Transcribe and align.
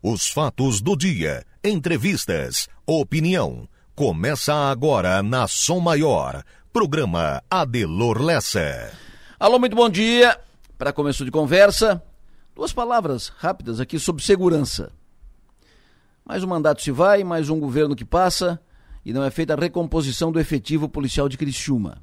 Os 0.00 0.28
fatos 0.28 0.80
do 0.80 0.96
dia, 0.96 1.44
entrevistas, 1.62 2.68
opinião. 2.86 3.68
Começa 3.96 4.54
agora 4.54 5.24
na 5.24 5.48
Som 5.48 5.80
Maior. 5.80 6.44
Programa 6.72 7.42
Adelor 7.50 8.22
Lessa. 8.22 8.92
Alô, 9.40 9.58
muito 9.58 9.74
bom 9.74 9.90
dia. 9.90 10.38
Para 10.78 10.92
começo 10.92 11.24
de 11.24 11.32
conversa, 11.32 12.00
duas 12.54 12.72
palavras 12.72 13.26
rápidas 13.38 13.80
aqui 13.80 13.98
sobre 13.98 14.22
segurança. 14.22 14.92
Mais 16.24 16.44
um 16.44 16.46
mandato 16.46 16.80
se 16.80 16.92
vai, 16.92 17.24
mais 17.24 17.50
um 17.50 17.58
governo 17.58 17.96
que 17.96 18.04
passa 18.04 18.60
e 19.04 19.12
não 19.12 19.24
é 19.24 19.32
feita 19.32 19.54
a 19.54 19.60
recomposição 19.60 20.30
do 20.30 20.38
efetivo 20.38 20.88
policial 20.88 21.28
de 21.28 21.36
Criciúma. 21.36 22.00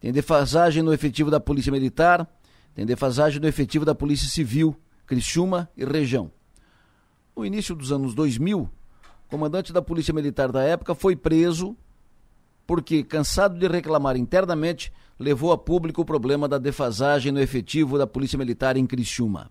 Tem 0.00 0.10
defasagem 0.10 0.82
no 0.82 0.92
efetivo 0.92 1.30
da 1.30 1.38
Polícia 1.38 1.70
Militar, 1.70 2.28
tem 2.74 2.84
defasagem 2.84 3.40
no 3.40 3.46
efetivo 3.46 3.84
da 3.84 3.94
Polícia 3.94 4.28
Civil, 4.28 4.74
Criciúma 5.06 5.70
e 5.76 5.84
região. 5.84 6.32
No 7.36 7.44
início 7.44 7.74
dos 7.74 7.90
anos 7.90 8.14
2000, 8.14 8.60
o 8.60 8.70
comandante 9.28 9.72
da 9.72 9.82
Polícia 9.82 10.14
Militar 10.14 10.52
da 10.52 10.62
época 10.62 10.94
foi 10.94 11.16
preso 11.16 11.76
porque, 12.66 13.02
cansado 13.02 13.58
de 13.58 13.66
reclamar 13.66 14.16
internamente, 14.16 14.92
levou 15.18 15.52
a 15.52 15.58
público 15.58 16.02
o 16.02 16.04
problema 16.04 16.48
da 16.48 16.58
defasagem 16.58 17.32
no 17.32 17.40
efetivo 17.40 17.98
da 17.98 18.06
Polícia 18.06 18.38
Militar 18.38 18.76
em 18.76 18.86
Criciúma. 18.86 19.50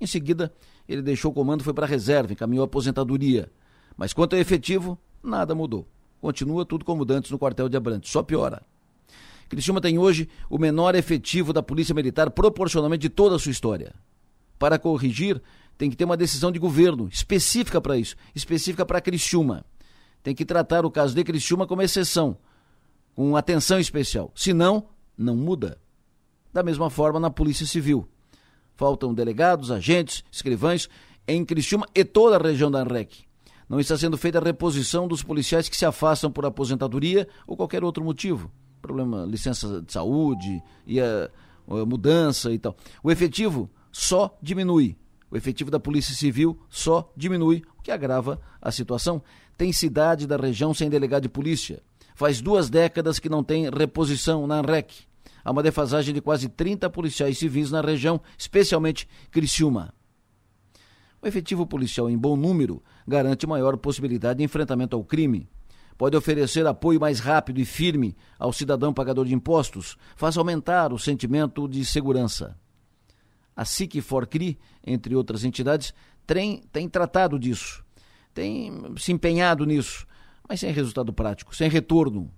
Em 0.00 0.06
seguida, 0.06 0.52
ele 0.88 1.00
deixou 1.00 1.30
o 1.30 1.34
comando 1.34 1.64
foi 1.64 1.72
para 1.72 1.86
a 1.86 1.88
reserva, 1.88 2.32
encaminhou 2.34 2.62
a 2.62 2.66
aposentadoria. 2.66 3.50
Mas 3.96 4.12
quanto 4.12 4.34
ao 4.34 4.40
efetivo, 4.40 4.98
nada 5.22 5.54
mudou. 5.54 5.86
Continua 6.20 6.64
tudo 6.66 6.84
como 6.84 7.06
antes 7.10 7.30
no 7.30 7.38
quartel 7.38 7.68
de 7.68 7.76
Abrantes, 7.76 8.10
só 8.10 8.22
piora. 8.22 8.62
Criciúma 9.48 9.80
tem 9.80 9.98
hoje 9.98 10.28
o 10.48 10.58
menor 10.58 10.94
efetivo 10.94 11.52
da 11.52 11.62
Polícia 11.62 11.94
Militar 11.94 12.30
proporcionalmente 12.30 13.02
de 13.02 13.08
toda 13.08 13.36
a 13.36 13.38
sua 13.38 13.52
história. 13.52 13.94
Para 14.58 14.78
corrigir, 14.78 15.42
tem 15.82 15.90
que 15.90 15.96
ter 15.96 16.04
uma 16.04 16.16
decisão 16.16 16.52
de 16.52 16.60
governo 16.60 17.08
específica 17.08 17.80
para 17.80 17.98
isso, 17.98 18.14
específica 18.36 18.86
para 18.86 19.00
Criciúma. 19.00 19.64
Tem 20.22 20.32
que 20.32 20.44
tratar 20.44 20.86
o 20.86 20.90
caso 20.92 21.12
de 21.12 21.24
Criciúma 21.24 21.66
como 21.66 21.82
exceção, 21.82 22.36
com 23.16 23.36
atenção 23.36 23.80
especial. 23.80 24.30
Senão, 24.32 24.84
não 25.18 25.34
muda. 25.34 25.80
Da 26.52 26.62
mesma 26.62 26.88
forma 26.88 27.18
na 27.18 27.30
Polícia 27.30 27.66
Civil. 27.66 28.08
Faltam 28.76 29.12
delegados, 29.12 29.72
agentes, 29.72 30.22
escrivães 30.30 30.88
em 31.26 31.44
Criciúma 31.44 31.88
e 31.92 32.04
toda 32.04 32.36
a 32.36 32.40
região 32.40 32.70
da 32.70 32.78
ANREC. 32.78 33.24
Não 33.68 33.80
está 33.80 33.98
sendo 33.98 34.16
feita 34.16 34.38
a 34.38 34.44
reposição 34.44 35.08
dos 35.08 35.20
policiais 35.20 35.68
que 35.68 35.76
se 35.76 35.84
afastam 35.84 36.30
por 36.30 36.46
aposentadoria 36.46 37.26
ou 37.44 37.56
qualquer 37.56 37.82
outro 37.82 38.04
motivo. 38.04 38.52
Problema, 38.80 39.26
licença 39.26 39.82
de 39.82 39.92
saúde 39.92 40.62
e 40.86 41.00
a, 41.00 41.28
a 41.66 41.84
mudança 41.84 42.52
e 42.52 42.58
tal. 42.60 42.76
O 43.02 43.10
efetivo 43.10 43.68
só 43.90 44.38
diminui 44.40 44.96
o 45.32 45.36
efetivo 45.36 45.70
da 45.70 45.80
Polícia 45.80 46.14
Civil 46.14 46.60
só 46.68 47.10
diminui, 47.16 47.62
o 47.78 47.82
que 47.82 47.90
agrava 47.90 48.38
a 48.60 48.70
situação. 48.70 49.22
Tem 49.56 49.72
cidade 49.72 50.26
da 50.26 50.36
região 50.36 50.74
sem 50.74 50.90
delegado 50.90 51.22
de 51.22 51.30
polícia. 51.30 51.82
Faz 52.14 52.42
duas 52.42 52.68
décadas 52.68 53.18
que 53.18 53.30
não 53.30 53.42
tem 53.42 53.70
reposição 53.70 54.46
na 54.46 54.56
ANREC. 54.56 55.06
Há 55.42 55.50
uma 55.50 55.62
defasagem 55.62 56.12
de 56.12 56.20
quase 56.20 56.50
30 56.50 56.90
policiais 56.90 57.38
civis 57.38 57.70
na 57.70 57.80
região, 57.80 58.20
especialmente 58.36 59.08
Criciúma. 59.30 59.94
O 61.22 61.26
efetivo 61.26 61.66
policial 61.66 62.10
em 62.10 62.18
bom 62.18 62.36
número 62.36 62.82
garante 63.08 63.46
maior 63.46 63.78
possibilidade 63.78 64.38
de 64.38 64.44
enfrentamento 64.44 64.94
ao 64.94 65.02
crime. 65.02 65.48
Pode 65.96 66.14
oferecer 66.14 66.66
apoio 66.66 67.00
mais 67.00 67.20
rápido 67.20 67.58
e 67.58 67.64
firme 67.64 68.14
ao 68.38 68.52
cidadão 68.52 68.92
pagador 68.92 69.24
de 69.24 69.34
impostos, 69.34 69.96
faz 70.14 70.36
aumentar 70.36 70.92
o 70.92 70.98
sentimento 70.98 71.66
de 71.66 71.86
segurança 71.86 72.54
a 73.62 73.64
SIC 73.64 74.00
Forcri, 74.00 74.58
entre 74.84 75.14
outras 75.14 75.44
entidades, 75.44 75.94
tem, 76.26 76.62
tem 76.72 76.88
tratado 76.88 77.38
disso, 77.38 77.84
tem 78.34 78.72
se 78.96 79.12
empenhado 79.12 79.64
nisso, 79.64 80.06
mas 80.48 80.60
sem 80.60 80.72
resultado 80.72 81.12
prático, 81.12 81.54
sem 81.54 81.70
retorno. 81.70 82.30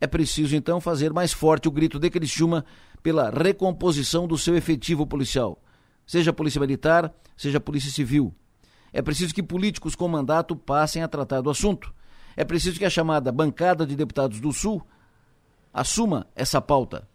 É 0.00 0.06
preciso, 0.06 0.56
então, 0.56 0.80
fazer 0.80 1.12
mais 1.12 1.32
forte 1.32 1.68
o 1.68 1.70
grito 1.70 1.98
de 1.98 2.10
Criciúma 2.10 2.64
pela 3.02 3.30
recomposição 3.30 4.26
do 4.26 4.38
seu 4.38 4.56
efetivo 4.56 5.06
policial, 5.06 5.60
seja 6.06 6.32
Polícia 6.32 6.60
Militar, 6.60 7.12
seja 7.36 7.60
Polícia 7.60 7.90
Civil. 7.90 8.34
É 8.92 9.02
preciso 9.02 9.34
que 9.34 9.42
políticos 9.42 9.94
com 9.94 10.06
mandato 10.06 10.54
passem 10.54 11.02
a 11.02 11.08
tratar 11.08 11.40
do 11.40 11.50
assunto. 11.50 11.92
É 12.36 12.44
preciso 12.44 12.78
que 12.78 12.84
a 12.84 12.90
chamada 12.90 13.32
Bancada 13.32 13.86
de 13.86 13.96
Deputados 13.96 14.40
do 14.40 14.52
Sul 14.52 14.84
assuma 15.72 16.26
essa 16.34 16.60
pauta. 16.60 17.08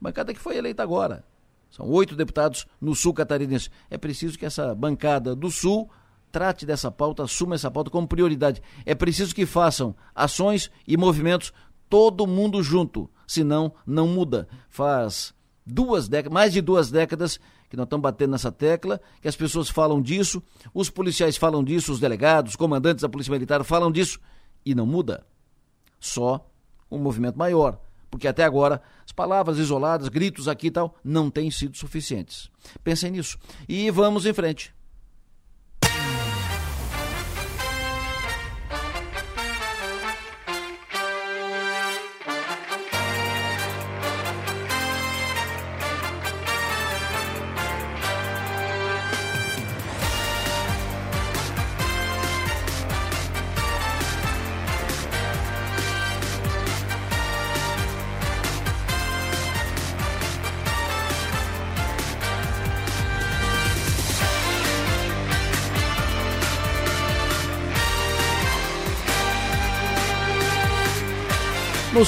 Bancada 0.00 0.32
que 0.32 0.40
foi 0.40 0.56
eleita 0.56 0.82
agora, 0.82 1.24
são 1.70 1.88
oito 1.90 2.16
deputados 2.16 2.66
no 2.80 2.94
sul 2.94 3.12
catarinense. 3.14 3.70
É 3.90 3.98
preciso 3.98 4.38
que 4.38 4.46
essa 4.46 4.74
bancada 4.74 5.34
do 5.34 5.50
sul 5.50 5.90
trate 6.30 6.66
dessa 6.66 6.90
pauta, 6.90 7.24
assuma 7.24 7.54
essa 7.54 7.70
pauta 7.70 7.90
como 7.90 8.06
prioridade. 8.06 8.62
É 8.84 8.94
preciso 8.94 9.34
que 9.34 9.46
façam 9.46 9.94
ações 10.14 10.70
e 10.86 10.96
movimentos 10.96 11.52
todo 11.88 12.26
mundo 12.26 12.62
junto, 12.62 13.10
senão 13.26 13.72
não 13.86 14.06
muda. 14.06 14.48
Faz 14.68 15.34
duas 15.64 16.08
décadas, 16.08 16.32
mais 16.32 16.52
de 16.52 16.60
duas 16.60 16.90
décadas 16.90 17.38
que 17.68 17.76
nós 17.76 17.84
estamos 17.84 18.02
batendo 18.02 18.30
nessa 18.30 18.50
tecla, 18.50 19.00
que 19.20 19.28
as 19.28 19.36
pessoas 19.36 19.68
falam 19.68 20.00
disso, 20.00 20.42
os 20.72 20.88
policiais 20.88 21.36
falam 21.36 21.62
disso, 21.62 21.92
os 21.92 22.00
delegados, 22.00 22.52
os 22.52 22.56
comandantes 22.56 23.02
da 23.02 23.08
Polícia 23.08 23.30
Militar 23.30 23.62
falam 23.62 23.92
disso 23.92 24.18
e 24.64 24.74
não 24.74 24.86
muda. 24.86 25.26
Só 26.00 26.48
um 26.90 26.98
movimento 26.98 27.38
maior 27.38 27.78
porque 28.10 28.28
até 28.28 28.44
agora 28.44 28.80
as 29.04 29.12
palavras 29.12 29.58
isoladas, 29.58 30.08
gritos 30.08 30.48
aqui 30.48 30.68
e 30.68 30.70
tal, 30.70 30.96
não 31.04 31.30
têm 31.30 31.50
sido 31.50 31.76
suficientes. 31.76 32.50
Pensem 32.82 33.10
nisso. 33.10 33.38
E 33.68 33.90
vamos 33.90 34.26
em 34.26 34.32
frente. 34.32 34.74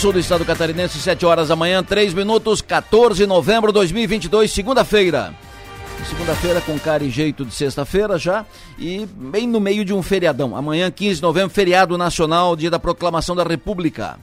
Sul 0.01 0.15
do 0.15 0.19
estado 0.19 0.47
catarinense, 0.47 0.99
7 0.99 1.27
horas 1.27 1.49
da 1.49 1.57
manhã, 1.57 1.85
3 1.85 2.15
minutos, 2.15 2.63
14 2.63 3.19
de 3.19 3.27
novembro 3.27 3.71
de 3.71 3.75
2022, 3.75 4.51
segunda-feira. 4.51 5.35
Segunda-feira 6.09 6.59
com 6.63 6.79
cara 6.79 7.05
e 7.05 7.11
jeito 7.11 7.45
de 7.45 7.53
sexta-feira 7.53 8.17
já 8.17 8.47
e 8.79 9.05
bem 9.05 9.47
no 9.47 9.61
meio 9.61 9.85
de 9.85 9.93
um 9.93 10.03
feriadão. 10.03 10.57
Amanhã, 10.57 10.91
15 10.91 11.17
de 11.17 11.23
novembro, 11.23 11.51
feriado 11.51 11.99
nacional, 11.99 12.57
dia 12.57 12.71
da 12.71 12.79
proclamação 12.79 13.37
da 13.37 13.45
República. 13.45 14.19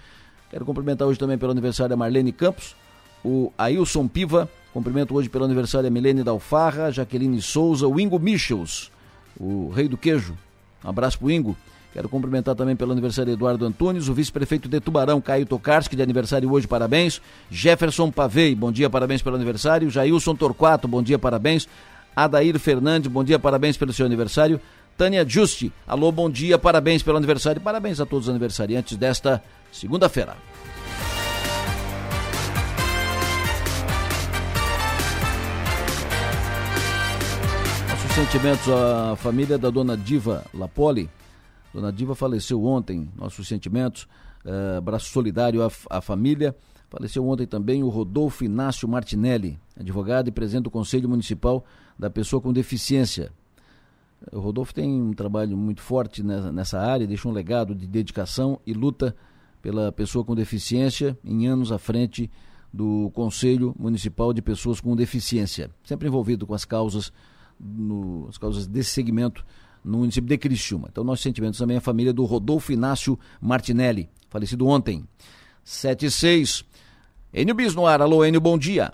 Quero 0.51 0.65
cumprimentar 0.65 1.07
hoje 1.07 1.19
também 1.19 1.37
pelo 1.37 1.53
aniversário 1.53 1.93
a 1.93 1.97
Marlene 1.97 2.33
Campos, 2.33 2.75
o 3.23 3.53
Ailson 3.59 4.09
Piva, 4.09 4.49
cumprimento 4.73 5.15
hoje 5.15 5.29
pelo 5.29 5.45
aniversário 5.45 5.89
a 5.89 5.91
Milene 5.91 6.23
Dalfarra, 6.23 6.91
Jaqueline 6.91 7.43
Souza, 7.43 7.87
o 7.87 8.01
Ingo 8.01 8.19
Michels, 8.19 8.91
o 9.39 9.69
rei 9.69 9.89
do 9.89 9.99
queijo. 9.99 10.39
Um 10.83 10.89
abraço 10.89 11.19
pro 11.19 11.31
Ingo. 11.31 11.55
Quero 11.93 12.09
cumprimentar 12.09 12.55
também 12.55 12.75
pelo 12.75 12.93
aniversário 12.93 13.33
Eduardo 13.33 13.67
Antunes, 13.67 14.09
o 14.09 14.15
vice-prefeito 14.15 14.67
de 14.67 14.81
Tubarão, 14.81 15.21
Caio 15.21 15.45
Tokarski, 15.45 15.95
de 15.95 16.03
aniversário 16.03 16.51
hoje, 16.51 16.67
parabéns. 16.67 17.21
Jefferson 17.51 18.11
Pavei, 18.11 18.55
bom 18.55 18.73
dia, 18.73 18.89
parabéns 18.89 19.21
pelo 19.21 19.37
aniversário. 19.37 19.91
Jailson 19.91 20.35
Torquato, 20.35 20.89
bom 20.89 21.03
dia, 21.03 21.19
parabéns. 21.19 21.69
Adair 22.17 22.59
Fernandes, 22.59 23.11
bom 23.11 23.23
dia, 23.23 23.39
parabéns 23.39 23.77
pelo 23.77 23.93
seu 23.93 24.07
aniversário. 24.07 24.59
Tânia 24.97 25.27
Juste, 25.29 25.71
alô, 25.87 26.11
bom 26.11 26.31
dia, 26.31 26.59
parabéns 26.59 27.03
pelo 27.03 27.19
aniversário. 27.19 27.61
Parabéns 27.61 28.01
a 28.01 28.07
todos 28.07 28.27
os 28.27 28.31
aniversariantes 28.31 28.97
desta 28.97 29.43
segunda-feira. 29.71 30.37
Nossos 37.91 38.13
sentimentos 38.13 38.69
à 38.69 39.17
família 39.17 39.59
da 39.59 39.71
dona 39.71 39.97
Diva 39.97 40.45
Lapoli, 40.55 41.09
Dona 41.73 41.93
Diva 41.93 42.15
faleceu 42.15 42.65
ontem, 42.65 43.09
nossos 43.17 43.49
sentimentos, 43.49 44.07
uh, 44.45 44.79
abraço 44.79 45.11
solidário 45.11 45.63
à, 45.63 45.71
à, 45.91 46.01
família. 46.01 46.55
Faleceu 46.91 47.27
ontem 47.27 47.47
também 47.47 47.83
o 47.83 47.89
Rodolfo 47.89 48.45
Inácio 48.45 48.87
Martinelli, 48.87 49.59
advogado 49.79 50.29
e 50.29 50.31
presidente 50.31 50.65
do 50.65 50.71
Conselho 50.71 51.09
Municipal 51.09 51.65
da 51.99 52.11
Pessoa 52.11 52.43
com 52.43 52.53
Deficiência. 52.53 53.33
O 54.31 54.39
Rodolfo 54.39 54.75
tem 54.75 55.03
um 55.03 55.13
trabalho 55.13 55.57
muito 55.57 55.81
forte 55.81 56.23
nessa, 56.23 56.53
nessa 56.53 56.79
área, 56.79 57.07
deixa 57.07 57.29
um 57.29 57.33
legado 57.33 57.75
de 57.75 57.87
dedicação 57.87 58.61
e 58.67 58.73
luta 58.73 59.17
pela 59.63 59.91
pessoa 59.91 60.25
com 60.25 60.35
deficiência 60.35 61.17
em 61.25 61.47
anos 61.47 61.73
à 61.73 61.79
frente 61.79 62.31
do 62.73 63.11
Conselho 63.15 63.75
Municipal 63.79 64.33
de 64.33 64.43
Pessoas 64.43 64.81
com 64.81 64.95
Deficiência, 64.97 65.71
sempre 65.85 66.09
envolvido 66.09 66.47
com 66.47 66.55
as 66.55 66.65
causas, 66.65 67.13
no, 67.59 68.27
as 68.29 68.39
causas 68.39 68.67
desse 68.67 68.91
segmento 68.91 69.45
no 69.85 69.99
município 69.99 70.29
de 70.29 70.39
Criciúma. 70.39 70.89
Então, 70.91 71.05
nossos 71.05 71.23
sentimentos 71.23 71.59
também 71.59 71.77
à 71.77 71.81
família 71.81 72.13
do 72.13 72.25
Rodolfo 72.25 72.73
Inácio 72.73 73.19
Martinelli, 73.41 74.09
falecido 74.29 74.67
ontem. 74.67 75.05
76. 75.65 76.65
Enio 77.33 77.55
Bis 77.55 77.75
no 77.75 77.87
ar. 77.87 78.03
Alô, 78.03 78.25
Enio, 78.25 78.41
bom 78.41 78.59
dia. 78.59 78.93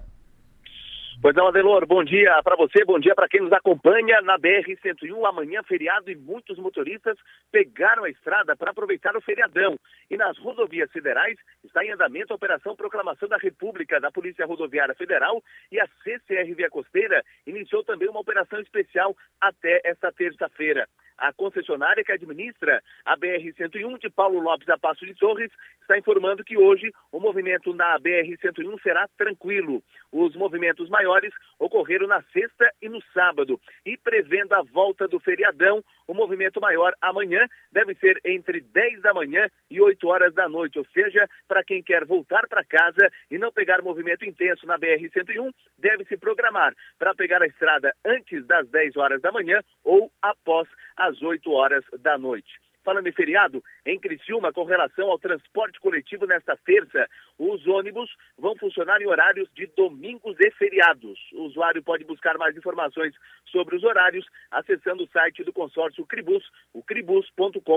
Pois 1.21 1.35
não, 1.35 1.49
Adelor, 1.49 1.85
bom 1.85 2.05
dia 2.05 2.41
para 2.45 2.55
você, 2.55 2.85
bom 2.85 2.97
dia 2.97 3.13
para 3.13 3.29
quem 3.29 3.41
nos 3.41 3.53
acompanha 3.53 4.23
na 4.23 4.39
BR-101. 4.39 5.27
Amanhã, 5.27 5.65
feriado, 5.65 6.09
e 6.13 6.15
muitos 6.15 6.57
motoristas 6.59 7.19
pegaram 7.51 8.05
a 8.05 8.09
estrada 8.09 8.55
para 8.55 8.71
aproveitar 8.71 9.17
o 9.17 9.21
feriadão. 9.21 9.77
E 10.09 10.17
nas 10.17 10.39
rodovias 10.39 10.89
federais 10.93 11.37
está 11.65 11.85
em 11.85 11.91
andamento 11.91 12.33
a 12.33 12.37
Operação 12.37 12.77
Proclamação 12.77 13.29
da 13.29 13.37
República 13.37 14.01
da 14.01 14.13
Polícia 14.13 14.47
Rodoviária 14.47 14.95
Federal 14.95 15.43
e 15.73 15.81
a 15.81 15.89
CCR 16.05 16.55
Via 16.55 16.71
Costeira 16.71 17.25
iniciou 17.45 17.83
também 17.83 18.09
uma 18.09 18.21
operação 18.21 18.61
especial 18.61 19.17
até 19.41 19.81
esta 19.85 20.13
terça-feira. 20.13 20.87
A 21.19 21.33
concessionária 21.33 22.05
que 22.05 22.13
administra 22.13 22.81
a 23.05 23.17
BR-101 23.17 23.99
de 23.99 24.09
Paulo 24.09 24.39
Lopes 24.39 24.69
a 24.69 24.79
Passo 24.79 25.05
de 25.05 25.15
Torres 25.15 25.51
está 25.81 25.99
informando 25.99 26.45
que 26.45 26.57
hoje 26.57 26.93
o 27.11 27.19
movimento 27.19 27.75
na 27.75 27.99
BR-101 27.99 28.81
será 28.83 29.09
tranquilo. 29.17 29.83
Os 30.13 30.37
movimentos 30.37 30.89
maiores 30.89 31.35
ocorreram 31.59 32.07
na 32.07 32.23
sexta 32.33 32.73
e 32.81 32.89
no 32.89 33.03
sábado. 33.13 33.61
E 33.85 33.97
prevendo 33.97 34.53
a 34.53 34.63
volta 34.63 35.09
do 35.09 35.19
feriadão, 35.19 35.83
o 36.07 36.15
movimento 36.15 36.61
maior 36.61 36.95
amanhã 37.01 37.47
deve 37.73 37.97
ser 37.97 38.21
entre 38.25 38.61
10 38.61 39.03
da 39.03 39.13
manhã 39.13 39.49
e 39.69 39.81
8 39.81 40.07
horas 40.07 40.33
da 40.35 40.49
noite. 40.49 40.79
Ou 40.79 40.87
seja, 40.95 41.29
para 41.49 41.65
quem 41.65 41.83
quer 41.83 42.05
voltar 42.05 42.47
para 42.47 42.65
casa 42.65 43.11
e 43.29 43.39
não 43.39 43.51
pegar 43.51 43.83
movimento 43.83 44.25
intenso 44.25 44.67
na 44.67 44.79
BR-101, 44.79 45.53
deve 45.77 46.05
se 46.05 46.17
programar 46.17 46.75
para 46.97 47.15
pegar 47.15 47.43
a 47.43 47.47
estrada 47.47 47.93
antes 48.05 48.47
das 48.47 48.69
10 48.69 48.97
horas 48.97 49.21
da 49.21 49.33
manhã 49.33 49.61
ou 49.83 50.13
após 50.23 50.69
às 50.99 51.23
8 51.23 51.51
horas 51.51 51.85
da 52.01 52.19
noite. 52.19 52.51
Falando 52.85 53.07
em 53.07 53.13
feriado, 53.13 53.63
em 53.85 54.01
Criciúma, 54.01 54.53
com 54.53 54.65
relação 54.65 55.11
ao 55.11 55.19
transporte 55.19 55.79
coletivo 55.79 56.27
nesta 56.27 56.57
terça, 56.57 57.07
os 57.39 57.67
ônibus 57.67 58.11
vão 58.39 58.57
funcionar 58.57 59.03
em 59.03 59.07
horários 59.07 59.49
de 59.55 59.67
domingos 59.77 60.37
e 60.41 60.51
feriados. 60.53 61.19
O 61.35 61.43
usuário 61.43 61.83
pode 61.83 62.05
buscar 62.05 62.39
mais 62.39 62.57
informações 62.57 63.15
sobre 63.45 63.77
os 63.77 63.85
horários 63.85 64.27
acessando 64.51 65.05
o 65.05 65.09
site 65.09 65.45
do 65.45 65.53
consórcio 65.53 66.07
Cribus, 66.07 66.45
o 66.73 66.83
cribus.com.br. 66.83 67.69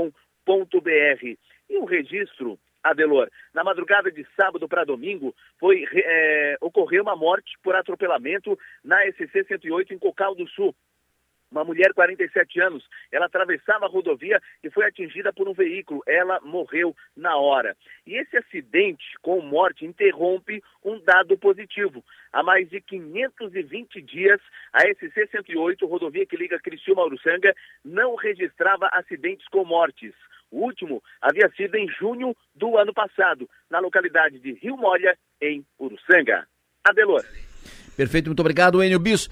E 1.70 1.78
um 1.78 1.86
registro 1.86 2.58
Adelor. 2.84 3.30
Na 3.54 3.64
madrugada 3.64 4.12
de 4.12 4.26
sábado 4.36 4.68
para 4.68 4.86
domingo, 4.86 5.36
foi, 5.60 5.86
é, 5.94 6.58
ocorreu 6.62 7.04
uma 7.04 7.16
morte 7.16 7.52
por 7.62 7.76
atropelamento 7.76 8.58
na 8.84 9.02
SC 9.12 9.44
108 9.48 9.94
em 9.94 10.00
Cocal 10.00 10.34
do 10.34 10.48
Sul. 10.48 10.76
Uma 11.52 11.66
mulher, 11.66 11.94
47 11.94 12.62
anos, 12.62 12.88
ela 13.12 13.26
atravessava 13.26 13.86
a 13.86 13.90
rodovia 13.90 14.42
e 14.64 14.70
foi 14.70 14.86
atingida 14.86 15.34
por 15.34 15.50
um 15.50 15.54
veículo. 15.54 16.02
Ela 16.08 16.40
morreu 16.42 16.96
na 17.16 17.36
hora. 17.36 17.76
E 18.08 18.16
esse 18.16 18.38
acidente 18.38 19.04
com 19.22 19.42
morte 19.42 19.86
interrompe 19.86 20.64
um 20.84 20.98
dado 21.04 21.38
positivo. 21.38 22.04
Há 22.32 22.42
mais 22.42 22.70
de 22.70 22.80
520 22.80 24.02
dias, 24.02 24.40
a 24.72 24.84
SC-108, 24.88 25.86
rodovia 25.88 26.26
que 26.26 26.38
liga 26.38 26.58
Criciúma 26.58 27.02
a 27.02 27.06
Uruçanga, 27.06 27.54
não 27.84 28.16
registrava 28.16 28.88
acidentes 28.94 29.46
com 29.50 29.66
mortes. 29.66 30.14
O 30.50 30.64
último 30.64 31.04
havia 31.22 31.50
sido 31.56 31.76
em 31.76 31.88
junho 31.88 32.36
do 32.56 32.78
ano 32.78 32.94
passado, 32.94 33.50
na 33.70 33.80
localidade 33.80 34.40
de 34.40 34.54
Rio 34.54 34.78
Molha, 34.78 35.18
em 35.42 35.66
Uruçanga. 35.78 36.48
Adelor. 36.84 37.24
Perfeito, 37.98 38.28
muito 38.28 38.40
obrigado, 38.40 38.82
Enio 38.82 39.00
Bis. 39.00 39.30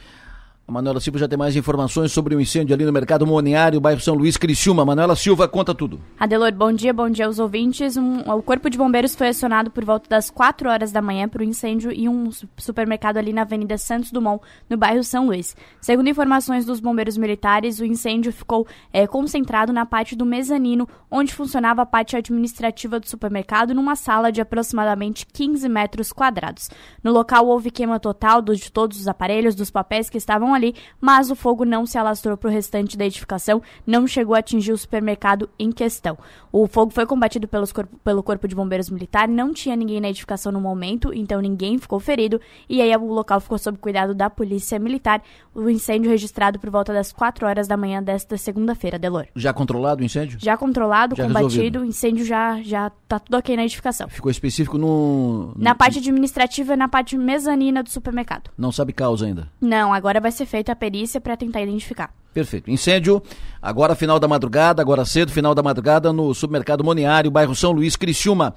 A 0.70 0.72
Manuela 0.72 1.00
Silva 1.00 1.18
já 1.18 1.28
tem 1.28 1.36
mais 1.36 1.56
informações 1.56 2.12
sobre 2.12 2.36
o 2.36 2.40
incêndio 2.40 2.76
ali 2.76 2.86
no 2.86 2.94
Mercado 2.94 3.26
Moniário, 3.26 3.82
bairro 3.82 4.00
São 4.00 4.14
Luís, 4.14 4.38
Criciúma. 4.38 4.86
Manuela 4.86 5.16
Silva, 5.16 5.48
conta 5.48 5.74
tudo. 5.74 6.00
Adelor, 6.20 6.54
bom 6.54 6.72
dia, 6.72 6.94
bom 6.94 7.10
dia 7.10 7.26
aos 7.26 7.40
ouvintes. 7.40 7.98
Um, 7.98 8.20
o 8.20 8.44
Corpo 8.44 8.70
de 8.70 8.78
Bombeiros 8.78 9.16
foi 9.16 9.30
acionado 9.30 9.72
por 9.72 9.84
volta 9.84 10.08
das 10.08 10.30
4 10.30 10.70
horas 10.70 10.92
da 10.92 11.02
manhã 11.02 11.28
para 11.28 11.42
o 11.42 11.44
incêndio 11.44 11.92
em 11.92 12.08
um 12.08 12.30
supermercado 12.56 13.18
ali 13.18 13.34
na 13.34 13.42
Avenida 13.42 13.80
Santos 13.80 14.12
Dumont, 14.12 14.44
no 14.70 14.78
bairro 14.78 15.04
São 15.04 15.26
Luís. 15.26 15.56
Segundo 15.82 16.08
informações 16.08 16.68
dos 16.68 16.80
bombeiros 16.80 17.18
militares, 17.18 17.80
o 17.80 17.86
incêndio 17.86 18.32
ficou 18.32 18.68
é, 18.94 19.08
concentrado 19.08 19.74
na 19.74 19.88
parte 19.88 20.16
do 20.16 20.24
mezanino, 20.24 20.88
onde 21.10 21.34
funcionava 21.34 21.82
a 21.82 21.86
parte 21.88 22.16
administrativa 22.16 23.00
do 23.00 23.08
supermercado, 23.08 23.74
numa 23.74 23.96
sala 23.96 24.32
de 24.32 24.40
aproximadamente 24.40 25.26
15 25.34 25.68
metros 25.68 26.14
quadrados. 26.14 26.70
No 27.04 27.12
local 27.12 27.48
houve 27.48 27.72
queima 27.72 28.00
total 28.00 28.40
de 28.44 28.72
todos 28.72 29.00
os 29.00 29.08
aparelhos, 29.08 29.56
dos 29.56 29.72
papéis 29.72 30.12
que 30.12 30.18
estavam 30.20 30.54
ali 30.54 30.59
ali, 30.60 30.76
mas 31.00 31.32
o 31.32 31.36
fogo 31.36 31.66
não 31.66 31.86
se 31.86 31.98
alastrou 31.98 32.38
para 32.38 32.50
o 32.50 32.52
restante 32.52 32.98
da 32.98 33.06
edificação, 33.06 33.62
não 33.88 34.06
chegou 34.06 34.36
a 34.36 34.40
atingir 34.40 34.72
o 34.72 34.78
supermercado 34.78 35.50
em 35.58 35.72
questão. 35.72 36.18
O 36.52 36.68
fogo 36.68 36.92
foi 36.92 37.06
combatido 37.06 37.48
pelos 37.48 37.72
corpo, 37.72 37.98
pelo 38.04 38.22
Corpo 38.22 38.48
de 38.48 38.56
Bombeiros 38.56 38.90
Militar, 38.90 39.28
não 39.28 39.54
tinha 39.54 39.76
ninguém 39.76 40.02
na 40.02 40.10
edificação 40.10 40.52
no 40.52 40.60
momento, 40.60 41.14
então 41.14 41.42
ninguém 41.42 41.78
ficou 41.78 42.00
ferido, 42.00 42.42
e 42.68 42.82
aí 42.82 42.96
o 42.96 43.06
local 43.06 43.40
ficou 43.40 43.58
sob 43.58 43.78
cuidado 43.78 44.14
da 44.14 44.30
Polícia 44.30 44.78
Militar. 44.78 45.22
O 45.56 45.70
incêndio 45.70 46.10
registrado 46.10 46.60
por 46.60 46.70
volta 46.70 46.94
das 46.94 47.12
4 47.12 47.48
horas 47.48 47.68
da 47.68 47.78
manhã 47.78 48.02
desta 48.02 48.38
segunda-feira, 48.38 49.00
Delor. 49.00 49.28
Já 49.36 49.54
controlado 49.54 50.02
o 50.02 50.06
incêndio? 50.06 50.38
Já 50.40 50.58
controlado, 50.58 51.16
já 51.16 51.26
combatido, 51.28 51.82
o 51.82 51.86
incêndio 51.86 52.26
já, 52.26 52.62
já 52.62 52.92
tá 53.08 53.20
tudo 53.20 53.38
ok 53.38 53.56
na 53.56 53.64
edificação. 53.64 54.08
Ficou 54.10 54.32
específico 54.32 54.78
no... 54.78 55.54
Na 55.56 55.76
parte 55.76 56.00
administrativa 56.00 56.74
e 56.74 56.78
na 56.78 56.88
parte 56.88 57.18
mezanina 57.18 57.84
do 57.84 57.90
supermercado. 57.90 58.50
Não 58.58 58.72
sabe 58.72 58.94
causa 58.94 59.26
ainda? 59.26 59.50
Não, 59.62 59.94
agora 59.94 60.20
vai 60.20 60.32
ser 60.32 60.46
feita 60.50 60.72
a 60.72 60.76
perícia 60.76 61.22
para 61.22 61.38
tentar 61.38 61.62
identificar. 61.62 62.12
Perfeito. 62.34 62.70
Incêndio, 62.70 63.22
agora 63.62 63.96
final 63.96 64.20
da 64.20 64.28
madrugada, 64.28 64.82
agora 64.82 65.06
cedo, 65.06 65.32
final 65.32 65.56
da 65.56 65.64
madrugada, 65.64 66.12
no 66.12 66.34
supermercado 66.34 66.84
Moniário, 66.84 67.32
bairro 67.32 67.56
São 67.56 67.72
Luís, 67.72 67.96
Criciúma. 67.96 68.54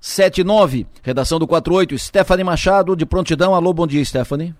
79, 0.00 0.86
redação 1.02 1.38
do 1.38 1.46
48, 1.46 1.96
Stephanie 1.98 2.44
Machado, 2.44 2.94
de 2.94 3.06
prontidão. 3.06 3.54
Alô, 3.54 3.72
bom 3.72 3.86
dia, 3.86 4.04
Stephanie. 4.04 4.54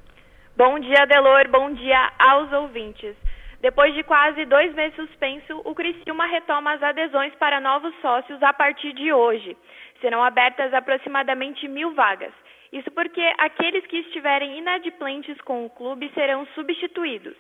Bom 0.57 0.79
dia, 0.79 1.05
Delor. 1.05 1.49
Bom 1.51 1.75
dia 1.75 2.13
aos 2.19 2.51
ouvintes. 2.53 3.15
Depois 3.61 3.93
de 3.95 4.03
quase 4.05 4.45
dois 4.47 4.75
meses 4.75 4.95
suspenso, 4.97 5.61
o 5.65 5.75
Criciúma 5.75 6.27
retoma 6.27 6.75
as 6.75 6.83
adesões 6.83 7.35
para 7.35 7.61
novos 7.61 7.93
sócios 8.01 8.43
a 8.43 8.53
partir 8.53 8.93
de 8.95 9.13
hoje. 9.13 9.57
Serão 10.01 10.23
abertas 10.23 10.73
aproximadamente 10.73 11.67
mil 11.69 11.95
vagas. 11.95 12.33
Isso 12.75 12.91
porque 12.91 13.23
aqueles 13.39 13.87
que 13.87 13.99
estiverem 13.99 14.59
inadimplentes 14.59 15.41
com 15.43 15.65
o 15.65 15.71
clube 15.71 16.11
serão 16.13 16.45
substituídos. 16.57 17.37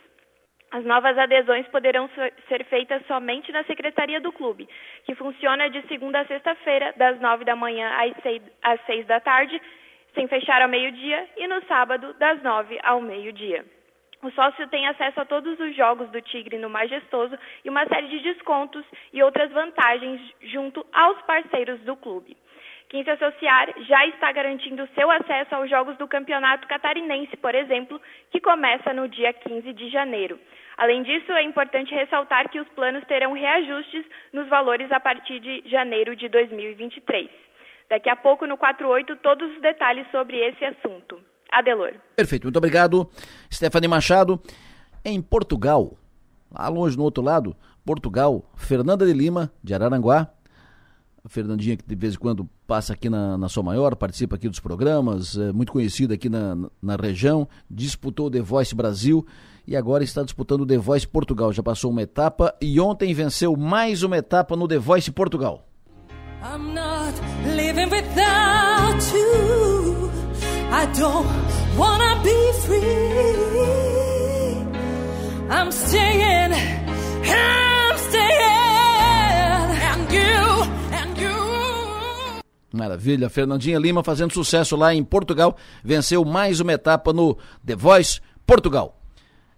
As 0.70 0.84
novas 0.84 1.18
adesões 1.18 1.66
poderão 1.68 2.08
ser 2.48 2.64
feitas 2.66 3.04
somente 3.08 3.50
na 3.50 3.64
secretaria 3.64 4.20
do 4.20 4.30
clube, 4.30 4.68
que 5.04 5.14
funciona 5.16 5.68
de 5.68 5.82
segunda 5.88 6.20
a 6.20 6.26
sexta-feira, 6.26 6.94
das 6.96 7.20
nove 7.20 7.44
da 7.44 7.56
manhã 7.56 7.90
às 8.62 8.80
seis 8.86 9.06
da 9.06 9.18
tarde, 9.18 9.60
sem 10.14 10.28
fechar 10.28 10.62
ao 10.62 10.68
meio-dia, 10.68 11.28
e 11.36 11.48
no 11.48 11.60
sábado, 11.64 12.14
das 12.14 12.40
nove 12.40 12.78
ao 12.84 13.00
meio-dia. 13.00 13.64
O 14.22 14.30
sócio 14.30 14.68
tem 14.68 14.86
acesso 14.86 15.20
a 15.20 15.24
todos 15.24 15.58
os 15.58 15.76
jogos 15.76 16.08
do 16.10 16.22
Tigre 16.22 16.58
no 16.58 16.70
Majestoso 16.70 17.36
e 17.64 17.68
uma 17.68 17.84
série 17.86 18.06
de 18.06 18.20
descontos 18.20 18.84
e 19.12 19.20
outras 19.20 19.50
vantagens 19.50 20.20
junto 20.42 20.86
aos 20.92 21.20
parceiros 21.22 21.80
do 21.80 21.96
clube. 21.96 22.36
Quem 22.94 23.02
se 23.02 23.10
associar 23.10 23.74
já 23.88 24.06
está 24.06 24.30
garantindo 24.30 24.88
seu 24.94 25.10
acesso 25.10 25.52
aos 25.52 25.68
jogos 25.68 25.98
do 25.98 26.06
Campeonato 26.06 26.68
Catarinense, 26.68 27.36
por 27.38 27.52
exemplo, 27.52 28.00
que 28.30 28.40
começa 28.40 28.92
no 28.92 29.08
dia 29.08 29.32
15 29.32 29.72
de 29.72 29.90
janeiro. 29.90 30.38
Além 30.76 31.02
disso, 31.02 31.32
é 31.32 31.42
importante 31.42 31.92
ressaltar 31.92 32.48
que 32.48 32.60
os 32.60 32.68
planos 32.68 33.02
terão 33.08 33.32
reajustes 33.32 34.04
nos 34.32 34.48
valores 34.48 34.92
a 34.92 35.00
partir 35.00 35.40
de 35.40 35.68
janeiro 35.68 36.14
de 36.14 36.28
2023. 36.28 37.28
Daqui 37.90 38.08
a 38.08 38.14
pouco, 38.14 38.46
no 38.46 38.56
48, 38.56 39.16
todos 39.16 39.50
os 39.56 39.60
detalhes 39.60 40.06
sobre 40.12 40.36
esse 40.36 40.64
assunto. 40.64 41.18
Adelor. 41.50 41.94
Perfeito, 42.14 42.44
muito 42.44 42.58
obrigado. 42.58 43.10
Stephanie 43.52 43.88
Machado, 43.88 44.40
em 45.04 45.20
Portugal, 45.20 45.98
lá 46.48 46.68
longe 46.68 46.96
no 46.96 47.02
outro 47.02 47.24
lado, 47.24 47.56
Portugal, 47.84 48.44
Fernanda 48.56 49.04
de 49.04 49.12
Lima, 49.12 49.50
de 49.64 49.74
Araranguá. 49.74 50.30
Fernandinha, 51.28 51.76
que 51.76 51.84
de 51.86 51.94
vez 51.94 52.14
em 52.14 52.18
quando 52.18 52.48
passa 52.66 52.92
aqui 52.92 53.08
na, 53.08 53.38
na 53.38 53.48
Sua 53.48 53.62
Maior, 53.62 53.96
participa 53.96 54.36
aqui 54.36 54.48
dos 54.48 54.60
programas, 54.60 55.36
é 55.38 55.52
muito 55.52 55.72
conhecida 55.72 56.14
aqui 56.14 56.28
na, 56.28 56.56
na 56.82 56.96
região, 56.96 57.48
disputou 57.70 58.26
o 58.26 58.30
The 58.30 58.40
Voice 58.40 58.74
Brasil 58.74 59.26
e 59.66 59.74
agora 59.74 60.04
está 60.04 60.22
disputando 60.22 60.62
o 60.62 60.66
The 60.66 60.76
Voice 60.76 61.08
Portugal. 61.08 61.52
Já 61.52 61.62
passou 61.62 61.90
uma 61.90 62.02
etapa 62.02 62.54
e 62.60 62.78
ontem 62.78 63.14
venceu 63.14 63.56
mais 63.56 64.02
uma 64.02 64.18
etapa 64.18 64.54
no 64.54 64.68
The 64.68 64.78
Voice 64.78 65.10
Portugal. 65.10 65.66
I'm 66.42 66.74
not 66.74 67.14
living 67.56 67.88
without 67.88 69.02
you. 69.14 70.10
I 70.70 70.86
don't 70.98 71.26
wanna 71.78 72.16
be 72.22 72.52
free. 72.66 73.64
I'm 75.48 75.70
staying, 75.70 76.52
I'm 76.52 77.73
Maravilha, 82.74 83.28
Fernandinha 83.28 83.78
Lima 83.78 84.02
fazendo 84.02 84.32
sucesso 84.32 84.76
lá 84.76 84.94
em 84.94 85.02
Portugal, 85.02 85.56
venceu 85.82 86.24
mais 86.24 86.60
uma 86.60 86.72
etapa 86.72 87.12
no 87.12 87.36
The 87.64 87.76
Voice 87.76 88.20
Portugal. 88.46 89.00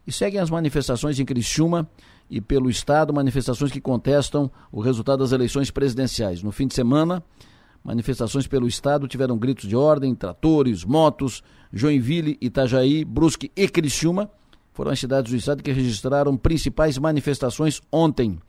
E 0.06 0.12
seguem 0.12 0.40
as 0.40 0.50
manifestações 0.50 1.18
em 1.18 1.24
Criciúma 1.24 1.88
e 2.30 2.40
pelo 2.40 2.68
Estado, 2.68 3.12
manifestações 3.12 3.72
que 3.72 3.80
contestam 3.80 4.50
o 4.70 4.80
resultado 4.80 5.20
das 5.20 5.32
eleições 5.32 5.70
presidenciais. 5.70 6.42
No 6.42 6.52
fim 6.52 6.66
de 6.66 6.74
semana, 6.74 7.22
Manifestações 7.86 8.48
pelo 8.48 8.66
Estado 8.66 9.06
tiveram 9.06 9.38
gritos 9.38 9.68
de 9.68 9.76
ordem, 9.76 10.12
tratores, 10.12 10.84
motos, 10.84 11.40
Joinville, 11.72 12.36
Itajaí, 12.40 13.04
Brusque 13.04 13.52
e 13.54 13.68
Criciúma 13.68 14.28
foram 14.72 14.90
as 14.90 14.98
cidades 14.98 15.30
do 15.30 15.36
Estado 15.38 15.62
que 15.62 15.70
registraram 15.70 16.36
principais 16.36 16.98
manifestações 16.98 17.80
ontem. 17.92 18.40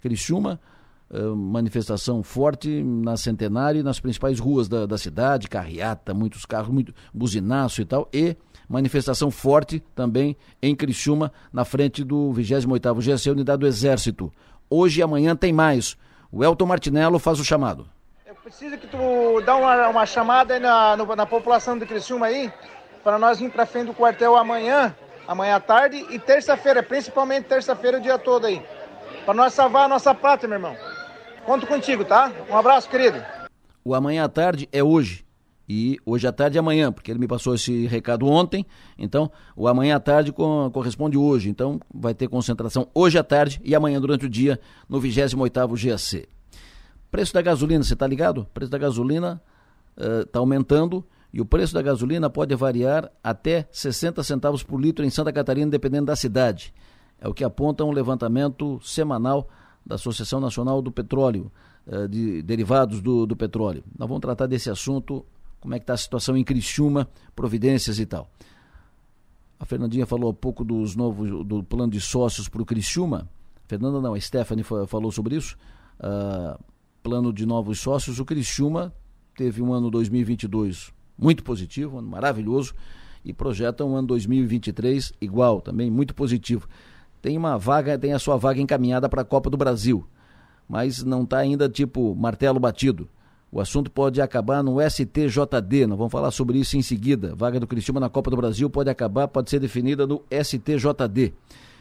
Criciúma, 0.00 0.60
eh, 1.08 1.20
manifestação 1.20 2.22
forte 2.22 2.82
na 2.82 3.16
Centenário 3.16 3.80
e 3.80 3.82
nas 3.82 4.00
principais 4.00 4.40
ruas 4.40 4.68
da, 4.68 4.86
da 4.86 4.98
cidade, 4.98 5.48
carreata, 5.48 6.12
muitos 6.12 6.44
carros, 6.44 6.68
muito 6.68 6.92
buzinaço 7.14 7.80
e 7.80 7.84
tal, 7.84 8.08
e 8.12 8.36
manifestação 8.68 9.30
forte 9.30 9.80
também 9.94 10.36
em 10.60 10.74
Criciúma, 10.74 11.32
na 11.52 11.64
frente 11.64 12.02
do 12.02 12.32
28º 12.34 13.00
GC, 13.00 13.30
Unidade 13.30 13.60
do 13.60 13.66
Exército. 13.66 14.32
Hoje 14.68 15.00
e 15.00 15.02
amanhã 15.02 15.36
tem 15.36 15.52
mais. 15.52 15.96
O 16.32 16.42
Elton 16.42 16.66
Martinello 16.66 17.18
faz 17.20 17.38
o 17.38 17.44
chamado. 17.44 17.86
Precisa 18.42 18.76
que 18.76 18.86
tu 18.86 19.40
dá 19.44 19.56
uma, 19.56 19.88
uma 19.88 20.06
chamada 20.06 20.60
na, 20.60 20.96
no, 20.96 21.16
na 21.16 21.26
população 21.26 21.76
de 21.76 21.84
Criciúma 21.84 22.26
aí, 22.26 22.52
para 23.02 23.18
nós 23.18 23.40
vir 23.40 23.50
para 23.50 23.66
frente 23.66 23.86
do 23.86 23.94
quartel 23.94 24.36
amanhã, 24.36 24.94
amanhã 25.26 25.56
à 25.56 25.60
tarde 25.60 26.06
e 26.10 26.18
terça-feira, 26.18 26.80
principalmente 26.80 27.46
terça-feira 27.46 27.98
o 27.98 28.00
dia 28.00 28.16
todo 28.18 28.46
aí. 28.46 28.64
Para 29.24 29.34
nós 29.34 29.52
salvar 29.52 29.86
a 29.86 29.88
nossa 29.88 30.14
pátria, 30.14 30.48
meu 30.48 30.58
irmão. 30.58 30.76
Conto 31.46 31.64
contigo, 31.64 32.04
tá? 32.04 32.32
Um 32.50 32.56
abraço, 32.56 32.90
querido. 32.90 33.22
O 33.84 33.94
amanhã 33.94 34.24
à 34.24 34.28
tarde 34.28 34.68
é 34.72 34.82
hoje. 34.82 35.24
E 35.68 35.96
hoje 36.04 36.26
à 36.26 36.32
tarde 36.32 36.58
é 36.58 36.60
amanhã, 36.60 36.90
porque 36.90 37.08
ele 37.08 37.20
me 37.20 37.28
passou 37.28 37.54
esse 37.54 37.86
recado 37.86 38.26
ontem. 38.26 38.66
Então, 38.98 39.30
o 39.54 39.68
amanhã 39.68 39.94
à 39.94 40.00
tarde 40.00 40.32
corresponde 40.32 41.16
hoje. 41.16 41.48
Então, 41.48 41.80
vai 41.94 42.14
ter 42.14 42.26
concentração 42.26 42.88
hoje 42.92 43.16
à 43.16 43.22
tarde 43.22 43.60
e 43.64 43.76
amanhã 43.76 44.00
durante 44.00 44.26
o 44.26 44.28
dia 44.28 44.58
no 44.88 45.00
28º 45.00 45.80
GAC. 45.80 46.28
Preço 47.12 47.32
da 47.32 47.42
gasolina, 47.42 47.84
você 47.84 47.94
está 47.94 48.08
ligado? 48.08 48.38
O 48.38 48.46
preço 48.46 48.70
da 48.70 48.78
gasolina 48.78 49.40
está 49.96 50.40
uh, 50.40 50.42
aumentando 50.42 51.06
e 51.32 51.40
o 51.40 51.46
preço 51.46 51.72
da 51.72 51.80
gasolina 51.80 52.28
pode 52.28 52.54
variar 52.56 53.08
até 53.22 53.68
60 53.70 54.20
centavos 54.24 54.64
por 54.64 54.80
litro 54.80 55.04
em 55.04 55.10
Santa 55.10 55.32
Catarina, 55.32 55.70
dependendo 55.70 56.06
da 56.06 56.16
cidade. 56.16 56.74
É 57.20 57.28
o 57.28 57.34
que 57.34 57.44
aponta 57.44 57.84
um 57.84 57.92
levantamento 57.92 58.80
semanal 58.82 59.48
da 59.86 59.94
Associação 59.94 60.40
Nacional 60.40 60.82
do 60.82 60.90
Petróleo, 60.90 61.50
uh, 61.86 62.08
de 62.08 62.42
derivados 62.42 63.00
do, 63.00 63.24
do 63.24 63.36
petróleo. 63.36 63.84
Nós 63.96 64.08
vamos 64.08 64.20
tratar 64.20 64.46
desse 64.46 64.68
assunto, 64.68 65.24
como 65.60 65.74
é 65.74 65.78
que 65.78 65.84
está 65.84 65.94
a 65.94 65.96
situação 65.96 66.36
em 66.36 66.42
Criciúma, 66.42 67.08
providências 67.34 67.98
e 68.00 68.06
tal. 68.06 68.28
A 69.58 69.64
Fernandinha 69.64 70.04
falou 70.04 70.30
há 70.30 70.34
pouco 70.34 70.64
dos 70.64 70.96
novos, 70.96 71.46
do 71.46 71.62
plano 71.62 71.92
de 71.92 72.00
sócios 72.00 72.48
para 72.48 72.60
o 72.60 72.66
Criciúma. 72.66 73.28
Fernanda 73.66 74.00
não, 74.00 74.14
a 74.14 74.20
Stephanie 74.20 74.64
falou 74.64 75.10
sobre 75.10 75.36
isso. 75.36 75.56
Uh, 75.98 76.62
plano 77.02 77.32
de 77.32 77.46
novos 77.46 77.80
sócios, 77.80 78.18
o 78.18 78.24
Criciúma 78.24 78.92
teve 79.36 79.62
um 79.62 79.72
ano 79.72 79.90
2022 79.90 80.92
muito 81.16 81.42
positivo, 81.42 81.96
um 81.96 81.98
ano 82.00 82.08
maravilhoso, 82.08 82.74
e 83.24 83.32
projeta 83.32 83.84
um 83.84 83.96
ano 83.96 84.08
2023 84.08 85.12
igual, 85.20 85.60
também 85.60 85.90
muito 85.90 86.14
positivo. 86.14 86.68
Tem 87.26 87.36
uma 87.36 87.58
vaga, 87.58 87.98
tem 87.98 88.12
a 88.12 88.20
sua 88.20 88.36
vaga 88.36 88.60
encaminhada 88.60 89.08
para 89.08 89.22
a 89.22 89.24
Copa 89.24 89.50
do 89.50 89.56
Brasil, 89.56 90.06
mas 90.68 91.02
não 91.02 91.24
está 91.24 91.38
ainda 91.38 91.68
tipo 91.68 92.14
martelo 92.14 92.60
batido. 92.60 93.08
O 93.50 93.60
assunto 93.60 93.90
pode 93.90 94.22
acabar 94.22 94.62
no 94.62 94.76
STJD, 94.80 95.88
nós 95.88 95.98
vamos 95.98 96.12
falar 96.12 96.30
sobre 96.30 96.60
isso 96.60 96.76
em 96.76 96.82
seguida. 96.82 97.34
Vaga 97.34 97.58
do 97.58 97.66
Criciúma 97.66 97.98
na 97.98 98.08
Copa 98.08 98.30
do 98.30 98.36
Brasil 98.36 98.70
pode 98.70 98.88
acabar, 98.88 99.26
pode 99.26 99.50
ser 99.50 99.58
definida 99.58 100.06
no 100.06 100.22
STJD. 100.30 101.34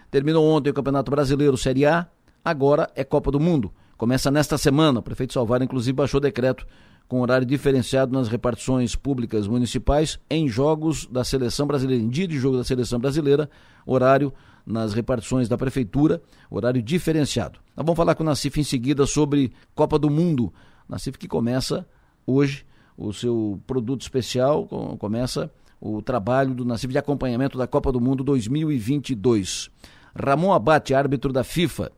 Terminou 0.10 0.44
ontem 0.44 0.72
o 0.72 0.74
Campeonato 0.74 1.12
Brasileiro 1.12 1.56
Série 1.56 1.86
A, 1.86 2.08
agora 2.44 2.90
é 2.96 3.04
Copa 3.04 3.30
do 3.30 3.40
Mundo. 3.40 3.72
Começa 4.00 4.32
nesta 4.32 4.58
semana. 4.58 5.00
O 5.00 5.04
prefeito 5.04 5.34
Salvar, 5.34 5.62
inclusive, 5.62 5.94
baixou 5.94 6.20
decreto 6.20 6.66
com 7.08 7.22
horário 7.22 7.46
diferenciado 7.46 8.12
nas 8.12 8.28
repartições 8.28 8.96
públicas 8.96 9.48
municipais 9.48 10.20
em 10.28 10.48
jogos 10.48 11.06
da 11.06 11.24
seleção 11.24 11.68
brasileira, 11.68 12.04
em 12.04 12.10
dia 12.10 12.28
de 12.28 12.40
jogo 12.40 12.58
da 12.58 12.64
seleção 12.64 12.98
brasileira, 12.98 13.48
horário 13.86 14.34
nas 14.66 14.94
repartições 14.94 15.48
da 15.48 15.58
prefeitura, 15.58 16.22
horário 16.50 16.82
diferenciado. 16.82 17.60
Nós 17.76 17.86
vamos 17.86 17.98
falar 17.98 18.16
com 18.16 18.24
o 18.24 18.26
Nacif 18.26 18.60
em 18.60 18.64
seguida 18.64 19.06
sobre 19.06 19.54
Copa 19.76 20.00
do 20.00 20.10
Mundo. 20.10 20.54
Nacif 20.90 21.18
que 21.18 21.28
começa 21.28 21.88
hoje 22.26 22.66
o 22.98 23.14
seu 23.14 23.62
produto 23.68 24.02
especial, 24.02 24.66
começa 24.98 25.52
o 25.80 26.02
trabalho 26.02 26.56
do 26.56 26.66
Nacif 26.66 26.92
de 26.92 26.98
acompanhamento 26.98 27.58
da 27.58 27.68
Copa 27.68 27.92
do 27.92 28.02
Mundo 28.02 28.24
2022. 28.24 29.70
Ramon 30.16 30.54
Abate, 30.54 30.94
árbitro 30.94 31.34
da 31.34 31.44
FIFA, 31.44 31.92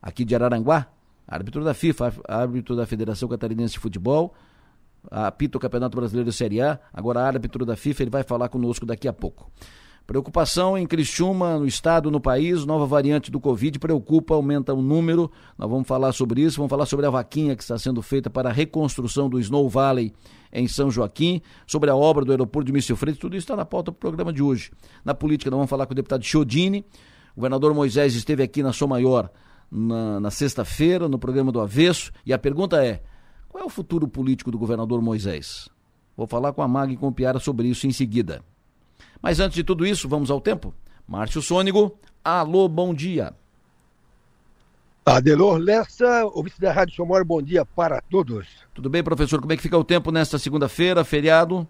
aqui 0.00 0.24
de 0.24 0.34
Araranguá, 0.34 0.86
árbitro 1.26 1.64
da 1.64 1.72
FIFA, 1.72 2.12
árbitro 2.28 2.76
da 2.76 2.86
Federação 2.86 3.28
Catarinense 3.28 3.72
de 3.72 3.80
Futebol, 3.80 4.34
apita 5.10 5.56
o 5.56 5.60
Campeonato 5.60 5.96
Brasileiro 5.96 6.30
Série 6.30 6.60
A, 6.60 6.78
agora 6.92 7.22
árbitro 7.22 7.64
da 7.64 7.74
FIFA, 7.74 8.02
ele 8.02 8.10
vai 8.10 8.22
falar 8.22 8.48
conosco 8.50 8.84
daqui 8.84 9.08
a 9.08 9.12
pouco. 9.12 9.50
Preocupação 10.06 10.76
em 10.76 10.86
Criciúma, 10.86 11.58
no 11.58 11.66
estado, 11.66 12.10
no 12.10 12.20
país, 12.20 12.64
nova 12.66 12.84
variante 12.86 13.30
do 13.30 13.38
Covid 13.38 13.78
preocupa, 13.78 14.34
aumenta 14.34 14.74
o 14.74 14.82
número. 14.82 15.30
Nós 15.56 15.70
vamos 15.70 15.86
falar 15.86 16.12
sobre 16.12 16.42
isso, 16.42 16.56
vamos 16.56 16.70
falar 16.70 16.86
sobre 16.86 17.06
a 17.06 17.10
vaquinha 17.10 17.54
que 17.54 17.62
está 17.62 17.78
sendo 17.78 18.02
feita 18.02 18.28
para 18.28 18.50
a 18.50 18.52
reconstrução 18.52 19.28
do 19.28 19.38
Snow 19.38 19.68
Valley 19.68 20.12
em 20.52 20.66
São 20.68 20.90
Joaquim, 20.90 21.40
sobre 21.66 21.88
a 21.88 21.96
obra 21.96 22.24
do 22.24 22.32
aeroporto 22.32 22.66
de 22.66 22.72
Mício 22.72 22.94
Freitas, 22.94 23.20
tudo 23.20 23.36
isso 23.36 23.44
está 23.44 23.56
na 23.56 23.64
pauta 23.64 23.90
do 23.90 23.94
programa 23.94 24.32
de 24.32 24.42
hoje. 24.42 24.70
Na 25.02 25.14
política, 25.14 25.50
nós 25.50 25.56
vamos 25.56 25.70
falar 25.70 25.86
com 25.86 25.92
o 25.92 25.96
deputado 25.96 26.22
Chiodini, 26.22 26.84
o 27.34 27.36
governador 27.36 27.72
Moisés 27.72 28.14
esteve 28.14 28.42
aqui 28.42 28.62
na 28.62 28.72
Sou 28.72 28.86
Maior 28.86 29.30
na, 29.70 30.20
na 30.20 30.30
sexta-feira, 30.30 31.08
no 31.08 31.18
programa 31.18 31.50
do 31.50 31.60
Avesso, 31.60 32.12
e 32.26 32.32
a 32.32 32.38
pergunta 32.38 32.84
é: 32.84 33.02
qual 33.48 33.62
é 33.62 33.66
o 33.66 33.70
futuro 33.70 34.06
político 34.06 34.50
do 34.50 34.58
governador 34.58 35.00
Moisés? 35.00 35.70
Vou 36.14 36.26
falar 36.26 36.52
com 36.52 36.60
a 36.60 36.68
Mag 36.68 36.92
e 36.92 36.96
com 36.96 37.08
o 37.08 37.12
Piara 37.12 37.38
sobre 37.38 37.68
isso 37.68 37.86
em 37.86 37.92
seguida. 37.92 38.44
Mas 39.22 39.38
antes 39.38 39.54
de 39.54 39.62
tudo 39.62 39.86
isso, 39.86 40.08
vamos 40.08 40.30
ao 40.30 40.40
tempo. 40.40 40.74
Márcio 41.06 41.40
Sônigo, 41.40 41.96
alô, 42.24 42.68
bom 42.68 42.92
dia. 42.92 43.32
Adelor 45.06 45.58
Lessa, 45.58 46.24
ouvinte 46.26 46.60
da 46.60 46.72
Rádio 46.72 46.94
Somor, 46.94 47.24
bom 47.24 47.40
dia 47.40 47.64
para 47.64 48.00
todos. 48.00 48.48
Tudo 48.74 48.90
bem, 48.90 49.02
professor? 49.02 49.40
Como 49.40 49.52
é 49.52 49.56
que 49.56 49.62
fica 49.62 49.78
o 49.78 49.84
tempo 49.84 50.10
nesta 50.10 50.38
segunda-feira, 50.38 51.04
feriado? 51.04 51.66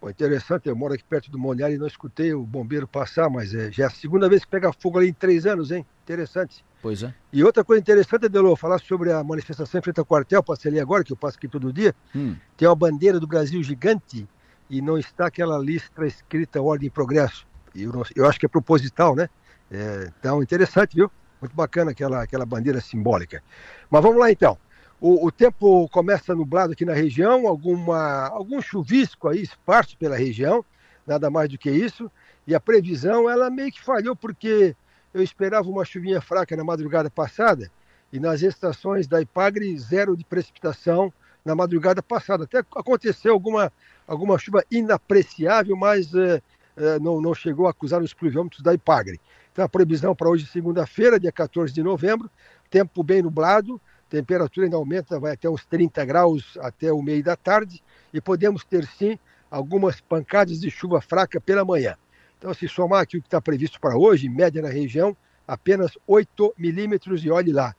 Pô, 0.00 0.10
interessante, 0.10 0.68
eu 0.68 0.74
moro 0.76 0.94
aqui 0.94 1.04
perto 1.04 1.30
do 1.30 1.38
Moniar 1.38 1.72
e 1.72 1.78
não 1.78 1.86
escutei 1.86 2.32
o 2.32 2.42
bombeiro 2.42 2.86
passar, 2.86 3.30
mas 3.30 3.54
é, 3.54 3.70
já 3.70 3.84
é 3.84 3.86
a 3.86 3.90
segunda 3.90 4.28
vez 4.28 4.44
que 4.44 4.50
pega 4.50 4.72
fogo 4.72 4.98
ali 4.98 5.08
em 5.08 5.12
três 5.12 5.46
anos, 5.46 5.70
hein? 5.70 5.86
Interessante. 6.02 6.64
Pois 6.80 7.02
é. 7.02 7.14
E 7.32 7.44
outra 7.44 7.62
coisa 7.64 7.80
interessante, 7.80 8.26
Adelor, 8.26 8.56
falar 8.56 8.80
sobre 8.80 9.12
a 9.12 9.22
manifestação 9.22 9.78
em 9.78 9.82
frente 9.82 10.00
ao 10.00 10.04
quartel, 10.06 10.42
passei 10.42 10.70
ali 10.70 10.80
agora, 10.80 11.04
que 11.04 11.12
eu 11.12 11.16
passo 11.16 11.36
aqui 11.36 11.46
todo 11.46 11.72
dia, 11.72 11.94
hum. 12.14 12.34
tem 12.56 12.66
uma 12.66 12.74
bandeira 12.74 13.20
do 13.20 13.26
Brasil 13.26 13.62
gigante 13.62 14.28
e 14.68 14.80
não 14.80 14.98
está 14.98 15.26
aquela 15.26 15.58
lista 15.58 16.06
escrita 16.06 16.60
Ordem 16.60 16.86
e 16.86 16.90
Progresso. 16.90 17.46
Eu, 17.74 17.92
não, 17.92 18.02
eu 18.14 18.26
acho 18.26 18.38
que 18.38 18.46
é 18.46 18.48
proposital, 18.48 19.14
né? 19.14 19.28
É, 19.70 20.10
então, 20.18 20.42
interessante, 20.42 20.94
viu? 20.94 21.10
Muito 21.40 21.54
bacana 21.56 21.90
aquela, 21.90 22.22
aquela 22.22 22.46
bandeira 22.46 22.80
simbólica. 22.80 23.42
Mas 23.90 24.02
vamos 24.02 24.18
lá 24.18 24.30
então. 24.30 24.56
O, 25.00 25.26
o, 25.26 25.32
tempo 25.32 25.88
começa 25.88 26.34
nublado 26.34 26.72
aqui 26.72 26.84
na 26.84 26.92
região, 26.92 27.48
alguma, 27.48 28.28
algum 28.28 28.62
chuvisco 28.62 29.28
aí 29.28 29.42
esparso 29.42 29.96
pela 29.98 30.16
região, 30.16 30.64
nada 31.04 31.28
mais 31.28 31.48
do 31.48 31.58
que 31.58 31.70
isso. 31.70 32.10
E 32.46 32.54
a 32.54 32.60
previsão, 32.60 33.28
ela 33.28 33.50
meio 33.50 33.72
que 33.72 33.82
falhou, 33.82 34.14
porque 34.14 34.76
eu 35.12 35.22
esperava 35.22 35.68
uma 35.68 35.84
chuvinha 35.84 36.20
fraca 36.20 36.56
na 36.56 36.62
madrugada 36.62 37.10
passada, 37.10 37.70
e 38.12 38.20
nas 38.20 38.42
estações 38.42 39.06
da 39.06 39.20
Ipagre, 39.20 39.76
zero 39.78 40.16
de 40.16 40.24
precipitação 40.24 41.12
na 41.44 41.54
madrugada 41.54 42.02
passada. 42.02 42.44
Até 42.44 42.58
aconteceu 42.58 43.32
alguma, 43.32 43.72
alguma 44.12 44.38
chuva 44.38 44.62
inapreciável, 44.70 45.74
mas 45.74 46.14
é, 46.14 46.42
é, 46.76 46.98
não, 46.98 47.20
não 47.20 47.34
chegou 47.34 47.66
a 47.66 47.70
acusar 47.70 48.02
os 48.02 48.12
pluviômetros 48.12 48.62
da 48.62 48.74
Ipagre. 48.74 49.18
Então 49.50 49.64
a 49.64 49.68
previsão 49.68 50.14
para 50.14 50.28
hoje, 50.28 50.46
segunda-feira, 50.46 51.18
dia 51.18 51.32
14 51.32 51.72
de 51.72 51.82
novembro, 51.82 52.30
tempo 52.70 53.02
bem 53.02 53.22
nublado, 53.22 53.80
temperatura 54.10 54.66
ainda 54.66 54.76
aumenta, 54.76 55.18
vai 55.18 55.32
até 55.32 55.48
uns 55.48 55.64
30 55.64 56.04
graus 56.04 56.58
até 56.60 56.92
o 56.92 57.00
meio 57.00 57.24
da 57.24 57.36
tarde, 57.36 57.82
e 58.12 58.20
podemos 58.20 58.64
ter 58.64 58.86
sim 58.86 59.18
algumas 59.50 60.00
pancadas 60.00 60.60
de 60.60 60.70
chuva 60.70 61.00
fraca 61.00 61.40
pela 61.40 61.64
manhã. 61.64 61.96
Então, 62.38 62.52
se 62.52 62.68
somar 62.68 63.00
aqui 63.00 63.16
o 63.16 63.20
que 63.22 63.28
está 63.28 63.40
previsto 63.40 63.80
para 63.80 63.96
hoje, 63.96 64.28
média 64.28 64.60
na 64.60 64.68
região, 64.68 65.16
apenas 65.46 65.92
8 66.06 66.54
milímetros 66.58 67.24
e 67.24 67.30
olhe 67.30 67.52
lá. 67.52 67.74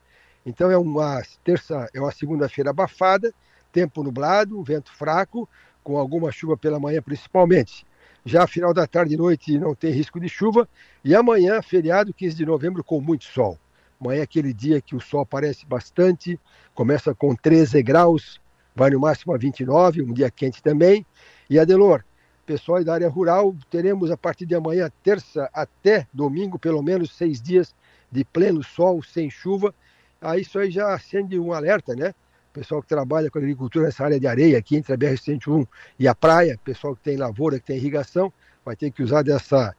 Então 0.45 0.71
é 0.71 0.77
uma 0.77 1.21
terça, 1.43 1.87
é 1.93 1.99
uma 1.99 2.11
segunda-feira 2.11 2.71
abafada, 2.71 3.33
tempo 3.71 4.03
nublado, 4.03 4.61
vento 4.63 4.91
fraco, 4.91 5.49
com 5.83 5.97
alguma 5.97 6.31
chuva 6.31 6.57
pela 6.57 6.79
manhã 6.79 7.01
principalmente. 7.01 7.85
Já 8.25 8.47
final 8.47 8.73
da 8.73 8.87
tarde 8.87 9.15
e 9.15 9.17
noite 9.17 9.59
não 9.59 9.75
tem 9.75 9.91
risco 9.91 10.19
de 10.19 10.29
chuva. 10.29 10.67
E 11.03 11.13
amanhã, 11.13 11.61
feriado, 11.61 12.13
15 12.13 12.35
de 12.35 12.45
novembro, 12.45 12.83
com 12.83 13.01
muito 13.01 13.25
sol. 13.25 13.59
Amanhã 13.99 14.21
é 14.21 14.23
aquele 14.23 14.53
dia 14.53 14.81
que 14.81 14.95
o 14.95 14.99
sol 14.99 15.21
aparece 15.21 15.65
bastante, 15.65 16.39
começa 16.73 17.13
com 17.13 17.35
13 17.35 17.81
graus, 17.83 18.41
vai 18.75 18.89
no 18.89 18.99
máximo 18.99 19.33
a 19.33 19.37
29, 19.37 20.01
um 20.01 20.13
dia 20.13 20.31
quente 20.31 20.63
também. 20.63 21.05
E 21.49 21.59
Adelor, 21.59 22.03
pessoal 22.45 22.83
da 22.83 22.93
área 22.93 23.09
rural, 23.09 23.55
teremos 23.69 24.11
a 24.11 24.17
partir 24.17 24.45
de 24.45 24.55
amanhã, 24.55 24.89
terça 25.03 25.49
até 25.53 26.07
domingo, 26.13 26.59
pelo 26.59 26.81
menos 26.81 27.15
seis 27.15 27.41
dias 27.41 27.73
de 28.11 28.23
pleno 28.23 28.63
sol, 28.63 29.01
sem 29.01 29.29
chuva. 29.29 29.73
Aí 30.21 30.41
isso 30.41 30.59
aí 30.59 30.71
já 30.71 30.93
acende 30.93 31.37
um 31.37 31.51
alerta, 31.51 31.95
né? 31.95 32.13
Pessoal 32.53 32.81
que 32.81 32.87
trabalha 32.87 33.29
com 33.29 33.39
agricultura 33.39 33.85
nessa 33.85 34.05
área 34.05 34.19
de 34.19 34.27
areia, 34.27 34.57
aqui 34.57 34.77
entre 34.77 34.93
a 34.93 34.97
BR-101 34.97 35.67
e 35.99 36.07
a 36.07 36.13
praia, 36.13 36.57
pessoal 36.63 36.95
que 36.95 37.01
tem 37.01 37.17
lavoura, 37.17 37.59
que 37.59 37.65
tem 37.65 37.77
irrigação, 37.77 38.31
vai 38.63 38.75
ter 38.75 38.91
que 38.91 39.01
usar 39.01 39.23
dessa, 39.23 39.75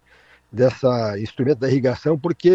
dessa 0.51 1.19
instrumento 1.19 1.61
da 1.61 1.69
irrigação, 1.69 2.19
porque 2.19 2.51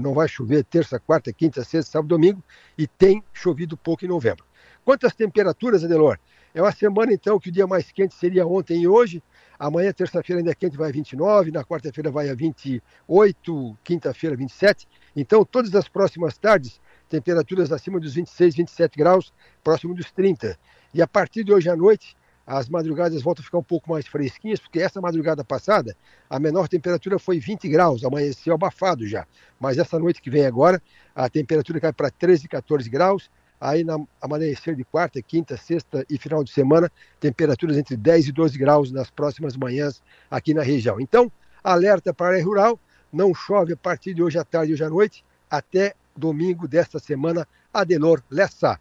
não 0.00 0.14
vai 0.14 0.28
chover 0.28 0.64
terça, 0.64 1.00
quarta, 1.00 1.32
quinta, 1.32 1.64
sexta, 1.64 1.92
sábado, 1.92 2.08
domingo, 2.08 2.42
e 2.78 2.86
tem 2.86 3.22
chovido 3.32 3.76
pouco 3.76 4.04
em 4.04 4.08
novembro. 4.08 4.44
Quantas 4.84 5.14
temperaturas, 5.14 5.82
Adelor? 5.82 6.16
É 6.54 6.62
uma 6.62 6.72
semana, 6.72 7.12
então, 7.12 7.38
que 7.38 7.50
o 7.50 7.52
dia 7.52 7.66
mais 7.66 7.92
quente 7.92 8.14
seria 8.14 8.46
ontem 8.46 8.80
e 8.80 8.88
hoje. 8.88 9.22
Amanhã, 9.58 9.92
terça-feira, 9.92 10.40
ainda 10.40 10.52
é 10.52 10.54
quente, 10.54 10.74
vai 10.74 10.88
a 10.88 10.92
29. 10.92 11.50
Na 11.50 11.62
quarta-feira, 11.62 12.10
vai 12.10 12.30
a 12.30 12.34
28. 12.34 13.78
Quinta-feira, 13.84 14.34
27. 14.34 14.88
Então, 15.14 15.44
todas 15.44 15.74
as 15.74 15.86
próximas 15.86 16.38
tardes, 16.38 16.80
temperaturas 17.08 17.72
acima 17.72 18.00
dos 18.00 18.14
26, 18.14 18.56
27 18.56 18.98
graus, 18.98 19.32
próximo 19.62 19.94
dos 19.94 20.10
30. 20.12 20.58
E 20.92 21.02
a 21.02 21.06
partir 21.06 21.44
de 21.44 21.52
hoje 21.52 21.68
à 21.68 21.76
noite, 21.76 22.16
as 22.46 22.68
madrugadas 22.68 23.22
voltam 23.22 23.42
a 23.42 23.44
ficar 23.44 23.58
um 23.58 23.62
pouco 23.62 23.90
mais 23.90 24.06
fresquinhas, 24.06 24.60
porque 24.60 24.78
essa 24.78 25.00
madrugada 25.00 25.44
passada, 25.44 25.96
a 26.30 26.38
menor 26.38 26.68
temperatura 26.68 27.18
foi 27.18 27.40
20 27.40 27.68
graus, 27.68 28.04
amanheceu 28.04 28.54
abafado 28.54 29.06
já. 29.06 29.26
Mas 29.58 29.78
essa 29.78 29.98
noite 29.98 30.22
que 30.22 30.30
vem 30.30 30.46
agora, 30.46 30.80
a 31.14 31.28
temperatura 31.28 31.80
cai 31.80 31.92
para 31.92 32.10
13, 32.10 32.46
14 32.46 32.88
graus. 32.88 33.28
Aí, 33.60 33.82
na 33.82 33.96
amanhecer 34.20 34.76
de 34.76 34.84
quarta, 34.84 35.20
quinta, 35.22 35.56
sexta 35.56 36.04
e 36.10 36.18
final 36.18 36.44
de 36.44 36.52
semana, 36.52 36.92
temperaturas 37.18 37.76
entre 37.76 37.96
10 37.96 38.28
e 38.28 38.32
12 38.32 38.58
graus 38.58 38.92
nas 38.92 39.10
próximas 39.10 39.56
manhãs 39.56 40.02
aqui 40.30 40.52
na 40.52 40.62
região. 40.62 41.00
Então, 41.00 41.32
alerta 41.64 42.12
para 42.12 42.26
a 42.26 42.28
área 42.34 42.44
rural, 42.44 42.78
não 43.12 43.34
chove 43.34 43.72
a 43.72 43.76
partir 43.76 44.14
de 44.14 44.22
hoje 44.22 44.38
à 44.38 44.44
tarde 44.44 44.70
e 44.70 44.74
hoje 44.74 44.84
à 44.84 44.90
noite, 44.90 45.24
até 45.50 45.94
domingo 46.16 46.66
desta 46.66 46.98
semana, 46.98 47.46
Adelor 47.72 48.22
Lessa. 48.30 48.78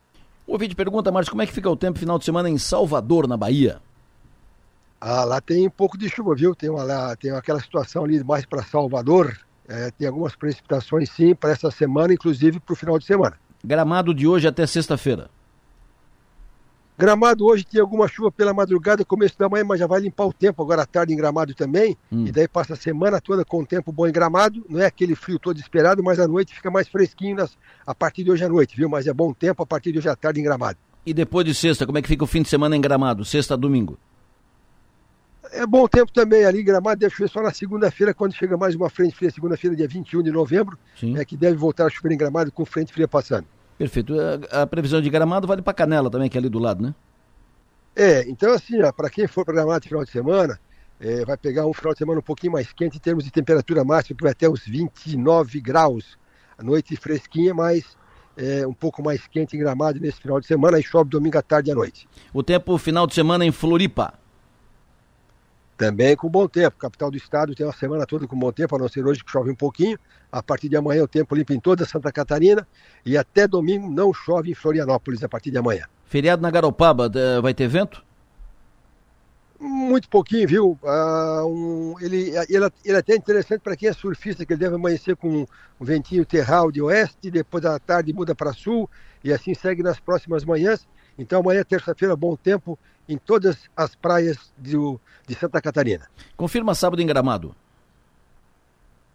O 0.48 0.54
ouvinte 0.54 0.76
pergunta, 0.76 1.12
Marcos, 1.12 1.30
como 1.30 1.42
é 1.42 1.46
que 1.48 1.54
fica 1.54 1.70
o 1.70 1.76
tempo 1.76 1.98
final 1.98 2.20
de 2.20 2.26
semana 2.26 2.50
em 2.50 2.58
Salvador, 2.58 3.28
na 3.28 3.36
Bahia? 3.36 3.82
Ah, 5.02 5.24
lá 5.24 5.42
tem 5.42 5.68
um 5.68 5.72
pouco 5.72 5.98
de 5.98 6.10
chuva, 6.10 6.36
viu? 6.36 6.56
Tem, 6.56 6.70
uma, 6.70 6.84
lá, 6.84 7.16
tem 7.16 7.32
aquela 7.32 7.60
situação 7.60 8.06
ali 8.06 8.24
mais 8.24 8.46
para 8.46 8.64
Salvador. 8.64 9.38
É, 9.68 9.92
tem 9.92 10.08
algumas 10.08 10.36
precipitações, 10.36 11.10
sim, 11.10 11.34
para 11.34 11.52
essa 11.52 11.72
semana, 11.72 12.14
inclusive 12.14 12.60
para 12.60 12.74
o 12.74 12.76
final 12.76 13.00
de 13.00 13.06
semana. 13.06 13.38
Gramado 13.64 14.14
de 14.14 14.28
hoje 14.28 14.48
até 14.48 14.66
sexta-feira. 14.68 15.30
Gramado 16.98 17.46
hoje 17.46 17.66
tem 17.66 17.82
alguma 17.82 18.08
chuva 18.08 18.32
pela 18.32 18.54
madrugada, 18.54 19.04
começo 19.04 19.38
da 19.38 19.50
manhã, 19.50 19.66
mas 19.66 19.80
já 19.80 19.88
vai 19.88 20.00
limpar 20.00 20.26
o 20.26 20.32
tempo 20.34 20.64
agora 20.64 20.84
à 20.84 20.86
tarde 20.86 21.14
em 21.14 21.18
Gramado 21.18 21.54
também. 21.54 21.98
Hum. 22.10 22.26
E 22.26 22.32
daí 22.32 22.48
passa 22.48 22.74
a 22.74 22.78
semana 22.78 23.20
toda 23.20 23.44
com 23.44 23.62
o 23.62 23.66
tempo 23.66 23.92
bom 23.92 24.08
em 24.08 24.14
Gramado. 24.14 24.66
Não 24.70 24.80
é 24.80 24.86
aquele 24.86 25.14
frio 25.14 25.38
todo 25.38 25.60
esperado, 25.60 26.02
mas 26.02 26.20
à 26.20 26.28
noite 26.28 26.56
fica 26.56 26.72
mais 26.72 26.88
fresquinho 26.88 27.36
nas, 27.36 27.58
a 27.86 27.94
partir 27.94 28.24
de 28.24 28.32
hoje 28.32 28.46
à 28.46 28.50
noite, 28.50 28.78
viu? 28.78 28.88
Mas 28.88 29.08
é 29.08 29.14
bom 29.14 29.34
tempo 29.34 29.62
a 29.62 29.66
partir 29.66 29.92
de 29.92 29.98
hoje 29.98 30.08
à 30.08 30.16
tarde 30.16 30.40
em 30.40 30.44
Gramado. 30.44 30.78
E 31.06 31.14
depois 31.14 31.46
de 31.46 31.54
sexta, 31.54 31.86
como 31.86 31.98
é 31.98 32.02
que 32.02 32.08
fica 32.08 32.24
o 32.24 32.28
fim 32.28 32.42
de 32.42 32.50
semana 32.50 32.78
em 32.78 32.82
Gramado? 32.82 33.26
Sexta, 33.26 33.58
domingo? 33.58 33.98
É 35.52 35.66
bom 35.66 35.88
tempo 35.88 36.12
também 36.12 36.46
ali 36.46 36.62
em 36.62 36.66
Gramado, 36.66 37.00
deve 37.00 37.14
chover 37.14 37.30
só 37.30 37.42
na 37.42 37.52
segunda-feira, 37.52 38.14
quando 38.14 38.34
chega 38.34 38.58
mais 38.58 38.74
uma 38.74 38.90
frente 38.90 39.16
fria, 39.16 39.30
segunda-feira, 39.30 39.76
dia 39.76 39.88
21 39.88 40.24
de 40.24 40.32
novembro, 40.32 40.78
Sim. 41.00 41.18
é 41.18 41.24
que 41.24 41.38
deve 41.38 41.56
voltar 41.56 41.86
a 41.86 41.90
chover 41.90 42.14
em 42.14 42.18
Gramado 42.18 42.52
com 42.52 42.66
frente 42.66 42.92
fria 42.92 43.08
passando. 43.08 43.46
Perfeito. 43.78 44.14
A, 44.52 44.62
a 44.64 44.68
previsão 44.68 45.02
de 45.02 45.10
Gramado 45.10 45.48
vale 45.48 45.62
para 45.62 45.74
Canela 45.74 46.10
também, 46.10 46.30
que 46.30 46.38
é 46.38 46.40
ali 46.40 46.50
do 46.50 46.60
lado, 46.60 46.84
né? 46.84 46.96
É, 47.96 48.28
então 48.28 48.54
assim, 48.54 48.78
para 48.96 49.10
quem 49.10 49.28
for 49.28 49.46
programado 49.46 49.82
de 49.82 49.88
final 49.88 50.04
de 50.04 50.12
semana, 50.12 50.60
é, 51.00 51.24
vai 51.26 51.38
pegar 51.38 51.66
um 51.66 51.74
final 51.74 51.94
de 51.94 52.00
semana 52.00 52.20
um 52.20 52.24
pouquinho 52.24 52.54
mais 52.54 52.72
quente 52.74 52.98
em 52.98 53.00
termos 53.00 53.24
de 53.24 53.32
temperatura 53.32 53.84
máxima, 53.84 54.18
que 54.18 54.24
vai 54.24 54.32
até 54.32 54.50
uns 54.50 54.66
29 54.66 55.62
graus. 55.62 56.18
A 56.58 56.64
noite 56.64 56.96
fresquinha, 56.96 57.54
mas 57.54 57.98
é, 58.38 58.66
um 58.66 58.74
pouco 58.74 59.02
mais 59.04 59.28
quente 59.28 59.56
em 59.56 59.60
Gramado 59.60 60.00
nesse 60.00 60.20
final 60.22 60.40
de 60.40 60.48
semana, 60.48 60.80
e 60.80 60.84
chove 60.84 61.10
domingo 61.10 61.38
à 61.38 61.42
tarde 61.42 61.70
e 61.70 61.72
à 61.72 61.76
noite. 61.76 62.08
O 62.34 62.44
tempo 62.44 62.78
final 62.78 63.08
de 63.08 63.14
semana 63.14 63.46
em 63.46 63.52
Floripa. 63.52 64.14
Também 65.78 66.16
com 66.16 66.30
bom 66.30 66.48
tempo. 66.48 66.78
Capital 66.78 67.12
do 67.12 67.18
estado 67.18 67.54
tem 67.54 67.66
uma 67.66 67.74
semana 67.74 68.06
toda 68.06 68.28
com 68.28 68.38
bom 68.38 68.52
tempo, 68.52 68.76
a 68.76 68.80
não 68.80 68.88
ser 68.88 69.06
hoje 69.06 69.24
que 69.24 69.32
chove 69.32 69.52
um 69.52 69.56
pouquinho. 69.56 70.00
A 70.32 70.42
partir 70.42 70.70
de 70.70 70.78
amanhã 70.78 71.04
o 71.04 71.08
tempo 71.08 71.36
limpa 71.36 71.54
em 71.54 71.60
toda 71.60 71.86
Santa 71.86 72.12
Catarina 72.12 72.66
e 73.06 73.18
até 73.18 73.48
domingo 73.48 73.90
não 73.90 74.14
chove 74.14 74.52
em 74.52 74.56
Florianópolis 74.56 75.24
a 75.24 75.30
partir 75.30 75.52
de 75.52 75.58
amanhã. 75.58 75.86
Feriado 76.06 76.42
na 76.42 76.50
Garopaba, 76.50 77.12
vai 77.42 77.54
ter 77.54 77.68
vento? 77.68 78.04
Muito 79.60 80.10
pouquinho, 80.10 80.48
viu? 80.48 80.80
Uh, 80.84 81.46
um, 81.48 81.96
ele, 82.02 82.32
ele, 82.50 82.72
ele 82.84 82.96
é 82.96 83.00
até 83.00 83.16
interessante 83.16 83.62
para 83.62 83.76
quem 83.76 83.88
é 83.88 83.94
surfista, 83.94 84.46
que 84.46 84.54
ele 84.54 84.60
deve 84.60 84.76
amanhecer 84.76 85.16
com 85.16 85.46
um 85.80 85.86
ventinho 85.86 86.26
terral 86.26 86.72
de 86.72 86.82
oeste, 86.82 87.32
depois 87.32 87.64
da 87.64 87.80
tarde 87.80 88.14
muda 88.14 88.36
para 88.36 88.52
sul 88.52 88.90
e 89.24 89.32
assim 89.32 89.54
segue 89.54 89.82
nas 89.82 90.00
próximas 90.00 90.44
manhãs. 90.44 90.86
Então 91.18 91.40
amanhã, 91.40 91.64
terça-feira, 91.64 92.16
bom 92.16 92.36
tempo 92.36 92.78
em 93.08 93.18
todas 93.18 93.70
as 93.76 93.96
praias 93.96 94.52
de, 94.58 94.76
de 95.28 95.36
Santa 95.36 95.62
Catarina. 95.62 96.08
Confirma 96.36 96.76
sábado 96.76 97.02
em 97.02 97.06
Gramado. 97.06 97.56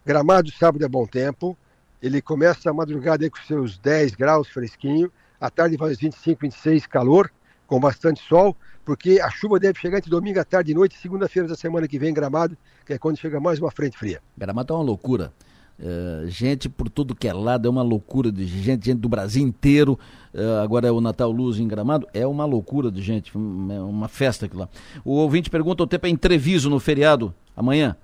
Gramado, 0.05 0.50
sábado 0.53 0.85
é 0.85 0.88
bom 0.88 1.07
tempo. 1.07 1.57
Ele 2.03 2.22
começa 2.22 2.70
a 2.70 2.72
madrugada 2.72 3.29
com 3.29 3.38
seus 3.42 3.79
10 3.79 4.14
graus 4.14 4.48
fresquinho 4.48 5.12
à 5.40 5.48
tarde 5.48 5.76
vai 5.76 5.90
uns 5.90 5.98
25, 5.98 6.42
26, 6.42 6.87
calor, 6.87 7.33
com 7.66 7.81
bastante 7.81 8.20
sol, 8.29 8.55
porque 8.85 9.20
a 9.20 9.31
chuva 9.31 9.59
deve 9.59 9.79
chegar 9.79 9.98
entre 9.98 10.11
domingo 10.11 10.38
à 10.38 10.44
tarde 10.44 10.72
e 10.72 10.74
noite, 10.74 10.98
segunda-feira 10.98 11.48
da 11.48 11.57
semana 11.57 11.88
que 11.88 11.98
vem, 11.98 12.12
Gramado, 12.12 12.57
que 12.85 12.92
é 12.92 12.98
quando 12.98 13.16
chega 13.16 13.40
mais 13.40 13.59
uma 13.59 13.70
frente 13.70 13.96
fria. 13.96 14.20
Gramado 14.37 14.74
é 14.74 14.76
uma 14.76 14.85
loucura. 14.85 15.33
Uh, 15.81 16.29
gente 16.29 16.69
por 16.69 16.90
tudo 16.90 17.14
que 17.14 17.27
é 17.27 17.33
lado, 17.33 17.66
é 17.66 17.71
uma 17.71 17.81
loucura 17.81 18.31
de 18.31 18.47
gente, 18.47 18.85
gente 18.85 18.99
do 18.99 19.09
Brasil 19.09 19.43
inteiro. 19.43 19.99
Uh, 20.35 20.61
agora 20.62 20.87
é 20.87 20.90
o 20.90 21.01
Natal 21.01 21.31
Luz 21.31 21.59
em 21.59 21.66
Gramado, 21.66 22.07
é 22.12 22.27
uma 22.27 22.45
loucura 22.45 22.90
de 22.90 23.01
gente, 23.01 23.33
é 23.35 23.81
uma 23.81 24.07
festa 24.07 24.45
aquilo 24.45 24.61
lá. 24.61 24.69
O 25.03 25.12
ouvinte 25.12 25.49
pergunta: 25.49 25.83
o 25.83 25.87
tempo 25.87 26.07
é 26.07 26.11
entreviso 26.11 26.69
no 26.69 26.79
feriado 26.79 27.35
amanhã? 27.57 27.97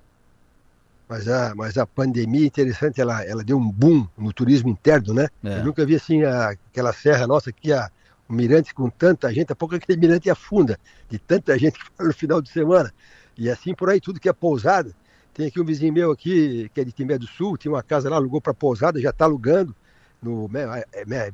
Mas 1.07 1.27
a, 1.27 1.53
mas 1.55 1.77
a 1.77 1.85
pandemia 1.85 2.47
interessante, 2.47 2.99
ela, 2.99 3.23
ela 3.23 3.43
deu 3.43 3.57
um 3.57 3.71
boom 3.71 4.07
no 4.17 4.33
turismo 4.33 4.69
interno, 4.69 5.13
né? 5.13 5.27
É. 5.43 5.59
Eu 5.59 5.65
nunca 5.65 5.85
vi 5.85 5.95
assim 5.95 6.23
a, 6.23 6.49
aquela 6.49 6.91
serra 6.91 7.27
nossa 7.27 7.51
aqui, 7.51 7.71
a, 7.71 7.91
o 8.27 8.33
mirante 8.33 8.73
com 8.73 8.89
tanta 8.89 9.31
gente, 9.31 9.53
a 9.53 9.55
pouco 9.55 9.75
aquele 9.75 9.99
mirante 9.99 10.31
afunda, 10.31 10.79
de 11.07 11.19
tanta 11.19 11.57
gente 11.59 11.77
que 11.77 11.85
foi 11.95 12.07
no 12.07 12.13
final 12.13 12.41
de 12.41 12.49
semana. 12.49 12.91
E 13.37 13.51
assim 13.51 13.75
por 13.75 13.87
aí, 13.87 14.01
tudo 14.01 14.19
que 14.19 14.27
é 14.27 14.33
pousada 14.33 14.95
tem 15.37 15.45
aqui 15.45 15.61
um 15.61 15.63
vizinho 15.63 15.93
meu 15.93 16.09
aqui, 16.09 16.67
que 16.73 16.81
é 16.81 16.83
de 16.83 16.91
Timé 16.91 17.15
do 17.15 17.27
Sul, 17.27 17.57
tinha 17.57 17.71
uma 17.71 17.83
casa 17.83 18.09
lá, 18.09 18.15
alugou 18.15 18.41
para 18.41 18.55
pousada, 18.55 18.99
já 18.99 19.11
está 19.11 19.25
alugando 19.25 19.73
no 20.19 20.49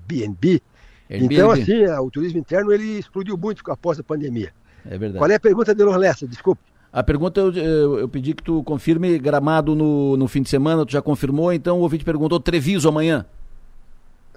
BNB. 0.06 0.62
Então, 1.10 1.50
assim, 1.52 1.86
o 1.86 2.12
turismo 2.12 2.38
interno 2.38 2.74
ele 2.74 3.00
explodiu 3.00 3.38
muito 3.38 3.64
após 3.72 3.98
a 3.98 4.04
pandemia. 4.04 4.52
É 4.86 4.98
verdade. 4.98 5.20
Qual 5.20 5.32
é 5.32 5.36
a 5.36 5.40
pergunta 5.40 5.74
de 5.74 5.82
Lorlessa? 5.82 6.28
Desculpe. 6.28 6.62
A 6.92 7.02
pergunta 7.02 7.40
eu, 7.40 7.54
eu, 7.54 8.00
eu, 8.00 8.10
pedi 8.10 8.34
que 8.34 8.44
tu 8.44 8.62
confirme 8.64 9.18
gramado 9.18 9.74
no, 9.74 10.18
no 10.18 10.28
fim 10.28 10.42
de 10.42 10.50
semana, 10.50 10.86
tu 10.86 10.92
já 10.92 11.02
confirmou, 11.02 11.54
então 11.54 11.80
o 11.80 11.82
ouvinte 11.82 12.04
perguntou 12.04 12.42
Treviso 12.42 12.90
amanhã. 12.90 13.26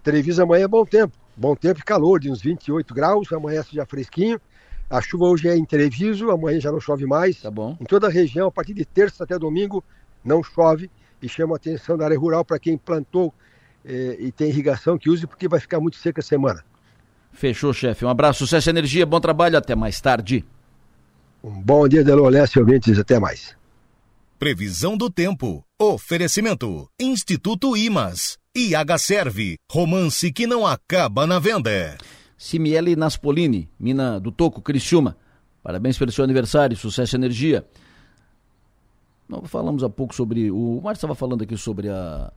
Treviso 0.01 0.45
amanhã 0.45 0.65
é 0.65 0.69
bom 0.69 0.85
tempo. 0.85 1.13
Bom 1.37 1.57
tempo 1.57 1.81
e 1.81 1.83
calor, 1.83 2.21
de 2.21 2.31
uns 2.31 2.41
28 2.41 2.95
graus, 2.95 3.33
amanhã 3.33 3.65
já 3.73 3.85
fresquinho. 3.85 4.41
A 4.89 5.01
chuva 5.01 5.25
hoje 5.25 5.49
é 5.49 5.57
em 5.57 5.65
Treviso, 5.65 6.31
amanhã 6.31 6.61
já 6.61 6.71
não 6.71 6.81
chove 6.81 7.07
mais. 7.07 7.41
Tá 7.41 7.51
bom. 7.51 7.77
Em 7.81 7.85
toda 7.85 8.07
a 8.07 8.11
região, 8.11 8.49
a 8.49 8.53
partir 8.53 8.73
de 8.73 8.85
terça 8.85 9.25
até 9.25 9.39
domingo, 9.39 9.83
não 10.25 10.43
chove. 10.43 10.91
E 11.21 11.29
chama 11.29 11.55
a 11.55 11.57
atenção 11.57 11.97
da 11.97 12.05
área 12.05 12.19
rural 12.19 12.45
para 12.45 12.59
quem 12.59 12.77
plantou 12.77 13.33
eh, 13.85 14.17
e 14.21 14.31
tem 14.31 14.49
irrigação 14.49 14.99
que 14.99 15.09
use, 15.09 15.27
porque 15.27 15.49
vai 15.49 15.59
ficar 15.59 15.81
muito 15.81 15.97
seca 15.97 16.21
a 16.21 16.23
semana. 16.23 16.63
Fechou, 17.33 17.73
chefe. 17.73 18.05
Um 18.05 18.09
abraço, 18.09 18.41
sucesso 18.41 18.69
e 18.69 18.71
energia, 18.71 19.05
bom 19.07 19.19
trabalho, 19.19 19.57
até 19.59 19.75
mais 19.75 20.01
tarde. 20.01 20.45
Um 21.43 21.61
bom 21.61 21.89
dia, 21.89 22.05
Delô 22.05 22.29
Leste, 22.29 22.59
ouvintes, 22.59 22.99
até 22.99 23.19
mais. 23.19 23.57
Previsão 24.39 24.97
do 24.97 25.11
tempo. 25.11 25.65
Oferecimento. 25.81 26.89
Instituto 27.01 27.77
Imas. 27.77 28.37
IH 28.55 28.99
Serve. 28.99 29.57
Romance 29.71 30.33
que 30.33 30.47
não 30.47 30.67
acaba 30.67 31.27
na 31.27 31.39
venda. 31.39 31.97
Simiele 32.37 32.97
Naspolini, 32.97 33.69
mina 33.79 34.21
do 34.21 34.31
Toco, 34.31 34.61
Criciúma. 34.61 35.17
Parabéns 35.63 35.99
pelo 35.99 36.13
seu 36.13 36.23
aniversário, 36.23 36.77
sucesso 36.77 37.17
e 37.17 37.19
energia. 37.19 37.67
Nós 39.29 39.49
falamos 39.51 39.83
há 39.83 39.89
pouco 39.89 40.15
sobre. 40.15 40.51
O 40.51 40.81
Márcio 40.83 40.99
estava 40.99 41.15
falando 41.15 41.43
aqui 41.43 41.57
sobre 41.57 41.89
a 41.89 42.33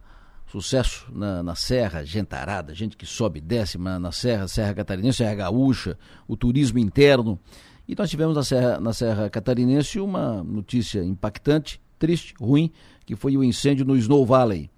sucesso 0.47 1.07
na, 1.13 1.43
na 1.43 1.53
Serra, 1.53 2.03
gentarada, 2.03 2.73
gente 2.73 2.97
que 2.97 3.05
sobe 3.05 3.37
e 3.37 3.41
desce 3.41 3.77
na, 3.77 3.99
na 3.99 4.11
Serra, 4.11 4.47
Serra 4.47 4.73
Catarinense, 4.73 5.19
Serra 5.19 5.35
Gaúcha, 5.35 5.97
o 6.27 6.35
turismo 6.35 6.79
interno. 6.79 7.39
E 7.87 7.95
nós 7.95 8.09
tivemos 8.09 8.35
na 8.35 8.43
Serra, 8.43 8.79
na 8.79 8.93
Serra 8.93 9.29
Catarinense 9.29 9.99
uma 9.99 10.43
notícia 10.43 11.03
impactante, 11.03 11.79
triste, 11.99 12.33
ruim, 12.39 12.71
que 13.05 13.15
foi 13.15 13.37
o 13.37 13.43
incêndio 13.43 13.85
no 13.85 13.95
Snow 13.95 14.25
Valley, 14.25 14.71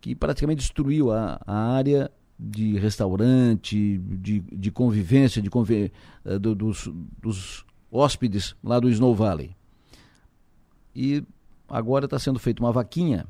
que 0.00 0.14
praticamente 0.14 0.60
destruiu 0.60 1.10
a, 1.10 1.40
a 1.46 1.56
área 1.72 2.10
de 2.38 2.76
restaurante, 2.78 3.98
de, 3.98 4.40
de 4.40 4.70
convivência 4.70 5.40
de 5.40 5.50
conviv... 5.50 5.90
Eh, 6.24 6.38
do, 6.38 6.54
dos, 6.54 6.90
dos 7.20 7.64
hóspedes 7.90 8.56
lá 8.62 8.80
do 8.80 8.90
Snow 8.90 9.14
Valley. 9.14 9.56
E 10.94 11.22
agora 11.68 12.06
está 12.06 12.18
sendo 12.18 12.38
feita 12.38 12.62
uma 12.62 12.72
vaquinha 12.72 13.26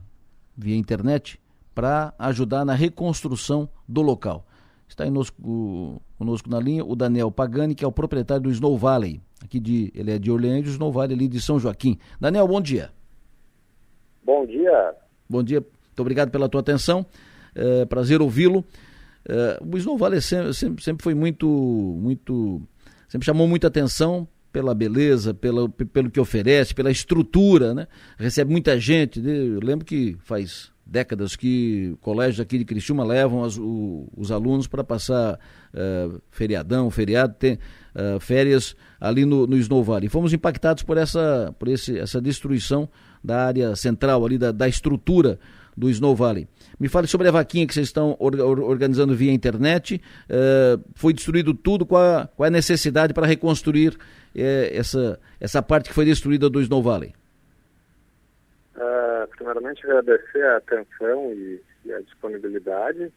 via 0.56 0.76
internet 0.76 1.38
para 1.74 2.14
ajudar 2.18 2.64
na 2.64 2.72
reconstrução 2.72 3.68
do 3.86 4.00
local. 4.00 4.46
Está 4.88 5.04
conosco, 5.04 6.00
conosco 6.16 6.48
na 6.48 6.60
linha 6.60 6.84
o 6.84 6.94
Daniel 6.94 7.30
Pagani, 7.30 7.74
que 7.74 7.84
é 7.84 7.88
o 7.88 7.92
proprietário 7.92 8.44
do 8.44 8.50
Snow 8.50 8.78
Valley. 8.78 9.20
Aqui 9.42 9.60
de, 9.60 9.92
ele 9.94 10.12
é 10.12 10.18
de 10.18 10.30
Orleans, 10.30 10.66
Snow 10.68 10.92
Valley 10.92 11.14
ali 11.14 11.28
de 11.28 11.40
São 11.40 11.58
Joaquim. 11.58 11.98
Daniel, 12.20 12.46
bom 12.46 12.60
dia. 12.60 12.90
Bom 14.24 14.46
dia. 14.46 14.94
Bom 15.28 15.42
dia, 15.42 15.60
muito 15.60 16.00
obrigado 16.00 16.30
pela 16.30 16.48
tua 16.48 16.60
atenção. 16.60 17.04
É, 17.54 17.84
prazer 17.84 18.22
ouvi-lo. 18.22 18.64
Uh, 19.28 19.74
o 19.74 19.78
Snow 19.78 19.96
Valley 19.96 20.20
sempre, 20.20 20.54
sempre, 20.54 20.84
sempre, 20.84 21.02
foi 21.02 21.14
muito, 21.14 21.46
muito, 21.48 22.60
sempre 23.08 23.24
chamou 23.24 23.48
muita 23.48 23.68
atenção 23.68 24.28
pela 24.52 24.74
beleza, 24.74 25.34
pela, 25.34 25.68
pelo 25.68 26.10
que 26.10 26.20
oferece, 26.20 26.74
pela 26.74 26.90
estrutura, 26.90 27.74
né? 27.74 27.88
Recebe 28.16 28.52
muita 28.52 28.78
gente. 28.78 29.20
Né? 29.20 29.32
Eu 29.32 29.60
lembro 29.60 29.84
que 29.84 30.16
faz 30.20 30.72
décadas 30.86 31.34
que 31.34 31.96
colégios 32.00 32.40
aqui 32.40 32.58
de 32.58 32.64
Criciúma 32.64 33.04
levam 33.04 33.42
as, 33.42 33.56
o, 33.56 34.06
os 34.16 34.30
alunos 34.30 34.66
para 34.66 34.84
passar 34.84 35.34
uh, 35.34 36.20
feriadão, 36.30 36.90
feriado, 36.90 37.34
ter 37.38 37.58
uh, 37.94 38.20
férias 38.20 38.76
ali 39.00 39.24
no, 39.24 39.46
no 39.46 39.56
Snow 39.56 39.82
Valley. 39.82 40.08
Fomos 40.08 40.32
impactados 40.32 40.82
por 40.82 40.98
essa, 40.98 41.54
por 41.58 41.68
esse, 41.68 41.98
essa 41.98 42.20
destruição 42.20 42.88
da 43.22 43.46
área 43.46 43.74
central 43.74 44.24
ali, 44.24 44.36
da, 44.36 44.52
da 44.52 44.68
estrutura 44.68 45.38
do 45.76 45.88
Snow 45.90 46.14
Valley. 46.14 46.46
Me 46.78 46.88
fale 46.88 47.06
sobre 47.06 47.28
a 47.28 47.30
vaquinha 47.30 47.66
que 47.66 47.74
vocês 47.74 47.86
estão 47.86 48.16
or, 48.18 48.34
or, 48.40 48.60
organizando 48.60 49.14
via 49.14 49.32
internet. 49.32 50.00
Uh, 50.28 50.82
foi 50.94 51.12
destruído 51.12 51.54
tudo, 51.54 51.86
qual 51.86 52.02
a, 52.02 52.28
a 52.38 52.50
necessidade 52.50 53.14
para 53.14 53.26
reconstruir 53.26 53.94
uh, 53.94 53.98
essa, 54.34 55.20
essa 55.40 55.62
parte 55.62 55.88
que 55.88 55.94
foi 55.94 56.04
destruída 56.04 56.50
do 56.50 56.60
Snow 56.60 56.82
Valley? 56.82 57.14
Uh, 58.76 59.28
primeiramente, 59.36 59.84
agradecer 59.84 60.44
a 60.44 60.56
atenção 60.56 61.32
e, 61.32 61.60
e 61.84 61.92
a 61.92 62.00
disponibilidade. 62.00 63.12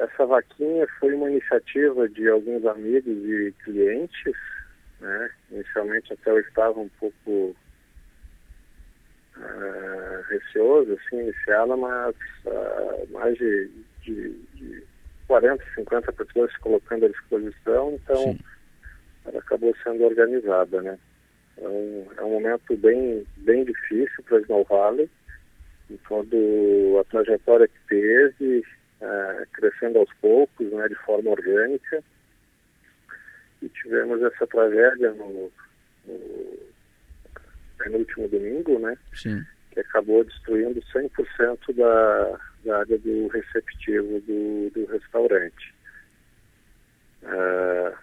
essa 0.00 0.24
vaquinha 0.24 0.86
foi 0.98 1.14
uma 1.14 1.30
iniciativa 1.30 2.08
de 2.08 2.28
alguns 2.28 2.64
amigos 2.64 3.16
e 3.24 3.54
clientes. 3.64 4.36
Né? 5.00 5.30
Inicialmente 5.50 6.12
até 6.14 6.30
eu 6.30 6.40
estava 6.40 6.80
um 6.80 6.88
pouco 6.98 7.54
uh, 9.36 10.22
receoso 10.28 10.92
assim, 10.92 11.20
iniciá-la, 11.20 11.76
mas 11.76 12.14
uh, 12.46 13.12
mais 13.12 13.36
de, 13.36 13.70
de, 14.02 14.30
de 14.54 14.84
40, 15.26 15.62
50 15.74 16.12
pessoas 16.12 16.52
se 16.52 16.60
colocando 16.60 17.06
à 17.06 17.08
disposição, 17.08 17.92
então 17.94 18.16
Sim. 18.16 18.38
ela 19.26 19.38
acabou 19.38 19.74
sendo 19.82 20.04
organizada, 20.04 20.82
né? 20.82 20.98
Então, 21.56 22.06
é 22.18 22.22
um 22.22 22.30
momento 22.30 22.76
bem, 22.76 23.24
bem 23.38 23.64
difícil 23.64 24.22
para 24.24 24.40
Snow 24.40 24.64
Valley, 24.64 25.08
em 25.90 25.96
toda 26.08 26.36
a 27.00 27.04
trajetória 27.04 27.68
que 27.68 27.78
teve, 27.88 28.64
uh, 29.00 29.46
crescendo 29.52 29.98
aos 29.98 30.12
poucos, 30.20 30.72
né, 30.72 30.88
de 30.88 30.96
forma 30.96 31.30
orgânica, 31.30 32.02
e 33.62 33.68
tivemos 33.68 34.20
essa 34.22 34.46
tragédia 34.46 35.12
no, 35.12 35.50
no 36.06 36.73
no 37.86 37.98
último 37.98 38.28
domingo, 38.28 38.78
né? 38.78 38.96
Sim. 39.14 39.44
Que 39.70 39.80
acabou 39.80 40.24
destruindo 40.24 40.80
100% 40.92 41.74
da, 41.74 42.40
da 42.64 42.78
área 42.78 42.98
do 42.98 43.28
receptivo 43.28 44.20
do, 44.20 44.70
do 44.70 44.86
restaurante. 44.86 45.74
Uh, 47.22 47.96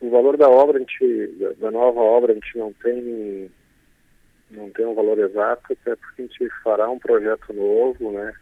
o 0.00 0.10
valor 0.10 0.36
da 0.36 0.48
obra, 0.48 0.76
a 0.76 0.80
gente, 0.80 1.26
da, 1.38 1.52
da, 1.52 1.70
nova 1.70 2.00
obra, 2.00 2.32
a 2.32 2.34
gente 2.34 2.58
não 2.58 2.72
tem, 2.72 3.50
não 4.50 4.68
tem 4.70 4.84
um 4.84 4.94
valor 4.94 5.18
exato, 5.18 5.72
até 5.72 5.94
porque 5.94 6.22
a 6.22 6.26
gente 6.26 6.48
fará 6.62 6.90
um 6.90 6.98
projeto 6.98 7.52
novo, 7.52 8.10
né? 8.12 8.32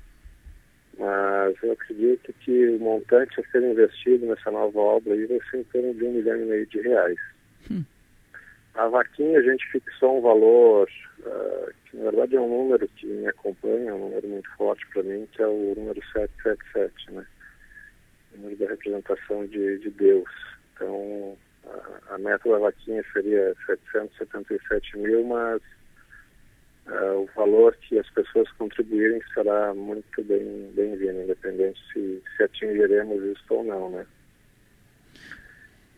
Mas 0.98 1.56
eu 1.62 1.72
acredito 1.72 2.32
que 2.40 2.68
o 2.68 2.78
montante 2.78 3.40
a 3.40 3.50
ser 3.50 3.62
investido 3.62 4.26
nessa 4.26 4.50
nova 4.50 4.78
obra 4.78 5.14
aí 5.14 5.26
vai 5.26 5.38
ser 5.50 5.58
em 5.58 5.64
torno 5.64 5.94
de 5.94 6.04
um 6.04 6.12
milhão 6.12 6.36
e 6.36 6.44
meio 6.44 6.66
de 6.66 6.80
reais. 6.80 7.18
Hum. 7.70 7.84
A 8.80 8.88
vaquinha 8.88 9.38
a 9.38 9.42
gente 9.42 9.70
fixou 9.70 10.16
um 10.16 10.22
valor, 10.22 10.88
uh, 11.18 11.70
que 11.84 11.98
na 11.98 12.04
verdade 12.04 12.36
é 12.36 12.40
um 12.40 12.48
número 12.48 12.88
que 12.88 13.06
me 13.06 13.28
acompanha, 13.28 13.90
é 13.90 13.92
um 13.92 14.08
número 14.08 14.26
muito 14.26 14.50
forte 14.56 14.86
para 14.86 15.02
mim, 15.02 15.28
que 15.32 15.42
é 15.42 15.46
o 15.46 15.74
número 15.76 16.00
777, 16.14 17.12
né? 17.12 17.26
O 18.32 18.38
número 18.38 18.56
da 18.56 18.68
representação 18.68 19.46
de, 19.48 19.80
de 19.80 19.90
Deus. 19.90 20.30
Então, 20.72 21.36
a, 21.66 22.14
a 22.14 22.18
meta 22.18 22.48
da 22.48 22.56
vaquinha 22.56 23.04
seria 23.12 23.54
777 23.66 24.96
mil, 24.96 25.24
mas 25.24 25.60
uh, 26.86 27.18
o 27.18 27.28
valor 27.36 27.76
que 27.76 27.98
as 27.98 28.08
pessoas 28.08 28.50
contribuírem 28.52 29.20
será 29.34 29.74
muito 29.74 30.24
bem-vindo, 30.24 30.72
bem 30.72 30.94
independente 30.94 31.78
se, 31.92 32.22
se 32.34 32.44
atingiremos 32.44 33.22
isso 33.24 33.44
ou 33.50 33.62
não, 33.62 33.90
né? 33.90 34.06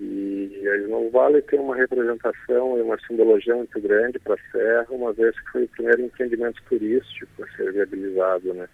E 0.05 0.69
a 0.69 0.77
Snow 0.79 1.13
tem 1.43 1.61
uma 1.61 1.77
representação 1.77 2.77
e 2.77 2.83
uma 2.83 2.99
simbologia 3.07 3.55
muito 3.55 3.81
grande 3.81 4.19
para 4.19 4.35
a 4.35 4.51
Serra, 4.51 4.87
uma 4.91 5.13
vez 5.13 5.39
que 5.39 5.51
foi 5.53 5.63
o 5.63 5.69
primeiro 5.69 6.03
empreendimento 6.03 6.61
turístico 6.69 7.45
a 7.45 7.57
ser 7.57 7.73
viabilizado, 7.73 8.53
né? 8.53 8.69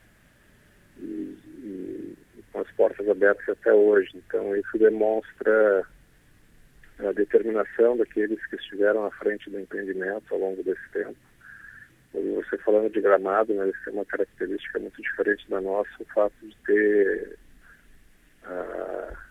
E, 0.98 1.36
e, 1.58 2.16
e 2.38 2.42
com 2.50 2.60
as 2.60 2.70
portas 2.72 3.06
abertas 3.06 3.46
até 3.46 3.70
hoje. 3.74 4.10
Então 4.14 4.56
isso 4.56 4.78
demonstra 4.78 5.86
a 7.00 7.12
determinação 7.12 7.98
daqueles 7.98 8.44
que 8.46 8.56
estiveram 8.56 9.04
à 9.04 9.10
frente 9.10 9.50
do 9.50 9.60
empreendimento 9.60 10.32
ao 10.32 10.40
longo 10.40 10.62
desse 10.62 10.88
tempo. 10.94 11.16
você 12.12 12.56
falando 12.58 12.90
de 12.90 13.02
gramado, 13.02 13.52
né, 13.52 13.64
eles 13.64 13.84
têm 13.84 13.92
uma 13.92 14.06
característica 14.06 14.78
muito 14.78 15.00
diferente 15.02 15.48
da 15.50 15.60
nossa, 15.60 15.90
o 16.00 16.06
fato 16.06 16.34
de 16.42 16.56
ter 16.64 17.38
uh, 18.44 19.27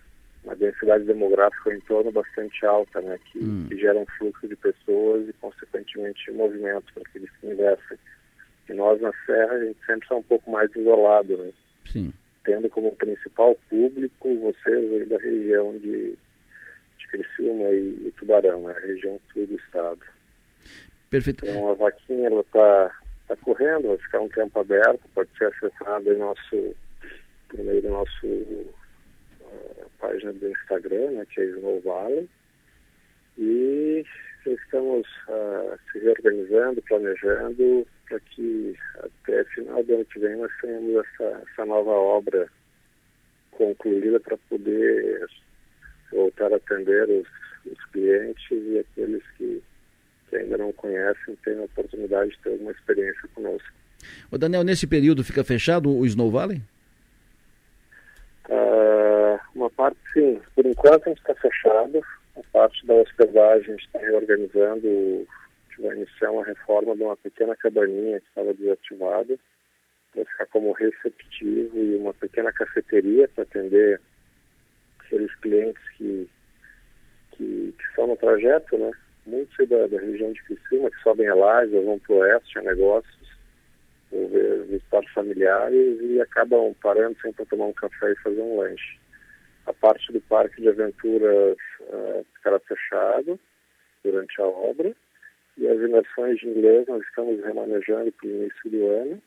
uma 0.48 0.56
densidade 0.56 1.04
demográfica 1.04 1.74
em 1.74 1.80
torno 1.82 2.10
bastante 2.10 2.66
alta, 2.66 3.02
né, 3.02 3.20
que, 3.26 3.40
hum. 3.40 3.66
que 3.68 3.78
gera 3.78 4.00
um 4.00 4.06
fluxo 4.18 4.48
de 4.48 4.56
pessoas 4.56 5.28
e, 5.28 5.34
consequentemente, 5.34 6.32
movimento 6.32 6.86
para 6.94 7.04
que 7.04 7.18
eles 7.18 7.30
se 7.40 7.48
invessem. 7.48 7.98
E 8.70 8.74
nós, 8.74 9.02
na 9.02 9.12
Serra, 9.26 9.54
a 9.54 9.66
gente 9.66 9.80
sempre 9.86 10.04
está 10.04 10.16
um 10.16 10.24
pouco 10.24 10.50
mais 10.50 10.74
isolado, 10.74 11.38
né? 11.38 11.52
Sim. 11.86 12.14
Tendo 12.46 12.70
como 12.70 12.96
principal 12.96 13.58
público 13.70 14.36
vocês 14.40 14.94
aí 14.94 15.06
da 15.06 15.18
região 15.18 15.78
de, 15.78 16.18
de 16.98 17.08
Criciúma 17.10 17.70
e, 17.70 18.08
e 18.08 18.14
Tubarão, 18.18 18.68
né, 18.68 18.74
a 18.76 18.80
região 18.80 19.20
sul 19.34 19.48
do 19.48 19.56
estado. 19.56 20.00
Perfeito. 21.10 21.46
Então 21.46 21.70
a 21.70 21.74
vaquinha 21.74 22.28
ela 22.28 22.42
está 22.42 22.92
tá 23.28 23.36
correndo, 23.38 23.90
vai 23.90 23.98
ficar 23.98 24.22
um 24.22 24.30
tempo 24.30 24.60
aberto, 24.60 25.02
pode 25.14 25.30
ser 25.38 25.46
acessada 25.46 26.14
em 26.14 26.18
nosso, 26.18 26.76
por 27.50 27.60
meio 27.60 27.82
do 27.82 27.90
nosso 27.90 28.76
página 30.00 30.34
do 30.34 30.50
Instagram, 30.50 31.12
né, 31.12 31.26
que 31.30 31.42
é 31.42 31.46
Snow 31.46 31.82
Valley. 31.82 32.30
E 33.38 34.06
estamos 34.46 35.08
uh, 35.28 35.78
se 35.92 36.00
reorganizando, 36.00 36.82
planejando 36.84 37.86
para 38.08 38.20
que 38.20 38.76
até 39.00 39.44
final 39.46 39.84
do 39.84 39.96
ano 39.96 40.06
que 40.06 40.20
vem 40.20 40.38
nós 40.38 40.52
tenhamos 40.62 41.06
essa, 41.06 41.44
essa 41.52 41.66
nova 41.66 41.92
obra 41.92 42.48
concluída 43.52 44.20
para 44.20 44.38
poder 44.50 45.28
voltar 46.12 46.54
a 46.54 46.56
atender 46.56 47.10
os, 47.10 47.28
os 47.72 47.86
clientes 47.92 48.50
e 48.50 48.80
aqueles 48.80 49.24
que 49.38 49.62
que 50.30 50.36
ainda 50.36 50.58
não 50.58 50.72
conhecem 50.74 51.36
tenham 51.44 51.62
a 51.62 51.66
oportunidade 51.66 52.32
de 52.32 52.40
ter 52.40 52.50
alguma 52.52 52.72
experiência 52.72 53.28
conosco. 53.34 53.70
O 54.32 54.38
Daniel, 54.38 54.64
nesse 54.64 54.86
período 54.86 55.24
fica 55.24 55.44
fechado 55.44 55.90
o 55.90 56.06
Snow 56.06 56.30
Valley? 56.30 56.62
Uh, 58.50 59.40
uma 59.56 59.70
parte 59.70 60.00
sim. 60.14 60.42
Por 60.56 60.66
enquanto 60.66 61.06
a 61.06 61.10
gente 61.10 61.20
está 61.20 61.36
fechado. 61.36 62.02
A 62.36 62.42
parte 62.54 62.86
da 62.86 62.94
hospedagem 62.94 63.74
a 63.74 63.78
gente 63.78 63.86
está 63.86 64.00
reorganizando. 64.00 65.28
Vai 65.80 65.96
iniciar 65.96 66.32
uma 66.32 66.44
reforma 66.44 66.96
de 66.96 67.04
uma 67.04 67.16
pequena 67.18 67.56
cabaninha 67.56 68.20
que 68.20 68.28
estava 68.28 68.54
desativada 68.54 69.38
para 70.12 70.26
ficar 70.26 70.46
como 70.48 70.72
receptivo 70.72 71.78
e 71.78 71.96
uma 71.98 72.14
pequena 72.16 72.52
cafeteria 72.52 73.28
para 73.28 73.44
atender 73.44 74.02
aqueles 75.00 75.34
clientes 75.36 75.82
que, 75.96 76.28
que, 77.34 77.76
que 77.78 77.84
estão 77.90 78.08
no 78.08 78.18
trajeto, 78.18 78.76
né? 78.78 78.92
muitos 79.28 79.68
da, 79.68 79.88
da 79.88 80.00
região 80.00 80.32
de 80.32 80.42
Criciúma 80.44 80.90
que 80.90 81.02
sobem 81.04 81.28
a 81.28 81.36
laje 81.36 81.78
vão 81.80 82.00
para 82.00 82.16
o 82.16 82.20
oeste 82.20 82.58
a 82.58 82.62
negócios, 82.62 83.14
ou 83.14 83.17
visitar 84.68 85.04
familiares 85.14 86.00
e 86.02 86.22
acabam 86.22 86.74
parando 86.82 87.16
sempre 87.16 87.38
para 87.38 87.46
tomar 87.46 87.66
um 87.66 87.74
café 87.74 88.12
e 88.12 88.16
fazer 88.18 88.42
um 88.42 88.58
lanche. 88.58 88.98
A 89.66 89.74
parte 89.74 90.12
do 90.14 90.22
parque 90.22 90.62
de 90.62 90.70
aventuras 90.70 91.58
uh, 91.82 92.26
ficará 92.36 92.60
fechado 92.60 93.40
durante 94.04 94.42
a 94.42 94.46
obra 94.46 94.96
e 95.58 95.68
as 95.68 95.78
imersões 95.78 96.40
de 96.40 96.48
inglês 96.48 96.88
nós 96.88 97.04
estamos 97.04 97.44
remanejando 97.44 98.12
para 98.14 98.28
o 98.28 98.32
início 98.32 98.72
do 98.72 98.88
ano, 98.88 99.22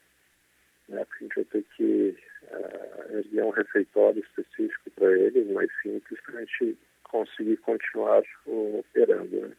né, 0.89 1.05
porque 1.05 1.25
a 1.25 1.27
gente 1.27 1.35
vai 1.35 1.45
ter 1.45 1.65
que 1.77 2.17
uh, 2.45 3.17
erguer 3.19 3.45
um 3.45 3.51
refeitório 3.51 4.23
específico 4.23 4.91
para 4.97 5.13
eles, 5.13 5.47
mais 5.51 5.71
simples, 5.83 6.21
para 6.25 6.39
a 6.39 6.41
gente 6.41 6.79
conseguir 7.05 7.57
continuar 7.59 8.23
operando. 8.47 9.41
Né. 9.41 9.51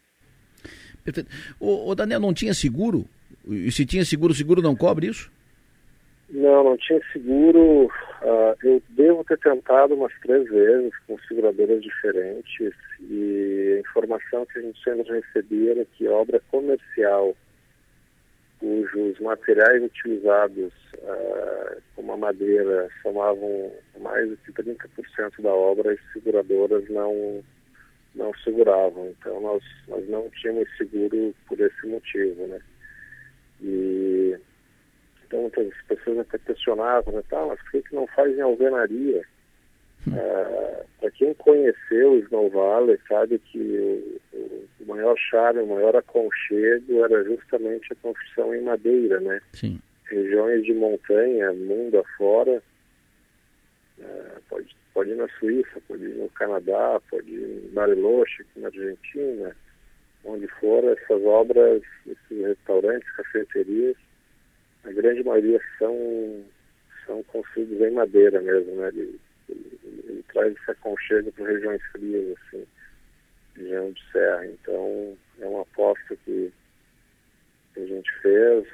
Perfeito. 1.04 1.30
O, 1.60 1.90
o, 1.90 1.96
Daniel, 1.96 2.20
não 2.20 2.34
tinha 2.34 2.54
seguro? 2.54 3.06
E 3.48 3.72
se 3.72 3.86
tinha 3.86 4.06
seguro, 4.06 4.34
seguro 4.34 4.62
não 4.62 4.76
cobre 4.76 5.08
isso? 5.08 5.32
Não, 6.30 6.64
não 6.64 6.78
tinha 6.78 7.02
seguro. 7.12 7.86
Uh, 8.22 8.56
eu 8.64 8.82
devo 8.90 9.24
ter 9.26 9.38
tentado 9.40 9.96
umas 9.96 10.14
três 10.22 10.48
vezes 10.50 10.94
com 11.08 11.18
seguradoras 11.28 11.82
diferentes 11.82 12.74
e 13.02 13.76
a 13.78 13.80
informação 13.82 14.46
que 14.46 14.60
a 14.60 14.62
gente 14.62 14.82
sempre 14.84 15.12
recebia 15.12 15.72
era 15.72 15.86
que 15.98 16.08
obra 16.08 16.42
comercial 16.50 17.36
cujos 18.62 19.20
materiais 19.20 19.84
utilizados, 19.84 20.72
uh, 21.00 21.82
como 21.96 22.14
a 22.14 22.18
madeira, 22.18 22.90
somavam 23.02 23.72
mais 24.00 24.30
de 24.30 24.54
30% 24.54 25.42
da 25.42 25.50
obra, 25.52 25.92
as 25.92 26.14
seguradoras 26.14 26.88
não 26.90 27.44
não 28.14 28.32
seguravam. 28.44 29.08
Então 29.08 29.42
nós, 29.42 29.64
nós 29.88 30.08
não 30.10 30.30
tínhamos 30.30 30.68
seguro 30.78 31.34
por 31.48 31.60
esse 31.60 31.88
motivo, 31.88 32.46
né? 32.48 32.60
E 33.62 34.38
então 35.26 35.42
muitas 35.42 35.74
pessoas 35.88 36.20
até 36.20 36.38
questionavam, 36.40 37.14
né, 37.14 37.24
tá, 37.30 37.46
mas 37.46 37.60
por 37.62 37.72
que, 37.72 37.82
que 37.84 37.96
não 37.96 38.06
faz 38.08 38.38
em 38.38 38.42
alvenaria? 38.42 39.24
Hum. 40.08 40.12
Uh, 40.12 40.86
Para 41.00 41.12
quem 41.12 41.34
conheceu 41.36 42.14
o 42.14 42.20
Snow 42.20 42.50
Valley 42.50 43.00
sabe 43.08 43.40
que 43.40 44.20
o, 44.34 44.68
o, 44.82 44.86
maior 44.88 45.16
charme, 45.18 45.62
o 45.62 45.68
maior 45.68 45.96
aconchego 45.96 47.06
era 47.06 47.24
justamente 47.24 47.94
a 47.94 47.96
construção 48.02 48.54
em 48.54 48.62
madeira, 48.62 49.20
né? 49.20 49.42
Sim. 49.54 49.80
Regiões 50.06 50.66
de 50.66 50.74
montanha, 50.74 51.54
mundo 51.54 52.00
afora, 52.00 52.62
uh, 54.00 54.42
pode 54.50 54.76
Pode 54.94 55.12
ir 55.12 55.16
na 55.16 55.28
Suíça, 55.40 55.82
pode 55.88 56.04
ir 56.04 56.16
no 56.16 56.30
Canadá, 56.30 57.00
pode 57.10 57.32
ir 57.32 57.66
em 57.66 57.74
Bariloche, 57.74 58.46
na 58.58 58.68
Argentina, 58.68 59.56
onde 60.24 60.48
for, 60.48 60.84
essas 60.84 61.24
obras, 61.24 61.82
esses 62.06 62.46
restaurantes, 62.46 63.10
cafeterias, 63.16 63.96
a 64.84 64.92
grande 64.92 65.24
maioria 65.24 65.60
são, 65.78 66.44
são 67.06 67.24
construídos 67.24 67.80
em 67.82 67.92
madeira 67.92 68.42
mesmo, 68.42 68.76
né? 68.76 68.88
Ele, 68.90 69.20
ele, 69.50 69.80
ele 69.84 70.26
traz 70.32 70.56
esse 70.56 70.72
aconchego 70.72 71.32
para 71.32 71.48
regiões 71.48 71.82
frias, 71.92 72.38
assim, 72.38 72.66
região 73.56 73.92
de 73.92 74.12
serra. 74.12 74.46
Então, 74.48 75.18
é 75.40 75.46
uma 75.46 75.62
aposta 75.62 76.16
que, 76.26 76.52
que 77.74 77.80
a 77.80 77.86
gente 77.86 78.12
fez. 78.22 78.68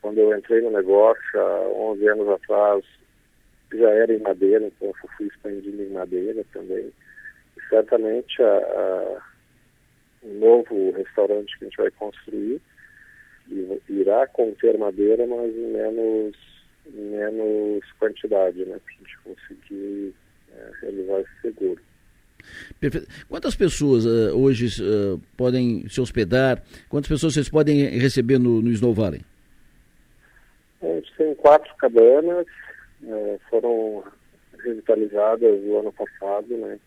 Quando 0.00 0.18
eu 0.18 0.36
entrei 0.36 0.60
no 0.62 0.70
negócio, 0.70 1.40
há 1.40 1.68
11 1.68 2.08
anos 2.08 2.28
atrás, 2.28 2.84
já 3.72 3.90
era 3.90 4.12
em 4.12 4.20
madeira, 4.20 4.66
então 4.66 4.88
eu 4.88 5.10
fui 5.16 5.26
expandindo 5.26 5.82
em 5.82 5.90
madeira 5.90 6.44
também. 6.52 6.92
E 7.56 7.68
certamente 7.68 8.42
a, 8.42 8.56
a, 8.56 9.31
um 10.22 10.38
novo 10.38 10.92
restaurante 10.92 11.58
que 11.58 11.64
a 11.64 11.68
gente 11.68 11.76
vai 11.76 11.90
construir 11.90 12.60
irá 13.88 14.26
conter 14.26 14.78
madeira, 14.78 15.26
mas 15.26 15.54
em 15.54 15.72
menos, 15.72 16.36
menos 16.86 17.92
quantidade, 17.98 18.64
né? 18.64 18.78
Para 18.84 18.94
a 18.94 18.98
gente 18.98 19.18
conseguir 19.24 20.14
é, 20.54 20.70
realizar 20.80 21.20
esse 21.20 21.40
seguro. 21.42 21.80
Perfeito. 22.80 23.06
Quantas 23.28 23.54
pessoas 23.54 24.04
uh, 24.04 24.36
hoje 24.36 24.66
uh, 24.82 25.20
podem 25.36 25.88
se 25.88 26.00
hospedar? 26.00 26.62
Quantas 26.88 27.08
pessoas 27.08 27.34
vocês 27.34 27.48
podem 27.48 27.84
receber 27.98 28.38
no, 28.38 28.60
no 28.60 28.70
Snow 28.70 28.92
Valley? 28.92 29.22
A 30.82 30.86
gente 30.86 31.14
tem 31.16 31.34
quatro 31.36 31.72
cabanas, 31.76 32.46
é, 33.06 33.38
foram 33.48 34.02
revitalizadas 34.58 35.62
no 35.62 35.78
ano 35.78 35.92
passado, 35.92 36.56
né? 36.56 36.78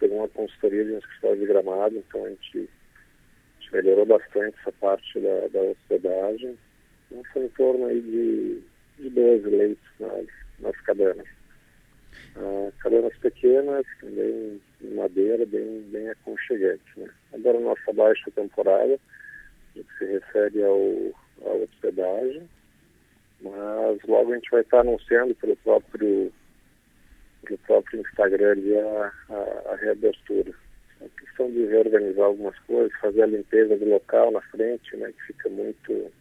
A 0.00 0.08
pegou 0.08 0.18
uma 0.18 0.28
consultoria 0.28 0.84
de 0.84 0.92
um 0.92 0.98
escritório 0.98 1.40
de 1.40 1.46
gramado, 1.46 1.96
então 1.96 2.24
a 2.24 2.30
gente, 2.30 2.58
a 2.58 3.60
gente 3.60 3.74
melhorou 3.74 4.06
bastante 4.06 4.56
essa 4.60 4.72
parte 4.72 5.20
da, 5.20 5.48
da 5.48 5.60
hospedagem. 5.60 6.58
Então 7.10 7.22
foi 7.32 7.44
em 7.44 7.48
torno 7.48 7.86
aí 7.86 8.00
de, 8.00 8.62
de 9.02 9.10
12 9.10 9.48
leitos 9.48 9.90
nas, 9.98 10.26
nas 10.60 10.80
cabanas. 10.80 11.26
Ah, 12.36 12.72
cabanas 12.78 13.16
pequenas, 13.18 13.84
também 14.00 14.60
madeira, 14.94 15.44
bem, 15.44 15.82
bem 15.90 16.08
aconchegantes. 16.08 16.96
Né? 16.96 17.08
Agora 17.34 17.60
nossa 17.60 17.92
baixa 17.92 18.30
temporada, 18.30 18.98
que 19.74 19.84
se 19.98 20.04
refere 20.06 20.62
ao, 20.64 21.12
à 21.46 21.54
hospedagem, 21.54 22.48
mas 23.42 24.02
logo 24.06 24.32
a 24.32 24.34
gente 24.34 24.50
vai 24.50 24.62
estar 24.62 24.80
anunciando 24.80 25.34
pelo 25.34 25.56
próprio, 25.56 26.32
pelo 27.42 27.58
próprio 27.58 28.00
Instagram 28.00 28.52
ali 28.52 28.78
a, 28.78 29.12
a, 29.30 29.72
a 29.72 29.76
reabertura. 29.76 30.52
A 31.00 31.20
questão 31.20 31.50
de 31.50 31.64
reorganizar 31.66 32.26
algumas 32.26 32.58
coisas, 32.60 32.92
fazer 33.00 33.22
a 33.22 33.26
limpeza 33.26 33.76
do 33.76 33.88
local 33.88 34.30
na 34.30 34.42
frente, 34.42 34.96
né, 34.96 35.12
que 35.12 35.32
fica 35.32 35.48
muito 35.48 36.12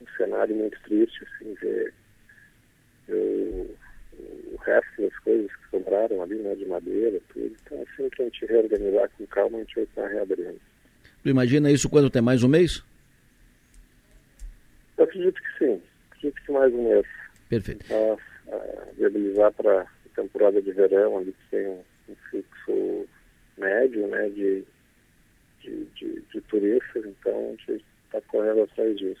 um 0.00 0.06
cenário 0.16 0.54
muito 0.54 0.80
triste, 0.82 1.24
assim, 1.24 1.54
ver, 1.54 1.92
o, 3.08 3.76
resto 4.64 5.02
das 5.02 5.18
coisas 5.20 5.50
que 5.54 5.70
sobraram 5.70 6.22
ali, 6.22 6.36
né, 6.36 6.54
de 6.54 6.66
madeira, 6.66 7.20
tudo. 7.32 7.54
Então, 7.64 7.82
assim 7.82 8.08
que 8.10 8.22
a 8.22 8.24
gente 8.24 8.46
reorganizar 8.46 9.10
com 9.10 9.26
calma, 9.26 9.58
a 9.58 9.60
gente 9.60 9.74
vai 9.74 9.84
estar 9.84 10.08
reabrindo. 10.08 10.60
Tu 11.22 11.28
imagina 11.28 11.70
isso 11.70 11.88
quando 11.88 12.10
tem 12.10 12.22
mais 12.22 12.42
um 12.42 12.48
mês? 12.48 12.82
Eu 14.96 15.04
acredito 15.04 15.40
que 15.40 15.58
sim. 15.58 15.82
Acredito 16.10 16.42
que 16.44 16.52
mais 16.52 16.72
um 16.72 16.88
mês. 16.88 17.06
Perfeito. 17.48 17.86
Viabilizar 18.96 19.52
para 19.52 19.82
a 19.82 19.86
temporada 20.14 20.60
de 20.60 20.72
verão, 20.72 21.18
ali 21.18 21.32
que 21.32 21.50
tem 21.50 21.66
um, 21.66 21.80
um 22.08 22.16
fluxo 22.30 23.06
médio 23.58 24.06
né, 24.08 24.28
de, 24.30 24.64
de, 25.62 25.84
de, 25.96 26.22
de, 26.32 26.40
turistas, 26.42 27.04
então 27.04 27.56
a 27.68 27.72
gente 27.72 27.84
tá 28.10 28.20
correndo 28.28 28.62
atrás 28.62 28.96
disso. 28.96 29.20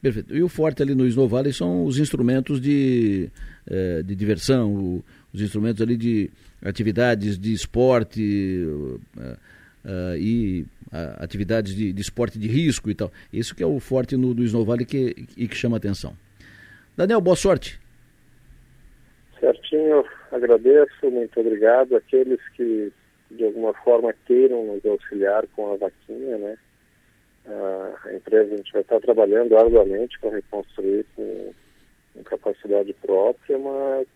Perfeito. 0.00 0.34
E 0.34 0.42
o 0.42 0.48
forte 0.48 0.82
ali 0.82 0.94
no 0.94 1.06
Snow 1.06 1.28
Valley 1.28 1.52
são 1.52 1.84
os 1.84 1.98
instrumentos 1.98 2.60
de, 2.60 3.30
eh, 3.70 4.02
de 4.02 4.16
diversão, 4.16 5.02
os 5.32 5.40
instrumentos 5.40 5.80
ali 5.80 5.96
de 5.96 6.28
atividades 6.60 7.38
de 7.38 7.52
esporte 7.52 8.64
uh, 8.66 9.00
uh, 9.84 10.16
e 10.16 10.66
atividades 11.18 11.74
de, 11.74 11.92
de, 11.92 12.02
esporte 12.02 12.38
de 12.38 12.48
risco 12.48 12.90
e 12.90 12.94
tal. 12.94 13.12
Isso 13.32 13.54
que 13.54 13.62
é 13.62 13.66
o 13.66 13.78
forte 13.80 14.16
no, 14.16 14.34
do 14.34 14.42
Snow 14.44 14.64
Valley 14.64 14.84
que, 14.84 15.26
e 15.36 15.46
que 15.46 15.56
chama 15.56 15.76
atenção. 15.76 16.16
Daniel, 16.96 17.20
boa 17.20 17.36
sorte. 17.36 17.80
Certinho, 19.42 20.04
agradeço, 20.30 21.10
muito 21.10 21.40
obrigado. 21.40 21.96
Aqueles 21.96 22.38
que 22.50 22.92
de 23.28 23.44
alguma 23.44 23.74
forma 23.74 24.14
queiram 24.24 24.64
nos 24.64 24.86
auxiliar 24.86 25.44
com 25.56 25.72
a 25.72 25.76
vaquinha, 25.76 26.38
né? 26.38 26.56
a 28.04 28.14
empresa 28.14 28.54
a 28.54 28.56
gente 28.56 28.72
vai 28.72 28.82
estar 28.82 29.00
trabalhando 29.00 29.56
arduamente 29.56 30.16
para 30.20 30.36
reconstruir 30.36 31.04
com, 31.16 31.52
com 32.14 32.22
capacidade 32.22 32.92
própria, 33.02 33.58
mas 33.58 34.06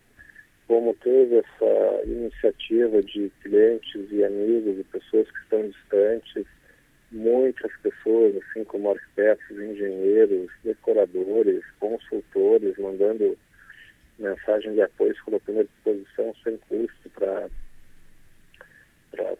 como 0.68 0.94
teve 0.94 1.38
essa 1.38 2.02
iniciativa 2.04 3.02
de 3.02 3.32
clientes 3.42 4.06
e 4.12 4.22
amigos 4.22 4.78
e 4.78 4.84
pessoas 4.84 5.28
que 5.28 5.38
estão 5.40 5.68
distantes, 5.68 6.46
muitas 7.10 7.72
pessoas, 7.82 8.36
assim 8.36 8.62
como 8.62 8.92
arquitetos, 8.92 9.58
engenheiros, 9.58 10.48
decoradores, 10.62 11.64
consultores, 11.80 12.78
mandando 12.78 13.36
mensagem 14.18 14.74
de 14.74 14.83
apoio, 14.83 15.14
se 15.14 15.22
colocando 15.22 15.61
à 15.61 15.64
disposição 15.64 16.35
sem 16.42 16.57
custo 16.68 17.11
para 17.11 17.48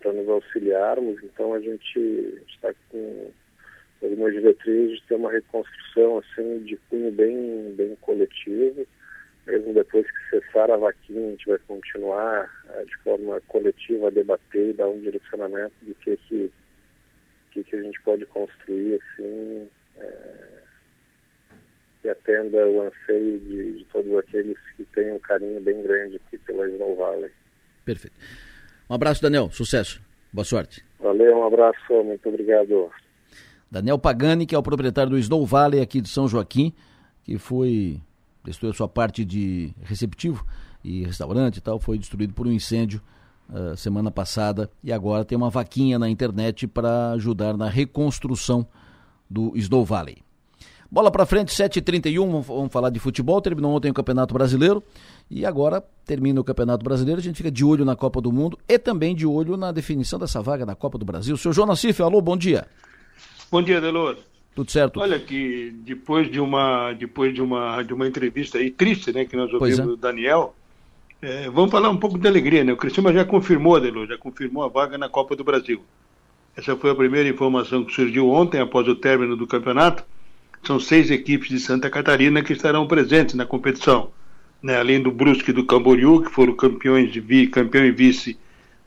para 0.01 0.12
nos 0.12 0.29
auxiliarmos. 0.29 1.23
Então 1.23 1.53
a 1.53 1.61
gente 1.61 2.43
está 2.49 2.73
com 2.89 3.31
algumas 4.03 4.33
diretrizes 4.33 4.99
de 4.99 5.07
ter 5.07 5.15
uma 5.17 5.31
reconstrução 5.31 6.19
assim 6.19 6.65
de 6.65 6.77
cunho 6.89 7.12
bem 7.12 7.75
bem 7.77 7.97
coletivo 8.01 8.87
mesmo 9.47 9.73
depois 9.73 10.05
que 10.05 10.31
cessar 10.31 10.71
a 10.71 10.77
vaquinha, 10.77 11.29
a 11.29 11.31
gente 11.31 11.47
vai 11.47 11.59
continuar 11.69 12.51
eh, 12.71 12.85
de 12.85 12.97
forma 12.99 13.41
coletiva 13.43 14.09
a 14.09 14.11
debater 14.11 14.71
e 14.71 14.73
dar 14.73 14.89
um 14.89 15.01
direcionamento 15.01 15.75
de 15.83 15.95
que 15.95 16.17
que, 16.17 16.53
que, 17.53 17.62
que 17.62 17.77
a 17.77 17.83
gente 17.83 18.01
pode 18.03 18.27
construir 18.27 19.01
assim 19.01 19.69
é, 19.99 20.62
que 22.07 22.11
atenda 22.11 22.64
o 22.69 22.83
anseio 22.83 23.40
de, 23.40 23.79
de, 23.79 23.85
todos 23.87 24.16
aqueles 24.19 24.57
que 24.77 24.85
têm 24.85 25.12
um 25.12 25.19
carinho 25.19 25.61
bem 25.61 25.83
grande 25.83 26.16
aqui 26.16 26.38
pela 26.38 26.69
Snow 26.69 26.95
Valley. 26.95 27.31
Perfeito. 27.85 28.16
Um 28.88 28.95
abraço, 28.95 29.21
Daniel. 29.21 29.51
Sucesso. 29.51 30.01
Boa 30.33 30.45
sorte. 30.45 30.85
Valeu, 31.01 31.37
um 31.37 31.45
abraço. 31.45 32.05
Muito 32.05 32.29
obrigado. 32.29 32.90
Daniel 33.69 33.99
Pagani, 33.99 34.47
que 34.47 34.55
é 34.55 34.59
o 34.59 34.62
proprietário 34.62 35.11
do 35.11 35.19
Snow 35.19 35.45
Valley 35.45 35.81
aqui 35.81 36.01
de 36.01 36.09
São 36.09 36.29
Joaquim, 36.29 36.73
que 37.25 37.38
foi 37.38 38.01
prestou 38.45 38.71
a 38.71 38.73
sua 38.73 38.88
parte 38.88 39.25
de 39.25 39.75
receptivo 39.83 40.47
e 40.85 41.03
restaurante 41.03 41.57
e 41.57 41.61
tal, 41.61 41.81
foi 41.81 41.99
destruído 41.99 42.33
por 42.33 42.47
um 42.47 42.53
incêndio 42.53 43.03
uh, 43.51 43.77
semana 43.77 44.09
passada 44.09 44.71
e 44.85 44.92
agora 44.92 45.25
tem 45.25 45.37
uma 45.37 45.51
vaquinha 45.51 45.99
na 45.99 46.09
internet 46.09 46.69
para 46.69 47.11
ajudar 47.11 47.57
na 47.57 47.69
reconstrução 47.69 48.64
do 49.29 49.51
Snow 49.57 49.85
Valley. 49.85 50.26
Bola 50.90 51.11
para 51.11 51.27
frente, 51.27 51.53
7h31, 51.53 52.42
vamos 52.42 52.72
falar 52.72 52.90
de 52.90 52.99
futebol. 53.01 53.40
Terminou 53.40 53.75
ontem 53.75 53.90
o 53.90 53.94
Campeonato 53.94 54.33
Brasileiro 54.33 54.83
e 55.31 55.44
agora 55.44 55.83
termina 56.05 56.40
o 56.40 56.44
Campeonato 56.44 56.85
Brasileiro. 56.85 57.20
A 57.20 57.22
gente 57.22 57.37
fica 57.37 57.51
de 57.51 57.64
olho 57.64 57.85
na 57.85 57.96
Copa 57.96 58.20
do 58.20 58.31
Mundo 58.33 58.59
e 58.68 58.79
também 58.79 59.14
de 59.14 59.27
olho 59.27 59.57
na 59.57 59.72
definição 59.72 60.18
dessa 60.18 60.40
vaga 60.40 60.64
na 60.64 60.75
Copa 60.75 60.96
do 60.96 61.05
Brasil. 61.05 61.37
Seu 61.37 61.53
João 61.53 61.66
Nassif, 61.66 62.01
alô, 62.03 62.20
bom 62.20 62.37
dia. 62.37 62.66
Bom 63.51 63.62
dia, 63.62 63.81
Delor. 63.81 64.16
Tudo 64.55 64.70
certo? 64.70 65.01
Olha 65.01 65.18
que 65.18 65.70
depois 65.85 66.31
de 66.31 66.40
uma 66.40 66.92
depois 66.94 67.35
de 67.35 67.42
uma 67.42 67.83
de 67.83 67.92
uma 67.92 68.07
entrevista 68.07 68.57
aí 68.57 68.70
triste, 68.70 69.12
né, 69.12 69.27
que 69.27 69.37
nós 69.37 69.53
ouvimos 69.53 69.79
é. 69.79 69.83
do 69.83 69.96
Daniel, 69.99 70.55
é, 71.20 71.51
vamos 71.51 71.70
falar 71.70 71.90
um 71.90 71.96
pouco 71.99 72.18
de 72.18 72.27
alegria, 72.27 72.64
né? 72.64 72.72
O 72.72 72.77
Cristiano 72.77 73.12
já 73.12 73.25
confirmou, 73.25 73.77
Adelo, 73.77 74.07
já 74.07 74.16
confirmou 74.16 74.62
a 74.62 74.68
vaga 74.68 74.96
na 74.96 75.09
Copa 75.11 75.37
do 75.37 75.44
Brasil. 75.44 75.83
Essa 76.57 76.75
foi 76.75 76.90
a 76.90 76.94
primeira 76.94 77.29
informação 77.29 77.85
que 77.85 77.92
surgiu 77.92 78.31
ontem 78.31 78.59
após 78.59 78.88
o 78.88 78.94
término 78.94 79.37
do 79.37 79.46
campeonato. 79.46 80.05
São 80.66 80.81
seis 80.81 81.11
equipes 81.11 81.48
de 81.48 81.61
Santa 81.61 81.88
Catarina 81.88 82.42
que 82.42 82.52
estarão 82.52 82.87
presentes 82.87 83.35
na 83.35 83.46
competição, 83.46 84.11
né? 84.62 84.79
Além 84.79 85.00
do 85.00 85.11
Brusque 85.11 85.50
e 85.50 85.55
do 85.55 85.64
Camboriú, 85.64 86.22
que 86.22 86.31
foram 86.31 86.55
campeões 86.55 87.12
de 87.12 87.20
vi, 87.20 87.46
campeão 87.46 87.85
e 87.85 87.92
vice 87.92 88.37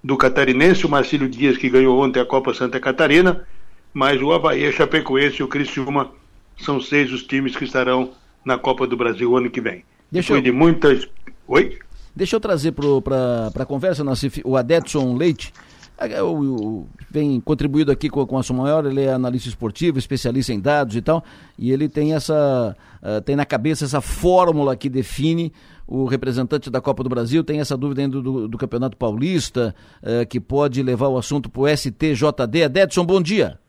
do 0.03 0.17
Catarinense, 0.17 0.85
o 0.85 0.89
Marcílio 0.89 1.29
Dias 1.29 1.57
que 1.57 1.69
ganhou 1.69 1.99
ontem 1.99 2.19
a 2.19 2.25
Copa 2.25 2.53
Santa 2.53 2.79
Catarina 2.79 3.45
mas 3.93 4.21
o 4.21 4.31
Havaí, 4.31 4.65
a 4.65 4.71
Chapecoense 4.71 5.37
e 5.39 5.43
o 5.43 5.47
Criciúma 5.47 6.11
são 6.57 6.79
seis 6.79 7.11
os 7.11 7.23
times 7.23 7.55
que 7.55 7.63
estarão 7.63 8.11
na 8.45 8.57
Copa 8.57 8.85
do 8.85 8.95
Brasil 8.95 9.35
ano 9.35 9.49
que 9.49 9.61
vem. 9.61 9.83
Deixa 10.11 10.33
Depois 10.33 10.45
eu... 10.45 10.51
de 10.51 10.57
muitas. 10.57 11.07
Oi? 11.47 11.77
Deixa 12.15 12.35
eu 12.35 12.39
trazer 12.39 12.71
para 12.71 13.51
a 13.55 13.65
conversa, 13.65 14.03
Nassif, 14.03 14.41
o 14.43 14.57
Adetson 14.57 15.15
Leite. 15.15 15.53
É, 15.99 16.23
o, 16.23 16.33
o, 16.33 16.87
vem 17.11 17.41
contribuído 17.41 17.91
aqui 17.91 18.09
com, 18.09 18.25
com 18.25 18.37
a 18.37 18.43
sua 18.43 18.55
maior, 18.55 18.85
ele 18.85 19.03
é 19.03 19.11
analista 19.11 19.49
esportivo, 19.49 19.99
especialista 19.99 20.53
em 20.53 20.59
dados 20.59 20.95
e 20.95 21.01
tal, 21.01 21.21
e 21.57 21.73
ele 21.73 21.89
tem 21.89 22.13
essa 22.13 22.73
uh, 23.03 23.21
tem 23.21 23.35
na 23.35 23.45
cabeça 23.45 23.83
essa 23.83 23.99
fórmula 23.99 24.77
que 24.77 24.87
define 24.87 25.51
o 25.85 26.05
representante 26.05 26.69
da 26.69 26.79
Copa 26.79 27.03
do 27.03 27.09
Brasil, 27.09 27.43
tem 27.43 27.59
essa 27.59 27.75
dúvida 27.75 28.01
ainda 28.01 28.21
do, 28.21 28.47
do 28.47 28.57
Campeonato 28.57 28.95
Paulista, 28.95 29.75
uh, 30.01 30.25
que 30.25 30.39
pode 30.39 30.81
levar 30.81 31.09
o 31.09 31.17
assunto 31.17 31.49
para 31.49 31.61
o 31.61 31.67
STJD. 31.67 32.63
Adetson, 32.63 33.05
bom 33.05 33.21
dia. 33.21 33.59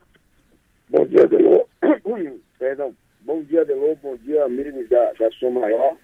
Bom 0.89 1.05
dia, 1.07 1.27
Delô. 1.27 1.67
Perdão. 2.59 2.95
Bom 3.23 3.43
dia, 3.43 3.65
Delô. 3.65 3.97
Bom 4.01 4.17
dia, 4.25 4.45
amigos 4.45 4.89
da, 4.89 5.13
da. 5.15 5.97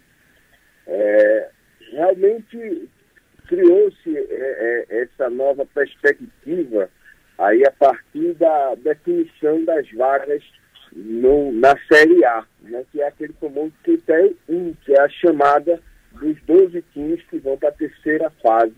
É, 0.88 1.50
realmente 1.92 2.88
criou-se 3.46 4.16
é, 4.16 4.86
é, 4.90 5.02
essa 5.02 5.30
nova 5.30 5.66
perspectiva 5.66 6.90
aí 7.38 7.64
a 7.66 7.70
partir 7.70 8.34
da 8.34 8.74
definição 8.76 9.64
das 9.64 9.90
vagas 9.92 10.42
no, 10.92 11.52
na 11.52 11.74
Série 11.90 12.24
A, 12.24 12.44
né, 12.62 12.84
que 12.90 13.00
é 13.00 13.08
aquele 13.08 13.34
famoso 13.34 13.72
critério 13.82 14.36
1, 14.48 14.74
que 14.84 14.92
é 14.92 15.00
a 15.00 15.08
chamada 15.08 15.80
dos 16.12 16.40
12 16.42 16.82
times 16.92 17.22
que 17.28 17.38
vão 17.38 17.58
para 17.58 17.68
a 17.68 17.72
terceira 17.72 18.30
fase 18.42 18.74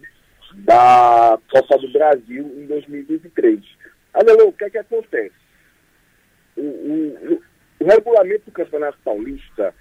da 0.54 1.38
Copa 1.50 1.78
do 1.78 1.92
Brasil 1.92 2.44
em 2.56 2.66
2023. 2.66 3.60
Adelô, 4.14 4.48
o 4.48 4.52
que 4.52 4.64
é 4.64 4.70
que 4.70 4.78
acontece? 4.78 5.48
o, 6.58 6.62
o, 6.62 7.42
o 7.80 7.86
regulamento 7.86 8.46
do 8.46 8.52
Campeonato 8.52 8.98
Paulista, 9.04 9.74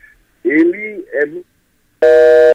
ele 0.44 1.06
é. 2.02 2.54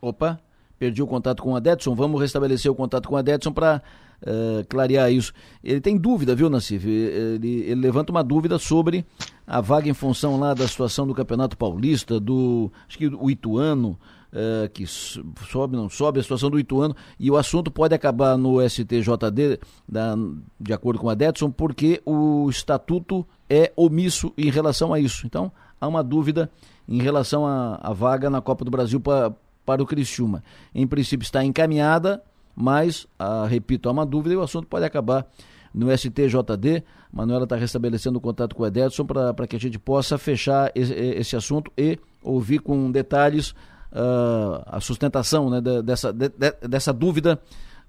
Opa, 0.00 0.40
perdi 0.84 1.02
o 1.02 1.06
contato 1.06 1.42
com 1.42 1.52
o 1.52 1.56
Adetson. 1.56 1.94
Vamos 1.94 2.20
restabelecer 2.20 2.70
o 2.70 2.74
contato 2.74 3.08
com 3.08 3.14
o 3.14 3.18
Adetson 3.18 3.52
para 3.52 3.80
uh, 4.20 4.60
eh, 4.60 4.64
clarear 4.68 5.10
isso. 5.10 5.32
Ele 5.62 5.80
tem 5.80 5.96
dúvida, 5.96 6.34
viu, 6.34 6.50
Nassif? 6.50 6.86
Ele, 6.86 7.62
ele, 7.62 7.80
levanta 7.80 8.12
uma 8.12 8.22
dúvida 8.22 8.58
sobre 8.58 9.02
a 9.46 9.62
vaga 9.62 9.88
em 9.88 9.94
função 9.94 10.38
lá 10.38 10.52
da 10.52 10.68
situação 10.68 11.06
do 11.06 11.14
Campeonato 11.14 11.56
Paulista, 11.56 12.20
do. 12.20 12.70
Acho 12.86 12.98
que 12.98 13.06
o 13.08 13.30
Ituano. 13.30 13.98
Uh, 14.34 14.68
que 14.70 14.84
sobe, 14.84 15.76
não 15.76 15.88
sobe, 15.88 16.18
a 16.18 16.22
situação 16.24 16.50
do 16.50 16.58
Ituano, 16.58 16.96
e 17.20 17.30
o 17.30 17.36
assunto 17.36 17.70
pode 17.70 17.94
acabar 17.94 18.36
no 18.36 18.60
STJD, 18.68 19.60
da, 19.88 20.16
de 20.58 20.72
acordo 20.72 20.98
com 20.98 21.08
a 21.08 21.14
Detson, 21.14 21.52
porque 21.52 22.02
o 22.04 22.50
estatuto 22.50 23.24
é 23.48 23.72
omisso 23.76 24.32
em 24.36 24.50
relação 24.50 24.92
a 24.92 24.98
isso. 24.98 25.24
Então, 25.24 25.52
há 25.80 25.86
uma 25.86 26.02
dúvida 26.02 26.50
em 26.88 27.00
relação 27.00 27.46
à, 27.46 27.92
vaga 27.92 28.28
na 28.28 28.40
Copa 28.40 28.64
do 28.64 28.72
Brasil 28.72 28.98
pra, 28.98 29.32
para 29.64 29.82
o 29.82 29.86
Criciúma. 29.86 30.42
Em 30.74 30.86
princípio 30.86 31.24
está 31.24 31.44
encaminhada, 31.44 32.22
mas, 32.54 33.06
ah, 33.18 33.46
repito, 33.48 33.88
há 33.88 33.92
uma 33.92 34.06
dúvida 34.06 34.34
e 34.34 34.36
o 34.36 34.42
assunto 34.42 34.66
pode 34.66 34.84
acabar 34.84 35.26
no 35.74 35.90
STJD. 35.90 36.84
Manuela 37.12 37.44
está 37.44 37.56
restabelecendo 37.56 38.18
o 38.18 38.20
contato 38.20 38.54
com 38.54 38.62
o 38.62 38.66
Ederson 38.66 39.04
para 39.04 39.46
que 39.46 39.56
a 39.56 39.60
gente 39.60 39.78
possa 39.78 40.16
fechar 40.16 40.70
esse, 40.74 40.92
esse 40.92 41.36
assunto 41.36 41.72
e 41.76 41.98
ouvir 42.22 42.60
com 42.60 42.90
detalhes 42.90 43.50
uh, 43.50 44.62
a 44.66 44.80
sustentação 44.80 45.50
né, 45.50 45.60
dessa, 45.82 46.12
de, 46.12 46.30
dessa 46.68 46.92
dúvida 46.92 47.40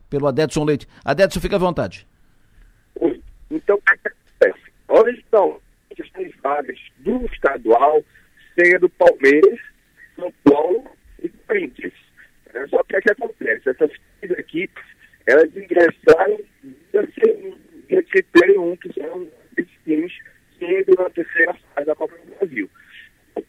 pelo 0.10 0.28
Adedson 0.28 0.64
Leite. 0.64 0.88
Adedson, 1.04 1.40
fica 1.40 1.56
à 1.56 1.60
vontade. 1.60 2.08
Então, 3.50 3.76
o 3.78 3.82
que 3.82 4.08
acontece? 4.08 4.72
Onde 4.90 5.12
estão 5.12 5.60
as 6.16 6.42
vagas 6.42 6.78
do 7.00 7.26
estadual, 7.26 8.04
seja 8.58 8.80
do 8.80 8.90
Palmeiras, 8.90 9.60
São 10.16 10.32
Paulo 10.44 10.84
Corinthians. 11.48 11.94
É, 12.54 12.68
só 12.68 12.84
que 12.84 12.98
o 12.98 13.02
que 13.02 13.12
acontece? 13.12 13.70
Essas 13.70 13.92
três 14.22 14.40
equipes, 14.40 14.84
elas 15.28 15.56
ingressaram 15.56 16.40
de 16.94 18.04
critério 18.04 18.62
1, 18.62 18.78
que 18.78 18.94
são 18.94 19.28
esses 19.58 19.72
times 19.84 20.14
que 20.58 20.86
na 20.98 21.10
terceira 21.10 21.54
fase 21.54 21.88
da 21.88 21.96
Copa 21.96 22.14
do 22.18 22.36
Brasil. 22.36 22.70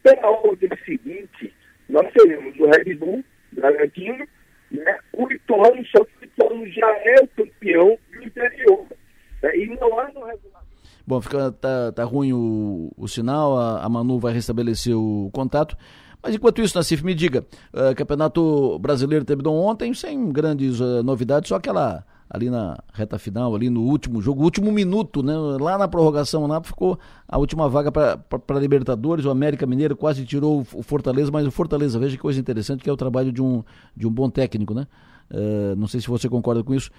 Pela 0.02 0.30
ordem 0.30 0.70
seguinte, 0.84 1.54
nós 1.88 2.12
teremos 2.12 2.58
o 2.58 2.66
Red 2.66 2.94
Bull, 2.96 3.24
Bragantino, 3.52 4.26
né? 4.70 4.98
o 5.12 5.30
Ituano, 5.30 5.86
só 5.86 6.04
que 6.04 6.12
o 6.20 6.24
Ituano 6.24 6.68
já 6.68 6.88
é 6.88 7.16
o 7.22 7.28
campeão 7.28 7.98
do 8.12 8.24
interior. 8.24 8.86
Né? 9.42 9.56
E 9.56 9.66
não 9.66 9.98
há 9.98 10.08
no 10.12 10.24
regulamento. 10.24 10.66
Bom, 11.06 11.20
fica, 11.20 11.52
tá, 11.52 11.92
tá 11.92 12.02
ruim 12.02 12.32
o, 12.32 12.90
o 12.96 13.06
sinal, 13.06 13.56
a, 13.56 13.84
a 13.84 13.88
Manu 13.88 14.18
vai 14.18 14.32
restabelecer 14.32 14.96
o 14.96 15.30
contato. 15.32 15.76
Mas 16.22 16.34
enquanto 16.34 16.60
isso, 16.60 16.76
Nassif, 16.76 17.04
me 17.04 17.14
diga, 17.14 17.44
uh, 17.72 17.94
Campeonato 17.94 18.78
Brasileiro 18.78 19.24
terminou 19.24 19.56
ontem 19.56 19.94
sem 19.94 20.30
grandes 20.32 20.80
uh, 20.80 21.02
novidades, 21.02 21.48
só 21.48 21.56
aquela 21.56 22.04
ali 22.28 22.50
na 22.50 22.76
reta 22.92 23.18
final, 23.18 23.54
ali 23.54 23.70
no 23.70 23.82
último 23.82 24.20
jogo, 24.20 24.42
último 24.42 24.72
minuto, 24.72 25.22
né? 25.22 25.34
Lá 25.36 25.78
na 25.78 25.86
prorrogação, 25.86 26.46
lá 26.46 26.60
ficou 26.62 26.98
a 27.28 27.38
última 27.38 27.68
vaga 27.68 27.92
para 27.92 28.58
Libertadores. 28.58 29.24
O 29.24 29.30
América 29.30 29.64
Mineiro 29.64 29.96
quase 29.96 30.24
tirou 30.24 30.66
o 30.72 30.82
Fortaleza, 30.82 31.30
mas 31.30 31.46
o 31.46 31.50
Fortaleza, 31.50 31.98
veja 31.98 32.16
que 32.16 32.22
coisa 32.22 32.40
interessante, 32.40 32.82
que 32.82 32.90
é 32.90 32.92
o 32.92 32.96
trabalho 32.96 33.32
de 33.32 33.40
um, 33.40 33.62
de 33.96 34.06
um 34.06 34.10
bom 34.10 34.28
técnico, 34.28 34.74
né? 34.74 34.86
Uh, 35.30 35.76
não 35.76 35.86
sei 35.86 36.00
se 36.00 36.08
você 36.08 36.28
concorda 36.28 36.62
com 36.62 36.74
isso. 36.74 36.90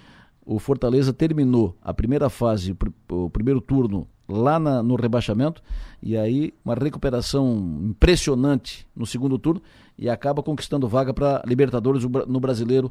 O 0.50 0.58
Fortaleza 0.58 1.12
terminou 1.12 1.76
a 1.82 1.92
primeira 1.92 2.30
fase, 2.30 2.74
o 3.10 3.28
primeiro 3.28 3.60
turno 3.60 4.08
lá 4.26 4.58
na, 4.58 4.82
no 4.82 4.96
rebaixamento, 4.96 5.62
e 6.02 6.16
aí 6.16 6.54
uma 6.64 6.74
recuperação 6.74 7.82
impressionante 7.82 8.86
no 8.96 9.04
segundo 9.04 9.38
turno 9.38 9.60
e 9.98 10.08
acaba 10.08 10.42
conquistando 10.42 10.88
vaga 10.88 11.12
para 11.12 11.42
Libertadores 11.44 12.02
no 12.02 12.40
Brasileiro 12.40 12.90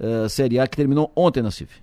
uh, 0.00 0.28
Série 0.28 0.58
A, 0.58 0.66
que 0.66 0.76
terminou 0.76 1.12
ontem 1.14 1.44
na 1.44 1.52
CIF. 1.52 1.80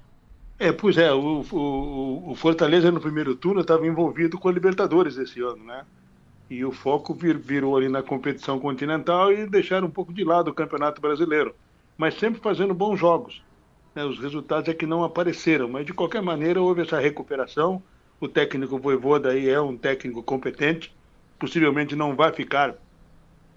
É, 0.60 0.74
pois 0.74 0.98
é, 0.98 1.14
o, 1.14 1.46
o, 1.50 2.32
o 2.32 2.36
Fortaleza 2.36 2.92
no 2.92 3.00
primeiro 3.00 3.34
turno 3.34 3.62
estava 3.62 3.88
envolvido 3.88 4.38
com 4.38 4.50
a 4.50 4.52
Libertadores 4.52 5.16
esse 5.18 5.40
ano, 5.40 5.64
né? 5.64 5.86
E 6.50 6.66
o 6.66 6.74
foco 6.74 7.14
vir, 7.14 7.38
virou 7.38 7.78
ali 7.78 7.88
na 7.88 8.04
competição 8.04 8.60
continental 8.60 9.32
e 9.32 9.48
deixaram 9.48 9.88
um 9.88 9.92
pouco 9.92 10.14
de 10.14 10.26
lado 10.26 10.52
o 10.52 10.54
Campeonato 10.54 11.00
Brasileiro, 11.00 11.56
mas 11.98 12.20
sempre 12.20 12.42
fazendo 12.42 12.74
bons 12.74 13.00
jogos. 13.00 13.42
Né? 13.94 14.04
Os 14.04 14.20
resultados 14.20 14.70
é 14.70 14.74
que 14.74 14.86
não 14.86 15.04
apareceram, 15.04 15.68
mas 15.68 15.86
de 15.86 15.94
qualquer 15.94 16.22
maneira 16.22 16.62
houve 16.62 16.82
essa 16.82 17.00
recuperação. 17.00 17.82
O 18.20 18.28
técnico 18.28 18.80
Voivoda 18.80 19.30
aí 19.32 19.50
é 19.50 19.60
um 19.60 19.78
técnico 19.78 20.24
competente, 20.24 20.94
possivelmente 21.38 21.96
não 21.96 22.16
vai 22.16 22.32
ficar 22.32 22.76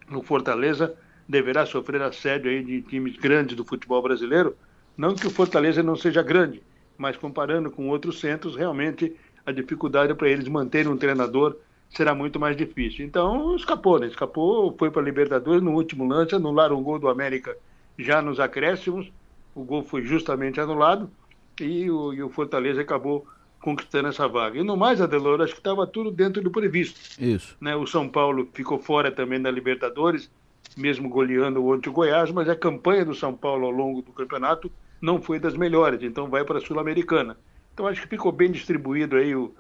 no 0.09 0.22
Fortaleza, 0.22 0.95
deverá 1.28 1.66
sofrer 1.66 2.03
assédio 2.03 2.51
aí 2.51 2.62
de 2.62 2.82
times 2.82 3.16
grandes 3.16 3.57
do 3.57 3.64
futebol 3.64 4.03
brasileiro. 4.03 4.57
Não 4.97 5.14
que 5.14 5.26
o 5.26 5.30
Fortaleza 5.30 5.82
não 5.82 5.97
seja 5.97 6.22
grande, 6.22 6.62
mas 6.97 7.16
comparando 7.16 7.70
com 7.70 7.89
outros 7.89 8.20
centros, 8.20 8.57
realmente 8.57 9.14
a 9.45 9.53
dificuldade 9.53 10.14
para 10.14 10.28
eles 10.28 10.49
manterem 10.49 10.91
um 10.91 10.97
treinador 10.97 11.57
será 11.91 12.14
muito 12.14 12.41
mais 12.41 12.57
difícil. 12.57 13.05
Então, 13.05 13.55
escapou, 13.55 13.99
né? 13.99 14.07
Escapou, 14.07 14.74
foi 14.76 14.91
para 14.91 15.03
a 15.03 15.05
Libertadores 15.05 15.62
no 15.62 15.72
último 15.72 16.07
lance, 16.07 16.34
anularam 16.34 16.78
um 16.78 16.82
gol 16.82 16.99
do 16.99 17.09
América 17.09 17.57
já 17.99 18.20
nos 18.20 18.41
acréscimos. 18.41 19.11
O 19.57 19.65
gol 19.65 19.83
foi 19.83 20.03
justamente 20.03 20.61
anulado 20.61 21.11
e 21.59 21.91
o, 21.91 22.13
e 22.13 22.23
o 22.23 22.29
Fortaleza 22.29 22.83
acabou 22.83 23.27
conquistando 23.59 24.09
essa 24.09 24.29
vaga. 24.29 24.61
E 24.61 24.63
no 24.63 24.77
mais, 24.77 25.01
Adelor, 25.01 25.41
acho 25.41 25.55
que 25.55 25.61
estava 25.61 25.87
tudo 25.87 26.11
dentro 26.11 26.43
do 26.43 26.51
previsto. 26.51 27.01
Isso. 27.19 27.57
Né? 27.59 27.75
O 27.75 27.87
São 27.87 28.07
Paulo 28.07 28.49
ficou 28.53 28.79
fora 28.79 29.11
também 29.11 29.41
da 29.41 29.51
Libertadores, 29.51 30.31
mesmo 30.77 31.09
goleando 31.09 31.63
o 31.63 31.75
ontem 31.75 31.91
Goiás, 31.91 32.31
mas 32.31 32.51
a 32.51 32.55
campanha 32.55 33.03
do 33.03 33.15
São 33.15 33.35
Paulo 33.35 33.65
ao 33.65 33.73
longo 33.73 34.03
do 34.03 34.13
campeonato 34.13 34.71
não 35.01 35.23
foi 35.23 35.39
das 35.39 35.57
melhores, 35.57 36.03
então 36.03 36.29
vai 36.29 36.45
para 36.45 36.59
a 36.59 36.61
Sul-Americana. 36.61 37.39
Então 37.73 37.87
acho 37.87 38.03
que 38.03 38.09
ficou 38.09 38.33
bem 38.33 38.51
distribuído 38.51 39.17
aí 39.17 39.35
o, 39.35 39.55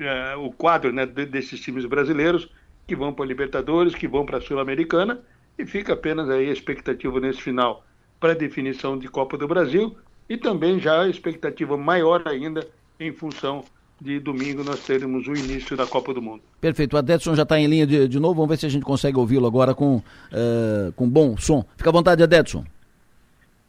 é, 0.00 0.34
o 0.34 0.50
quadro 0.50 0.92
né, 0.92 1.06
desses 1.06 1.60
times 1.60 1.86
brasileiros 1.86 2.50
que 2.84 2.96
vão 2.96 3.12
para 3.12 3.24
a 3.24 3.28
Libertadores, 3.28 3.94
que 3.94 4.08
vão 4.08 4.26
para 4.26 4.38
a 4.38 4.40
Sul-Americana, 4.40 5.20
e 5.56 5.64
fica 5.64 5.92
apenas 5.92 6.28
aí 6.28 6.48
a 6.48 6.52
expectativa 6.52 7.20
nesse 7.20 7.40
final 7.40 7.84
para 8.26 8.32
a 8.32 8.36
definição 8.36 8.98
de 8.98 9.06
Copa 9.06 9.38
do 9.38 9.46
Brasil 9.46 9.96
e 10.28 10.36
também 10.36 10.80
já 10.80 11.02
a 11.02 11.08
expectativa 11.08 11.76
maior 11.76 12.26
ainda 12.26 12.66
em 12.98 13.12
função 13.12 13.62
de 14.00 14.18
domingo 14.18 14.64
nós 14.64 14.84
teremos 14.84 15.28
o 15.28 15.32
início 15.32 15.76
da 15.76 15.86
Copa 15.86 16.12
do 16.12 16.20
Mundo. 16.20 16.42
Perfeito. 16.60 16.94
O 16.94 16.98
Adedson 16.98 17.36
já 17.36 17.44
está 17.44 17.56
em 17.56 17.68
linha 17.68 17.86
de, 17.86 18.08
de, 18.08 18.18
novo. 18.18 18.34
Vamos 18.34 18.48
ver 18.50 18.56
se 18.56 18.66
a 18.66 18.68
gente 18.68 18.84
consegue 18.84 19.16
ouvi-lo 19.16 19.46
agora 19.46 19.76
com, 19.76 19.98
uh, 19.98 20.92
com 20.96 21.08
bom 21.08 21.36
som. 21.36 21.64
Fica 21.76 21.88
à 21.88 21.92
vontade, 21.92 22.20
Adedson. 22.20 22.64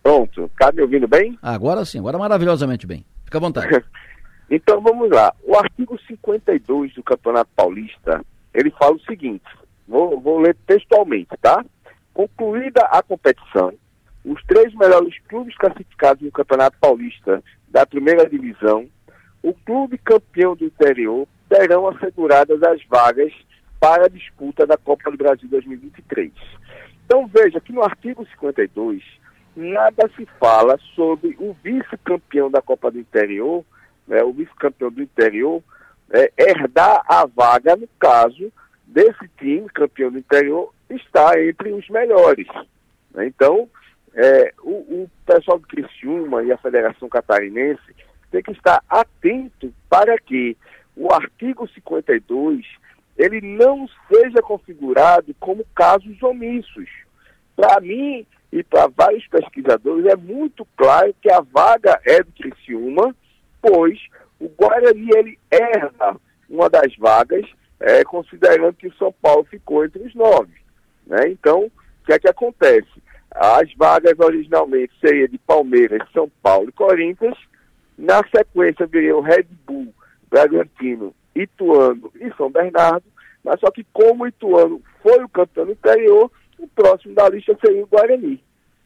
Pronto. 0.02 0.46
Está 0.46 0.72
me 0.72 0.82
ouvindo 0.82 1.08
bem? 1.08 1.38
Agora 1.40 1.86
sim, 1.86 2.00
agora 2.00 2.18
maravilhosamente 2.18 2.88
bem. 2.88 3.06
Fica 3.26 3.38
à 3.38 3.42
vontade. 3.42 3.86
então 4.50 4.82
vamos 4.82 5.08
lá. 5.12 5.36
O 5.44 5.56
artigo 5.56 6.00
52 6.08 6.96
do 6.96 7.04
Campeonato 7.04 7.52
Paulista, 7.56 8.26
ele 8.56 8.72
fala 8.72 8.96
o 8.96 9.02
seguinte. 9.02 9.46
Vou, 9.88 10.20
vou 10.20 10.40
ler 10.40 10.58
textualmente, 10.66 11.30
tá? 11.44 11.64
Concluída 12.12 12.82
a 12.86 13.04
competição, 13.04 13.72
os 14.28 14.44
três 14.44 14.74
melhores 14.76 15.18
clubes 15.28 15.56
classificados 15.56 16.22
no 16.22 16.32
Campeonato 16.32 16.78
Paulista 16.80 17.42
da 17.70 17.86
primeira 17.86 18.30
divisão 18.30 18.88
o 19.42 19.54
clube 19.54 19.98
campeão 19.98 20.56
do 20.56 20.66
interior 20.66 21.26
terão 21.48 21.88
asseguradas 21.88 22.62
as 22.64 22.84
vagas 22.86 23.32
para 23.80 24.06
a 24.06 24.10
disputa 24.10 24.66
da 24.66 24.76
Copa 24.76 25.10
do 25.10 25.18
Brasil 25.18 25.48
2023. 25.48 26.34
Então 27.06 27.26
veja 27.28 27.62
que 27.62 27.72
no 27.72 27.82
artigo 27.82 28.28
52 28.32 29.02
nada 29.56 30.10
se 30.18 30.28
fala 30.40 30.78
sobre 30.94 31.36
o 31.40 31.56
vice-campeão 31.64 32.52
da 32.52 32.62
Copa 32.62 32.92
do 32.92 33.00
Interior, 33.00 33.64
né, 34.06 34.22
o 34.24 34.34
vice-campeão 34.34 34.92
do 34.92 35.02
interior, 35.02 35.64
é, 36.12 36.32
herdar 36.38 37.02
a 37.08 37.26
vaga 37.26 37.76
no 37.76 37.88
caso 38.00 38.52
desse 38.86 39.28
time 39.38 39.70
campeão 39.70 40.12
do 40.12 40.20
interior 40.20 40.74
está 40.90 41.42
entre 41.42 41.72
os 41.72 41.88
melhores. 41.90 42.48
Né? 43.14 43.28
Então, 43.28 43.70
é, 44.18 44.52
o, 44.64 44.72
o 45.04 45.12
pessoal 45.28 45.60
do 45.60 45.68
Criciúma 45.68 46.42
e 46.44 46.52
a 46.52 46.58
Federação 46.58 47.08
Catarinense 47.08 47.96
tem 48.32 48.42
que 48.42 48.52
estar 48.52 48.84
atento 48.90 49.72
para 49.88 50.18
que 50.18 50.58
o 50.96 51.14
artigo 51.14 51.68
52 51.70 52.66
ele 53.16 53.42
não 53.42 53.88
seja 54.12 54.42
configurado 54.42 55.36
como 55.40 55.64
casos 55.76 56.22
omissos. 56.24 56.90
Para 57.56 57.80
mim 57.80 58.26
e 58.52 58.64
para 58.64 58.88
vários 58.88 59.28
pesquisadores 59.28 60.06
é 60.08 60.16
muito 60.16 60.66
claro 60.76 61.14
que 61.22 61.32
a 61.32 61.42
vaga 61.42 62.02
é 62.04 62.24
do 62.24 62.32
Criciúma, 62.32 63.16
pois 63.62 64.00
o 64.40 64.50
Guarani 64.50 65.10
ele 65.16 65.40
erra 65.52 66.18
uma 66.50 66.70
das 66.70 66.96
vagas, 66.96 67.46
é, 67.80 68.04
considerando 68.04 68.74
que 68.74 68.88
o 68.88 68.96
São 68.96 69.14
Paulo 69.22 69.44
ficou 69.44 69.86
entre 69.86 70.02
os 70.02 70.16
nove. 70.16 70.54
Né? 71.06 71.30
Então, 71.30 71.66
o 71.66 71.72
que 72.06 72.14
é 72.14 72.20
que 72.20 72.28
acontece? 72.28 73.07
As 73.32 73.72
vagas 73.76 74.18
originalmente 74.20 74.94
seriam 75.00 75.28
de 75.28 75.38
Palmeiras, 75.38 76.02
São 76.14 76.30
Paulo 76.42 76.70
e 76.70 76.74
Corinthians, 76.74 77.38
na 77.98 78.22
sequência 78.36 78.86
viria 78.88 79.16
o 79.16 79.22
Red 79.22 79.46
Bull, 79.66 79.94
Bragantino, 80.30 81.14
Ituano 81.36 82.12
e 82.16 82.32
São 82.36 82.50
Bernardo, 82.50 83.06
mas 83.44 83.60
só 83.60 83.72
que 83.72 83.86
como 83.94 84.24
o 84.24 84.28
Ituano 84.28 84.82
foi 85.02 85.24
o 85.24 85.30
campeão 85.30 85.66
anterior, 85.66 86.32
o 86.60 86.68
próximo 86.68 87.14
da 87.14 87.30
lista 87.30 87.58
seria 87.64 87.84
o 87.84 87.88
Guarani. 87.88 88.44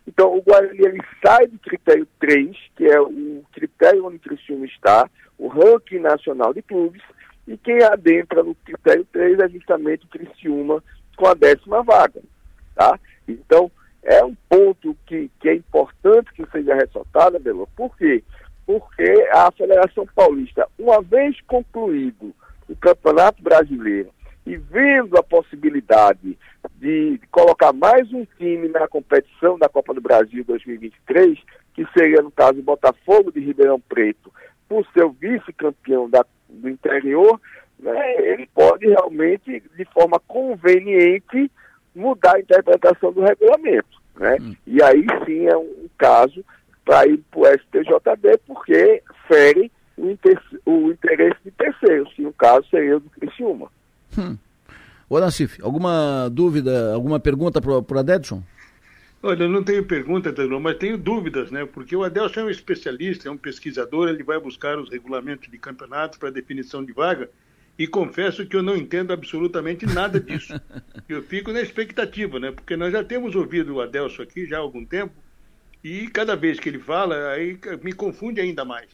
Então 0.08 0.36
o 0.36 0.42
Guarani 0.42 0.80
ele 0.80 1.02
sai 1.24 1.48
do 1.48 1.58
critério 1.60 2.08
3, 2.20 2.56
que 2.76 2.86
é 2.86 3.00
o 3.00 3.44
critério 3.52 4.06
onde 4.06 4.18
o 4.18 4.20
Criciúma 4.20 4.66
está, 4.66 5.10
o 5.38 5.48
ranking 5.48 6.00
nacional 6.00 6.54
de 6.54 6.62
clubes, 6.62 7.02
e 7.48 7.58
quem 7.58 7.82
adentra 7.84 8.44
no 8.44 8.56
critério 8.56 9.06
3 9.12 9.40
é 9.40 9.50
justamente 9.50 10.06
o 10.06 10.10
Criciúma 10.10 10.84
com 11.18 11.28
a 11.28 11.34
décima 11.34 11.84
vaga. 11.84 12.22
Tá? 12.76 13.00
Então, 13.28 13.72
é 14.04 14.24
um 14.24 14.36
ponto 14.50 14.96
que, 15.06 15.30
que 15.40 15.50
é 15.50 15.56
importante 15.56 16.32
que 16.34 16.46
seja 16.52 16.76
ressaltado, 16.76 17.40
Belo, 17.40 17.68
por 17.76 17.96
quê? 17.98 18.24
porque 18.66 19.28
a 19.34 19.52
Federação 19.52 20.08
Paulista, 20.16 20.66
uma 20.80 21.02
vez 21.02 21.40
concluído 21.42 22.34
o 22.70 22.76
Campeonato 22.78 23.44
Brasileiro 23.44 24.10
e 24.46 24.56
vendo 24.56 25.18
a 25.18 25.24
possibilidade 25.24 26.38
de 26.80 27.20
colocar 27.32 27.74
mais 27.74 28.12
um 28.14 28.26
time 28.38 28.70
na 28.70 28.88
competição 28.88 29.60
da 29.60 29.68
Copa 29.68 29.94
do 29.94 30.00
Brasil 30.00 30.44
2023, 30.46 31.38
que 31.74 31.86
seria, 31.98 32.22
no 32.22 32.32
caso, 32.32 32.60
o 32.60 32.64
Botafogo 32.64 33.32
de 33.32 33.42
Ribeirão 33.42 33.80
Preto, 33.80 34.32
por 34.70 34.86
ser 34.94 35.04
o 35.04 35.12
vice-campeão 35.12 36.10
do 36.50 36.70
interior, 36.70 37.42
né, 37.78 38.16
ele 38.20 38.48
pode 38.54 38.88
realmente, 38.88 39.62
de 39.76 39.86
forma 39.86 40.18
conveniente, 40.28 41.52
mudar 41.96 42.36
a 42.36 42.40
interpretação 42.40 43.12
do 43.12 43.22
regulamento. 43.22 44.02
Né? 44.18 44.38
Hum. 44.40 44.56
E 44.66 44.82
aí 44.82 45.06
sim 45.26 45.48
é 45.48 45.58
um 45.58 45.88
caso 45.98 46.44
para 46.86 47.08
ir 47.08 47.20
para 47.30 47.40
o 47.40 47.46
STJD, 47.46 48.40
porque 48.46 49.04
fere 49.28 49.72
o, 49.98 50.10
inter, 50.10 50.42
o 50.66 50.92
interesse 50.92 51.38
de 51.44 51.52
terceiros, 51.52 52.12
que 52.14 52.22
no 52.22 52.34
caso 52.34 52.68
seria 52.70 52.98
o 52.98 53.00
do 53.00 53.10
Criciúma. 53.10 53.72
Hum. 54.18 54.38
Ô 55.10 55.20
Nassif, 55.20 55.62
alguma 55.62 56.30
dúvida, 56.30 56.94
alguma 56.94 57.20
pergunta 57.20 57.62
para 57.62 57.72
o 57.72 58.00
Adedson? 58.00 58.42
Olha, 59.24 59.44
eu 59.44 59.50
não 59.50 59.64
tenho 59.64 59.86
pergunta, 59.86 60.30
Adelson, 60.30 60.60
mas 60.60 60.78
tenho 60.78 60.98
dúvidas, 60.98 61.52
né? 61.52 61.64
Porque 61.66 61.96
o 61.96 62.04
Adelson 62.04 62.40
é 62.40 62.44
um 62.46 62.50
especialista, 62.50 63.28
é 63.28 63.32
um 63.32 63.38
pesquisador, 63.38 64.10
ele 64.10 64.24
vai 64.24 64.40
buscar 64.40 64.80
os 64.80 64.90
regulamentos 64.90 65.50
de 65.52 65.58
campeonatos 65.60 66.18
para 66.18 66.32
definição 66.32 66.84
de 66.84 66.92
vaga, 66.92 67.30
e 67.78 67.88
confesso 67.88 68.46
que 68.46 68.56
eu 68.56 68.62
não 68.62 68.76
entendo 68.76 69.12
absolutamente 69.12 69.86
nada 69.86 70.20
disso. 70.20 70.54
eu 71.10 71.24
fico 71.24 71.52
na 71.52 71.62
expectativa, 71.62 72.40
né? 72.40 72.52
Porque 72.52 72.76
nós 72.76 72.92
já 72.92 73.04
temos 73.04 73.36
ouvido 73.36 73.76
o 73.76 73.82
Adelson 73.82 74.24
aqui 74.24 74.46
já 74.46 74.58
há 74.58 74.60
algum 74.60 74.86
tempo, 74.86 75.14
e 75.84 76.08
cada 76.08 76.36
vez 76.36 76.60
que 76.60 76.70
ele 76.70 76.80
fala, 76.80 77.32
aí 77.32 77.58
me 77.82 77.94
confunde 77.94 78.40
ainda 78.40 78.64
mais. 78.64 78.88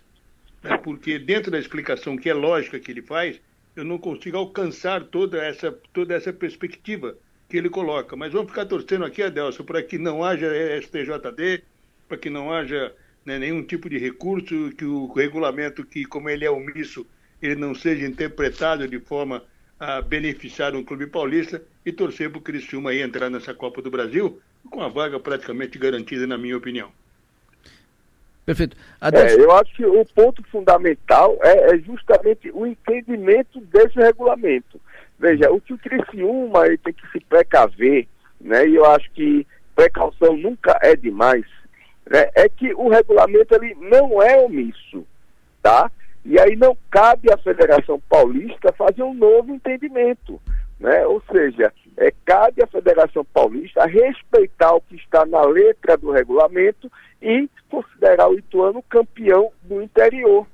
Né? 0.63 0.77
Porque 0.77 1.19
dentro 1.19 1.51
da 1.51 1.59
explicação 1.59 2.15
que 2.15 2.29
é 2.29 2.33
lógica 2.33 2.79
que 2.79 2.91
ele 2.91 3.01
faz, 3.01 3.41
eu 3.75 3.83
não 3.83 3.97
consigo 3.97 4.37
alcançar 4.37 5.03
toda 5.03 5.43
essa, 5.43 5.71
toda 5.93 6.13
essa 6.13 6.31
perspectiva 6.31 7.17
que 7.49 7.57
ele 7.57 7.69
coloca. 7.69 8.15
Mas 8.15 8.31
vamos 8.31 8.49
ficar 8.49 8.65
torcendo 8.65 9.05
aqui, 9.05 9.21
Adelson, 9.21 9.63
para 9.63 9.83
que 9.83 9.97
não 9.97 10.23
haja 10.23 10.47
STJD, 10.81 11.63
para 12.07 12.17
que 12.17 12.29
não 12.29 12.51
haja 12.51 12.93
né, 13.25 13.37
nenhum 13.37 13.63
tipo 13.63 13.89
de 13.89 13.97
recurso, 13.97 14.71
que 14.77 14.85
o 14.85 15.11
regulamento, 15.11 15.85
que 15.85 16.05
como 16.05 16.29
ele 16.29 16.45
é 16.45 16.49
omisso, 16.49 17.05
ele 17.41 17.55
não 17.55 17.75
seja 17.75 18.05
interpretado 18.05 18.87
de 18.87 18.99
forma 18.99 19.43
a 19.79 20.01
beneficiar 20.01 20.75
um 20.75 20.83
clube 20.83 21.07
paulista 21.07 21.61
e 21.85 21.91
torcer 21.91 22.29
para 22.29 22.39
o 22.39 22.41
Criciúma 22.41 22.89
aí 22.89 23.01
entrar 23.01 23.29
nessa 23.29 23.53
Copa 23.53 23.81
do 23.81 23.91
Brasil 23.91 24.41
com 24.69 24.81
a 24.81 24.89
vaga 24.89 25.19
praticamente 25.19 25.77
garantida, 25.77 26.25
na 26.25 26.37
minha 26.37 26.57
opinião. 26.57 26.91
Perfeito. 28.45 28.77
É, 29.01 29.35
eu 29.35 29.51
acho 29.51 29.75
que 29.75 29.85
o 29.85 30.05
ponto 30.05 30.41
fundamental 30.43 31.37
é, 31.41 31.75
é, 31.75 31.79
justamente 31.79 32.49
o 32.53 32.65
entendimento 32.65 33.59
desse 33.59 33.99
regulamento. 33.99 34.79
Veja, 35.19 35.51
o 35.51 35.59
que 35.59 35.73
o 35.73 35.77
Criciúma 35.77 36.65
ele 36.65 36.77
tem 36.77 36.93
que 36.93 37.05
se 37.11 37.19
precaver, 37.19 38.07
né, 38.39 38.67
e 38.67 38.75
eu 38.75 38.85
acho 38.85 39.11
que 39.11 39.45
precaução 39.75 40.37
nunca 40.37 40.79
é 40.81 40.95
demais, 40.95 41.45
né, 42.09 42.29
é 42.35 42.47
que 42.47 42.73
o 42.73 42.87
regulamento 42.87 43.53
ele 43.55 43.75
não 43.75 44.21
é 44.21 44.37
omisso, 44.37 45.05
tá? 45.61 45.91
E 46.27 46.37
aí 46.37 46.57
não 46.57 46.77
cabe 46.91 47.31
à 47.31 47.37
Federação 47.37 48.01
Paulista 48.09 48.73
fazer 48.73 49.01
um 49.01 49.13
novo 49.13 49.53
entendimento. 49.53 50.41
Né? 50.77 51.07
Ou 51.07 51.23
seja, 51.31 51.73
é, 51.95 52.11
cabe 52.25 52.61
à 52.61 52.67
Federação 52.67 53.23
Paulista 53.23 53.85
respeitar 53.85 54.75
o 54.75 54.81
que 54.81 54.97
está 54.97 55.25
na 55.25 55.41
letra 55.43 55.95
do 55.95 56.11
regulamento 56.11 56.91
e 57.21 57.49
considerar 57.69 58.27
o 58.27 58.37
Ituano 58.37 58.83
campeão 58.83 59.53
do 59.63 59.81
interior, 59.81 60.45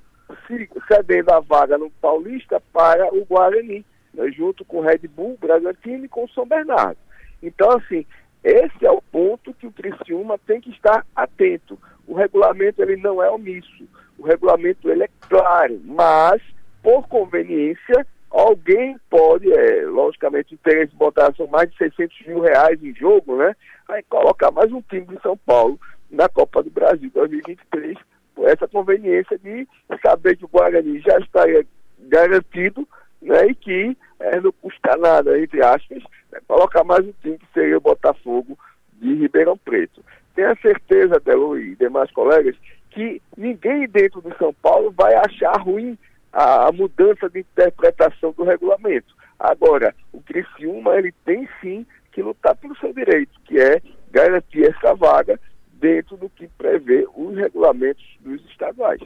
cedendo 0.87 1.31
a 1.31 1.39
vaga 1.39 1.75
no 1.75 1.89
Paulista 1.89 2.61
para 2.71 3.11
o 3.11 3.25
Guarani, 3.25 3.83
né? 4.13 4.31
junto 4.31 4.63
com 4.63 4.77
o 4.77 4.81
Red 4.81 5.07
Bull, 5.07 5.39
Bragantino 5.41 6.05
e 6.05 6.09
com 6.09 6.25
o 6.25 6.29
São 6.29 6.47
Bernardo. 6.47 6.99
Então, 7.41 7.71
assim, 7.71 8.05
esse 8.43 8.85
é 8.85 8.91
o 8.91 9.01
ponto 9.01 9.55
que 9.55 9.65
o 9.65 9.71
Criciúma 9.71 10.37
tem 10.37 10.61
que 10.61 10.69
estar 10.69 11.03
atento. 11.15 11.79
O 12.07 12.13
regulamento 12.13 12.79
ele 12.79 12.95
não 12.95 13.23
é 13.23 13.29
omisso, 13.31 13.87
o 14.19 14.23
regulamento 14.23 14.89
ele 14.89 15.03
é 15.03 15.09
claro, 15.33 15.81
mas 15.85 16.41
por 16.83 17.07
conveniência 17.07 18.05
alguém 18.29 18.97
pode, 19.09 19.51
é, 19.51 19.85
logicamente, 19.85 20.53
interesse 20.53 20.95
botar 20.95 21.33
são 21.35 21.47
mais 21.47 21.71
de 21.71 21.77
600 21.77 22.27
mil 22.27 22.41
reais 22.41 22.83
em 22.83 22.93
jogo, 22.93 23.35
né? 23.37 23.55
Aí 23.89 24.03
colocar 24.03 24.51
mais 24.51 24.71
um 24.71 24.81
time 24.81 25.07
de 25.07 25.19
São 25.21 25.35
Paulo 25.37 25.79
na 26.11 26.29
Copa 26.29 26.61
do 26.61 26.69
Brasil 26.69 27.09
2023, 27.13 27.97
por 28.35 28.47
essa 28.47 28.67
conveniência 28.67 29.37
de 29.39 29.67
saber 30.05 30.37
que 30.37 30.45
o 30.45 30.49
Guarani 30.49 30.99
já 30.99 31.17
estaria 31.17 31.65
garantido, 31.99 32.87
né? 33.19 33.47
E 33.47 33.55
que 33.55 33.97
é, 34.19 34.39
não 34.39 34.51
custa 34.51 34.95
nada, 34.97 35.39
entre 35.39 35.63
aspas, 35.63 36.03
né, 36.31 36.39
colocar 36.47 36.83
mais 36.83 37.05
um 37.05 37.13
time 37.21 37.39
que 37.39 37.47
seria 37.53 37.77
o 37.77 37.81
Botafogo 37.81 38.57
de 38.99 39.15
Ribeirão 39.15 39.57
Preto. 39.57 40.03
Tenha 40.35 40.55
certeza, 40.61 41.19
Delo 41.19 41.57
e 41.57 41.75
demais 41.75 42.11
colegas, 42.11 42.55
que 42.93 43.21
ninguém 43.35 43.87
dentro 43.87 44.21
de 44.21 44.35
São 44.37 44.53
Paulo 44.53 44.93
vai 44.95 45.13
achar 45.15 45.59
ruim 45.59 45.97
a, 46.31 46.67
a, 46.67 46.71
mudança 46.71 47.29
de 47.29 47.39
interpretação 47.39 48.33
do 48.37 48.43
regulamento. 48.43 49.13
Agora, 49.39 49.93
o 50.11 50.21
Criciúma 50.21 50.95
ele 50.95 51.13
tem 51.25 51.47
sim 51.59 51.85
que 52.11 52.21
lutar 52.21 52.55
pelo 52.55 52.77
seu 52.77 52.93
direito, 52.93 53.31
que 53.45 53.59
é 53.59 53.81
garantir 54.11 54.69
essa 54.69 54.93
vaga 54.93 55.39
dentro 55.73 56.15
do 56.15 56.29
que 56.29 56.47
prevê 56.47 57.07
os 57.15 57.35
regulamentos 57.35 58.03
dos 58.21 58.39
estaduais. 58.49 59.01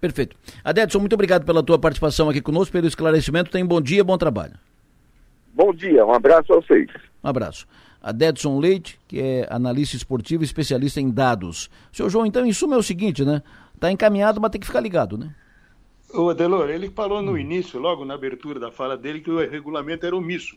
Perfeito. 0.00 0.36
Adedson, 0.62 1.00
muito 1.00 1.14
obrigado 1.14 1.44
pela 1.44 1.62
tua 1.62 1.78
participação 1.78 2.30
aqui 2.30 2.40
conosco, 2.40 2.72
pelo 2.72 2.86
esclarecimento. 2.86 3.50
Tem 3.50 3.66
bom 3.66 3.80
dia, 3.80 4.04
bom 4.04 4.16
trabalho. 4.16 4.54
Bom 5.52 5.72
dia, 5.72 6.04
um 6.04 6.12
abraço 6.12 6.52
a 6.52 6.56
vocês. 6.56 6.88
Um 7.24 7.28
abraço. 7.28 7.66
Adedson 8.06 8.60
Leite, 8.60 9.00
que 9.08 9.18
é 9.18 9.48
analista 9.50 9.96
esportivo 9.96 10.44
e 10.44 10.46
especialista 10.46 11.00
em 11.00 11.10
dados. 11.10 11.68
Seu 11.92 12.08
João, 12.08 12.24
então, 12.24 12.46
em 12.46 12.52
suma 12.52 12.76
é 12.76 12.78
o 12.78 12.82
seguinte, 12.82 13.24
né? 13.24 13.42
Tá 13.80 13.90
encaminhado, 13.90 14.40
mas 14.40 14.52
tem 14.52 14.60
que 14.60 14.66
ficar 14.66 14.78
ligado, 14.78 15.18
né? 15.18 15.34
O 16.14 16.30
Adelor, 16.30 16.70
ele 16.70 16.88
falou 16.88 17.20
no 17.20 17.36
início, 17.36 17.80
logo 17.80 18.04
na 18.04 18.14
abertura 18.14 18.60
da 18.60 18.70
fala 18.70 18.96
dele, 18.96 19.20
que 19.20 19.30
o 19.30 19.38
regulamento 19.38 20.06
era 20.06 20.14
omisso. 20.14 20.56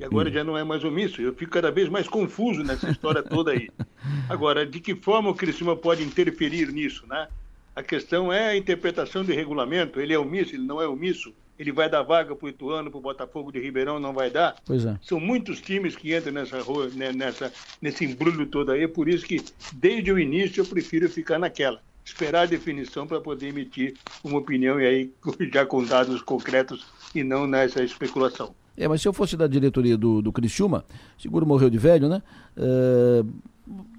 E 0.00 0.04
agora 0.04 0.30
hum. 0.30 0.32
já 0.32 0.42
não 0.42 0.56
é 0.56 0.64
mais 0.64 0.84
omisso. 0.84 1.20
Eu 1.20 1.34
fico 1.34 1.52
cada 1.52 1.70
vez 1.70 1.90
mais 1.90 2.08
confuso 2.08 2.64
nessa 2.64 2.90
história 2.90 3.22
toda 3.22 3.50
aí. 3.50 3.68
Agora, 4.26 4.64
de 4.64 4.80
que 4.80 4.94
forma 4.94 5.28
o 5.28 5.34
Criciúma 5.34 5.76
pode 5.76 6.02
interferir 6.02 6.72
nisso, 6.72 7.06
né? 7.06 7.28
A 7.74 7.82
questão 7.82 8.32
é 8.32 8.48
a 8.48 8.56
interpretação 8.56 9.22
do 9.22 9.32
regulamento. 9.32 10.00
Ele 10.00 10.14
é 10.14 10.18
omisso, 10.18 10.54
ele 10.54 10.64
não 10.64 10.80
é 10.80 10.88
omisso. 10.88 11.32
Ele 11.58 11.72
vai 11.72 11.88
dar 11.88 12.02
vaga 12.02 12.34
para 12.34 12.46
o 12.46 12.48
Ituano, 12.48 12.90
para 12.90 12.98
o 12.98 13.02
Botafogo 13.02 13.50
de 13.50 13.60
Ribeirão, 13.60 13.98
não 13.98 14.12
vai 14.12 14.30
dar. 14.30 14.56
Pois 14.64 14.84
é. 14.84 14.98
São 15.02 15.18
muitos 15.18 15.60
times 15.60 15.96
que 15.96 16.14
entram 16.14 16.32
nessa, 16.32 16.58
né, 16.94 17.12
nessa, 17.12 17.52
nesse 17.80 18.04
embrulho 18.04 18.46
todo 18.46 18.72
aí. 18.72 18.86
Por 18.86 19.08
isso 19.08 19.24
que, 19.24 19.42
desde 19.72 20.12
o 20.12 20.18
início, 20.18 20.60
eu 20.60 20.66
prefiro 20.66 21.08
ficar 21.08 21.38
naquela 21.38 21.80
esperar 22.04 22.42
a 22.42 22.46
definição 22.46 23.04
para 23.04 23.20
poder 23.20 23.48
emitir 23.48 23.94
uma 24.22 24.38
opinião 24.38 24.80
e 24.80 24.86
aí 24.86 25.12
já 25.52 25.66
com 25.66 25.84
dados 25.84 26.22
concretos 26.22 26.86
e 27.14 27.24
não 27.24 27.46
nessa 27.46 27.82
especulação. 27.82 28.54
É, 28.76 28.86
mas 28.86 29.00
se 29.00 29.08
eu 29.08 29.12
fosse 29.12 29.36
da 29.36 29.46
diretoria 29.46 29.96
do, 29.96 30.22
do 30.22 30.30
Criciúma, 30.30 30.84
seguro 31.18 31.46
morreu 31.46 31.70
de 31.70 31.78
velho, 31.78 32.08
né? 32.08 32.22
É, 32.56 33.24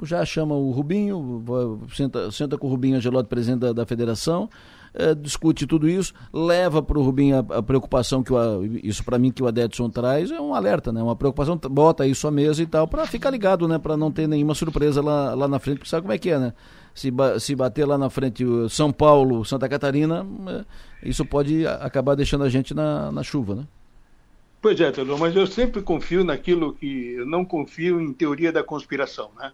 já 0.03 0.23
chama 0.23 0.55
o 0.55 0.71
Rubinho, 0.71 1.43
senta, 1.93 2.31
senta 2.31 2.57
com 2.57 2.67
o 2.67 2.69
Rubinho 2.69 2.97
Angelotti, 2.97 3.27
presidente 3.27 3.59
da, 3.59 3.73
da 3.73 3.85
federação, 3.85 4.49
é, 4.97 5.13
discute 5.13 5.67
tudo 5.67 5.87
isso, 5.87 6.13
leva 6.33 6.81
para 6.81 6.97
o 6.97 7.03
Rubinho 7.03 7.37
a, 7.37 7.57
a, 7.57 7.63
preocupação 7.63 8.23
que 8.23 8.33
o, 8.33 8.65
isso 8.83 9.03
para 9.03 9.17
mim 9.17 9.31
que 9.31 9.43
o 9.43 9.47
Adedson 9.47 9.89
traz 9.89 10.31
é 10.31 10.41
um 10.41 10.53
alerta, 10.53 10.91
né? 10.91 11.01
Uma 11.01 11.15
preocupação, 11.15 11.57
bota 11.69 12.07
isso 12.07 12.27
à 12.27 12.31
mesa 12.31 12.61
e 12.61 12.65
tal, 12.65 12.87
para 12.87 13.05
ficar 13.05 13.29
ligado, 13.29 13.67
né? 13.67 13.77
Para 13.77 13.95
não 13.95 14.11
ter 14.11 14.27
nenhuma 14.27 14.55
surpresa 14.55 15.01
lá, 15.01 15.33
lá 15.33 15.47
na 15.47 15.59
frente, 15.59 15.77
porque 15.77 15.89
sabe 15.89 16.01
como 16.01 16.13
é 16.13 16.17
que 16.17 16.29
é, 16.29 16.39
né? 16.39 16.53
se, 16.97 17.13
se 17.39 17.55
bater 17.55 17.85
lá 17.85 17.97
na 17.97 18.09
frente 18.09 18.43
São 18.69 18.91
Paulo, 18.91 19.45
Santa 19.45 19.69
Catarina, 19.69 20.25
é, 20.47 21.09
isso 21.09 21.23
pode 21.23 21.65
acabar 21.67 22.15
deixando 22.15 22.43
a 22.43 22.49
gente 22.49 22.73
na, 22.73 23.11
na 23.11 23.21
chuva, 23.21 23.55
né? 23.55 23.63
Pois 24.61 24.79
é, 24.81 24.91
Telô, 24.91 25.17
mas 25.17 25.35
eu 25.35 25.45
sempre 25.45 25.81
confio 25.81 26.23
naquilo 26.23 26.73
que 26.73 27.13
eu 27.13 27.25
não 27.25 27.45
confio 27.45 28.01
em 28.01 28.11
teoria 28.11 28.51
da 28.51 28.63
conspiração, 28.63 29.29
né? 29.37 29.51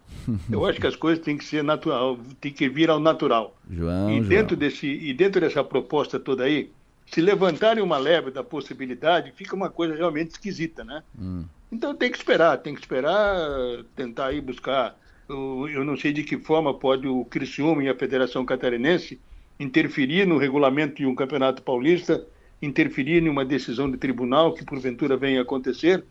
Eu 0.50 0.66
acho 0.66 0.80
que 0.80 0.88
as 0.88 0.96
coisas 0.96 1.24
têm 1.24 1.38
que 1.38 1.44
ser 1.44 1.64
natural, 1.64 2.18
tem 2.40 2.52
que 2.52 2.70
vir 2.70 2.90
ao 2.90 3.00
natural. 3.00 3.56
João, 3.70 4.10
e 4.10 4.22
dentro 4.22 4.56
João. 4.56 4.60
desse 4.60 4.88
e 4.88 5.14
dentro 5.14 5.42
dessa 5.42 5.64
proposta 5.64 6.20
toda 6.20 6.46
aí, 6.46 6.72
se 7.06 7.22
levantarem 7.22 7.84
uma 7.84 7.98
leve 7.98 8.32
da 8.32 8.44
possibilidade, 8.44 9.34
fica 9.36 9.56
uma 9.56 9.70
coisa 9.70 9.94
realmente 9.94 10.32
esquisita, 10.32 10.84
né? 10.84 11.04
Hum. 11.20 11.44
Então 11.72 11.94
tem 11.94 12.10
que 12.10 12.18
esperar, 12.18 12.58
tem 12.60 12.74
que 12.74 12.82
esperar, 12.82 13.84
tentar 13.96 14.28
aí 14.28 14.40
buscar 14.40 14.96
eu 15.30 15.84
não 15.84 15.98
sei 15.98 16.12
de 16.12 16.24
que 16.24 16.38
forma 16.38 16.74
pode 16.74 17.08
o 17.08 17.26
Criciúma 17.26 17.84
e 17.84 17.90
a 17.90 17.96
Federação 17.96 18.46
Catarinense 18.46 19.20
interferir 19.60 20.26
no 20.28 20.38
regulamento 20.38 20.96
de 20.96 21.06
um 21.06 21.16
campeonato 21.16 21.62
paulista, 21.62 22.26
interferir 22.66 23.24
em 23.24 23.30
uma 23.30 23.44
decisão 23.44 23.90
de 23.90 23.98
tribunal 23.98 24.54
que 24.54 24.64
porventura 24.64 25.18
venha 25.18 25.40
a 25.40 25.44
acontecer, 25.44 26.04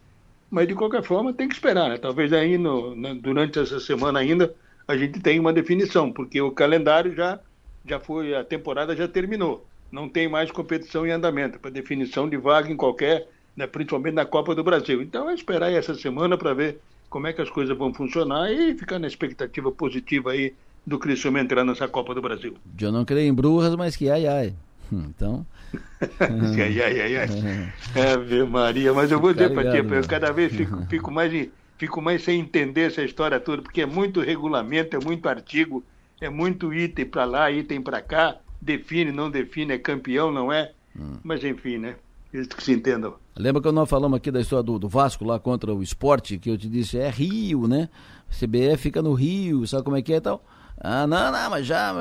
mas 0.51 0.69
de 0.69 0.75
qualquer 0.75 1.03
forma 1.03 1.33
tem 1.33 1.49
que 1.49 1.55
esperar, 1.55 1.89
né? 1.89 1.97
Talvez 1.97 2.33
aí 2.33 2.59
no, 2.59 2.95
durante 3.15 3.59
essa 3.59 3.81
semana 3.81 4.19
ainda 4.19 4.55
a 4.87 4.97
gente 4.97 5.21
tenha 5.21 5.41
uma 5.41 5.53
definição, 5.53 6.13
porque 6.13 6.41
o 6.41 6.51
calendário 6.51 7.15
já 7.15 7.41
já 7.85 7.99
foi, 7.99 8.35
a 8.35 8.45
temporada 8.45 8.95
já 8.95 9.09
terminou, 9.09 9.67
não 9.91 10.09
tem 10.09 10.29
mais 10.29 10.51
competição 10.51 11.07
em 11.07 11.11
andamento 11.11 11.59
para 11.59 11.71
definição 11.71 12.29
de 12.29 12.37
vaga 12.37 12.71
em 12.71 12.77
qualquer, 12.77 13.29
né, 13.57 13.67
principalmente 13.67 14.15
na 14.15 14.25
Copa 14.25 14.55
do 14.55 14.63
Brasil. 14.63 15.03
Então 15.03 15.29
é 15.29 15.35
esperar 15.35 15.73
essa 15.73 15.95
semana 15.95 16.39
para 16.39 16.55
ver 16.55 16.79
como 17.11 17.27
é 17.27 17.33
que 17.33 17.43
as 17.43 17.51
coisas 17.51 17.77
vão 17.77 17.93
funcionar 17.93 18.53
e 18.53 18.77
ficar 18.77 18.99
na 18.99 19.09
expectativa 19.09 19.73
positiva 19.73 20.31
aí 20.31 20.55
do 20.87 20.99
Criciúma 20.99 21.41
entrar 21.41 21.65
nessa 21.65 21.89
Copa 21.89 22.15
do 22.15 22.23
Brasil. 22.23 22.55
Eu 22.81 22.93
não 22.93 23.05
creio 23.05 23.29
em 23.29 23.35
bruxas, 23.35 23.75
mas 23.75 23.97
que 23.97 24.09
ai 24.09 24.27
ai. 24.27 24.55
Então. 25.09 25.47
ai, 26.21 26.83
ai, 26.83 27.01
ai, 27.01 27.17
ai. 27.17 28.13
Ave 28.13 28.45
Maria, 28.45 28.93
mas 28.93 29.11
eu 29.11 29.21
vou 29.21 29.33
dizer 29.33 29.53
para 29.55 29.71
ti, 29.71 29.79
eu 29.79 30.07
cada 30.07 30.31
vez 30.33 30.53
fico, 30.53 30.87
fico, 30.89 31.11
mais, 31.11 31.49
fico 31.79 32.03
mais 32.03 32.23
sem 32.23 32.41
entender 32.41 32.83
essa 32.89 33.03
história 33.03 33.41
toda, 33.41 33.63
porque 33.63 33.81
é 33.81 33.87
muito 33.87 34.21
regulamento, 34.21 34.97
é 34.97 35.01
muito 35.01 35.29
artigo, 35.29 35.83
é 36.21 36.29
muito 36.29 36.73
item 36.75 37.07
para 37.07 37.25
lá, 37.25 37.51
item 37.51 37.81
para 37.81 38.03
cá, 38.03 38.37
define, 38.61 39.13
não 39.13 39.31
define, 39.31 39.73
é 39.73 39.79
campeão, 39.79 40.31
não 40.31 40.53
é? 40.53 40.73
Hum. 40.97 41.17
Mas 41.23 41.43
enfim, 41.43 41.79
né? 41.79 41.97
Isso 42.33 42.51
que 42.51 42.63
se 42.63 42.73
entendam. 42.73 43.15
Lembra 43.37 43.61
que 43.61 43.71
nós 43.71 43.89
falamos 43.89 44.17
aqui 44.17 44.31
da 44.31 44.41
história 44.41 44.63
do, 44.63 44.79
do, 44.79 44.89
Vasco 44.89 45.25
lá 45.25 45.39
contra 45.39 45.75
o 45.75 45.83
esporte, 45.83 46.39
que 46.39 46.51
eu 46.51 46.57
te 46.57 46.69
disse, 46.69 46.99
é 46.99 47.11
Rio, 47.11 47.67
né? 47.67 47.89
CBF 48.31 48.79
fica 48.79 49.03
no 49.03 49.13
Rio, 49.13 49.67
sabe 49.67 49.85
como 49.85 49.97
é 49.97 50.03
que 50.03 50.15
é 50.15 50.17
e 50.17 50.21
tal? 50.21 50.43
Ah, 50.85 51.07
não, 51.07 51.31
não, 51.31 51.51
mas 51.51 51.65
já 51.65 51.95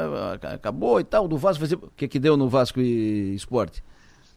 acabou 0.54 1.00
e 1.00 1.04
tal. 1.04 1.28
Do 1.28 1.38
Vasco, 1.38 1.64
o 1.86 1.92
que 1.96 2.08
que 2.08 2.18
deu 2.18 2.36
no 2.36 2.50
Vasco 2.50 2.82
e 2.82 3.36
esporte? 3.36 3.84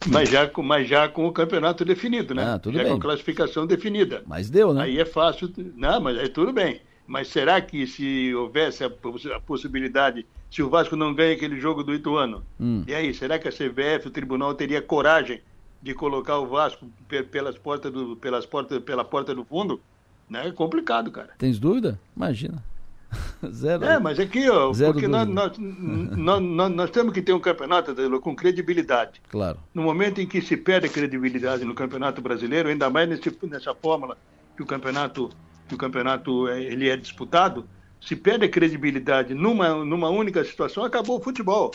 Mas 0.07 0.29
já, 0.29 0.51
mas 0.63 0.87
já 0.87 1.09
com 1.09 1.27
o 1.27 1.33
campeonato 1.33 1.83
definido, 1.83 2.35
né? 2.35 2.45
Ah, 2.45 2.59
tudo 2.59 2.77
já 2.77 2.83
bem. 2.83 2.93
com 2.93 2.99
a 2.99 3.01
classificação 3.01 3.67
definida. 3.67 4.23
Mas 4.27 4.51
deu, 4.51 4.75
né? 4.75 4.83
Aí 4.83 5.01
é 5.01 5.07
fácil. 5.07 5.51
Não, 5.75 5.99
mas 5.99 6.19
é 6.19 6.29
tudo 6.29 6.53
bem. 6.53 6.83
Mas 7.07 7.29
será 7.29 7.59
que 7.61 7.87
se 7.87 8.35
houvesse 8.35 8.85
a, 8.85 8.91
a 9.35 9.41
possibilidade, 9.41 10.27
se 10.51 10.63
o 10.63 10.69
Vasco 10.69 10.95
não 10.95 11.15
ganha 11.15 11.35
aquele 11.35 11.59
jogo 11.59 11.83
do 11.83 11.95
Ituano, 11.95 12.45
hum. 12.61 12.85
e 12.87 12.95
aí, 12.95 13.15
será 13.15 13.39
que 13.39 13.49
a 13.49 13.53
CBF, 13.53 14.09
o 14.09 14.11
tribunal, 14.11 14.55
teria 14.55 14.83
coragem 14.83 15.41
de 15.83 15.95
colocar 15.95 16.39
o 16.39 16.47
Vasco 16.47 16.87
pelas 17.31 17.57
portas 17.57 17.91
do, 17.91 18.17
pelas 18.17 18.45
portas, 18.45 18.83
pela 18.83 19.05
porta 19.05 19.35
do 19.35 19.45
fundo, 19.45 19.81
né? 20.29 20.49
É 20.49 20.53
complicado, 20.53 21.11
cara. 21.11 21.31
Tens 21.39 21.59
dúvida? 21.59 21.99
Imagina. 22.15 22.63
Zero. 23.51 23.85
É, 23.85 23.99
mas 23.99 24.19
aqui, 24.19 24.49
ó, 24.49 24.73
porque 24.73 25.09
nós, 25.09 25.27
nós, 25.31 25.59
nós, 25.59 26.71
nós, 26.71 26.91
temos 26.91 27.13
que 27.13 27.23
ter 27.23 27.33
um 27.33 27.41
campeonato 27.41 27.95
com 28.21 28.35
credibilidade. 28.35 29.21
Claro. 29.29 29.59
No 29.73 29.83
momento 29.83 30.21
em 30.21 30.27
que 30.27 30.41
se 30.41 30.57
perde 30.57 30.87
a 30.87 30.91
credibilidade 30.91 31.65
no 31.65 31.75
campeonato 31.75 32.21
brasileiro, 32.21 32.69
ainda 32.69 32.89
mais 32.91 33.09
nesse, 33.09 33.37
nessa 33.45 33.75
fórmula 33.75 34.17
que 34.57 34.63
o 34.63 34.67
campeonato, 34.67 35.31
que 35.69 35.75
o 35.75 35.79
campeonato 35.79 36.49
é, 36.49 36.63
ele 36.63 36.89
é 36.89 36.97
disputado, 36.97 37.67
se 38.01 38.15
perde 38.15 38.45
a 38.45 38.49
credibilidade 38.49 39.35
numa, 39.35 39.85
numa 39.85 40.11
única 40.11 40.45
situação, 40.45 40.85
acabou 40.85 41.19
o 41.19 41.23
futebol. 41.23 41.73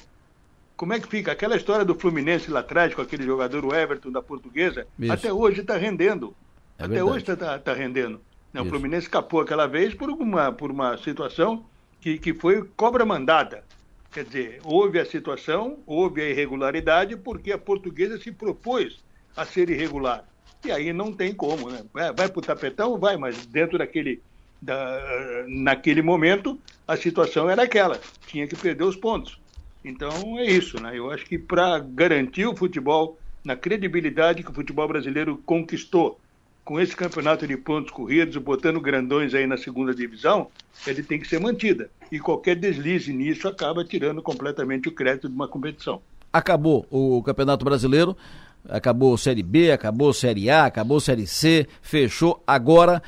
Como 0.77 0.93
é 0.93 0.99
que 0.99 1.07
fica? 1.07 1.31
Aquela 1.31 1.57
história 1.57 1.83
do 1.83 1.93
Fluminense 1.93 2.49
lá 2.49 2.61
atrás, 2.61 2.95
com 2.95 3.01
aquele 3.01 3.23
jogador, 3.23 3.65
o 3.65 3.75
Everton, 3.75 4.11
da 4.11 4.21
Portuguesa, 4.21 4.87
Isso. 4.97 5.11
até 5.11 5.33
hoje 5.33 5.61
está 5.61 5.75
rendendo. 5.75 6.33
É 6.77 6.85
até 6.85 6.93
verdade. 6.93 7.11
hoje 7.11 7.31
está 7.31 7.59
tá 7.59 7.73
rendendo. 7.73 8.21
Né? 8.53 8.61
O 8.61 8.65
Fluminense 8.65 9.03
escapou 9.03 9.41
aquela 9.41 9.67
vez 9.67 9.93
por 9.93 10.09
uma, 10.09 10.51
por 10.51 10.71
uma 10.71 10.97
situação 10.97 11.65
que, 12.01 12.17
que 12.17 12.33
foi 12.33 12.63
cobra 12.75 13.05
mandada. 13.05 13.63
Quer 14.11 14.23
dizer, 14.23 14.59
houve 14.63 14.99
a 14.99 15.05
situação, 15.05 15.79
houve 15.85 16.21
a 16.21 16.29
irregularidade, 16.29 17.15
porque 17.15 17.51
a 17.51 17.57
portuguesa 17.57 18.19
se 18.19 18.31
propôs 18.31 19.03
a 19.37 19.45
ser 19.45 19.69
irregular. 19.69 20.25
E 20.65 20.71
aí 20.71 20.91
não 20.91 21.13
tem 21.13 21.33
como, 21.33 21.69
né? 21.69 21.83
Vai, 21.93 22.11
vai 22.11 22.27
para 22.27 22.39
o 22.39 22.41
tapetão? 22.41 22.97
Vai, 22.97 23.17
mas 23.17 23.45
dentro 23.45 23.77
daquele. 23.77 24.21
Da, 24.61 25.45
naquele 25.47 26.01
momento, 26.01 26.59
a 26.85 26.97
situação 26.97 27.49
era 27.49 27.63
aquela: 27.63 27.99
tinha 28.27 28.45
que 28.45 28.57
perder 28.57 28.83
os 28.83 28.95
pontos. 28.95 29.39
Então 29.85 30.37
é 30.37 30.45
isso, 30.45 30.81
né? 30.81 30.97
Eu 30.97 31.09
acho 31.11 31.25
que 31.25 31.37
para 31.37 31.79
garantir 31.79 32.45
o 32.45 32.55
futebol, 32.55 33.17
na 33.45 33.55
credibilidade 33.55 34.43
que 34.43 34.51
o 34.51 34.53
futebol 34.53 34.87
brasileiro 34.87 35.41
conquistou 35.45 36.19
com 36.69 36.79
esse 36.79 36.95
campeonato 36.95 37.47
de 37.47 37.57
pontos 37.57 37.89
corridos, 37.89 38.37
botando 38.37 38.79
grandões 38.79 39.33
aí 39.33 39.47
na 39.47 39.57
segunda 39.57 39.91
divisão, 39.91 40.49
ele 40.85 41.01
tem 41.01 41.19
que 41.19 41.27
ser 41.27 41.39
mantida. 41.39 41.89
E 42.11 42.19
qualquer 42.19 42.55
deslize 42.55 43.11
nisso 43.11 43.47
acaba 43.47 43.83
tirando 43.83 44.21
completamente 44.21 44.87
o 44.87 44.91
crédito 44.91 45.27
de 45.27 45.33
uma 45.33 45.47
competição. 45.47 45.99
Acabou 46.31 46.85
o 46.91 47.23
Campeonato 47.23 47.65
Brasileiro, 47.65 48.15
acabou 48.69 49.17
Série 49.17 49.41
B, 49.41 49.71
acabou 49.71 50.13
Série 50.13 50.47
A, 50.47 50.65
acabou 50.65 50.99
Série 50.99 51.25
C, 51.25 51.67
fechou. 51.81 52.39
Agora 52.45 53.01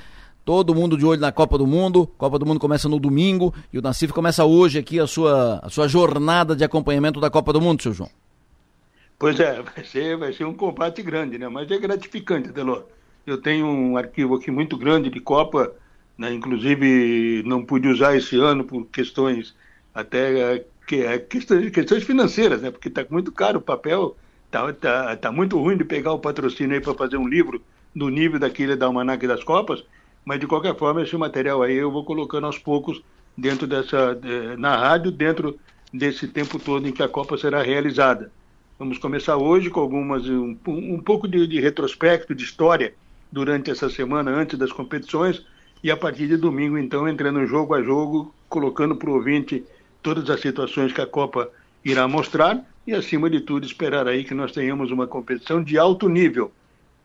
todo 0.44 0.74
mundo 0.74 0.98
de 0.98 1.06
olho 1.06 1.22
na 1.22 1.32
Copa 1.32 1.56
do 1.56 1.68
Mundo. 1.68 2.08
Copa 2.18 2.40
do 2.40 2.48
Mundo 2.48 2.60
começa 2.60 2.90
no 2.90 3.00
domingo 3.00 3.54
e 3.72 3.78
o 3.78 3.82
Nacife 3.84 4.12
começa 4.12 4.44
hoje 4.44 4.80
aqui 4.80 5.00
a 5.00 5.06
sua, 5.06 5.60
a 5.62 5.70
sua 5.70 5.88
jornada 5.88 6.56
de 6.56 6.64
acompanhamento 6.64 7.20
da 7.20 7.30
Copa 7.30 7.54
do 7.54 7.62
Mundo, 7.62 7.84
seu 7.84 7.94
João. 7.94 8.10
Pois 9.20 9.40
é, 9.40 9.62
vai 9.62 9.84
ser, 9.86 10.18
vai 10.18 10.34
ser 10.34 10.46
um 10.46 10.54
combate 10.56 11.04
grande, 11.04 11.38
né? 11.38 11.48
Mas 11.48 11.70
é 11.70 11.78
gratificante, 11.78 12.52
Delor. 12.52 12.88
Eu 13.26 13.38
tenho 13.38 13.68
um 13.68 13.98
arquivo 13.98 14.36
aqui 14.36 14.50
muito 14.50 14.76
grande 14.76 15.10
de 15.10 15.20
Copa, 15.20 15.74
né? 16.18 16.34
inclusive 16.34 17.44
não 17.46 17.64
pude 17.64 17.88
usar 17.88 18.16
esse 18.16 18.36
ano 18.36 18.64
por 18.64 18.86
questões 18.88 19.56
até 19.94 20.66
que, 20.88 21.04
é, 21.04 21.20
questões, 21.20 21.70
questões 21.70 22.04
financeiras, 22.04 22.62
né? 22.62 22.72
porque 22.72 22.88
está 22.88 23.06
muito 23.10 23.32
caro 23.32 23.60
o 23.60 23.62
papel, 23.62 24.18
está 24.46 24.74
tá, 24.74 25.16
tá 25.16 25.32
muito 25.32 25.60
ruim 25.60 25.78
de 25.78 25.84
pegar 25.84 26.14
o 26.14 26.20
patrocínio 26.20 26.76
aí 26.76 26.82
para 26.82 26.96
fazer 26.96 27.18
um 27.18 27.28
livro 27.28 27.62
do 27.96 28.10
nível 28.10 28.40
daquele 28.40 28.76
da 28.76 28.88
Almanac 28.88 29.26
das 29.28 29.44
Copas, 29.44 29.84
mas 30.26 30.40
de 30.40 30.48
qualquer 30.48 30.76
forma 30.76 31.04
esse 31.04 31.16
material 31.16 31.62
aí 31.62 31.76
eu 31.76 31.92
vou 31.92 32.04
colocando 32.04 32.48
aos 32.48 32.58
poucos 32.58 33.04
dentro 33.38 33.68
dessa, 33.68 34.20
na 34.58 34.78
rádio, 34.78 35.12
dentro 35.12 35.60
desse 35.94 36.28
tempo 36.28 36.58
todo 36.58 36.88
em 36.88 36.92
que 36.92 37.04
a 37.04 37.08
Copa 37.08 37.38
será 37.38 37.62
realizada. 37.62 38.32
Vamos 38.80 38.98
começar 38.98 39.38
hoje 39.38 39.70
com 39.70 39.80
algumas 39.80 40.28
um, 40.28 40.58
um 40.68 41.00
pouco 41.00 41.28
de, 41.28 41.46
de 41.46 41.60
retrospecto, 41.60 42.34
de 42.34 42.44
história 42.44 42.94
durante 43.32 43.72
essa 43.72 43.90
semana 43.90 44.32
antes 44.32 44.58
das 44.58 44.72
competições 44.72 45.44
e 45.84 45.90
a 45.90 45.98
partir 45.98 46.28
de 46.28 46.38
domingo, 46.38 46.78
então, 46.78 47.08
entrando 47.08 47.46
jogo 47.48 47.74
a 47.74 47.82
jogo, 47.82 48.34
colocando 48.48 48.96
para 48.96 49.10
o 49.10 49.14
ouvinte 49.14 49.64
todas 50.02 50.30
as 50.30 50.40
situações 50.40 50.92
que 50.92 51.02
a 51.02 51.08
Copa 51.08 51.50
irá 51.84 52.08
mostrar 52.08 52.64
e, 52.86 52.94
acima 52.94 53.30
de 53.30 53.42
tudo, 53.42 53.66
esperar 53.66 54.08
aí 54.08 54.24
que 54.24 54.34
nós 54.34 54.52
tenhamos 54.52 54.92
uma 54.92 55.08
competição 55.08 55.64
de 55.64 55.78
alto 55.78 56.08
nível, 56.08 56.52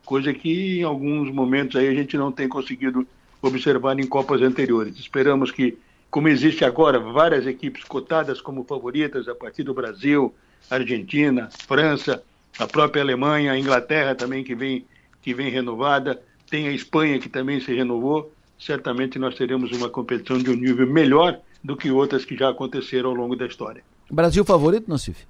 coisa 0.05 0.33
que 0.33 0.79
em 0.79 0.83
alguns 0.83 1.31
momentos 1.31 1.75
aí 1.75 1.87
a 1.87 1.93
gente 1.93 2.17
não 2.17 2.31
tem 2.31 2.47
conseguido 2.47 3.07
observar 3.41 3.99
em 3.99 4.05
Copas 4.05 4.41
anteriores. 4.41 4.97
Esperamos 4.99 5.51
que, 5.51 5.77
como 6.09 6.27
existe 6.27 6.63
agora 6.63 6.99
várias 6.99 7.47
equipes 7.47 7.83
cotadas 7.83 8.41
como 8.41 8.63
favoritas 8.63 9.27
a 9.27 9.35
partir 9.35 9.63
do 9.63 9.73
Brasil, 9.73 10.33
Argentina, 10.69 11.49
França, 11.67 12.23
a 12.59 12.67
própria 12.67 13.01
Alemanha, 13.01 13.51
a 13.51 13.59
Inglaterra 13.59 14.15
também 14.15 14.43
que 14.43 14.55
vem 14.55 14.85
que 15.27 15.33
vem 15.33 15.49
renovada, 15.49 16.21
tem 16.49 16.69
a 16.69 16.71
Espanha 16.71 17.19
que 17.19 17.27
também 17.27 17.59
se 17.59 17.75
renovou. 17.75 18.31
Certamente 18.57 19.19
nós 19.19 19.35
teremos 19.35 19.73
uma 19.73 19.89
competição 19.89 20.37
de 20.37 20.49
um 20.49 20.55
nível 20.55 20.87
melhor 20.87 21.37
do 21.61 21.75
que 21.75 21.91
outras 21.91 22.23
que 22.23 22.37
já 22.37 22.49
aconteceram 22.49 23.09
ao 23.09 23.15
longo 23.15 23.35
da 23.35 23.45
história. 23.45 23.83
Brasil 24.09 24.45
favorito, 24.45 24.89
Nassif? 24.89 25.27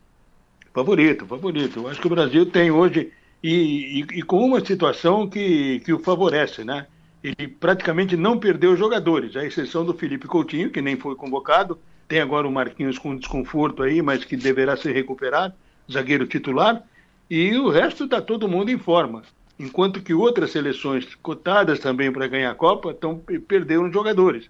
Favorito, 0.71 1.25
favorito. 1.25 1.79
Eu 1.79 1.87
acho 1.87 1.99
que 1.99 2.05
o 2.05 2.11
Brasil 2.11 2.45
tem 2.45 2.69
hoje, 2.69 3.11
e, 3.41 4.01
e, 4.01 4.19
e, 4.19 4.21
com 4.21 4.45
uma 4.45 4.63
situação 4.63 5.27
que, 5.27 5.79
que 5.79 5.91
o 5.91 5.97
favorece, 5.97 6.63
né? 6.63 6.85
Ele 7.23 7.47
praticamente 7.47 8.15
não 8.15 8.37
perdeu 8.37 8.77
jogadores, 8.77 9.35
à 9.35 9.43
exceção 9.43 9.83
do 9.83 9.95
Felipe 9.95 10.27
Coutinho, 10.27 10.69
que 10.69 10.79
nem 10.79 10.95
foi 10.95 11.15
convocado. 11.15 11.79
Tem 12.07 12.19
agora 12.19 12.47
o 12.47 12.51
Marquinhos 12.51 12.99
com 12.99 13.17
desconforto 13.17 13.81
aí, 13.81 13.99
mas 13.99 14.23
que 14.23 14.37
deverá 14.37 14.77
ser 14.77 14.91
recuperado, 14.91 15.55
zagueiro 15.91 16.27
titular. 16.27 16.83
E 17.27 17.57
o 17.57 17.69
resto 17.69 18.03
está 18.03 18.21
todo 18.21 18.47
mundo 18.47 18.69
em 18.69 18.77
forma 18.77 19.23
enquanto 19.59 20.01
que 20.01 20.13
outras 20.13 20.51
seleções 20.51 21.15
cotadas 21.15 21.79
também 21.79 22.11
para 22.11 22.27
ganhar 22.27 22.51
a 22.51 22.55
Copa 22.55 22.91
estão 22.91 23.17
perderam 23.47 23.91
jogadores. 23.91 24.49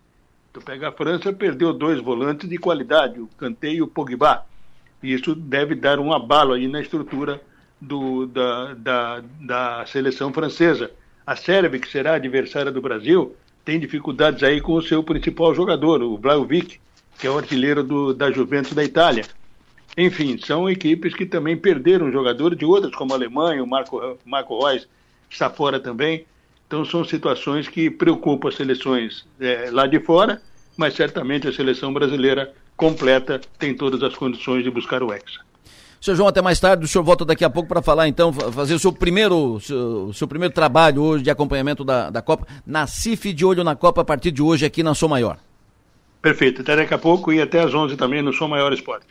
Então 0.52 0.62
pega 0.62 0.90
a 0.90 0.92
França, 0.92 1.32
perdeu 1.32 1.74
dois 1.74 2.02
volantes 2.02 2.50
de 2.50 2.58
qualidade, 2.58 3.20
o 3.20 3.30
Kanté 3.38 3.70
e 3.70 3.82
o 3.82 3.88
Pogba. 3.88 4.46
E 5.02 5.14
isso 5.14 5.36
deve 5.36 5.76
dar 5.76 6.00
um 6.00 6.12
abalo 6.12 6.54
aí 6.54 6.68
na 6.68 6.82
estrutura 6.82 7.42
do, 7.80 8.26
da, 8.26 8.74
da, 8.74 9.24
da 9.40 9.86
seleção 9.86 10.34
francesa. 10.34 10.92
A 11.26 11.36
Sérvia, 11.36 11.80
que 11.80 11.90
será 11.90 12.16
adversária 12.16 12.72
do 12.72 12.82
Brasil, 12.82 13.36
tem 13.64 13.80
dificuldades 13.80 14.44
aí 14.44 14.60
com 14.60 14.74
o 14.74 14.82
seu 14.82 15.04
principal 15.04 15.54
jogador, 15.54 16.02
o 16.02 16.18
Vlaovic, 16.18 16.80
que 17.20 17.28
é 17.28 17.30
o 17.30 17.38
artilheiro 17.38 17.84
do, 17.84 18.14
da 18.14 18.32
Juventus 18.32 18.74
da 18.74 18.84
Itália. 18.84 19.26
Enfim, 19.98 20.38
são 20.38 20.70
equipes 20.70 21.14
que 21.14 21.26
também 21.26 21.58
perderam 21.58 22.12
jogadores 22.12 22.58
de 22.58 22.66
outras, 22.66 22.96
como 22.96 23.14
a 23.14 23.16
Alemanha, 23.16 23.64
o 23.64 23.68
Marco, 23.68 24.18
Marco 24.26 24.66
Reus 24.66 24.88
está 25.30 25.50
fora 25.50 25.80
também. 25.80 26.26
Então 26.68 26.84
são 26.84 27.04
situações 27.04 27.68
que 27.68 27.90
preocupam 27.90 28.50
as 28.50 28.56
seleções 28.56 29.26
é, 29.40 29.70
lá 29.72 29.88
de 29.88 30.00
fora, 30.00 30.42
mas 30.76 30.96
certamente 30.96 31.48
a 31.48 31.54
seleção 31.54 31.94
brasileira 31.94 32.54
completa 32.76 33.40
tem 33.58 33.74
todas 33.74 34.04
as 34.04 34.16
condições 34.16 34.64
de 34.64 34.70
buscar 34.70 35.02
o 35.02 35.12
Hexa. 35.14 35.48
Seu 36.00 36.16
João, 36.16 36.28
até 36.28 36.42
mais 36.42 36.60
tarde. 36.60 36.86
O 36.86 36.88
senhor 36.88 37.04
volta 37.04 37.26
daqui 37.26 37.44
a 37.44 37.50
pouco 37.50 37.68
para 37.68 37.82
falar, 37.82 38.08
então, 38.08 38.32
fazer 38.32 38.76
o 38.76 38.80
seu 38.80 38.94
primeiro, 38.94 39.60
seu, 39.60 40.14
seu, 40.14 40.28
primeiro 40.28 40.54
trabalho 40.54 41.02
hoje 41.02 41.24
de 41.24 41.32
acompanhamento 41.32 41.84
da, 41.84 42.10
da 42.10 42.22
Copa. 42.22 42.48
Na 42.66 42.86
CIF 42.86 43.34
de 43.34 43.44
olho 43.44 43.64
na 43.64 43.76
Copa 43.76 44.02
a 44.02 44.06
partir 44.06 44.32
de 44.32 44.42
hoje 44.42 44.66
aqui 44.66 44.84
na 44.84 44.94
Som 44.94 45.08
Maior. 45.08 45.40
Perfeito. 46.22 46.62
Até 46.62 46.76
daqui 46.76 46.94
a 46.94 46.98
pouco 46.98 47.34
e 47.34 47.42
até 47.42 47.62
às 47.62 47.74
11 47.74 47.96
também 47.98 48.22
no 48.22 48.32
Som 48.32 48.48
Maior 48.48 48.72
Esporte. 48.74 49.08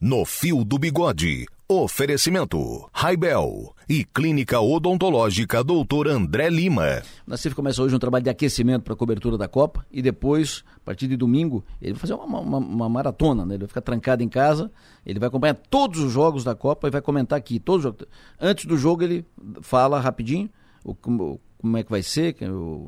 No 0.00 0.24
Fio 0.24 0.64
do 0.64 0.78
Bigode. 0.78 1.46
Oferecimento: 1.74 2.86
Raibel 2.92 3.74
e 3.88 4.04
Clínica 4.04 4.60
Odontológica 4.60 5.64
Dr. 5.64 6.06
André 6.08 6.50
Lima. 6.50 7.00
Na 7.26 7.38
CIF 7.38 7.54
começa 7.54 7.82
hoje 7.82 7.96
um 7.96 7.98
trabalho 7.98 8.22
de 8.22 8.28
aquecimento 8.28 8.82
para 8.82 8.92
a 8.92 8.96
cobertura 8.96 9.38
da 9.38 9.48
Copa 9.48 9.86
e 9.90 10.02
depois, 10.02 10.64
a 10.76 10.80
partir 10.80 11.08
de 11.08 11.16
domingo, 11.16 11.64
ele 11.80 11.94
vai 11.94 12.00
fazer 12.00 12.12
uma, 12.12 12.40
uma, 12.40 12.58
uma, 12.58 12.88
maratona, 12.90 13.46
né? 13.46 13.54
Ele 13.54 13.60
vai 13.60 13.68
ficar 13.68 13.80
trancado 13.80 14.22
em 14.22 14.28
casa, 14.28 14.70
ele 15.06 15.18
vai 15.18 15.28
acompanhar 15.28 15.54
todos 15.54 15.98
os 16.00 16.12
jogos 16.12 16.44
da 16.44 16.54
Copa 16.54 16.88
e 16.88 16.90
vai 16.90 17.00
comentar 17.00 17.38
aqui. 17.38 17.58
Todos 17.58 17.90
Antes 18.38 18.66
do 18.66 18.76
jogo 18.76 19.02
ele 19.02 19.24
fala 19.62 19.98
rapidinho 19.98 20.50
o, 20.84 20.94
como 20.94 21.76
é 21.76 21.84
que 21.84 21.90
vai 21.90 22.02
ser, 22.02 22.36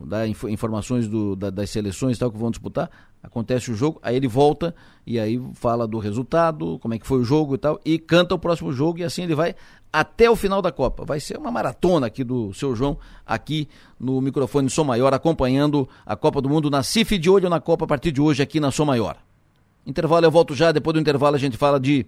dá 0.04 0.26
informações 0.26 1.06
do, 1.06 1.36
da, 1.36 1.48
das 1.48 1.70
seleções 1.70 2.18
tal 2.18 2.30
que 2.30 2.36
vão 2.36 2.50
disputar, 2.50 2.90
acontece 3.22 3.70
o 3.70 3.74
jogo, 3.74 4.00
aí 4.02 4.16
ele 4.16 4.26
volta 4.26 4.74
e 5.06 5.18
aí 5.18 5.40
fala 5.54 5.86
do 5.86 5.98
resultado, 5.98 6.78
como 6.80 6.92
é 6.92 6.98
que 6.98 7.06
foi 7.06 7.20
o 7.20 7.24
jogo 7.24 7.54
e 7.54 7.58
tal, 7.58 7.80
e 7.84 7.98
canta 7.98 8.34
o 8.34 8.38
próximo 8.38 8.72
jogo 8.72 8.98
e 8.98 9.04
assim 9.04 9.22
ele 9.22 9.34
vai 9.34 9.54
até 9.92 10.28
o 10.28 10.34
final 10.34 10.60
da 10.60 10.72
Copa. 10.72 11.04
Vai 11.04 11.20
ser 11.20 11.38
uma 11.38 11.52
maratona 11.52 12.08
aqui 12.08 12.24
do 12.24 12.52
seu 12.52 12.74
João, 12.74 12.98
aqui 13.24 13.68
no 13.98 14.20
microfone 14.20 14.68
Som 14.68 14.84
Maior, 14.84 15.14
acompanhando 15.14 15.88
a 16.04 16.16
Copa 16.16 16.42
do 16.42 16.48
Mundo 16.48 16.68
na 16.68 16.82
CIF 16.82 17.16
de 17.16 17.30
olho 17.30 17.48
na 17.48 17.60
Copa 17.60 17.84
a 17.84 17.88
partir 17.88 18.10
de 18.10 18.20
hoje 18.20 18.42
aqui 18.42 18.58
na 18.58 18.72
Som 18.72 18.86
Maior. 18.86 19.16
Intervalo, 19.86 20.26
eu 20.26 20.32
volto 20.32 20.52
já, 20.52 20.72
depois 20.72 20.94
do 20.94 21.00
intervalo 21.00 21.36
a 21.36 21.38
gente 21.38 21.56
fala 21.56 21.78
de 21.78 22.04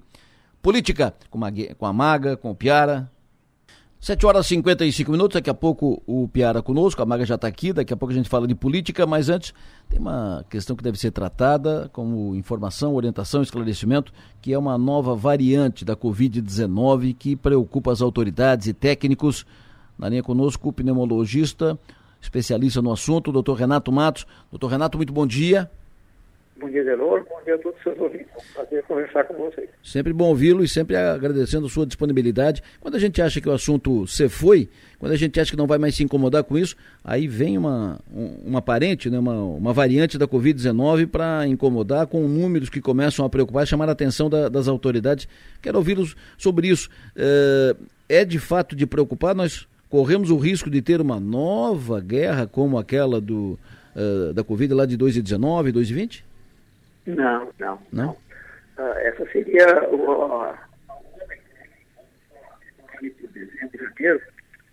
política 0.61 1.15
com 1.31 1.45
a, 1.45 1.49
com 1.79 1.87
a 1.87 1.93
Maga, 1.93 2.37
com 2.37 2.51
o 2.51 2.57
Piara, 2.57 3.09
7 4.07 4.25
horas 4.25 4.47
e 4.47 4.51
55 4.51 5.11
minutos, 5.11 5.35
daqui 5.35 5.51
a 5.51 5.55
pouco 5.55 6.01
o 6.07 6.29
Piara 6.29 6.63
conosco, 6.63 7.03
a 7.03 7.05
Maga 7.05 7.27
já 7.27 7.35
está 7.35 7.49
aqui, 7.49 7.73
daqui 7.73 7.93
a 7.93 7.97
pouco 7.97 8.13
a 8.13 8.17
gente 8.17 8.29
fala 8.29 8.47
de 8.47 8.55
política, 8.55 9.05
mas 9.05 9.29
antes 9.29 9.53
tem 9.89 9.99
uma 9.99 10.47
questão 10.49 10.77
que 10.77 10.85
deve 10.85 10.97
ser 10.97 11.11
tratada 11.11 11.91
como 11.93 12.33
informação, 12.37 12.95
orientação, 12.95 13.43
esclarecimento, 13.43 14.13
que 14.41 14.53
é 14.53 14.59
uma 14.59 14.79
nova 14.79 15.17
variante 15.17 15.85
da 15.85 15.97
Covid-19 15.97 17.17
que 17.19 17.35
preocupa 17.35 17.91
as 17.91 18.01
autoridades 18.01 18.69
e 18.69 18.73
técnicos. 18.73 19.45
Na 19.99 20.09
linha 20.09 20.23
conosco, 20.23 20.69
o 20.69 20.73
pneumologista, 20.73 21.77
especialista 22.21 22.81
no 22.81 22.93
assunto, 22.93 23.33
doutor 23.33 23.55
Renato 23.55 23.91
Matos. 23.91 24.25
Doutor 24.53 24.69
Renato, 24.69 24.97
muito 24.97 25.13
bom 25.13 25.27
dia. 25.27 25.69
Bom 26.59 26.71
dia, 26.71 26.83
Delor. 26.83 27.23
Bom 27.29 27.43
dia 27.45 27.55
a 27.55 27.59
todos 27.59 27.77
os 27.77 27.83
seus 27.83 27.99
ouvintes. 27.99 28.29
prazer 28.55 28.83
conversar 28.85 29.25
com 29.25 29.35
vocês. 29.35 29.69
Sempre 29.83 30.15
bom 30.15 30.29
ouvi-lo 30.29 30.65
e 30.65 30.69
sempre 30.69 30.97
agradecendo 30.97 31.67
a 31.67 31.69
sua 31.69 31.85
disponibilidade. 31.85 32.63
Quando 32.81 32.95
a 32.95 32.99
gente 32.99 33.21
acha 33.21 33.43
que 33.43 33.49
o 33.49 33.53
assunto 33.53 34.07
se 34.07 34.27
foi, 34.29 34.67
quando 34.99 35.13
a 35.13 35.17
gente 35.17 35.39
acha 35.39 35.51
que 35.51 35.57
não 35.57 35.67
vai 35.67 35.77
mais 35.77 35.95
se 35.95 36.03
incomodar 36.03 36.45
com 36.45 36.57
isso, 36.57 36.75
aí 37.05 37.29
vem 37.29 37.59
uma, 37.59 38.01
uma 38.43 38.63
parente, 38.63 39.11
né, 39.11 39.19
uma, 39.19 39.35
uma 39.35 39.73
variante 39.75 40.17
da 40.17 40.27
Covid-19 40.27 41.07
para 41.09 41.47
incomodar 41.47 42.07
com 42.07 42.27
números 42.27 42.71
que 42.71 42.81
começam 42.81 43.27
a 43.27 43.29
preocupar 43.29 43.67
chamar 43.67 43.91
a 43.91 43.93
atenção 43.93 44.31
da, 44.31 44.49
das 44.49 44.67
autoridades. 44.67 45.29
Quero 45.61 45.77
ouvi-los 45.77 46.17
sobre 46.39 46.69
isso. 46.69 46.89
É, 47.15 47.77
é 48.09 48.25
de 48.25 48.39
fato 48.39 48.75
de 48.75 48.87
preocupar? 48.87 49.35
Nós 49.35 49.69
corremos 49.91 50.31
o 50.31 50.39
risco 50.39 50.71
de 50.71 50.81
ter 50.81 51.03
uma 51.03 51.21
nova 51.21 52.01
guerra 52.01 52.47
como 52.47 52.79
aquela 52.79 53.21
do, 53.21 53.59
uh, 53.95 54.33
da 54.33 54.43
Covid 54.43 54.73
lá 54.73 54.87
de 54.87 54.97
2019, 54.97 55.71
2020? 55.71 56.26
Não, 57.07 57.49
não. 57.59 57.79
Não? 57.93 58.11
Uh, 58.79 58.99
essa 58.99 59.27
seria 59.31 59.89
o. 59.91 60.55
de 63.01 63.79
janeiro, 63.79 64.21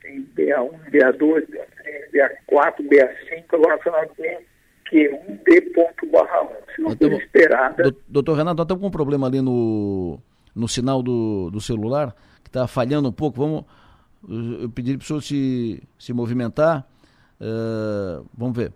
tem 0.01 0.27
BA1, 0.36 0.91
BA2, 0.91 1.47
BA3, 1.47 2.11
BA4, 2.13 2.75
B5, 2.89 3.43
agora 3.53 3.79
só 3.84 3.91
nós 3.91 4.09
temos 4.15 4.43
Q1, 4.91 5.39
D.1. 5.45 6.75
Se 6.75 6.81
não 6.81 6.97
for 6.97 7.11
esperada. 7.13 7.95
Doutor 8.07 8.38
Renato, 8.38 8.57
nós 8.57 8.65
estamos 8.65 8.81
com 8.81 8.88
um 8.88 8.91
problema 8.91 9.27
ali 9.27 9.41
no, 9.41 10.19
no 10.55 10.67
sinal 10.67 11.01
do, 11.01 11.49
do 11.51 11.61
celular, 11.61 12.15
que 12.43 12.49
está 12.49 12.67
falhando 12.67 13.09
um 13.09 13.13
pouco. 13.13 13.38
Vamos. 13.39 13.65
Eu 14.61 14.69
pedi 14.69 14.97
para 14.97 15.03
o 15.03 15.05
senhor 15.05 15.21
se, 15.21 15.84
se 15.99 16.13
movimentar. 16.13 16.88
Uh, 17.39 18.25
vamos 18.34 18.55
ver. 18.55 18.71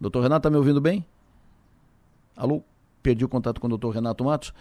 Doutor 0.00 0.22
Renato, 0.22 0.48
está 0.48 0.50
me 0.50 0.56
ouvindo 0.56 0.80
bem? 0.80 1.04
Alô? 2.36 2.62
Perdi 3.02 3.24
o 3.24 3.28
contato 3.28 3.60
com 3.60 3.66
o 3.66 3.70
doutor 3.70 3.90
Renato 3.90 4.24
Matos. 4.24 4.52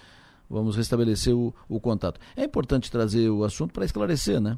Vamos 0.49 0.75
restabelecer 0.75 1.35
o, 1.35 1.53
o 1.67 1.79
contato. 1.79 2.19
É 2.35 2.43
importante 2.43 2.91
trazer 2.91 3.29
o 3.29 3.43
assunto 3.43 3.71
para 3.71 3.85
esclarecer, 3.85 4.41
né? 4.41 4.57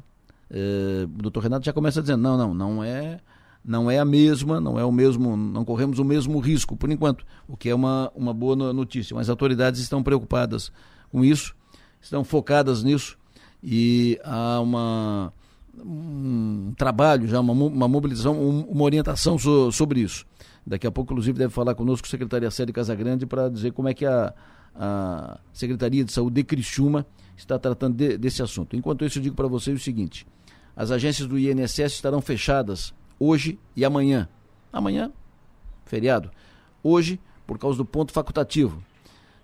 É, 0.50 1.04
o 1.04 1.22
doutor 1.22 1.42
Renato 1.42 1.64
já 1.64 1.72
começa 1.72 2.00
dizendo, 2.00 2.22
não, 2.22 2.36
não, 2.36 2.54
não 2.54 2.84
é, 2.84 3.20
não 3.64 3.90
é 3.90 3.98
a 3.98 4.04
mesma, 4.04 4.60
não 4.60 4.78
é 4.78 4.84
o 4.84 4.92
mesmo, 4.92 5.36
não 5.36 5.64
corremos 5.64 5.98
o 5.98 6.04
mesmo 6.04 6.38
risco 6.40 6.76
por 6.76 6.90
enquanto, 6.90 7.24
o 7.48 7.56
que 7.56 7.68
é 7.68 7.74
uma, 7.74 8.10
uma 8.14 8.34
boa 8.34 8.56
notícia. 8.72 9.14
Mas 9.14 9.26
as 9.26 9.30
autoridades 9.30 9.80
estão 9.80 10.02
preocupadas 10.02 10.72
com 11.10 11.24
isso, 11.24 11.54
estão 12.00 12.24
focadas 12.24 12.82
nisso 12.82 13.16
e 13.62 14.18
há 14.24 14.60
uma, 14.60 15.32
um 15.78 16.74
trabalho 16.76 17.28
já, 17.28 17.40
uma, 17.40 17.52
uma 17.52 17.88
mobilização, 17.88 18.38
uma 18.38 18.84
orientação 18.84 19.38
so, 19.38 19.70
sobre 19.70 20.00
isso. 20.00 20.26
Daqui 20.66 20.86
a 20.86 20.90
pouco, 20.90 21.12
inclusive, 21.12 21.38
deve 21.38 21.52
falar 21.52 21.74
conosco 21.74 22.06
o 22.06 22.10
secretário 22.10 22.50
Sérgio 22.50 22.72
Casagrande 22.72 23.26
para 23.26 23.48
dizer 23.48 23.72
como 23.72 23.88
é 23.88 23.94
que 23.94 24.06
a, 24.06 24.32
a 24.74 25.40
Secretaria 25.52 26.04
de 26.04 26.12
Saúde 26.12 26.36
de 26.36 26.44
Criciúma 26.44 27.04
está 27.36 27.58
tratando 27.58 27.96
de, 27.96 28.16
desse 28.16 28.42
assunto. 28.42 28.76
Enquanto 28.76 29.04
isso, 29.04 29.18
eu 29.18 29.22
digo 29.22 29.34
para 29.34 29.48
vocês 29.48 29.80
o 29.80 29.82
seguinte: 29.82 30.26
as 30.76 30.90
agências 30.90 31.26
do 31.26 31.38
INSS 31.38 31.94
estarão 31.94 32.20
fechadas 32.20 32.94
hoje 33.18 33.58
e 33.76 33.84
amanhã. 33.84 34.28
Amanhã, 34.72 35.12
feriado. 35.84 36.30
Hoje, 36.82 37.20
por 37.46 37.58
causa 37.58 37.76
do 37.76 37.84
ponto 37.84 38.12
facultativo. 38.12 38.82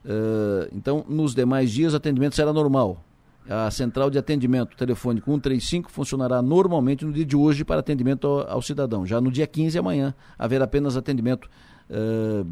Uh, 0.04 0.68
então, 0.72 1.04
nos 1.08 1.34
demais 1.34 1.70
dias, 1.70 1.92
o 1.92 1.96
atendimento 1.96 2.34
será 2.34 2.52
normal. 2.52 3.04
A 3.48 3.70
central 3.70 4.10
de 4.10 4.18
atendimento 4.18 4.76
telefônico 4.76 5.30
135 5.30 5.90
funcionará 5.90 6.42
normalmente 6.42 7.04
no 7.04 7.12
dia 7.12 7.24
de 7.24 7.34
hoje 7.34 7.64
para 7.64 7.80
atendimento 7.80 8.26
ao, 8.26 8.50
ao 8.50 8.62
cidadão. 8.62 9.06
Já 9.06 9.22
no 9.22 9.30
dia 9.30 9.46
15, 9.46 9.78
amanhã, 9.78 10.14
haverá 10.38 10.66
apenas 10.66 10.98
atendimento. 10.98 11.48
Uh, 11.88 12.46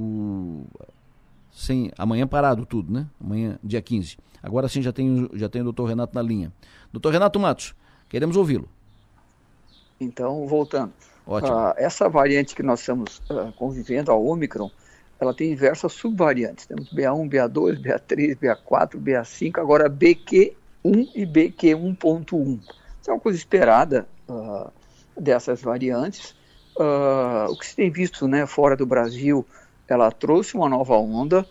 o, 0.00 0.66
sem, 1.52 1.90
amanhã 1.98 2.26
parado 2.26 2.64
tudo, 2.64 2.90
né? 2.90 3.06
Amanhã, 3.20 3.58
dia 3.62 3.82
15. 3.82 4.16
Agora 4.42 4.66
sim 4.68 4.80
já 4.80 4.92
tem, 4.92 5.28
já 5.34 5.48
tem 5.48 5.60
o 5.60 5.64
doutor 5.64 5.86
Renato 5.86 6.14
na 6.14 6.22
linha. 6.22 6.52
Doutor 6.90 7.12
Renato 7.12 7.38
Matos, 7.38 7.74
queremos 8.08 8.36
ouvi-lo. 8.36 8.68
Então, 10.00 10.46
voltando. 10.46 10.92
Ótimo. 11.26 11.54
Uh, 11.54 11.74
essa 11.76 12.08
variante 12.08 12.54
que 12.54 12.62
nós 12.62 12.80
estamos 12.80 13.20
uh, 13.28 13.52
convivendo, 13.58 14.10
a 14.10 14.16
Omicron, 14.16 14.70
ela 15.20 15.34
tem 15.34 15.50
diversas 15.50 15.92
subvariantes. 15.92 16.66
Temos 16.66 16.92
BA1, 16.92 17.28
BA2, 17.28 17.80
BA3, 17.80 18.36
BA4, 18.36 18.96
BA5, 18.96 19.58
agora 19.58 19.90
BQ1 19.90 20.54
e 20.84 21.26
BQ1.1. 21.26 22.60
Isso 23.00 23.10
é 23.10 23.12
uma 23.12 23.20
coisa 23.20 23.36
esperada 23.36 24.06
uh, 24.28 24.70
dessas 25.18 25.60
variantes. 25.60 26.36
Uh, 26.76 27.50
o 27.50 27.58
que 27.58 27.66
se 27.66 27.74
tem 27.74 27.90
visto 27.90 28.28
né, 28.28 28.46
fora 28.46 28.76
do 28.76 28.86
Brasil, 28.86 29.44
ela 29.88 30.10
trouxe 30.12 30.54
uma 30.54 30.68
nova 30.68 30.94
onda, 30.94 31.44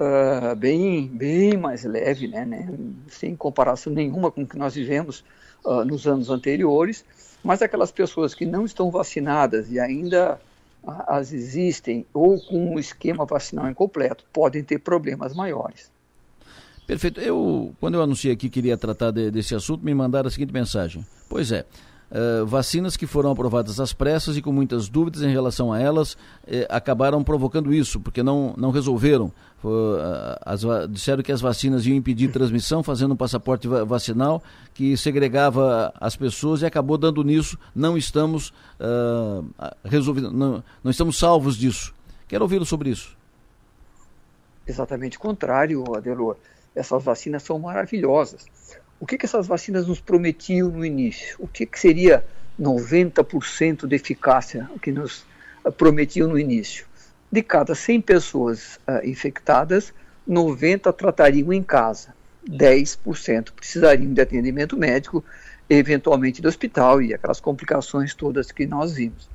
uh, 0.00 0.56
bem, 0.56 1.06
bem 1.06 1.56
mais 1.56 1.84
leve, 1.84 2.26
né, 2.26 2.44
né, 2.44 2.68
sem 3.08 3.36
comparação 3.36 3.92
nenhuma 3.92 4.30
com 4.32 4.42
o 4.42 4.46
que 4.46 4.58
nós 4.58 4.74
vivemos 4.74 5.24
nos 5.86 6.06
anos 6.06 6.28
anteriores, 6.28 7.06
mas 7.42 7.62
aquelas 7.62 7.90
pessoas 7.90 8.34
que 8.34 8.44
não 8.44 8.66
estão 8.66 8.90
vacinadas 8.90 9.72
e 9.72 9.80
ainda 9.80 10.38
as 10.86 11.32
existem 11.32 12.06
ou 12.12 12.40
com 12.40 12.74
um 12.74 12.78
esquema 12.78 13.24
vacinal 13.24 13.68
incompleto 13.68 14.24
podem 14.32 14.62
ter 14.62 14.78
problemas 14.78 15.34
maiores. 15.34 15.90
Perfeito. 16.86 17.20
Eu, 17.20 17.74
quando 17.80 17.94
eu 17.94 18.02
anunciei 18.02 18.32
aqui 18.32 18.48
que 18.48 18.60
queria 18.60 18.76
tratar 18.76 19.10
de, 19.10 19.30
desse 19.30 19.54
assunto, 19.54 19.84
me 19.84 19.94
mandaram 19.94 20.28
a 20.28 20.30
seguinte 20.30 20.52
mensagem. 20.52 21.04
Pois 21.28 21.50
é, 21.50 21.64
uh, 22.10 22.46
vacinas 22.46 22.96
que 22.96 23.06
foram 23.06 23.30
aprovadas 23.30 23.80
às 23.80 23.92
pressas 23.92 24.36
e 24.36 24.42
com 24.42 24.52
muitas 24.52 24.88
dúvidas 24.88 25.22
em 25.22 25.30
relação 25.30 25.72
a 25.72 25.80
elas 25.80 26.16
eh, 26.46 26.66
acabaram 26.70 27.22
provocando 27.22 27.72
isso, 27.72 28.00
porque 28.00 28.22
não, 28.22 28.54
não 28.56 28.70
resolveram. 28.70 29.32
Uh, 29.62 30.36
as, 30.44 30.62
disseram 30.90 31.22
que 31.22 31.32
as 31.32 31.40
vacinas 31.40 31.86
iam 31.86 31.96
impedir 31.96 32.30
transmissão, 32.30 32.82
fazendo 32.82 33.14
um 33.14 33.16
passaporte 33.16 33.66
vacinal 33.66 34.42
que 34.74 34.96
segregava 34.96 35.92
as 35.98 36.16
pessoas 36.16 36.60
e 36.62 36.66
acabou 36.66 36.98
dando 36.98 37.24
nisso. 37.24 37.58
Não 37.74 37.96
estamos 37.96 38.50
uh, 38.78 39.44
não, 40.32 40.62
não 40.82 40.90
estamos 40.90 41.18
salvos 41.18 41.56
disso. 41.56 41.94
Quero 42.28 42.44
ouvi-lo 42.44 42.66
sobre 42.66 42.90
isso. 42.90 43.16
Exatamente 44.66 45.16
o 45.16 45.20
contrário, 45.20 45.82
Adelor. 45.96 46.36
Essas 46.74 47.02
vacinas 47.02 47.42
são 47.42 47.58
maravilhosas 47.58 48.44
o 49.04 49.06
que, 49.06 49.18
que 49.18 49.26
essas 49.26 49.46
vacinas 49.46 49.86
nos 49.86 50.00
prometiam 50.00 50.70
no 50.70 50.82
início? 50.82 51.36
O 51.38 51.46
que, 51.46 51.66
que 51.66 51.78
seria 51.78 52.24
90% 52.58 53.86
de 53.86 53.96
eficácia 53.96 54.66
que 54.80 54.90
nos 54.90 55.26
uh, 55.62 55.70
prometiam 55.70 56.26
no 56.26 56.38
início? 56.38 56.86
De 57.30 57.42
cada 57.42 57.74
100 57.74 58.00
pessoas 58.00 58.80
uh, 58.88 59.06
infectadas, 59.06 59.92
90 60.26 60.90
tratariam 60.94 61.52
em 61.52 61.62
casa, 61.62 62.14
10% 62.48 63.52
precisariam 63.52 64.14
de 64.14 64.22
atendimento 64.22 64.74
médico, 64.74 65.22
eventualmente 65.68 66.40
do 66.40 66.48
hospital 66.48 67.02
e 67.02 67.12
aquelas 67.12 67.40
complicações 67.40 68.14
todas 68.14 68.50
que 68.50 68.66
nós 68.66 68.94
vimos. 68.94 69.28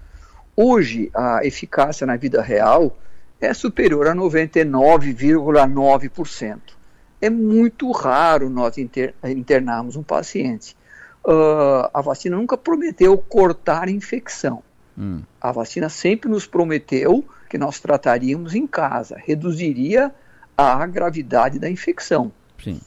Hoje, 0.56 1.12
a 1.14 1.46
eficácia 1.46 2.08
na 2.08 2.16
vida 2.16 2.42
real 2.42 2.98
é 3.40 3.54
superior 3.54 4.08
a 4.08 4.16
99,9% 4.16 6.79
é 7.22 7.30
muito 7.30 7.92
raro 7.92 8.50
nós 8.50 8.78
inter, 8.78 9.14
internarmos 9.24 9.96
um 9.96 10.04
paciente. 10.04 10.76
Uh, 11.24 11.90
a 11.94 12.02
vacina 12.02 12.38
nunca 12.38 12.58
prometeu 12.58 13.18
cortar 13.18 13.88
a 13.88 13.92
infecção. 13.92 14.64
Hum. 14.98 15.22
A 15.40 15.52
vacina 15.52 15.90
sempre 15.90 16.30
nos 16.30 16.46
prometeu 16.48 17.26
que 17.50 17.58
nós 17.58 17.80
trataríamos 17.80 18.56
em 18.56 18.66
casa, 18.66 19.18
reduziria 19.18 20.14
a 20.58 20.86
gravidade 20.86 21.60
da 21.60 21.70
infecção. 21.70 22.32
Sim. 22.62 22.80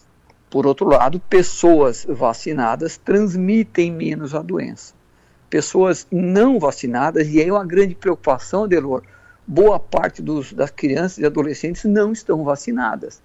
Por 0.50 0.66
outro 0.66 0.86
lado, 0.88 1.18
pessoas 1.18 2.06
vacinadas 2.08 2.96
transmitem 2.96 3.90
menos 3.90 4.34
a 4.34 4.42
doença. 4.42 4.94
Pessoas 5.48 6.06
não 6.10 6.58
vacinadas, 6.58 7.28
e 7.28 7.40
aí 7.40 7.48
é 7.48 7.52
uma 7.52 7.64
grande 7.64 7.94
preocupação, 7.94 8.68
Delor, 8.68 9.02
boa 9.46 9.78
parte 9.78 10.22
dos, 10.22 10.52
das 10.52 10.70
crianças 10.70 11.18
e 11.18 11.26
adolescentes 11.26 11.84
não 11.84 12.12
estão 12.12 12.44
vacinadas 12.44 13.20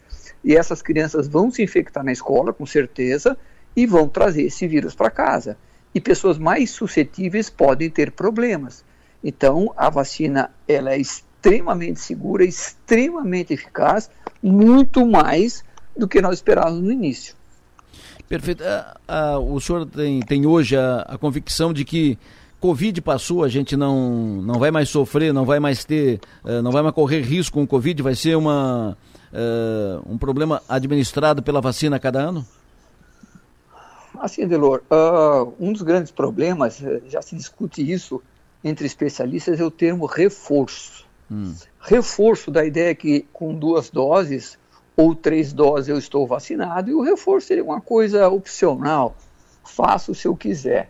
e 0.47 0.55
essas 0.55 0.81
crianças 0.81 1.27
vão 1.27 1.51
se 1.51 1.61
infectar 1.61 2.05
na 2.05 2.13
escola, 2.13 2.53
com 2.53 2.65
certeza, 2.65 3.37
e 3.75 3.85
vão 3.85 4.07
trazer 4.07 4.43
esse 4.43 4.65
vírus 4.65 4.95
para 4.95 5.11
casa. 5.11 5.57
E 5.93 5.99
pessoas 5.99 6.37
mais 6.37 6.69
suscetíveis 6.69 7.49
podem 7.49 7.89
ter 7.89 8.11
problemas. 8.13 8.85
Então, 9.21 9.73
a 9.75 9.89
vacina 9.89 10.49
ela 10.65 10.93
é 10.93 10.97
extremamente 10.97 11.99
segura, 11.99 12.45
extremamente 12.45 13.53
eficaz, 13.53 14.09
muito 14.41 15.05
mais 15.05 15.65
do 15.97 16.07
que 16.07 16.21
nós 16.21 16.35
esperávamos 16.35 16.81
no 16.81 16.93
início. 16.93 17.35
Perfeito. 18.29 18.63
Ah, 18.63 18.97
ah, 19.05 19.39
o 19.39 19.59
senhor 19.59 19.85
tem, 19.85 20.21
tem 20.21 20.45
hoje 20.45 20.77
a, 20.77 21.01
a, 21.09 21.17
convicção 21.17 21.73
de 21.73 21.83
que 21.83 22.17
Covid 22.57 23.01
passou, 23.01 23.43
a 23.43 23.49
gente 23.49 23.75
não, 23.75 24.41
não 24.41 24.59
vai 24.59 24.71
mais 24.71 24.87
sofrer, 24.87 25.33
não 25.33 25.43
vai 25.43 25.59
mais 25.59 25.83
ter, 25.83 26.21
uh, 26.45 26.61
não 26.61 26.71
vai 26.71 26.81
mais 26.81 26.95
correr 26.95 27.19
risco 27.19 27.59
com 27.59 27.67
Covid, 27.67 28.01
vai 28.01 28.15
ser 28.15 28.37
uma, 28.37 28.97
uh, 29.37 30.03
um 30.11 30.17
problema 30.17 30.61
administrado 30.67 31.43
pela 31.43 31.61
vacina 31.61 31.97
a 31.97 31.99
cada 31.99 32.19
ano? 32.19 32.45
Assim, 34.19 34.47
Delor, 34.47 34.81
uh, 34.91 35.53
um 35.59 35.71
dos 35.71 35.83
grandes 35.83 36.11
problemas, 36.11 36.83
eh, 36.83 37.01
já 37.07 37.21
se 37.21 37.35
discute 37.35 37.89
isso 37.89 38.21
entre 38.63 38.87
especialistas, 38.87 39.59
é 39.59 39.63
o 39.63 39.69
termo 39.69 40.07
reforço. 40.07 41.05
Hum. 41.29 41.53
Reforço 41.79 42.49
da 42.49 42.65
ideia 42.65 42.95
que 42.95 43.27
com 43.31 43.53
duas 43.53 43.91
doses 43.91 44.57
ou 44.95 45.13
três 45.13 45.53
doses 45.53 45.89
eu 45.89 45.99
estou 45.99 46.25
vacinado, 46.25 46.89
e 46.89 46.95
o 46.95 47.01
reforço 47.01 47.47
seria 47.47 47.63
uma 47.63 47.79
coisa 47.79 48.27
opcional, 48.27 49.15
faça 49.63 50.11
se 50.15 50.27
eu 50.27 50.35
quiser. 50.35 50.89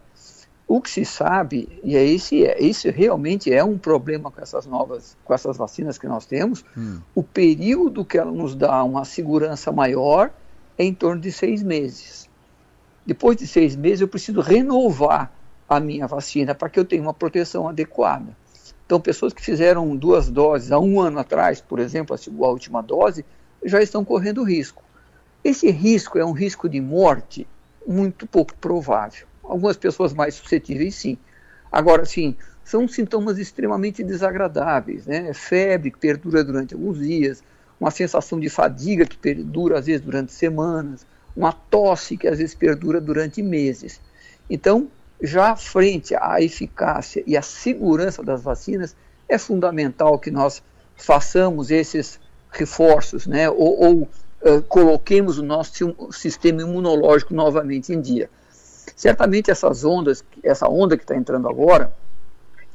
O 0.68 0.82
que 0.82 0.90
se 0.90 1.06
sabe, 1.06 1.80
e 1.82 1.96
é 1.96 2.04
esse, 2.04 2.46
é, 2.46 2.62
esse 2.62 2.90
realmente 2.92 3.54
é 3.54 3.64
um 3.64 3.78
problema 3.78 4.30
com 4.30 4.42
essas 4.42 4.66
novas, 4.66 5.16
com 5.24 5.34
essas 5.34 5.56
vacinas 5.56 5.98
que 5.98 6.08
nós 6.08 6.26
temos, 6.26 6.66
hum. 6.78 7.00
o 7.16 7.24
período 7.24 8.04
que 8.04 8.18
ela 8.18 8.32
nos 8.32 8.54
dá 8.54 8.84
uma 8.84 9.06
segurança 9.06 9.72
maior 9.72 10.30
é 10.78 10.84
em 10.84 10.94
torno 10.94 11.22
de 11.22 11.32
seis 11.32 11.64
meses. 11.64 12.30
Depois 13.06 13.38
de 13.38 13.48
seis 13.48 13.78
meses 13.78 14.02
eu 14.02 14.08
preciso 14.10 14.42
renovar 14.42 15.32
a 15.70 15.80
minha 15.80 16.06
vacina 16.06 16.54
para 16.54 16.70
que 16.70 16.78
eu 16.78 16.84
tenha 16.84 17.02
uma 17.02 17.14
proteção 17.14 17.68
adequada. 17.70 18.36
Então, 18.86 19.00
pessoas 19.02 19.34
que 19.34 19.42
fizeram 19.42 19.96
duas 19.96 20.30
doses 20.30 20.72
há 20.72 20.80
um 20.80 21.00
ano 21.00 21.20
atrás, 21.20 21.60
por 21.60 21.80
exemplo, 21.80 22.16
a 22.16 22.48
última 22.48 22.82
dose, 22.82 23.26
já 23.64 23.82
estão 23.82 24.04
correndo 24.04 24.44
risco. 24.44 24.84
Esse 25.44 25.70
risco 25.72 26.18
é 26.18 26.26
um 26.26 26.32
risco 26.32 26.70
de 26.70 26.80
morte 26.80 27.48
muito 27.86 28.26
pouco 28.26 28.54
provável. 28.56 29.28
Algumas 29.48 29.78
pessoas 29.78 30.14
mais 30.14 30.36
suscetíveis, 30.36 30.96
sim. 30.96 31.18
Agora, 31.72 32.06
sim, 32.06 32.36
são 32.64 32.88
sintomas 32.88 33.38
extremamente 33.38 34.04
desagradáveis, 34.04 35.06
né? 35.06 35.34
Febre 35.34 35.92
que 35.92 36.00
perdura 36.00 36.44
durante 36.44 36.74
alguns 36.74 37.00
dias, 37.00 37.44
uma 37.80 37.92
sensação 37.92 38.40
de 38.40 38.50
fadiga 38.50 39.06
que 39.06 39.18
perdura 39.18 39.80
às 39.80 39.86
vezes 39.86 40.02
durante 40.02 40.34
semanas, 40.34 41.06
uma 41.36 41.52
tosse 41.52 42.18
que 42.18 42.28
às 42.28 42.40
vezes 42.40 42.56
perdura 42.56 43.00
durante 43.00 43.42
meses. 43.42 44.02
Então, 44.50 44.90
já 45.22 45.56
frente 45.56 46.16
à 46.16 46.42
eficácia 46.42 47.24
e 47.26 47.38
à 47.38 47.42
segurança 47.42 48.24
das 48.24 48.42
vacinas, 48.42 48.96
é 49.30 49.38
fundamental 49.38 50.18
que 50.20 50.32
nós 50.32 50.64
façamos 50.96 51.70
esses 51.70 52.20
reforços, 52.50 53.28
né, 53.28 53.50
ou, 53.50 53.84
ou 53.84 54.02
uh, 54.44 54.62
coloquemos 54.64 55.38
o 55.38 55.44
nosso 55.44 55.96
sistema 56.12 56.62
imunológico 56.62 57.34
novamente 57.34 57.94
em 57.94 58.02
dia. 58.02 58.30
Certamente 58.98 59.52
essas 59.52 59.86
ondas, 59.86 60.26
essa 60.44 60.68
onda 60.68 60.98
que 60.98 61.04
está 61.04 61.16
entrando 61.16 61.48
agora, 61.48 61.94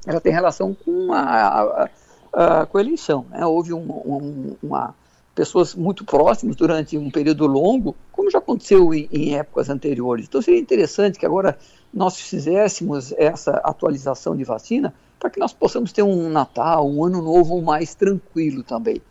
ela 0.07 0.21
tem 0.21 0.33
relação 0.33 0.73
com 0.73 1.13
a, 1.13 1.21
a, 1.21 1.91
a, 2.33 2.67
com 2.67 2.79
a 2.79 2.81
eleição. 2.81 3.27
Né? 3.29 3.45
Houve 3.45 3.73
um, 3.73 3.91
um, 3.91 4.57
uma 4.63 4.95
pessoas 5.35 5.75
muito 5.75 6.05
próximas 6.05 6.55
durante 6.55 6.97
um 6.97 7.11
período 7.11 7.45
longo, 7.47 7.97
como 8.13 8.31
já 8.31 8.39
aconteceu 8.39 8.95
em, 8.95 9.09
em 9.11 9.37
épocas 9.37 9.69
anteriores. 9.69 10.27
Então 10.29 10.41
seria 10.41 10.61
interessante 10.61 11.19
que 11.19 11.27
agora 11.27 11.59
nós 11.93 12.21
fizéssemos 12.21 13.13
essa 13.19 13.57
atualização 13.65 14.37
de 14.37 14.45
vacina 14.45 14.95
para 15.19 15.29
que 15.29 15.41
nós 15.41 15.53
possamos 15.53 15.91
ter 15.91 16.05
um 16.05 16.29
Natal, 16.29 16.89
um 16.89 17.05
Ano 17.05 17.21
Novo 17.21 17.61
mais 17.61 17.97
tranquilo 17.97 18.63
também. 18.63 19.03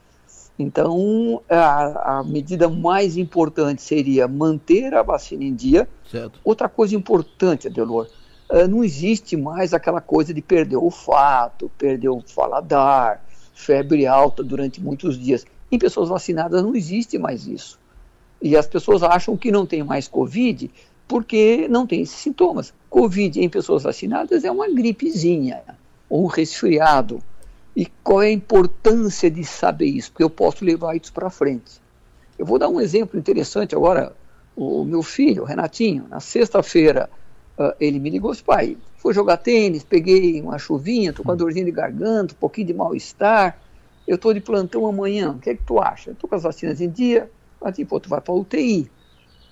Então, 0.62 1.42
a, 1.50 2.20
a, 2.20 2.24
medida 2.24 2.70
mais 2.70 3.18
importante 3.18 3.82
seria 3.82 4.28
manter 4.28 4.94
a 4.94 5.02
vacina 5.02 5.44
em 5.44 5.56
dia. 5.56 5.90
Certo. 6.10 6.40
Outra 6.44 6.70
coisa 6.70 6.96
importante, 6.96 7.68
Adelor, 7.68 8.08
uh, 8.50 8.68
não 8.68 8.84
existe 8.84 9.36
mais 9.36 9.74
aquela 9.74 10.00
coisa 10.00 10.34
de 10.34 10.42
perder 10.42 10.78
o 10.78 10.84
olfato, 10.84 11.72
perder 11.78 12.10
o 12.10 12.22
faladar, 12.22 13.26
febre 13.56 14.06
alta 14.06 14.44
durante 14.44 14.80
muitos 14.80 15.20
dias. 15.20 15.46
Em 15.72 15.80
pessoas 15.80 16.10
vacinadas 16.10 16.62
não 16.62 16.76
existe 16.76 17.18
mais 17.18 17.48
isso. 17.48 17.80
E 18.40 18.56
as 18.56 18.68
pessoas 18.68 19.02
acham 19.02 19.36
que 19.36 19.52
não 19.52 19.66
tem 19.66 19.84
mais 19.84 20.08
Covid 20.08 20.70
porque 21.08 21.68
não 21.70 21.88
tem 21.88 22.02
esses 22.02 22.18
sintomas. 22.18 22.74
Covid 22.90 23.42
em 23.42 23.50
pessoas 23.50 23.84
vacinadas 23.84 24.44
é 24.44 24.52
uma 24.52 24.70
gripezinha, 24.70 25.62
ou 26.10 26.24
um 26.24 26.28
resfriado 26.28 27.22
e 27.76 27.86
qual 28.04 28.22
é 28.22 28.28
a 28.28 28.32
importância 28.32 29.30
de 29.30 29.44
saber 29.44 29.86
isso? 29.86 30.12
Porque 30.12 30.24
eu 30.24 30.30
posso 30.30 30.66
levar 30.66 30.96
isso 30.96 31.14
para 31.14 31.30
frente. 31.30 31.82
Eu 32.38 32.46
vou 32.46 32.60
dar 32.60 32.70
um 32.70 32.82
exemplo 32.82 33.20
interessante 33.20 33.76
agora. 33.76 34.14
O 34.56 34.84
meu 34.84 35.02
filho, 35.02 35.44
o 35.44 35.46
Renatinho, 35.46 36.06
na 36.10 36.20
sexta-feira, 36.20 37.10
uh, 37.58 37.74
ele 37.80 38.00
me 38.00 38.10
ligou 38.10 38.32
disse, 38.32 38.44
pai, 38.44 38.78
fui 38.98 39.14
jogar 39.14 39.38
tênis, 39.38 39.84
peguei 39.84 40.42
uma 40.42 40.58
chuvinha, 40.60 41.12
estou 41.12 41.24
com 41.24 41.32
a 41.32 41.36
dorzinha 41.36 41.64
de 41.64 41.72
garganta, 41.72 42.34
um 42.34 42.38
pouquinho 42.38 42.68
de 42.68 42.74
mal-estar, 42.74 43.58
eu 44.08 44.16
estou 44.16 44.34
de 44.34 44.42
plantão 44.42 44.86
amanhã, 44.86 45.32
o 45.32 45.40
que 45.40 45.52
é 45.52 45.56
que 45.56 45.64
tu 45.64 45.80
acha? 45.80 46.12
Estou 46.12 46.30
com 46.30 46.36
as 46.36 46.44
vacinas 46.44 46.82
em 46.82 46.90
dia, 46.90 47.32
assim, 47.62 47.86
pô, 47.86 48.00
tu 48.00 48.10
vai 48.10 48.20
para 48.20 48.34
UTI. 48.34 48.92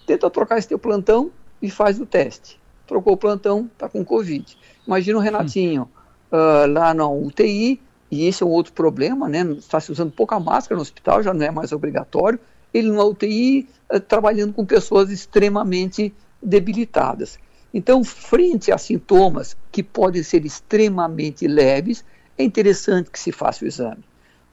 Tenta 0.05 0.29
trocar 0.29 0.57
esse 0.57 0.67
teu 0.67 0.77
plantão 0.77 1.31
e 1.61 1.69
faz 1.69 1.99
o 1.99 2.05
teste. 2.05 2.59
Trocou 2.85 3.13
o 3.13 3.17
plantão, 3.17 3.69
está 3.71 3.87
com 3.87 4.03
Covid. 4.03 4.57
Imagina 4.85 5.19
o 5.19 5.21
Renatinho 5.21 5.89
uh, 6.31 6.67
lá 6.67 6.93
na 6.93 7.07
UTI, 7.07 7.79
e 8.11 8.25
esse 8.25 8.41
é 8.41 8.45
um 8.45 8.49
outro 8.49 8.73
problema, 8.73 9.29
né? 9.29 9.41
Está 9.57 9.79
se 9.79 9.91
usando 9.91 10.11
pouca 10.11 10.39
máscara 10.39 10.75
no 10.75 10.81
hospital, 10.81 11.21
já 11.21 11.33
não 11.33 11.45
é 11.45 11.51
mais 11.51 11.71
obrigatório. 11.71 12.39
Ele 12.73 12.91
na 12.91 13.03
UTI 13.03 13.67
eh, 13.89 13.99
trabalhando 13.99 14.53
com 14.53 14.65
pessoas 14.65 15.11
extremamente 15.11 16.13
debilitadas. 16.41 17.37
Então, 17.73 18.03
frente 18.03 18.71
a 18.71 18.77
sintomas 18.77 19.55
que 19.71 19.83
podem 19.83 20.23
ser 20.23 20.45
extremamente 20.45 21.47
leves, 21.47 22.03
é 22.37 22.43
interessante 22.43 23.11
que 23.11 23.19
se 23.19 23.31
faça 23.31 23.63
o 23.63 23.67
exame. 23.67 24.03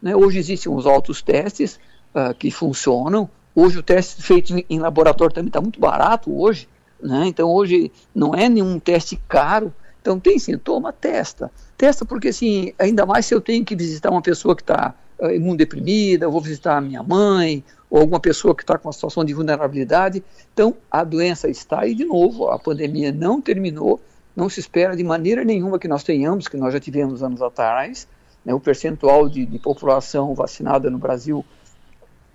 Né? 0.03 0.15
Hoje 0.15 0.39
existem 0.39 0.71
os 0.71 0.87
altos 0.87 1.23
testes 1.23 1.79
uh, 2.15 2.35
que 2.35 2.51
funcionam. 2.51 3.29
Hoje 3.55 3.79
o 3.79 3.83
teste 3.83 4.23
feito 4.23 4.55
em 4.69 4.79
laboratório 4.79 5.35
também 5.35 5.49
está 5.49 5.61
muito 5.61 5.81
barato 5.81 6.37
hoje. 6.37 6.69
Né? 7.01 7.27
Então 7.27 7.49
hoje 7.49 7.91
não 8.15 8.35
é 8.35 8.49
nenhum 8.49 8.79
teste 8.79 9.17
caro. 9.29 9.73
Então 10.07 10.21
tem 10.21 10.39
sintoma, 10.39 10.93
testa. 10.93 11.51
Testa 11.77 12.05
porque, 12.05 12.29
assim, 12.29 12.73
ainda 12.79 13.05
mais 13.05 13.27
se 13.27 13.35
eu 13.35 13.41
tenho 13.41 13.65
que 13.65 13.75
visitar 13.75 14.09
uma 14.09 14.23
pessoa 14.23 14.55
que 14.55 14.63
está 14.63 14.95
uh, 15.19 15.33
imunodeprimida, 15.33 16.27
eu 16.27 16.31
vou 16.31 16.41
visitar 16.41 16.77
a 16.77 16.81
minha 16.81 17.03
mãe, 17.03 17.65
ou 17.91 17.99
alguma 17.99 18.21
pessoa 18.21 18.55
que 18.55 18.63
está 18.63 18.79
com 18.79 18.87
uma 18.87 18.93
situação 18.93 19.25
de 19.25 19.35
vulnerabilidade. 19.35 20.23
Então, 20.55 20.77
a 20.89 21.03
doença 21.03 21.51
está 21.51 21.85
e, 21.89 21.93
de 21.93 22.05
novo, 22.05 22.49
a 22.51 22.57
pandemia 22.57 23.11
não 23.11 23.41
terminou, 23.41 24.01
não 24.37 24.49
se 24.49 24.61
espera 24.61 24.95
de 24.95 25.03
maneira 25.03 25.43
nenhuma 25.43 25.77
que 25.77 25.89
nós 25.89 26.05
tenhamos, 26.05 26.47
que 26.47 26.57
nós 26.57 26.73
já 26.73 26.79
tivemos 26.79 27.21
anos 27.25 27.43
atrás, 27.43 28.07
né, 28.45 28.55
o 28.55 28.61
percentual 28.61 29.29
de, 29.29 29.45
de 29.45 29.59
população 29.59 30.37
vacinada 30.37 30.89
no 30.89 30.99
Brasil 30.99 31.45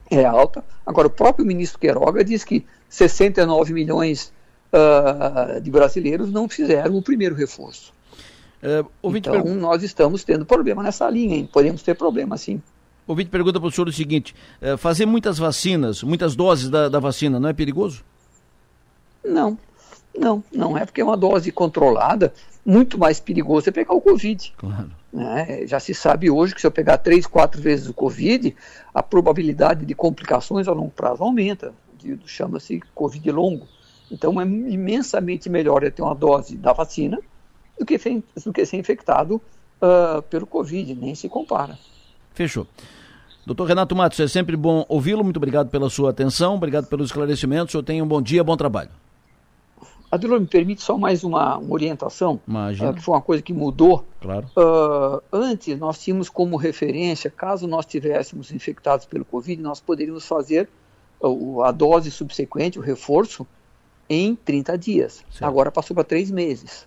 é 0.10 0.26
alta. 0.26 0.62
Agora, 0.86 1.08
o 1.08 1.12
próprio 1.12 1.46
ministro 1.46 1.80
Queiroga 1.80 2.22
diz 2.22 2.44
que 2.44 2.66
69 2.90 3.72
milhões 3.72 4.34
uh, 4.72 5.60
de 5.60 5.70
brasileiros 5.70 6.32
não 6.32 6.48
fizeram 6.48 6.96
o 6.96 7.02
primeiro 7.02 7.36
reforço. 7.36 7.94
Uh, 8.62 9.16
então, 9.16 9.44
nós 9.56 9.84
estamos 9.84 10.24
tendo 10.24 10.46
problema 10.46 10.84
nessa 10.84 11.10
linha, 11.10 11.36
hein? 11.36 11.50
podemos 11.52 11.82
ter 11.82 11.96
problema 11.96 12.38
sim. 12.38 12.62
O 13.08 13.12
ouvinte 13.12 13.30
pergunta 13.30 13.60
para 13.60 13.68
o 13.68 13.72
senhor 13.72 13.88
o 13.88 13.94
seguinte: 13.94 14.36
uh, 14.62 14.78
fazer 14.78 15.06
muitas 15.06 15.38
vacinas, 15.38 16.04
muitas 16.04 16.36
doses 16.36 16.70
da, 16.70 16.88
da 16.88 17.00
vacina, 17.00 17.40
não 17.40 17.50
é 17.50 17.54
perigoso? 17.54 18.04
Não, 19.24 19.58
não, 20.18 20.44
não 20.52 20.78
é 20.78 20.86
porque 20.86 21.02
é 21.02 21.04
uma 21.04 21.18
dose 21.18 21.52
controlada, 21.52 22.34
muito 22.66 22.98
mais 22.98 23.20
perigoso 23.20 23.70
é 23.70 23.72
pegar 23.72 23.94
o 23.94 24.02
Covid. 24.02 24.54
Claro. 24.58 24.92
Né? 25.12 25.66
Já 25.68 25.80
se 25.80 25.94
sabe 25.94 26.30
hoje 26.30 26.54
que 26.56 26.62
se 26.62 26.68
eu 26.68 26.72
pegar 26.72 26.98
três, 27.00 27.26
quatro 27.26 27.62
vezes 27.62 27.88
o 27.88 27.94
Covid, 27.94 28.56
a 28.94 29.04
probabilidade 29.04 29.86
de 29.86 29.96
complicações 29.96 30.68
a 30.68 30.72
longo 30.72 30.92
prazo 30.92 31.24
aumenta. 31.24 31.74
Chama-se 32.26 32.82
Covid 32.96 33.32
longo. 33.32 33.68
Então 34.12 34.40
é 34.42 34.44
imensamente 34.44 35.50
melhor 35.50 35.90
ter 35.90 36.02
uma 36.02 36.14
dose 36.14 36.58
da 36.58 36.74
vacina 36.74 37.18
do 37.80 37.86
que, 37.86 37.98
do 38.46 38.54
que 38.54 38.66
ser 38.66 38.78
infectado 38.78 39.42
uh, 39.82 40.22
pelo 40.24 40.46
Covid, 40.46 40.94
nem 40.96 41.16
se 41.16 41.30
compara. 41.30 41.80
Fechou. 42.34 42.68
Doutor 43.46 43.66
Renato 43.66 43.96
Matos, 43.96 44.20
é 44.20 44.28
sempre 44.28 44.56
bom 44.56 44.86
ouvi-lo. 44.88 45.24
Muito 45.24 45.38
obrigado 45.38 45.70
pela 45.70 45.90
sua 45.90 46.12
atenção, 46.12 46.56
obrigado 46.56 46.88
pelos 46.88 47.08
esclarecimentos. 47.08 47.70
O 47.70 47.72
senhor 47.72 47.84
tenha 47.84 48.04
um 48.04 48.08
bom 48.08 48.22
dia, 48.22 48.44
bom 48.44 48.58
trabalho. 48.58 48.90
Adilor, 50.12 50.42
me 50.42 50.46
permite 50.46 50.82
só 50.82 50.98
mais 50.98 51.24
uma, 51.24 51.58
uma 51.58 51.74
orientação, 51.74 52.40
uh, 52.46 52.94
que 52.94 53.02
foi 53.02 53.16
uma 53.16 53.22
coisa 53.22 53.42
que 53.42 53.54
mudou. 53.54 54.06
Claro. 54.20 54.46
Uh, 54.58 55.24
antes, 55.32 55.80
nós 55.80 56.04
tínhamos 56.04 56.30
como 56.30 56.58
referência, 56.58 57.32
caso 57.32 57.66
nós 57.66 57.86
tivéssemos 57.86 58.52
infectados 58.52 59.06
pelo 59.06 59.24
Covid, 59.24 59.62
nós 59.62 59.80
poderíamos 59.80 60.28
fazer 60.28 60.68
a 61.64 61.72
dose 61.72 62.12
subsequente, 62.12 62.78
o 62.78 62.82
reforço, 62.82 63.48
em 64.12 64.36
30 64.36 64.78
dias. 64.78 65.24
Certo. 65.32 65.46
Agora 65.46 65.72
passou 65.72 65.96
para 65.96 66.04
três 66.04 66.30
meses. 66.30 66.86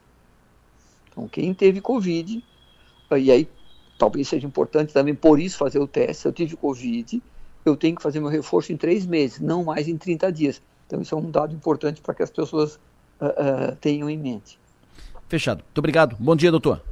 Então, 1.10 1.26
quem 1.26 1.54
teve 1.54 1.80
Covid, 1.80 2.44
e 3.16 3.30
aí 3.30 3.48
talvez 3.98 4.28
seja 4.28 4.46
importante 4.46 4.92
também 4.92 5.14
por 5.14 5.40
isso 5.40 5.56
fazer 5.56 5.78
o 5.78 5.86
teste. 5.86 6.22
Se 6.22 6.28
eu 6.28 6.32
tive 6.32 6.54
Covid, 6.56 7.22
eu 7.64 7.76
tenho 7.76 7.96
que 7.96 8.02
fazer 8.02 8.20
meu 8.20 8.28
reforço 8.28 8.72
em 8.72 8.76
três 8.76 9.06
meses, 9.06 9.40
não 9.40 9.64
mais 9.64 9.88
em 9.88 9.96
30 9.96 10.30
dias. 10.30 10.60
Então, 10.86 11.00
isso 11.00 11.14
é 11.14 11.18
um 11.18 11.30
dado 11.30 11.54
importante 11.54 12.02
para 12.02 12.12
que 12.12 12.22
as 12.22 12.30
pessoas 12.30 12.74
uh, 13.20 13.26
uh, 13.26 13.76
tenham 13.80 14.10
em 14.10 14.18
mente. 14.18 14.58
Fechado. 15.26 15.62
Muito 15.64 15.78
obrigado. 15.78 16.16
Bom 16.20 16.36
dia, 16.36 16.50
doutor. 16.50 16.82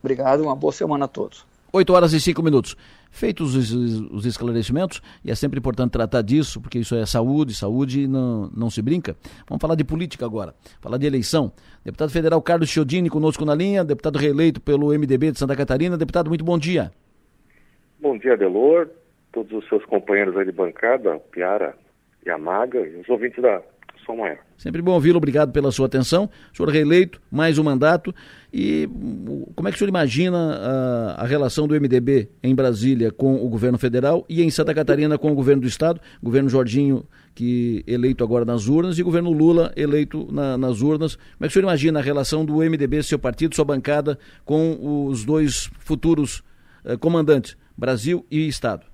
Obrigado, 0.00 0.42
uma 0.42 0.54
boa 0.54 0.72
semana 0.72 1.06
a 1.06 1.08
todos. 1.08 1.44
8 1.74 1.92
horas 1.92 2.12
e 2.12 2.20
5 2.20 2.40
minutos. 2.40 2.76
Feitos 3.10 3.56
os, 3.56 3.72
os, 4.12 4.24
esclarecimentos, 4.24 5.02
e 5.24 5.30
é 5.32 5.34
sempre 5.34 5.58
importante 5.58 5.90
tratar 5.90 6.22
disso, 6.22 6.60
porque 6.60 6.78
isso 6.78 6.94
é 6.94 7.04
saúde, 7.04 7.52
saúde 7.52 8.06
não, 8.06 8.48
não 8.56 8.70
se 8.70 8.80
brinca. 8.80 9.16
Vamos 9.48 9.60
falar 9.60 9.74
de 9.74 9.82
política 9.82 10.24
agora, 10.24 10.54
falar 10.80 10.98
de 10.98 11.06
eleição. 11.06 11.52
Deputado 11.84 12.10
federal 12.10 12.40
Carlos 12.40 12.68
Chiodini 12.68 13.10
conosco 13.10 13.44
na 13.44 13.56
linha, 13.56 13.84
deputado 13.84 14.18
reeleito 14.18 14.60
pelo 14.60 14.96
MDB 14.96 15.32
de 15.32 15.38
Santa 15.38 15.56
Catarina. 15.56 15.96
Deputado, 15.96 16.28
muito 16.28 16.44
bom 16.44 16.56
dia. 16.56 16.92
Bom 17.98 18.16
dia, 18.18 18.36
Delor, 18.36 18.88
todos 19.32 19.52
os 19.52 19.68
seus 19.68 19.84
companheiros 19.86 20.36
aí 20.36 20.44
de 20.44 20.52
bancada, 20.52 21.18
Piara 21.32 21.74
e 22.24 22.30
Amaga, 22.30 22.78
e 22.86 23.00
os 23.00 23.08
ouvintes 23.08 23.42
da 23.42 23.60
Som 24.04 24.16
Maior. 24.16 24.38
Sempre 24.56 24.80
bom 24.80 24.92
ouvi-lo, 24.92 25.16
obrigado 25.16 25.52
pela 25.52 25.70
sua 25.72 25.86
atenção. 25.86 26.28
O 26.52 26.56
senhor 26.56 26.70
reeleito, 26.70 27.20
mais 27.30 27.58
um 27.58 27.64
mandato. 27.64 28.14
E 28.52 28.88
como 29.54 29.68
é 29.68 29.70
que 29.70 29.76
o 29.76 29.78
senhor 29.78 29.88
imagina 29.88 30.38
a, 30.38 31.22
a, 31.22 31.26
relação 31.26 31.66
do 31.66 31.74
MDB 31.74 32.28
em 32.42 32.54
Brasília 32.54 33.10
com 33.10 33.34
o 33.34 33.48
governo 33.48 33.78
federal 33.78 34.24
e 34.28 34.42
em 34.42 34.50
Santa 34.50 34.72
Catarina 34.72 35.18
com 35.18 35.32
o 35.32 35.34
governo 35.34 35.62
do 35.62 35.68
estado? 35.68 36.00
Governo 36.22 36.48
Jorginho, 36.48 37.04
que 37.34 37.82
eleito 37.86 38.22
agora 38.22 38.44
nas 38.44 38.68
urnas, 38.68 38.98
e 38.98 39.02
governo 39.02 39.32
Lula, 39.32 39.72
eleito 39.76 40.28
na, 40.30 40.56
nas 40.56 40.80
urnas. 40.80 41.16
Como 41.16 41.26
é 41.40 41.46
que 41.46 41.48
o 41.48 41.52
senhor 41.52 41.64
imagina 41.64 41.98
a 41.98 42.02
relação 42.02 42.44
do 42.44 42.58
MDB, 42.58 43.02
seu 43.02 43.18
partido, 43.18 43.54
sua 43.54 43.64
bancada, 43.64 44.18
com 44.44 45.08
os 45.08 45.24
dois 45.24 45.70
futuros 45.80 46.42
eh, 46.84 46.96
comandantes, 46.96 47.56
Brasil 47.76 48.24
e 48.30 48.46
Estado? 48.46 48.86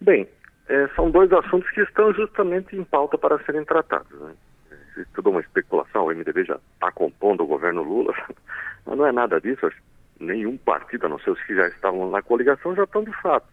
Bem, 0.00 0.26
é, 0.68 0.88
são 0.96 1.10
dois 1.10 1.32
assuntos 1.32 1.70
que 1.70 1.80
estão 1.80 2.12
justamente 2.12 2.76
em 2.76 2.84
pauta 2.84 3.16
para 3.16 3.38
serem 3.44 3.64
tratados. 3.64 4.10
Né? 4.20 4.34
Existe 4.70 5.12
toda 5.14 5.30
uma 5.30 5.40
especulação, 5.40 6.06
o 6.06 6.10
MDB 6.10 6.44
já 6.44 6.58
está 6.74 6.90
compondo 6.90 7.42
o 7.42 7.46
governo 7.46 7.82
Lula, 7.82 8.14
mas 8.84 8.98
não 8.98 9.06
é 9.06 9.12
nada 9.12 9.40
disso. 9.40 9.70
Nenhum 10.18 10.56
partido, 10.56 11.06
a 11.06 11.08
não 11.08 11.18
ser 11.18 11.30
os 11.30 11.42
que 11.44 11.54
já 11.54 11.68
estavam 11.68 12.10
na 12.10 12.22
coligação, 12.22 12.74
já 12.74 12.84
estão 12.84 13.04
de 13.04 13.12
fato. 13.20 13.46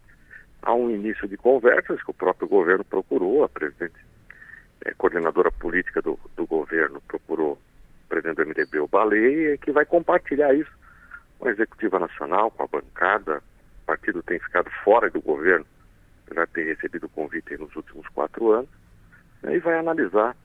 Há 0.61 0.73
um 0.73 0.89
início 0.89 1.27
de 1.27 1.35
conversas 1.35 2.01
que 2.01 2.09
o 2.09 2.13
próprio 2.13 2.47
governo 2.47 2.85
procurou, 2.85 3.43
a 3.43 3.49
presidente, 3.49 3.99
é, 4.85 4.93
coordenadora 4.93 5.51
política 5.51 6.01
do, 6.01 6.17
do 6.35 6.47
governo 6.47 7.01
procurou 7.07 7.53
o 7.53 8.07
presidente 8.07 8.37
do 8.37 8.45
MDB, 8.45 8.79
o 8.79 8.87
Baleia, 8.87 9.57
que 9.57 9.71
vai 9.71 9.85
compartilhar 9.85 10.53
isso 10.53 10.71
com 11.37 11.49
a 11.49 11.51
Executiva 11.51 11.99
Nacional, 11.99 12.49
com 12.49 12.63
a 12.63 12.67
bancada. 12.67 13.43
O 13.83 13.85
partido 13.85 14.23
tem 14.23 14.39
ficado 14.39 14.69
fora 14.85 15.09
do 15.09 15.21
governo 15.21 15.65
já 16.33 16.45
ter 16.47 16.63
recebido 16.65 17.09
convite 17.09 17.57
nos 17.57 17.75
últimos 17.75 18.07
quatro 18.09 18.51
anos, 18.51 18.69
né, 19.41 19.55
e 19.55 19.59
vai 19.59 19.77
analisar 19.77 20.35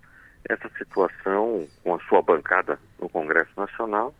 essa 0.49 0.69
situação 0.79 1.67
com 1.83 1.95
a 1.95 2.01
sua 2.01 2.23
bancada 2.23 2.79
no 3.01 3.09
Congresso 3.09 3.51
Nacional 3.57 4.15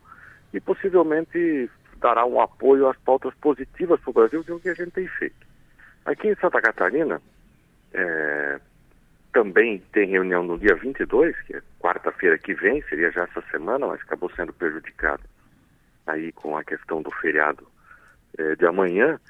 e 0.53 0.61
possivelmente 0.61 1.71
dará 2.01 2.25
um 2.25 2.41
apoio 2.41 2.89
às 2.89 2.97
pautas 2.99 3.35
positivas 3.35 4.01
para 4.01 4.11
o 4.11 4.15
Brasil, 4.15 4.45
é 4.47 4.53
o 4.53 4.61
que 4.61 4.69
a 4.69 4.75
gente 4.75 4.93
tem 4.93 5.07
feito. 5.07 5.47
Aqui 6.05 6.29
em 6.29 6.37
Santa 6.37 6.61
Catarina, 6.61 7.21
é, 7.93 8.61
também 9.33 9.79
tem 9.93 10.09
reunião 10.09 10.43
no 10.43 10.59
dia 10.59 10.75
22, 10.75 11.37
que 11.43 11.57
é 11.57 11.63
quarta-feira 11.79 12.39
que 12.39 12.55
vem, 12.55 12.83
seria 12.83 13.11
já 13.11 13.25
essa 13.25 13.43
semana, 13.51 13.87
mas 13.87 14.01
acabou 14.01 14.31
sendo 14.31 14.53
prejudicado 14.53 15.23
aí 16.07 16.33
com 16.33 16.57
a 16.57 16.65
questão 16.65 17.03
do 17.03 17.11
feriado 17.11 17.67
é, 18.39 18.55
de 18.57 18.67
amanhã. 18.67 19.21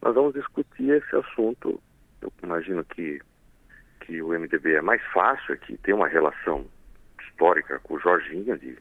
Nós 0.00 0.14
vamos 0.14 0.34
discutir 0.34 0.90
esse 0.90 1.16
assunto 1.16 1.80
eu 2.22 2.32
imagino 2.42 2.84
que, 2.84 3.20
que 4.00 4.22
o 4.22 4.28
MDB 4.28 4.74
é 4.74 4.82
mais 4.82 5.02
fácil, 5.12 5.56
que 5.58 5.76
tem 5.78 5.94
uma 5.94 6.08
relação 6.08 6.64
histórica 7.26 7.78
com 7.80 7.94
o 7.94 8.00
Jorginho, 8.00 8.58
de, 8.58 8.76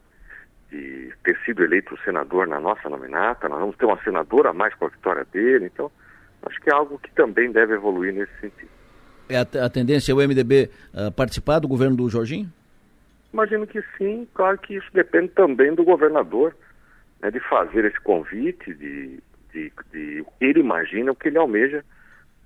de 0.71 1.13
ter 1.23 1.37
sido 1.45 1.63
eleito 1.63 1.97
senador 2.03 2.47
na 2.47 2.59
nossa 2.59 2.89
nominata, 2.89 3.47
nós 3.47 3.59
vamos 3.59 3.75
ter 3.77 3.85
uma 3.85 4.01
senadora 4.03 4.49
a 4.49 4.53
mais 4.53 4.73
com 4.75 4.85
a 4.85 4.89
vitória 4.89 5.25
dele, 5.25 5.65
então 5.65 5.91
acho 6.43 6.59
que 6.61 6.69
é 6.69 6.73
algo 6.73 6.97
que 6.99 7.11
também 7.11 7.51
deve 7.51 7.73
evoluir 7.73 8.13
nesse 8.13 8.31
sentido. 8.39 8.69
É 9.29 9.37
a, 9.37 9.65
a 9.65 9.69
tendência 9.69 10.11
é 10.11 10.15
o 10.15 10.17
MDB 10.17 10.69
uh, 10.93 11.07
ah, 11.07 11.11
participar 11.11 11.59
do 11.59 11.67
governo 11.67 11.95
do 11.95 12.09
Jorginho? 12.09 12.51
Imagino 13.33 13.67
que 13.67 13.83
sim, 13.97 14.27
claro 14.33 14.57
que 14.57 14.75
isso 14.75 14.87
depende 14.93 15.29
também 15.29 15.75
do 15.75 15.83
governador, 15.83 16.55
né, 17.21 17.29
de 17.29 17.39
fazer 17.41 17.85
esse 17.85 17.99
convite, 17.99 18.73
de, 18.73 19.19
de, 19.53 19.71
de, 19.91 20.25
ele 20.39 20.61
imagina, 20.61 21.11
o 21.11 21.15
que 21.15 21.27
ele 21.27 21.37
almeja 21.37 21.83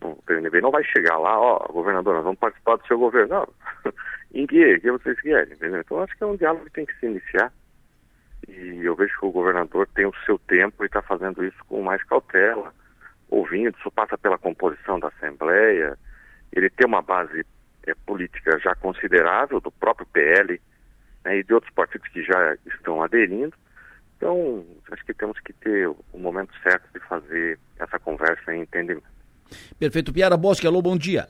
o 0.01 0.15
PNB 0.23 0.61
não 0.61 0.71
vai 0.71 0.83
chegar 0.83 1.17
lá, 1.17 1.39
ó, 1.39 1.59
governador, 1.71 2.15
nós 2.15 2.23
vamos 2.23 2.39
participar 2.39 2.77
do 2.77 2.87
seu 2.87 2.97
governo. 2.97 3.29
Não. 3.29 3.93
em 4.33 4.47
que? 4.47 4.79
que 4.79 4.91
vocês 4.91 5.19
querem? 5.21 5.53
Entendeu? 5.53 5.81
Então 5.81 6.01
acho 6.01 6.15
que 6.17 6.23
é 6.23 6.27
um 6.27 6.35
diálogo 6.35 6.65
que 6.65 6.71
tem 6.71 6.85
que 6.85 6.97
se 6.99 7.05
iniciar. 7.05 7.51
E 8.47 8.81
eu 8.83 8.95
vejo 8.95 9.17
que 9.19 9.25
o 9.25 9.31
governador 9.31 9.87
tem 9.93 10.05
o 10.05 10.15
seu 10.25 10.39
tempo 10.39 10.83
e 10.83 10.87
está 10.87 11.01
fazendo 11.01 11.43
isso 11.45 11.63
com 11.67 11.81
mais 11.83 12.03
cautela, 12.03 12.73
ouvindo, 13.29 13.77
isso 13.77 13.91
passa 13.91 14.17
pela 14.17 14.37
composição 14.37 14.99
da 14.99 15.09
Assembleia. 15.09 15.97
Ele 16.51 16.69
tem 16.69 16.87
uma 16.87 17.01
base 17.01 17.45
é, 17.85 17.93
política 18.05 18.59
já 18.59 18.75
considerável 18.75 19.61
do 19.61 19.71
próprio 19.71 20.07
PL 20.07 20.59
né, 21.23 21.37
e 21.37 21.43
de 21.43 21.53
outros 21.53 21.73
partidos 21.73 22.07
que 22.09 22.23
já 22.23 22.57
estão 22.65 23.01
aderindo. 23.01 23.53
Então, 24.17 24.65
acho 24.91 25.05
que 25.05 25.13
temos 25.13 25.39
que 25.39 25.53
ter 25.53 25.87
o 25.87 26.17
momento 26.17 26.53
certo 26.61 26.87
de 26.93 26.99
fazer 27.07 27.59
essa 27.79 27.97
conversa 27.99 28.53
em 28.53 28.61
entendimento. 28.61 29.20
Perfeito. 29.79 30.13
Piara 30.13 30.37
Bosque, 30.37 30.67
alô, 30.67 30.81
bom 30.81 30.97
dia. 30.97 31.27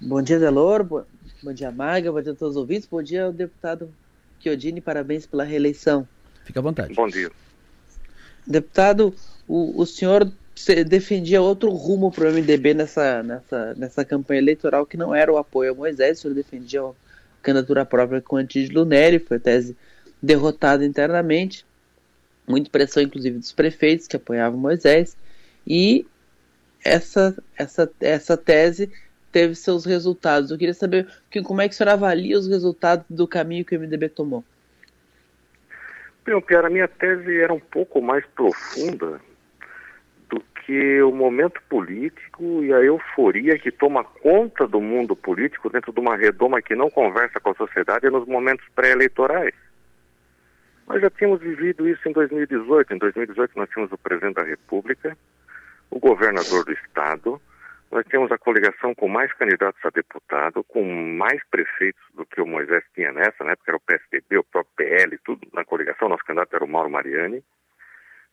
Bom 0.00 0.20
dia, 0.22 0.38
Delor. 0.38 0.84
Bom, 0.84 1.04
bom 1.42 1.52
dia, 1.52 1.70
Maga. 1.70 2.10
Bom 2.10 2.20
dia 2.20 2.32
a 2.32 2.34
todos 2.34 2.56
os 2.56 2.60
ouvintes. 2.60 2.88
Bom 2.90 3.02
dia 3.02 3.24
ao 3.24 3.32
deputado 3.32 3.92
Chiodini. 4.40 4.80
Parabéns 4.80 5.26
pela 5.26 5.44
reeleição. 5.44 6.06
Fica 6.44 6.60
à 6.60 6.62
vontade. 6.62 6.94
Bom 6.94 7.08
dia. 7.08 7.30
Deputado, 8.46 9.14
o, 9.46 9.80
o 9.80 9.86
senhor 9.86 10.30
defendia 10.86 11.40
outro 11.40 11.70
rumo 11.70 12.10
para 12.10 12.28
o 12.28 12.32
MDB 12.32 12.74
nessa, 12.74 13.22
nessa, 13.22 13.74
nessa 13.74 14.04
campanha 14.04 14.40
eleitoral 14.40 14.84
que 14.84 14.96
não 14.96 15.14
era 15.14 15.32
o 15.32 15.38
apoio 15.38 15.72
a 15.72 15.74
Moisés, 15.74 16.18
o 16.18 16.22
senhor 16.22 16.34
defendia 16.34 16.82
a 16.82 16.92
candidatura 17.42 17.84
própria 17.84 18.20
com 18.20 18.36
Antídio 18.36 18.84
Neri, 18.84 19.18
foi 19.18 19.38
tese 19.38 19.76
derrotada 20.20 20.84
internamente, 20.84 21.64
muita 22.46 22.70
pressão 22.70 23.02
inclusive 23.02 23.38
dos 23.38 23.52
prefeitos 23.52 24.06
que 24.06 24.16
apoiavam 24.16 24.58
Moisés, 24.58 25.16
e 25.66 26.06
essa, 26.84 27.36
essa, 27.56 27.90
essa 28.00 28.36
tese 28.36 28.92
teve 29.32 29.54
seus 29.54 29.84
resultados. 29.84 30.50
Eu 30.50 30.58
queria 30.58 30.74
saber 30.74 31.08
que, 31.30 31.42
como 31.42 31.60
é 31.60 31.68
que 31.68 31.74
o 31.74 31.76
senhor 31.76 31.90
avalia 31.90 32.38
os 32.38 32.46
resultados 32.46 33.04
do 33.08 33.26
caminho 33.26 33.64
que 33.64 33.76
o 33.76 33.80
MDB 33.80 34.08
tomou. 34.10 34.44
Bem, 36.24 36.40
Pierre, 36.40 36.66
a 36.66 36.70
minha 36.70 36.86
tese 36.86 37.40
era 37.40 37.52
um 37.52 37.58
pouco 37.58 38.00
mais 38.00 38.24
profunda 38.26 39.20
do 40.28 40.40
que 40.64 41.02
o 41.02 41.10
momento 41.10 41.60
político 41.68 42.62
e 42.62 42.72
a 42.72 42.78
euforia 42.78 43.58
que 43.58 43.72
toma 43.72 44.04
conta 44.04 44.68
do 44.68 44.80
mundo 44.80 45.16
político 45.16 45.68
dentro 45.68 45.92
de 45.92 45.98
uma 45.98 46.16
redoma 46.16 46.62
que 46.62 46.76
não 46.76 46.88
conversa 46.88 47.40
com 47.40 47.50
a 47.50 47.54
sociedade 47.54 48.08
nos 48.08 48.26
momentos 48.26 48.64
pré-eleitorais. 48.74 49.54
Nós 50.86 51.00
já 51.00 51.10
tínhamos 51.10 51.40
vivido 51.40 51.88
isso 51.88 52.08
em 52.08 52.12
2018. 52.12 52.94
Em 52.94 52.98
2018 52.98 53.52
nós 53.56 53.68
tínhamos 53.70 53.92
o 53.92 53.98
presidente 53.98 54.34
da 54.34 54.44
República, 54.44 55.16
o 55.92 56.00
governador 56.00 56.64
do 56.64 56.72
estado, 56.72 57.40
nós 57.90 58.06
temos 58.06 58.32
a 58.32 58.38
coligação 58.38 58.94
com 58.94 59.08
mais 59.08 59.30
candidatos 59.34 59.78
a 59.84 59.90
deputado, 59.90 60.64
com 60.64 60.82
mais 60.82 61.38
prefeitos 61.50 62.02
do 62.14 62.24
que 62.24 62.40
o 62.40 62.46
Moisés 62.46 62.82
tinha 62.94 63.12
nessa, 63.12 63.44
né? 63.44 63.54
Porque 63.54 63.70
era 63.70 63.76
o 63.76 63.80
PSDB, 63.80 64.38
o 64.38 64.44
próprio 64.44 64.74
PL, 64.74 65.18
tudo 65.18 65.46
na 65.52 65.62
coligação, 65.66 66.08
nosso 66.08 66.24
candidato 66.24 66.56
era 66.56 66.64
o 66.64 66.68
Mauro 66.68 66.88
Mariani. 66.88 67.44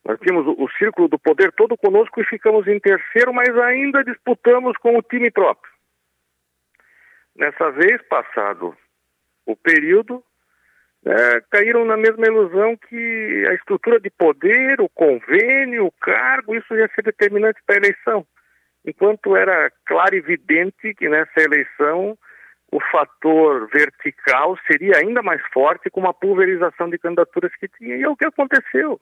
Nós 0.06 0.18
tínhamos 0.22 0.48
o, 0.48 0.64
o 0.64 0.70
círculo 0.72 1.10
do 1.10 1.20
poder 1.20 1.52
todo 1.52 1.76
conosco 1.76 2.22
e 2.22 2.26
ficamos 2.26 2.66
em 2.66 2.80
terceiro, 2.80 3.34
mas 3.34 3.50
ainda 3.58 4.06
disputamos 4.06 4.78
com 4.78 4.98
o 4.98 5.02
time 5.02 5.30
próprio. 5.30 5.70
Nessa 7.36 7.70
vez, 7.72 8.02
passado 8.04 8.74
o 9.46 9.56
período, 9.58 10.24
é, 11.06 11.42
caíram 11.50 11.86
na 11.86 11.96
mesma 11.96 12.26
ilusão 12.26 12.76
que 12.76 13.46
a 13.50 13.54
estrutura 13.54 14.00
de 14.00 14.10
poder, 14.10 14.82
o 14.82 14.90
convênio, 14.90 15.86
o 15.86 15.92
cargo, 15.92 16.56
isso 16.56 16.76
ia 16.76 16.90
ser 16.94 17.04
determinante 17.04 17.60
para 17.66 17.76
a 17.76 17.80
eleição. 17.80 18.26
Enquanto 18.86 19.36
era 19.36 19.72
claro 19.86 20.16
e 20.16 20.20
evidente 20.20 20.94
que 20.94 21.08
nessa 21.08 21.42
eleição 21.42 22.18
o 22.72 22.80
fator 22.92 23.68
vertical 23.70 24.58
seria 24.68 24.98
ainda 24.98 25.24
mais 25.24 25.42
forte 25.52 25.90
com 25.90 26.00
uma 26.02 26.14
pulverização 26.14 26.90
de 26.90 27.00
candidaturas 27.00 27.56
que 27.56 27.68
tinha. 27.68 27.96
E 27.96 28.04
é 28.04 28.10
o 28.10 28.16
que 28.16 28.26
aconteceu. 28.26 29.00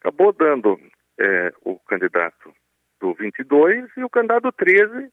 Acabou 0.00 0.32
dando 0.32 0.80
é, 1.18 1.52
o 1.62 1.78
candidato 1.80 2.54
do 3.00 3.12
22 3.14 3.90
e 3.96 4.04
o 4.04 4.08
candidato 4.08 4.50
13 4.52 5.10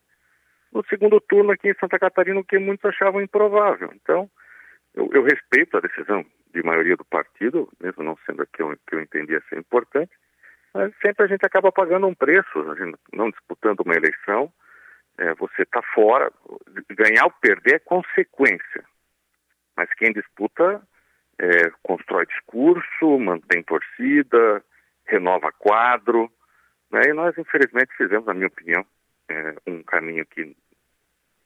no 0.72 0.86
segundo 0.86 1.20
turno 1.20 1.52
aqui 1.52 1.70
em 1.70 1.76
Santa 1.80 2.00
Catarina, 2.00 2.40
o 2.40 2.44
que 2.44 2.60
muitos 2.60 2.86
achavam 2.86 3.22
improvável. 3.22 3.92
Então, 3.96 4.30
eu, 4.98 5.10
eu, 5.14 5.24
respeito 5.24 5.78
a 5.78 5.80
decisão 5.80 6.26
de 6.54 6.64
maioria 6.64 6.98
do 6.98 7.06
partido, 7.06 7.70
mesmo 7.80 8.04
não 8.04 8.18
sendo 8.26 8.42
a 8.42 8.46
que 8.48 8.62
eu, 8.62 8.76
que 8.88 8.96
eu 8.96 9.00
entendia 9.00 9.42
ser 9.48 9.60
importante, 9.60 10.12
mas 10.74 10.92
sempre 11.02 11.24
a 11.24 11.28
gente 11.28 11.46
acaba 11.46 11.72
pagando 11.72 12.08
um 12.08 12.16
preço, 12.16 12.60
a 12.72 12.76
gente 12.76 12.98
não 13.14 13.30
disputando 13.30 13.82
uma 13.82 13.96
eleição, 13.96 14.52
é, 15.20 15.34
você 15.36 15.62
está 15.62 15.82
fora. 15.94 16.32
Ganhar 16.90 17.26
ou 17.26 17.32
perder 17.32 17.76
é 17.76 17.80
consequência. 17.80 18.84
Mas 19.76 19.92
quem 19.94 20.12
disputa 20.12 20.82
é, 21.40 21.70
constrói 21.84 22.26
discurso, 22.26 23.20
mantém 23.20 23.64
torcida, 23.64 24.64
renova 25.06 25.52
quadro. 25.52 26.32
Né? 26.92 27.02
E 27.10 27.14
nós, 27.14 27.38
infelizmente, 27.38 27.96
fizemos, 27.96 28.26
na 28.26 28.34
minha 28.34 28.48
opinião, 28.48 28.86
é, 29.30 29.56
um 29.68 29.84
caminho 29.84 30.26
que, 30.26 30.56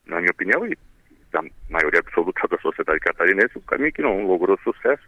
na 0.05 0.19
minha 0.19 0.31
opinião, 0.31 0.65
e 0.65 0.77
da 1.31 1.43
maioria 1.69 1.99
absoluta 1.99 2.47
da 2.47 2.57
sociedade 2.59 2.99
catarinense, 2.99 3.57
um 3.57 3.61
caminho 3.61 3.93
que 3.93 4.01
não 4.01 4.25
logrou 4.25 4.57
sucesso 4.63 5.03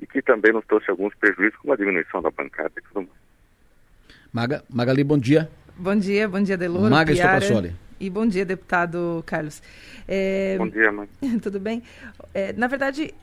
e 0.00 0.06
que 0.06 0.22
também 0.22 0.52
nos 0.52 0.64
trouxe 0.66 0.90
alguns 0.90 1.14
prejuízos, 1.14 1.56
como 1.58 1.72
a 1.72 1.76
diminuição 1.76 2.20
da 2.22 2.30
bancada 2.30 2.72
e 2.76 2.82
tudo 2.82 3.06
mais. 3.06 3.24
Maga, 4.32 4.64
Magali, 4.68 5.04
bom 5.04 5.18
dia. 5.18 5.48
Bom 5.76 5.96
dia, 5.96 6.28
bom 6.28 6.42
dia, 6.42 6.56
Deloro. 6.56 6.90
Maga 6.90 7.12
Estopassoli. 7.12 7.74
E 8.00 8.10
bom 8.10 8.26
dia, 8.26 8.44
deputado 8.44 9.22
Carlos. 9.24 9.62
É... 10.08 10.56
Bom 10.58 10.68
dia, 10.68 10.90
mãe. 10.90 11.08
Tudo 11.42 11.60
bem? 11.60 11.82
É, 12.34 12.52
na 12.52 12.66
verdade, 12.66 13.14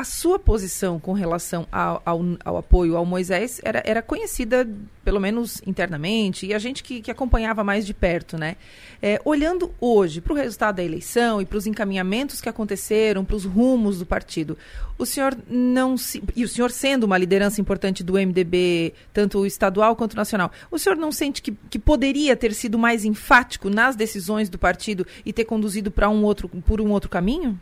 a 0.00 0.04
sua 0.04 0.38
posição 0.38 0.98
com 0.98 1.12
relação 1.12 1.66
ao, 1.70 2.00
ao, 2.06 2.20
ao, 2.42 2.56
apoio 2.56 2.96
ao 2.96 3.04
Moisés 3.04 3.60
era, 3.62 3.82
era 3.84 4.00
conhecida, 4.00 4.66
pelo 5.04 5.20
menos 5.20 5.60
internamente, 5.66 6.46
e 6.46 6.54
a 6.54 6.58
gente 6.58 6.82
que, 6.82 7.02
que 7.02 7.10
acompanhava 7.10 7.62
mais 7.62 7.84
de 7.84 7.92
perto, 7.92 8.38
né? 8.38 8.56
É, 9.02 9.20
olhando 9.26 9.74
hoje 9.78 10.22
para 10.22 10.32
o 10.32 10.36
resultado 10.36 10.76
da 10.76 10.82
eleição 10.82 11.42
e 11.42 11.44
para 11.44 11.58
os 11.58 11.66
encaminhamentos 11.66 12.40
que 12.40 12.48
aconteceram, 12.48 13.26
para 13.26 13.36
os 13.36 13.44
rumos 13.44 13.98
do 13.98 14.06
partido, 14.06 14.56
o 14.96 15.04
senhor 15.04 15.36
não 15.46 15.98
se. 15.98 16.22
E 16.34 16.44
o 16.44 16.48
senhor 16.48 16.70
sendo 16.70 17.04
uma 17.04 17.18
liderança 17.18 17.60
importante 17.60 18.02
do 18.02 18.14
MDB, 18.14 18.94
tanto 19.12 19.44
estadual 19.44 19.94
quanto 19.94 20.16
nacional, 20.16 20.50
o 20.70 20.78
senhor 20.78 20.96
não 20.96 21.12
sente 21.12 21.42
que, 21.42 21.54
que 21.68 21.78
poderia 21.78 22.34
ter 22.34 22.54
sido 22.54 22.78
mais 22.78 23.04
enfático 23.04 23.68
nas 23.68 23.96
decisões 23.96 24.48
do 24.48 24.58
partido 24.58 25.06
e 25.26 25.32
ter 25.32 25.44
conduzido 25.44 25.90
para 25.90 26.08
um 26.08 26.24
outro, 26.24 26.48
por 26.48 26.80
um 26.80 26.90
outro 26.90 27.10
caminho? 27.10 27.60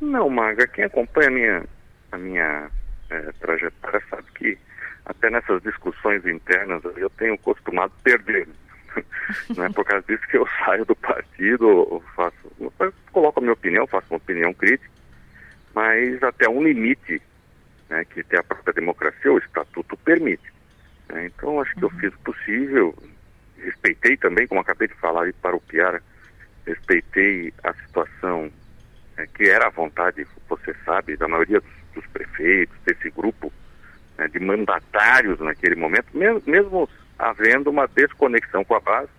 Não, 0.00 0.28
Maga, 0.28 0.66
quem 0.66 0.84
acompanha 0.84 1.28
a 1.28 1.30
minha, 1.30 1.64
a 2.12 2.18
minha 2.18 2.70
é, 3.10 3.32
trajetória 3.40 4.02
sabe 4.10 4.24
que 4.34 4.58
até 5.04 5.30
nessas 5.30 5.62
discussões 5.62 6.26
internas 6.26 6.82
eu 6.96 7.08
tenho 7.10 7.38
costumado 7.38 7.92
perder. 8.02 8.48
Não 9.56 9.64
é 9.64 9.70
por 9.70 9.84
causa 9.84 10.04
disso 10.06 10.26
que 10.28 10.36
eu 10.36 10.46
saio 10.64 10.84
do 10.84 10.96
partido, 10.96 12.02
faço, 12.14 12.36
coloco 13.12 13.38
a 13.38 13.42
minha 13.42 13.52
opinião, 13.52 13.86
faço 13.86 14.06
uma 14.10 14.18
opinião 14.18 14.52
crítica, 14.52 14.90
mas 15.74 16.22
até 16.22 16.48
um 16.48 16.62
limite 16.62 17.22
né, 17.88 18.04
que 18.04 18.22
tem 18.24 18.38
a 18.38 18.42
própria 18.42 18.74
democracia, 18.74 19.32
o 19.32 19.38
estatuto 19.38 19.96
permite. 19.98 20.52
Né? 21.08 21.26
Então 21.26 21.60
acho 21.60 21.74
que 21.74 21.84
eu 21.84 21.90
fiz 21.90 22.12
o 22.14 22.18
possível, 22.18 22.94
respeitei 23.58 24.16
também, 24.16 24.46
como 24.46 24.60
acabei 24.60 24.88
de 24.88 24.94
falar 24.94 25.32
para 25.40 25.56
o 25.56 25.60
Piara, 25.60 26.02
respeitei 26.66 27.52
a 27.62 27.72
situação 27.74 28.50
é, 29.16 29.26
que 29.26 29.48
era 29.48 29.66
a 29.66 29.70
vontade, 29.70 30.26
você 30.48 30.74
sabe, 30.84 31.16
da 31.16 31.28
maioria 31.28 31.60
dos, 31.60 31.70
dos 31.94 32.06
prefeitos, 32.08 32.76
desse 32.84 33.10
grupo 33.10 33.52
né, 34.18 34.28
de 34.28 34.38
mandatários 34.40 35.38
naquele 35.40 35.76
momento, 35.76 36.06
mesmo, 36.14 36.42
mesmo, 36.46 36.88
havendo 37.18 37.70
uma 37.70 37.86
desconexão 37.86 38.64
com 38.64 38.74
a 38.74 38.80
base, 38.80 39.10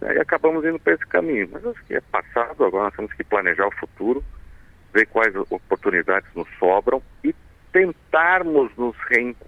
né, 0.00 0.16
e 0.16 0.18
acabamos 0.18 0.64
indo 0.64 0.78
para 0.78 0.94
esse 0.94 1.06
caminho. 1.06 1.48
Mas 1.52 1.64
acho 1.66 1.84
que 1.84 1.94
é 1.94 2.00
passado, 2.00 2.64
agora 2.64 2.84
nós 2.84 2.96
temos 2.96 3.12
que 3.12 3.24
planejar 3.24 3.66
o 3.66 3.76
futuro, 3.76 4.24
ver 4.92 5.06
quais 5.06 5.34
oportunidades 5.50 6.28
nos 6.34 6.48
sobram 6.58 7.02
e 7.24 7.34
tentarmos 7.72 8.70
nos 8.76 8.94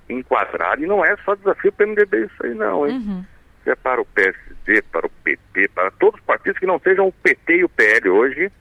reenquadrar. 0.08 0.80
E 0.80 0.86
não 0.86 1.04
é 1.04 1.16
só 1.18 1.34
desafio 1.34 1.72
para 1.72 1.86
o 1.86 1.88
MDB 1.90 2.24
isso 2.24 2.46
aí 2.46 2.54
não, 2.54 2.88
hein? 2.88 2.96
Uhum. 2.96 3.24
É 3.66 3.74
para 3.74 4.00
o 4.00 4.04
PSD, 4.06 4.82
para 4.90 5.06
o 5.06 5.10
PT, 5.22 5.68
para 5.68 5.90
todos 5.92 6.20
os 6.20 6.26
partidos 6.26 6.58
que 6.58 6.66
não 6.66 6.78
sejam 6.78 7.08
o 7.08 7.12
PT 7.12 7.56
e 7.56 7.64
o 7.64 7.68
PL 7.68 8.08
hoje, 8.10 8.52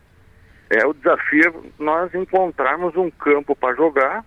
é 0.73 0.85
o 0.85 0.93
desafio 0.93 1.47
é 1.47 1.83
nós 1.83 2.13
encontrarmos 2.13 2.95
um 2.95 3.09
campo 3.11 3.55
para 3.55 3.75
jogar 3.75 4.25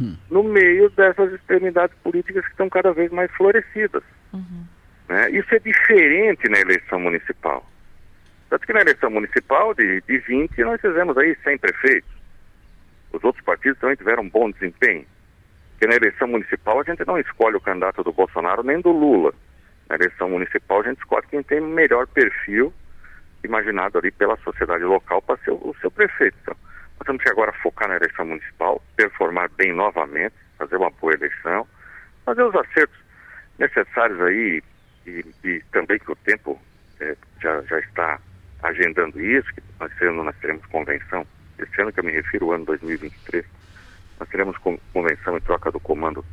hum. 0.00 0.16
no 0.30 0.42
meio 0.42 0.90
dessas 0.90 1.32
extremidades 1.32 1.96
políticas 2.02 2.44
que 2.44 2.50
estão 2.50 2.68
cada 2.68 2.92
vez 2.92 3.10
mais 3.10 3.30
florescidas. 3.32 4.02
Uhum. 4.32 4.64
Né? 5.08 5.30
Isso 5.30 5.54
é 5.54 5.58
diferente 5.58 6.48
na 6.48 6.58
eleição 6.58 7.00
municipal. 7.00 7.64
Tanto 8.48 8.66
que 8.66 8.72
na 8.72 8.80
eleição 8.80 9.10
municipal 9.10 9.74
de, 9.74 10.02
de 10.02 10.18
20 10.18 10.62
nós 10.64 10.80
fizemos 10.80 11.16
aí 11.16 11.36
100 11.42 11.58
prefeitos. 11.58 12.10
Os 13.12 13.24
outros 13.24 13.44
partidos 13.44 13.78
também 13.78 13.96
tiveram 13.96 14.22
um 14.22 14.28
bom 14.28 14.50
desempenho. 14.50 15.06
Porque 15.72 15.86
na 15.86 15.96
eleição 15.96 16.28
municipal 16.28 16.80
a 16.80 16.84
gente 16.84 17.04
não 17.06 17.18
escolhe 17.18 17.56
o 17.56 17.60
candidato 17.60 18.02
do 18.02 18.12
Bolsonaro 18.12 18.62
nem 18.62 18.80
do 18.80 18.90
Lula. 18.90 19.32
Na 19.88 19.96
eleição 19.96 20.28
municipal 20.28 20.80
a 20.80 20.84
gente 20.84 20.98
escolhe 20.98 21.26
quem 21.28 21.42
tem 21.42 21.60
melhor 21.60 22.06
perfil 22.06 22.72
imaginado 23.46 23.98
ali 23.98 24.10
pela 24.10 24.36
sociedade 24.38 24.84
local 24.84 25.22
para 25.22 25.36
ser 25.38 25.50
o, 25.50 25.70
o 25.70 25.76
seu 25.80 25.90
prefeito. 25.90 26.36
Então, 26.42 26.56
nós 26.98 27.06
temos 27.06 27.22
que 27.22 27.30
agora 27.30 27.52
focar 27.62 27.88
na 27.88 27.96
eleição 27.96 28.26
municipal, 28.26 28.82
performar 28.96 29.50
bem 29.56 29.72
novamente, 29.72 30.34
fazer 30.58 30.76
uma 30.76 30.90
boa 30.90 31.14
eleição, 31.14 31.66
fazer 32.24 32.42
os 32.42 32.54
acertos 32.54 32.98
necessários 33.58 34.20
aí 34.20 34.62
e, 35.06 35.24
e 35.44 35.62
também 35.72 35.98
que 35.98 36.10
o 36.10 36.16
tempo 36.16 36.60
é, 37.00 37.16
já, 37.40 37.62
já 37.62 37.78
está 37.78 38.18
agendando 38.62 39.20
isso, 39.20 39.52
que 39.54 39.62
nós, 39.78 39.90
nós 40.24 40.36
teremos 40.40 40.64
convenção, 40.66 41.26
esse 41.58 41.80
ano 41.80 41.92
que 41.92 42.00
eu 42.00 42.04
me 42.04 42.12
refiro, 42.12 42.46
o 42.46 42.52
ano 42.52 42.64
2023, 42.64 43.44
nós 44.18 44.28
teremos 44.28 44.56
convenção 44.92 45.36
em 45.36 45.40
troca 45.40 45.70
do 45.70 45.80
comando 45.80 46.24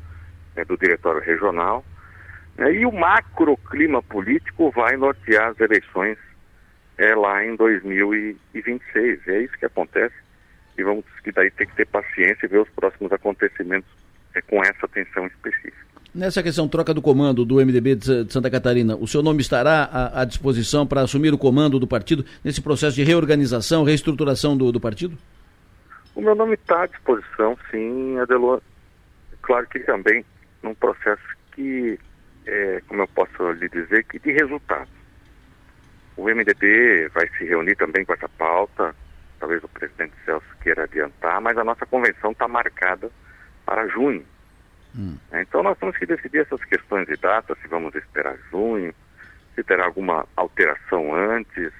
é, 0.55 0.63
do 0.63 0.77
diretório 0.77 1.21
regional, 1.21 1.83
né, 2.57 2.71
e 2.73 2.85
o 2.85 2.91
macro 2.91 3.57
clima 3.57 4.01
político 4.01 4.71
vai 4.71 4.95
nortear 4.95 5.49
as 5.49 5.59
eleições 5.59 6.17
é 6.97 7.15
lá 7.15 7.45
em 7.45 7.55
2026. 7.55 9.27
É 9.27 9.41
isso 9.41 9.57
que 9.57 9.65
acontece 9.65 10.15
e 10.77 10.83
vamos 10.83 11.05
que 11.23 11.31
daí 11.31 11.51
ter 11.51 11.65
que 11.67 11.75
ter 11.75 11.87
paciência 11.87 12.45
e 12.45 12.47
ver 12.47 12.59
os 12.59 12.69
próximos 12.69 13.11
acontecimentos 13.11 13.89
é, 14.33 14.41
com 14.41 14.61
essa 14.63 14.85
atenção 14.85 15.27
específica. 15.27 15.83
Nessa 16.13 16.43
questão 16.43 16.67
troca 16.67 16.93
do 16.93 17.01
comando 17.01 17.43
do 17.43 17.55
MDB 17.55 17.95
de 17.95 18.31
Santa 18.31 18.49
Catarina, 18.49 18.95
o 18.95 19.07
seu 19.07 19.23
nome 19.23 19.41
estará 19.41 19.83
à, 19.83 20.21
à 20.21 20.25
disposição 20.25 20.85
para 20.85 21.01
assumir 21.01 21.33
o 21.33 21.37
comando 21.37 21.79
do 21.79 21.87
partido 21.87 22.23
nesse 22.43 22.61
processo 22.61 22.95
de 22.95 23.03
reorganização, 23.03 23.83
reestruturação 23.83 24.55
do, 24.55 24.71
do 24.71 24.79
partido? 24.79 25.17
O 26.13 26.21
meu 26.21 26.35
nome 26.35 26.53
está 26.53 26.83
à 26.83 26.87
disposição, 26.87 27.57
sim, 27.71 28.19
Adelor. 28.19 28.61
Claro 29.41 29.67
que 29.67 29.79
também 29.79 30.23
num 30.61 30.75
processo 30.75 31.23
que, 31.53 31.99
é, 32.45 32.81
como 32.87 33.01
eu 33.01 33.07
posso 33.07 33.51
lhe 33.53 33.67
dizer, 33.69 34.03
que 34.05 34.19
de 34.19 34.31
resultados. 34.31 35.02
O 36.15 36.25
MDB 36.25 37.09
vai 37.13 37.27
se 37.37 37.45
reunir 37.45 37.75
também 37.75 38.05
com 38.05 38.13
essa 38.13 38.29
pauta, 38.29 38.95
talvez 39.39 39.63
o 39.63 39.67
presidente 39.67 40.13
Celso 40.25 40.45
queira 40.61 40.83
adiantar, 40.83 41.41
mas 41.41 41.57
a 41.57 41.63
nossa 41.63 41.85
convenção 41.85 42.31
está 42.31 42.47
marcada 42.47 43.11
para 43.65 43.87
junho. 43.87 44.25
Hum. 44.95 45.17
Então 45.33 45.63
nós 45.63 45.77
temos 45.77 45.97
que 45.97 46.05
decidir 46.05 46.39
essas 46.39 46.63
questões 46.65 47.07
de 47.07 47.15
data, 47.17 47.55
se 47.61 47.67
vamos 47.67 47.95
esperar 47.95 48.37
junho, 48.51 48.93
se 49.55 49.63
terá 49.63 49.85
alguma 49.85 50.25
alteração 50.35 51.13
antes, 51.13 51.71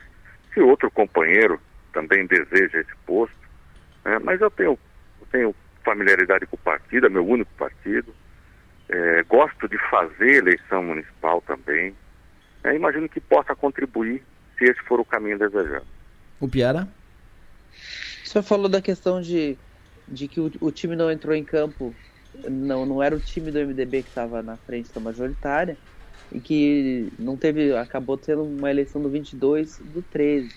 se 0.53 0.59
outro 0.59 0.89
companheiro 0.91 1.59
também 1.91 2.25
deseja 2.25 2.79
esse 2.79 2.95
posto. 3.05 3.36
Né? 4.03 4.19
Mas 4.19 4.41
eu 4.41 4.51
tenho, 4.51 4.77
eu 5.21 5.27
tenho 5.31 5.55
familiaridade 5.84 6.45
com 6.47 6.55
o 6.55 6.59
partido, 6.59 7.05
é 7.05 7.09
meu 7.09 7.25
único 7.25 7.51
partido. 7.53 8.13
É, 8.89 9.23
gosto 9.23 9.67
de 9.67 9.77
fazer 9.89 10.38
eleição 10.38 10.84
municipal 10.84 11.41
também. 11.41 11.95
Imagino 12.72 13.09
que 13.09 13.20
possa 13.20 13.55
contribuir 13.55 14.23
se 14.57 14.65
esse 14.65 14.80
for 14.81 14.99
o 14.99 15.06
caminho 15.06 15.38
desejado. 15.38 15.85
O 16.40 16.48
Piara? 16.48 16.88
O 18.23 18.27
senhor 18.27 18.44
falou 18.44 18.69
da 18.69 18.81
questão 18.81 19.22
de, 19.22 19.57
de 20.07 20.27
que 20.27 20.40
o, 20.40 20.52
o 20.61 20.72
time 20.72 20.95
não 20.95 21.11
entrou 21.11 21.35
em 21.35 21.44
campo, 21.44 21.94
não, 22.49 22.85
não 22.85 23.03
era 23.03 23.15
o 23.15 23.19
time 23.19 23.52
do 23.52 23.60
MDB 23.60 24.03
que 24.03 24.10
estava 24.10 24.41
na 24.41 24.57
frente 24.57 24.94
da 24.94 25.02
majoritária, 25.02 25.77
e 26.31 26.40
que 26.40 27.11
não 27.19 27.38
teve, 27.38 27.76
acabou 27.76 28.18
tendo 28.18 28.44
uma 28.44 28.69
eleição 28.69 29.02
do 29.02 29.10
22 29.10 29.80
do 29.80 30.02
13. 30.02 30.48
Uh, 30.48 30.52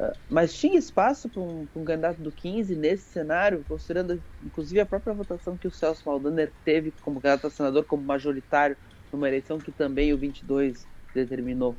ah, 0.00 0.12
mas 0.28 0.54
tinha 0.54 0.78
espaço 0.78 1.28
para 1.28 1.40
um, 1.40 1.66
um, 1.74 1.84
candidato 1.84 2.20
do 2.20 2.30
15 2.30 2.76
nesse 2.76 3.04
cenário, 3.04 3.64
considerando 3.66 4.22
inclusive 4.44 4.80
a 4.80 4.86
própria 4.86 5.14
votação 5.14 5.56
que 5.56 5.66
o 5.66 5.70
Celso 5.70 6.02
Maldaner 6.06 6.52
teve 6.62 6.92
como 7.00 7.20
candidato 7.20 7.46
a 7.46 7.50
senador, 7.50 7.84
como 7.84 8.02
majoritário, 8.02 8.76
numa 9.10 9.26
eleição 9.26 9.58
que 9.58 9.72
também 9.72 10.12
o 10.12 10.18
22 10.18 10.86
determinou? 11.14 11.76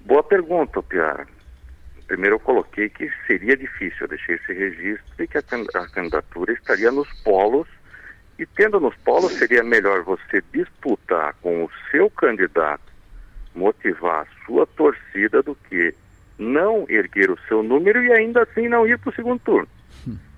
Boa 0.00 0.22
pergunta, 0.22 0.82
Piara. 0.82 1.26
Primeiro 2.06 2.36
eu 2.36 2.40
coloquei 2.40 2.88
que 2.88 3.10
seria 3.26 3.56
difícil, 3.56 3.98
eu 4.02 4.08
deixei 4.08 4.36
esse 4.36 4.52
registro 4.52 5.22
e 5.22 5.28
que 5.28 5.36
a, 5.36 5.42
candidatura 5.42 6.52
estaria 6.54 6.90
nos 6.90 7.06
polos 7.22 7.68
e 8.38 8.46
tendo 8.46 8.80
nos 8.80 8.96
polos 8.96 9.32
seria 9.32 9.62
melhor 9.62 10.02
você 10.04 10.42
disputar 10.52 11.34
com 11.42 11.64
o 11.64 11.70
seu 11.90 12.08
candidato, 12.08 12.90
motivar 13.54 14.22
a 14.22 14.46
sua 14.46 14.66
torcida 14.66 15.42
do 15.42 15.54
que 15.54 15.94
não 16.38 16.86
erguer 16.88 17.30
o 17.30 17.38
seu 17.46 17.62
número 17.62 18.02
e 18.02 18.10
ainda 18.12 18.44
assim 18.44 18.68
não 18.68 18.86
ir 18.86 18.98
para 18.98 19.10
o 19.10 19.14
segundo 19.14 19.40
turno. 19.40 19.68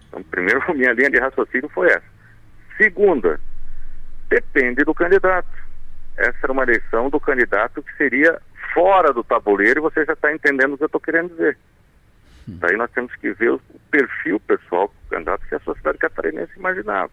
Então, 0.08 0.22
primeiro, 0.24 0.60
minha 0.74 0.92
linha 0.92 1.10
de 1.10 1.20
raciocínio 1.20 1.68
foi 1.68 1.88
essa. 1.88 2.10
Segunda, 2.76 3.38
depende 4.28 4.82
do 4.82 4.94
candidato 4.94 5.59
essa 6.20 6.38
era 6.42 6.52
uma 6.52 6.62
eleição 6.62 7.08
do 7.08 7.18
candidato 7.18 7.82
que 7.82 7.96
seria 7.96 8.40
fora 8.74 9.12
do 9.12 9.24
tabuleiro 9.24 9.80
e 9.80 9.82
você 9.82 10.04
já 10.04 10.12
está 10.12 10.32
entendendo 10.32 10.74
o 10.74 10.76
que 10.76 10.84
eu 10.84 10.86
estou 10.86 11.00
querendo 11.00 11.30
dizer. 11.30 11.56
Hum. 12.48 12.58
Daí 12.60 12.76
nós 12.76 12.90
temos 12.90 13.14
que 13.16 13.32
ver 13.32 13.52
o 13.52 13.60
perfil 13.90 14.38
pessoal 14.40 14.88
do 14.88 15.10
candidato 15.10 15.46
que 15.48 15.54
a 15.54 15.60
sociedade 15.60 15.98
catarinense 15.98 16.52
imaginava. 16.56 17.10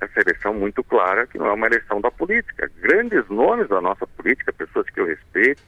Essa 0.00 0.20
eleição 0.20 0.54
muito 0.54 0.82
clara 0.82 1.26
que 1.26 1.38
não 1.38 1.46
é 1.46 1.52
uma 1.52 1.66
eleição 1.66 2.00
da 2.00 2.10
política. 2.10 2.70
Grandes 2.80 3.28
nomes 3.28 3.68
da 3.68 3.80
nossa 3.80 4.06
política, 4.06 4.52
pessoas 4.52 4.88
que 4.90 5.00
eu 5.00 5.06
respeito, 5.06 5.62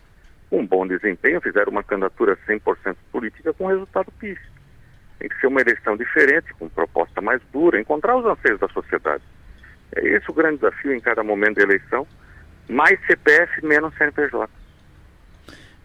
com 0.48 0.64
bom 0.66 0.86
desempenho, 0.86 1.40
fizeram 1.40 1.72
uma 1.72 1.82
candidatura 1.82 2.36
100% 2.46 2.96
política 3.10 3.52
com 3.52 3.66
resultado 3.66 4.10
pífio. 4.12 4.50
Tem 5.18 5.28
que 5.28 5.40
ser 5.40 5.46
uma 5.46 5.60
eleição 5.60 5.96
diferente, 5.96 6.52
com 6.54 6.68
proposta 6.68 7.20
mais 7.20 7.40
dura, 7.52 7.80
encontrar 7.80 8.16
os 8.16 8.24
anseios 8.24 8.60
da 8.60 8.68
sociedade. 8.68 9.22
É 9.94 10.06
esse 10.08 10.30
o 10.30 10.34
grande 10.34 10.56
desafio 10.56 10.92
em 10.92 11.00
cada 11.00 11.22
momento 11.22 11.56
da 11.56 11.62
eleição. 11.62 12.06
Mais 12.68 12.98
CPF, 13.06 13.64
menos 13.64 13.94
CNPJ. 13.96 14.48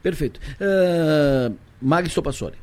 Perfeito. 0.01 0.39
Uh, 0.59 1.55
Magri 1.81 2.09
Sopassori. 2.09 2.57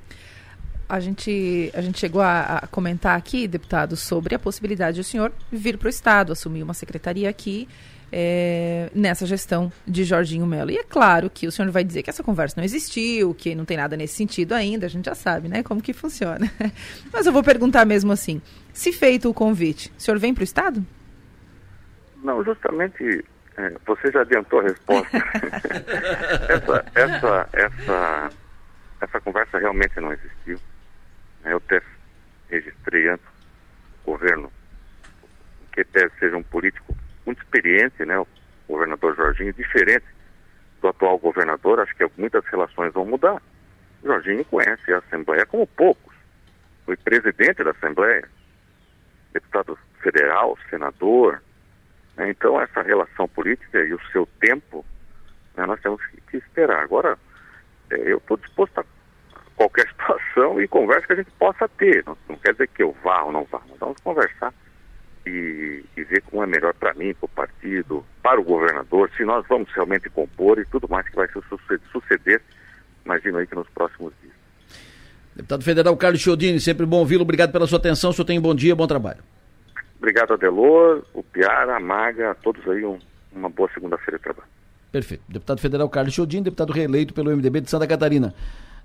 A 0.88 1.00
gente, 1.00 1.70
a 1.74 1.82
gente 1.82 1.98
chegou 1.98 2.22
a, 2.22 2.60
a, 2.62 2.66
comentar 2.66 3.16
aqui, 3.16 3.46
deputado, 3.46 3.94
sobre 3.94 4.34
a 4.34 4.38
possibilidade 4.38 4.94
de 4.94 5.00
o 5.02 5.04
senhor 5.04 5.32
vir 5.52 5.76
para 5.76 5.86
o 5.86 5.90
Estado, 5.90 6.32
assumir 6.32 6.62
uma 6.62 6.72
secretaria 6.72 7.28
aqui 7.28 7.68
é, 8.10 8.90
nessa 8.94 9.26
gestão 9.26 9.70
de 9.86 10.04
Jorginho 10.04 10.46
Melo. 10.46 10.70
E 10.70 10.78
é 10.78 10.84
claro 10.84 11.28
que 11.28 11.46
o 11.46 11.52
senhor 11.52 11.70
vai 11.70 11.84
dizer 11.84 12.02
que 12.02 12.10
essa 12.10 12.22
conversa 12.22 12.54
não 12.56 12.64
existiu, 12.64 13.34
que 13.34 13.54
não 13.54 13.64
tem 13.64 13.76
nada 13.76 13.96
nesse 13.96 14.14
sentido 14.14 14.54
ainda, 14.54 14.86
a 14.86 14.88
gente 14.88 15.04
já 15.06 15.14
sabe, 15.14 15.48
né, 15.48 15.62
como 15.62 15.82
que 15.82 15.92
funciona. 15.92 16.50
Mas 17.12 17.26
eu 17.26 17.32
vou 17.32 17.42
perguntar 17.42 17.84
mesmo 17.84 18.10
assim, 18.10 18.40
se 18.72 18.92
feito 18.92 19.28
o 19.28 19.34
convite, 19.34 19.92
o 19.96 20.00
senhor 20.00 20.18
vem 20.18 20.32
para 20.32 20.40
o 20.40 20.44
Estado? 20.44 20.84
Não, 22.22 22.42
justamente 22.42 23.24
você 23.86 24.10
já 24.12 24.20
adiantou 24.20 24.60
a 24.60 24.64
resposta. 24.64 25.16
essa, 26.48 26.84
essa, 26.94 27.48
essa, 27.52 28.30
essa 29.00 29.20
conversa 29.20 29.58
realmente 29.58 29.98
não 30.00 30.12
existiu. 30.12 30.58
Eu 31.44 31.56
até 31.56 31.80
registrei 32.48 33.08
antes 33.08 33.26
o 34.04 34.12
governo 34.12 34.52
que 35.72 35.84
deve 35.84 36.12
seja 36.18 36.36
um 36.36 36.42
político 36.42 36.96
muito 37.24 37.42
experiente, 37.42 38.04
né? 38.04 38.18
O 38.18 38.26
governador 38.68 39.14
Jorginho, 39.16 39.52
diferente 39.52 40.06
do 40.80 40.88
atual 40.88 41.18
governador, 41.18 41.80
acho 41.80 41.94
que 41.94 42.08
muitas 42.16 42.44
relações 42.46 42.92
vão 42.92 43.04
mudar. 43.04 43.40
O 44.02 44.06
Jorginho 44.06 44.44
conhece 44.44 44.92
a 44.92 44.98
Assembleia 44.98 45.44
como 45.46 45.66
poucos. 45.66 46.14
Foi 46.84 46.96
presidente 46.96 47.62
da 47.62 47.70
Assembleia, 47.70 48.28
deputado 49.32 49.78
federal, 50.00 50.56
senador. 50.70 51.42
Né? 52.18 52.30
Então, 52.30 52.60
essa 52.60 52.82
relação 52.82 53.28
política 53.28 53.78
e 53.78 53.94
o 53.94 54.00
seu 54.12 54.28
tempo, 54.40 54.84
né, 55.56 55.64
nós 55.64 55.80
temos 55.80 56.04
que 56.28 56.36
esperar. 56.36 56.82
Agora, 56.82 57.16
é, 57.90 58.12
eu 58.12 58.18
estou 58.18 58.36
disposto 58.36 58.78
a 58.78 58.84
qualquer 59.56 59.88
situação 59.92 60.60
e 60.60 60.68
conversa 60.68 61.06
que 61.06 61.12
a 61.14 61.16
gente 61.16 61.30
possa 61.38 61.68
ter. 61.68 62.04
Não, 62.04 62.18
não 62.28 62.36
quer 62.36 62.52
dizer 62.52 62.68
que 62.68 62.82
eu 62.82 62.94
vá 63.02 63.22
ou 63.22 63.32
não 63.32 63.44
vá, 63.44 63.62
mas 63.68 63.78
vamos 63.78 64.00
conversar 64.02 64.52
e, 65.24 65.84
e 65.96 66.04
ver 66.04 66.22
como 66.22 66.42
é 66.42 66.46
melhor 66.46 66.74
para 66.74 66.92
mim, 66.94 67.14
para 67.14 67.26
o 67.26 67.28
partido, 67.28 68.04
para 68.22 68.40
o 68.40 68.44
governador, 68.44 69.10
se 69.16 69.24
nós 69.24 69.46
vamos 69.46 69.70
realmente 69.72 70.10
compor 70.10 70.58
e 70.58 70.64
tudo 70.64 70.88
mais 70.88 71.08
que 71.08 71.16
vai 71.16 71.28
suceder, 71.92 72.42
imagino 73.04 73.38
aí 73.38 73.46
que 73.46 73.54
nos 73.54 73.68
próximos 73.70 74.12
dias. 74.22 74.34
Deputado 75.36 75.62
Federal 75.62 75.96
Carlos 75.96 76.20
Chiodini, 76.20 76.58
sempre 76.58 76.84
bom 76.84 76.98
ouvi-lo, 76.98 77.22
obrigado 77.22 77.52
pela 77.52 77.66
sua 77.66 77.78
atenção, 77.78 78.10
o 78.10 78.12
senhor 78.12 78.26
tem 78.26 78.38
um 78.38 78.42
bom 78.42 78.54
dia, 78.54 78.74
bom 78.74 78.86
trabalho. 78.86 79.22
Obrigado, 79.98 80.34
Adelor, 80.34 81.02
o 81.12 81.22
Piara, 81.22 81.76
a 81.76 81.80
Maga, 81.80 82.30
a 82.30 82.34
todos 82.34 82.66
aí, 82.68 82.84
um, 82.84 82.98
uma 83.32 83.48
boa 83.48 83.68
segunda-feira 83.74 84.16
de 84.16 84.22
trabalho. 84.22 84.48
Perfeito. 84.92 85.22
Deputado 85.28 85.60
Federal 85.60 85.88
Carlos 85.88 86.14
Chiodini, 86.14 86.44
deputado 86.44 86.72
reeleito 86.72 87.12
pelo 87.12 87.30
MDB 87.36 87.60
de 87.60 87.70
Santa 87.70 87.86
Catarina. 87.86 88.34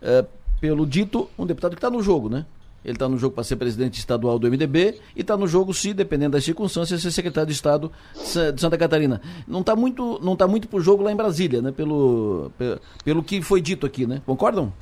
Uh, 0.01 0.27
pelo 0.59 0.85
dito, 0.85 1.29
um 1.37 1.45
deputado 1.45 1.71
que 1.71 1.77
está 1.77 1.89
no 1.89 2.01
jogo, 2.01 2.29
né? 2.29 2.45
Ele 2.83 2.95
está 2.95 3.07
no 3.07 3.17
jogo 3.17 3.33
para 3.33 3.45
ser 3.45 3.55
presidente 3.55 3.97
estadual 3.97 4.37
do 4.37 4.49
MDB 4.49 4.99
e 5.15 5.21
está 5.21 5.37
no 5.37 5.47
jogo, 5.47 5.73
se, 5.73 5.93
dependendo 5.93 6.31
das 6.31 6.43
circunstâncias, 6.43 7.01
ser 7.01 7.11
secretário 7.11 7.47
de 7.47 7.53
Estado 7.53 7.91
de 8.13 8.59
Santa 8.59 8.77
Catarina. 8.77 9.21
Não 9.47 9.61
está 9.61 9.73
muito, 9.73 10.19
não 10.21 10.35
tá 10.35 10.47
muito 10.47 10.67
pro 10.67 10.81
jogo 10.81 11.03
lá 11.03 11.11
em 11.11 11.15
Brasília, 11.15 11.61
né? 11.61 11.71
Pelo, 11.71 12.51
pelo, 12.57 12.81
pelo 13.05 13.23
que 13.23 13.41
foi 13.41 13.61
dito 13.61 13.85
aqui, 13.85 14.05
né? 14.05 14.21
Concordam? 14.25 14.73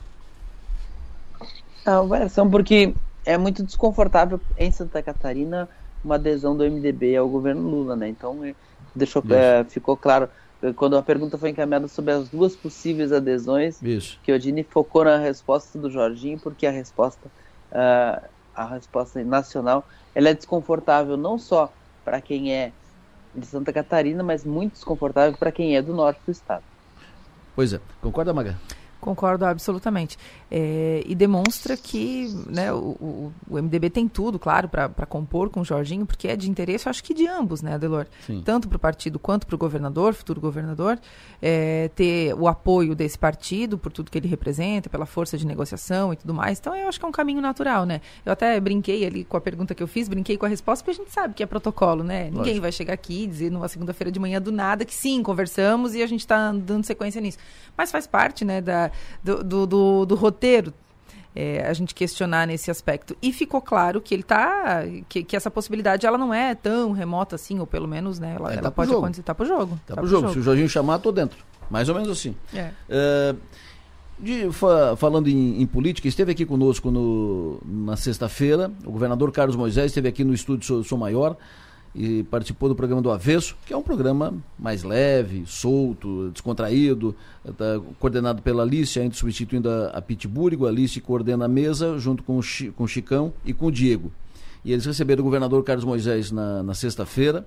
Não, 1.85 2.07
variação 2.07 2.49
porque 2.49 2.93
é 3.23 3.37
muito 3.37 3.63
desconfortável 3.63 4.39
em 4.57 4.71
Santa 4.71 5.01
Catarina 5.03 5.69
uma 6.03 6.15
adesão 6.15 6.55
do 6.55 6.63
MDB 6.63 7.15
ao 7.15 7.27
governo 7.27 7.61
Lula, 7.69 7.95
né? 7.95 8.09
Então 8.09 8.43
é, 8.43 8.55
deixou, 8.95 9.23
é, 9.29 9.63
ficou 9.63 9.95
claro 9.95 10.29
quando 10.75 10.95
a 10.95 11.01
pergunta 11.01 11.37
foi 11.37 11.49
encaminhada 11.49 11.87
sobre 11.87 12.13
as 12.13 12.29
duas 12.29 12.55
possíveis 12.55 13.11
adesões, 13.11 13.81
Isso. 13.81 14.19
que 14.23 14.31
o 14.31 14.37
Dini 14.37 14.63
focou 14.63 15.03
na 15.03 15.17
resposta 15.17 15.79
do 15.79 15.89
Jorginho, 15.89 16.39
porque 16.39 16.67
a 16.67 16.71
resposta 16.71 17.27
uh, 17.71 18.23
a 18.53 18.65
resposta 18.65 19.23
nacional, 19.23 19.87
ela 20.13 20.29
é 20.29 20.33
desconfortável 20.33 21.17
não 21.17 21.37
só 21.37 21.71
para 22.03 22.21
quem 22.21 22.53
é 22.53 22.71
de 23.33 23.45
Santa 23.45 23.71
Catarina, 23.71 24.23
mas 24.23 24.43
muito 24.43 24.73
desconfortável 24.73 25.37
para 25.37 25.51
quem 25.51 25.75
é 25.75 25.81
do 25.81 25.93
norte 25.93 26.19
do 26.25 26.31
estado. 26.31 26.63
Pois 27.55 27.73
é, 27.73 27.79
concorda, 28.01 28.33
Maga? 28.33 28.57
Concordo 29.01 29.45
absolutamente. 29.45 30.17
É, 30.49 31.03
e 31.05 31.15
demonstra 31.15 31.75
que 31.75 32.27
né, 32.47 32.71
o, 32.71 33.31
o, 33.49 33.61
MDB 33.61 33.89
tem 33.89 34.07
tudo, 34.07 34.37
claro, 34.37 34.69
para 34.69 35.05
compor 35.07 35.49
com 35.49 35.61
o 35.61 35.65
Jorginho, 35.65 36.05
porque 36.05 36.27
é 36.27 36.35
de 36.35 36.49
interesse, 36.49 36.87
acho 36.87 37.03
que 37.03 37.13
de 37.13 37.27
ambos, 37.27 37.63
né, 37.63 37.73
Adelor? 37.73 38.05
Sim. 38.25 38.41
Tanto 38.45 38.69
para 38.69 38.75
o 38.75 38.79
partido 38.79 39.17
quanto 39.17 39.47
para 39.47 39.55
o 39.55 39.57
governador, 39.57 40.13
futuro 40.13 40.39
governador, 40.39 40.99
é, 41.41 41.89
ter 41.95 42.35
o 42.35 42.47
apoio 42.47 42.93
desse 42.93 43.17
partido 43.17 43.77
por 43.77 43.91
tudo 43.91 44.11
que 44.11 44.17
ele 44.17 44.27
representa, 44.27 44.89
pela 44.89 45.07
força 45.07 45.35
de 45.37 45.47
negociação 45.47 46.13
e 46.13 46.15
tudo 46.15 46.33
mais. 46.33 46.59
Então, 46.59 46.75
eu 46.75 46.87
acho 46.87 46.99
que 46.99 47.05
é 47.05 47.09
um 47.09 47.11
caminho 47.11 47.41
natural, 47.41 47.85
né? 47.85 48.01
Eu 48.23 48.31
até 48.31 48.59
brinquei 48.59 49.05
ali 49.05 49.23
com 49.23 49.35
a 49.35 49.41
pergunta 49.41 49.73
que 49.73 49.81
eu 49.81 49.87
fiz, 49.87 50.07
brinquei 50.07 50.37
com 50.37 50.45
a 50.45 50.49
resposta, 50.49 50.83
porque 50.83 51.01
a 51.01 51.03
gente 51.03 51.11
sabe 51.11 51.33
que 51.33 51.41
é 51.41 51.45
protocolo, 51.47 52.03
né? 52.03 52.25
Lógico. 52.25 52.37
Ninguém 52.37 52.59
vai 52.59 52.71
chegar 52.71 52.93
aqui 52.93 53.23
e 53.23 53.27
dizer 53.27 53.49
numa 53.49 53.67
segunda-feira 53.67 54.11
de 54.11 54.19
manhã 54.19 54.39
do 54.39 54.51
nada 54.51 54.85
que 54.85 54.93
sim, 54.93 55.23
conversamos 55.23 55.95
e 55.95 56.03
a 56.03 56.07
gente 56.07 56.19
está 56.19 56.51
dando 56.51 56.85
sequência 56.85 57.19
nisso. 57.19 57.39
Mas 57.75 57.91
faz 57.91 58.05
parte, 58.05 58.45
né, 58.45 58.61
da 58.61 58.90
do, 59.23 59.43
do, 59.43 59.67
do, 59.67 60.05
do 60.05 60.15
roteiro. 60.15 60.73
É, 61.33 61.65
a 61.65 61.71
gente 61.71 61.95
questionar 61.95 62.45
nesse 62.45 62.69
aspecto. 62.69 63.15
E 63.21 63.31
ficou 63.31 63.61
claro 63.61 64.01
que 64.01 64.13
ele 64.13 64.23
tá. 64.23 64.83
Que, 65.07 65.23
que, 65.23 65.35
essa 65.35 65.49
possibilidade 65.49 66.05
ela 66.05 66.17
não 66.17 66.33
é 66.33 66.53
tão 66.53 66.91
remota 66.91 67.35
assim, 67.35 67.57
ou 67.57 67.65
pelo 67.65 67.87
menos, 67.87 68.19
né? 68.19 68.35
Ela, 68.35 68.51
é, 68.51 68.53
ela 68.55 68.63
tá 68.63 68.71
pode 68.71 68.89
jogo. 68.89 69.05
acontecer. 69.05 69.23
Tá 69.23 69.33
pro 69.33 69.45
jogo. 69.45 69.79
Tá, 69.87 69.95
tá 69.95 70.01
pro, 70.01 70.09
jogo. 70.09 70.23
jogo. 70.23 70.33
Se 70.33 70.39
o 70.39 70.43
Jorginho 70.43 70.67
chamar, 70.67 70.99
tô 70.99 71.11
dentro. 71.11 71.37
Mais 71.69 71.87
ou 71.87 71.95
menos 71.95 72.09
assim. 72.09 72.35
É. 72.53 72.71
Uh, 72.89 73.37
de, 74.19 74.51
fa, 74.51 74.95
falando 74.97 75.29
em, 75.29 75.61
em, 75.61 75.65
política, 75.65 76.07
esteve 76.07 76.33
aqui 76.33 76.45
conosco 76.45 76.91
no, 76.91 77.61
na 77.65 77.95
sexta-feira. 77.95 78.69
O 78.85 78.91
governador 78.91 79.31
Carlos 79.31 79.55
Moisés 79.55 79.87
esteve 79.87 80.09
aqui 80.09 80.25
no 80.25 80.33
estúdio 80.33 80.67
Sou, 80.67 80.83
Sou 80.83 80.97
Maior 80.97 81.37
e 81.93 82.23
participou 82.23 82.69
do 82.69 82.75
programa 82.75 83.01
do 83.01 83.11
Avesso, 83.11 83.55
que 83.65 83.73
é 83.73 83.77
um 83.77 83.81
programa 83.81 84.33
mais 84.57 84.83
leve, 84.83 85.43
solto, 85.45 86.29
descontraído, 86.31 87.15
tá 87.57 87.81
coordenado 87.99 88.41
pela 88.41 88.63
Alice, 88.63 88.97
ainda 88.99 89.13
substituindo 89.13 89.69
a, 89.69 89.87
a 89.87 90.01
Pittsburgh. 90.01 90.65
A 90.65 90.69
Alice 90.69 90.99
coordena 91.01 91.45
a 91.45 91.49
mesa 91.49 91.97
junto 91.97 92.23
com 92.23 92.39
o, 92.39 92.41
com 92.75 92.83
o 92.83 92.87
Chicão 92.87 93.33
e 93.45 93.53
com 93.53 93.65
o 93.65 93.71
Diego. 93.71 94.11
E 94.63 94.71
eles 94.71 94.85
receberam 94.85 95.21
o 95.21 95.25
governador 95.25 95.63
Carlos 95.63 95.83
Moisés 95.83 96.31
na, 96.31 96.63
na 96.63 96.73
sexta-feira. 96.73 97.45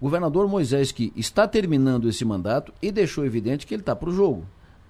Governador 0.00 0.46
Moisés 0.48 0.92
que 0.92 1.12
está 1.16 1.46
terminando 1.46 2.08
esse 2.08 2.24
mandato 2.24 2.72
e 2.80 2.92
deixou 2.92 3.26
evidente 3.26 3.66
que 3.66 3.74
ele 3.74 3.82
está 3.82 3.94
para 3.94 4.08
o 4.08 4.12
jogo. 4.12 4.46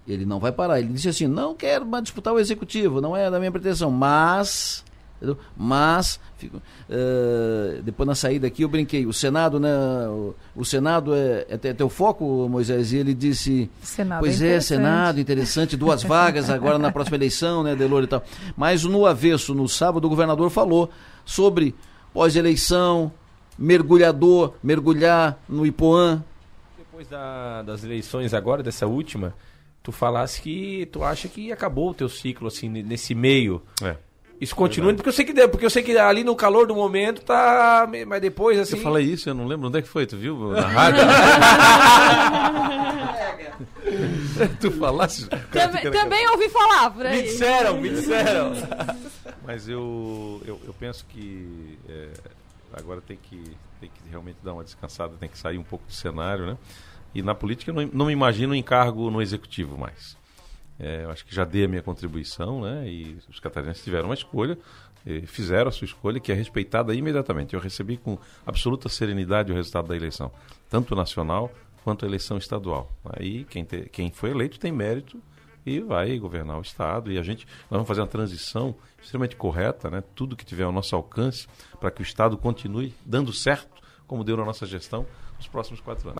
Ele 0.06 0.24
não 0.24 0.38
vai 0.38 0.52
parar. 0.52 0.78
Ele 0.78 0.92
disse 0.92 1.08
assim: 1.08 1.26
não 1.26 1.54
quero 1.54 1.86
disputar 2.02 2.32
o 2.32 2.38
executivo, 2.38 3.00
não 3.00 3.16
é 3.16 3.30
da 3.30 3.38
minha 3.38 3.50
pretensão, 3.50 3.90
mas 3.90 4.84
Entendeu? 5.18 5.36
Mas, 5.56 6.20
fico, 6.36 6.58
uh, 6.58 7.82
depois 7.82 8.06
na 8.06 8.14
saída 8.14 8.46
aqui 8.46 8.62
eu 8.62 8.68
brinquei, 8.68 9.04
o 9.04 9.12
Senado, 9.12 9.58
né? 9.58 9.68
O, 10.08 10.34
o 10.54 10.64
Senado 10.64 11.12
é, 11.12 11.44
é, 11.48 11.54
é 11.60 11.74
teu 11.74 11.88
foco, 11.88 12.48
Moisés, 12.48 12.92
e 12.92 12.98
ele 12.98 13.12
disse. 13.12 13.68
Senado 13.82 14.20
pois 14.20 14.40
é, 14.40 14.54
é 14.54 14.60
Senado, 14.60 15.20
interessante, 15.20 15.76
duas 15.76 16.04
vagas 16.04 16.48
agora 16.50 16.78
na 16.78 16.92
próxima 16.92 17.16
eleição, 17.16 17.64
né, 17.64 17.74
Delor 17.74 18.04
e 18.04 18.06
tal. 18.06 18.24
Mas 18.56 18.84
no 18.84 19.06
avesso, 19.06 19.54
no 19.54 19.68
sábado, 19.68 20.04
o 20.04 20.08
governador 20.08 20.50
falou 20.50 20.88
sobre 21.24 21.74
pós-eleição, 22.14 23.12
mergulhador, 23.58 24.54
mergulhar 24.62 25.36
no 25.48 25.66
Ipoã. 25.66 26.22
Depois 26.78 27.08
da, 27.08 27.62
das 27.62 27.82
eleições 27.82 28.32
agora, 28.32 28.62
dessa 28.62 28.86
última, 28.86 29.34
tu 29.82 29.90
falasse 29.90 30.40
que 30.40 30.86
tu 30.92 31.02
acha 31.02 31.28
que 31.28 31.50
acabou 31.50 31.90
o 31.90 31.94
teu 31.94 32.08
ciclo 32.08 32.46
assim 32.46 32.68
nesse 32.68 33.16
meio. 33.16 33.60
É. 33.82 33.96
Isso 34.40 34.54
continua, 34.54 34.94
porque 34.94 35.08
eu 35.08 35.12
sei 35.12 35.24
que 35.24 35.48
porque 35.48 35.66
eu 35.66 35.70
sei 35.70 35.82
que 35.82 35.98
ali 35.98 36.22
no 36.22 36.36
calor 36.36 36.66
do 36.66 36.74
momento 36.74 37.22
tá, 37.22 37.88
mas 38.06 38.20
depois 38.20 38.58
assim. 38.58 38.76
Eu 38.76 38.82
falei 38.82 39.04
isso, 39.04 39.28
eu 39.28 39.34
não 39.34 39.46
lembro 39.46 39.66
onde 39.68 39.78
é 39.78 39.82
que 39.82 39.88
foi, 39.88 40.06
tu 40.06 40.16
viu 40.16 40.52
na 40.52 40.66
rádio? 40.68 41.02
tu 44.60 44.70
falasse. 44.72 45.26
Também, 45.26 45.90
também 45.90 46.28
ouvi 46.30 46.48
falar 46.48 46.90
por 46.90 47.04
aí. 47.04 47.16
Me 47.16 47.22
disseram, 47.24 47.80
me 47.80 47.88
disseram. 47.88 48.52
mas 49.44 49.68
eu, 49.68 50.40
eu, 50.46 50.60
eu 50.66 50.74
penso 50.78 51.04
que 51.06 51.76
é, 51.88 52.08
agora 52.72 53.00
tem 53.00 53.16
que 53.16 53.42
tem 53.80 53.90
que 53.90 54.10
realmente 54.10 54.38
dar 54.42 54.54
uma 54.54 54.64
descansada, 54.64 55.14
tem 55.18 55.28
que 55.28 55.38
sair 55.38 55.58
um 55.58 55.64
pouco 55.64 55.84
do 55.86 55.92
cenário, 55.92 56.46
né? 56.46 56.58
E 57.14 57.22
na 57.22 57.34
política 57.34 57.70
eu 57.70 57.74
não, 57.74 57.90
não 57.92 58.06
me 58.06 58.12
imagino 58.12 58.54
em 58.54 58.62
cargo 58.62 59.10
no 59.10 59.22
executivo 59.22 59.76
mais. 59.78 60.16
É, 60.78 61.04
eu 61.04 61.10
acho 61.10 61.24
que 61.24 61.34
já 61.34 61.44
dei 61.44 61.64
a 61.64 61.68
minha 61.68 61.82
contribuição, 61.82 62.60
né? 62.62 62.88
E 62.88 63.18
os 63.28 63.40
catarinenses 63.40 63.82
tiveram 63.82 64.06
uma 64.06 64.14
escolha, 64.14 64.56
fizeram 65.26 65.68
a 65.68 65.72
sua 65.72 65.86
escolha, 65.86 66.20
que 66.20 66.30
é 66.30 66.34
respeitada 66.34 66.94
imediatamente. 66.94 67.54
Eu 67.54 67.60
recebi 67.60 67.96
com 67.96 68.18
absoluta 68.46 68.88
serenidade 68.88 69.50
o 69.50 69.54
resultado 69.54 69.88
da 69.88 69.96
eleição, 69.96 70.30
tanto 70.68 70.94
nacional 70.94 71.50
quanto 71.82 72.04
a 72.04 72.08
eleição 72.08 72.36
estadual. 72.36 72.92
Aí 73.04 73.44
quem, 73.44 73.64
te, 73.64 73.88
quem 73.88 74.10
foi 74.10 74.30
eleito 74.30 74.58
tem 74.58 74.70
mérito 74.70 75.20
e 75.64 75.80
vai 75.80 76.18
governar 76.18 76.58
o 76.58 76.62
estado. 76.62 77.10
E 77.10 77.18
a 77.18 77.22
gente 77.22 77.46
nós 77.62 77.70
vamos 77.70 77.88
fazer 77.88 78.00
uma 78.00 78.06
transição 78.06 78.74
extremamente 79.02 79.36
correta, 79.36 79.90
né? 79.90 80.02
Tudo 80.14 80.36
que 80.36 80.44
tiver 80.44 80.64
ao 80.64 80.72
nosso 80.72 80.94
alcance 80.94 81.46
para 81.80 81.90
que 81.90 82.00
o 82.00 82.04
estado 82.04 82.36
continue 82.36 82.94
dando 83.04 83.32
certo, 83.32 83.82
como 84.06 84.24
deu 84.24 84.36
na 84.36 84.44
nossa 84.44 84.66
gestão, 84.66 85.06
nos 85.36 85.48
próximos 85.48 85.80
quatro 85.80 86.10
anos. 86.10 86.17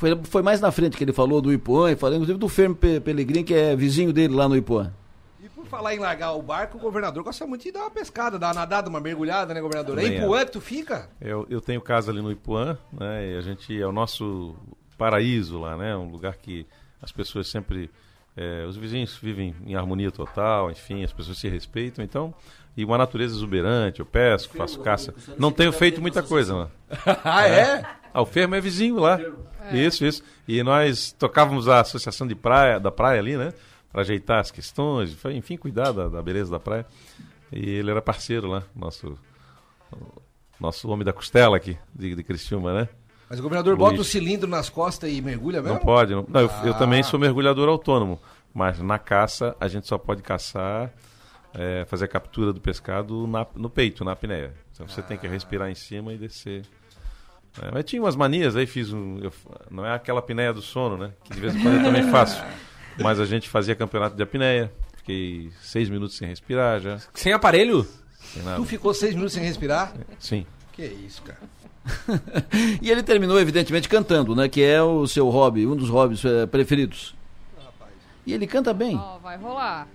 Foi, 0.00 0.18
foi 0.24 0.40
mais 0.40 0.62
na 0.62 0.72
frente 0.72 0.96
que 0.96 1.04
ele 1.04 1.12
falou 1.12 1.42
do 1.42 1.52
Ipuã, 1.52 1.92
e 1.92 1.94
falou 1.94 2.16
inclusive 2.16 2.38
do 2.38 2.48
Fermo 2.48 2.74
Pelegrini, 2.74 3.44
que 3.44 3.52
é 3.52 3.76
vizinho 3.76 4.14
dele 4.14 4.34
lá 4.34 4.48
no 4.48 4.56
Ipuã. 4.56 4.90
E 5.44 5.48
por 5.50 5.66
falar 5.66 5.94
em 5.94 5.98
largar 5.98 6.32
o 6.32 6.40
barco, 6.40 6.78
o 6.78 6.80
governador 6.80 7.22
gosta 7.22 7.46
muito 7.46 7.64
de 7.64 7.70
dar 7.70 7.80
uma 7.80 7.90
pescada, 7.90 8.38
dar 8.38 8.46
uma 8.46 8.54
nadada, 8.54 8.88
uma 8.88 8.98
mergulhada, 8.98 9.52
né, 9.52 9.60
governador? 9.60 9.98
É 9.98 10.04
Ipuã 10.04 10.46
que 10.46 10.52
tu 10.52 10.60
fica? 10.62 11.10
Eu, 11.20 11.46
eu 11.50 11.60
tenho 11.60 11.82
casa 11.82 12.10
ali 12.10 12.22
no 12.22 12.32
Ipuã, 12.32 12.78
né? 12.90 13.32
E 13.32 13.36
a 13.36 13.42
gente 13.42 13.78
é 13.78 13.86
o 13.86 13.92
nosso 13.92 14.56
paraíso 14.96 15.58
lá, 15.58 15.76
né? 15.76 15.94
Um 15.94 16.10
lugar 16.10 16.34
que 16.38 16.66
as 17.02 17.12
pessoas 17.12 17.48
sempre. 17.48 17.90
É, 18.34 18.64
os 18.64 18.78
vizinhos 18.78 19.18
vivem 19.18 19.54
em 19.66 19.74
harmonia 19.74 20.10
total, 20.10 20.70
enfim, 20.70 21.04
as 21.04 21.12
pessoas 21.12 21.36
se 21.36 21.46
respeitam, 21.46 22.02
então. 22.02 22.32
E 22.74 22.86
uma 22.86 22.96
natureza 22.96 23.34
exuberante, 23.34 24.00
eu 24.00 24.06
pesco, 24.06 24.56
faço 24.56 24.80
caça. 24.80 25.14
Não 25.36 25.52
tenho 25.52 25.72
feito 25.72 26.00
muita 26.00 26.22
coisa, 26.22 26.54
mano. 26.54 26.70
ah, 27.22 27.46
é? 27.46 27.99
Ah, 28.12 28.22
o 28.22 28.26
Fermo 28.26 28.54
é 28.54 28.60
vizinho 28.60 28.96
lá. 28.96 29.20
É. 29.20 29.76
Isso, 29.76 30.04
isso. 30.04 30.22
E 30.46 30.62
nós 30.62 31.12
tocávamos 31.12 31.68
a 31.68 31.80
associação 31.80 32.26
de 32.26 32.34
praia, 32.34 32.80
da 32.80 32.90
praia 32.90 33.20
ali, 33.20 33.36
né? 33.36 33.52
Para 33.92 34.02
ajeitar 34.02 34.40
as 34.40 34.50
questões, 34.50 35.16
enfim, 35.26 35.56
cuidar 35.56 35.92
da, 35.92 36.08
da, 36.08 36.22
beleza 36.22 36.50
da 36.50 36.60
praia. 36.60 36.86
E 37.52 37.68
ele 37.68 37.90
era 37.90 38.00
parceiro 38.00 38.48
lá, 38.48 38.62
nosso, 38.74 39.18
nosso 40.58 40.88
homem 40.88 41.04
da 41.04 41.12
costela 41.12 41.56
aqui, 41.56 41.76
de, 41.94 42.14
de 42.14 42.22
Criciúma, 42.22 42.72
né? 42.72 42.88
Mas 43.28 43.38
o 43.38 43.42
governador 43.42 43.78
Luiz. 43.78 43.90
bota 43.90 44.00
o 44.00 44.04
cilindro 44.04 44.48
nas 44.48 44.68
costas 44.68 45.10
e 45.12 45.20
mergulha 45.20 45.62
mesmo? 45.62 45.76
Não 45.76 45.84
pode. 45.84 46.12
Não. 46.12 46.26
não 46.28 46.40
ah. 46.40 46.42
eu, 46.42 46.68
eu, 46.68 46.74
também 46.74 47.02
sou 47.02 47.18
mergulhador 47.18 47.68
autônomo. 47.68 48.20
Mas 48.52 48.80
na 48.80 48.98
caça, 48.98 49.54
a 49.60 49.68
gente 49.68 49.86
só 49.86 49.96
pode 49.96 50.20
caçar, 50.22 50.92
é, 51.54 51.84
fazer 51.84 52.06
a 52.06 52.08
captura 52.08 52.52
do 52.52 52.60
pescado 52.60 53.28
na, 53.28 53.46
no 53.54 53.70
peito, 53.70 54.04
na 54.04 54.12
apneia. 54.12 54.52
Então 54.72 54.88
você 54.88 55.00
ah. 55.00 55.04
tem 55.04 55.16
que 55.16 55.28
ah. 55.28 55.30
respirar 55.30 55.70
em 55.70 55.74
cima 55.76 56.12
e 56.12 56.18
descer. 56.18 56.64
É, 57.62 57.70
mas 57.72 57.84
tinha 57.84 58.00
umas 58.00 58.16
manias, 58.16 58.54
aí 58.56 58.66
fiz 58.66 58.92
um. 58.92 59.18
Eu, 59.18 59.32
não 59.70 59.84
é 59.84 59.94
aquela 59.94 60.20
apneia 60.20 60.52
do 60.52 60.62
sono, 60.62 60.96
né? 60.96 61.12
Que 61.24 61.34
de 61.34 61.40
vez 61.40 61.54
em 61.54 61.62
quando 61.62 61.76
eu 61.76 61.82
também 61.82 62.10
faço. 62.10 62.42
Mas 63.02 63.18
a 63.18 63.24
gente 63.24 63.48
fazia 63.48 63.74
campeonato 63.74 64.14
de 64.14 64.22
apneia. 64.22 64.70
Fiquei 64.96 65.50
seis 65.62 65.88
minutos 65.88 66.16
sem 66.16 66.28
respirar 66.28 66.80
já. 66.80 66.98
Sem 67.14 67.32
aparelho? 67.32 67.86
Sem 68.18 68.42
tu 68.56 68.64
ficou 68.64 68.92
seis 68.92 69.14
minutos 69.14 69.32
sem 69.32 69.42
respirar? 69.42 69.94
Sim. 70.18 70.44
Que 70.72 70.84
isso, 70.84 71.22
cara. 71.22 71.38
e 72.82 72.90
ele 72.90 73.02
terminou, 73.02 73.40
evidentemente, 73.40 73.88
cantando, 73.88 74.36
né? 74.36 74.48
Que 74.48 74.62
é 74.62 74.82
o 74.82 75.06
seu 75.06 75.28
hobby, 75.30 75.66
um 75.66 75.74
dos 75.74 75.88
hobbies 75.88 76.22
é, 76.24 76.46
preferidos. 76.46 77.14
E 78.26 78.34
ele 78.34 78.46
canta 78.46 78.74
bem. 78.74 78.96
Ó, 78.96 79.16
oh, 79.16 79.18
vai 79.18 79.36
rolar. 79.38 79.88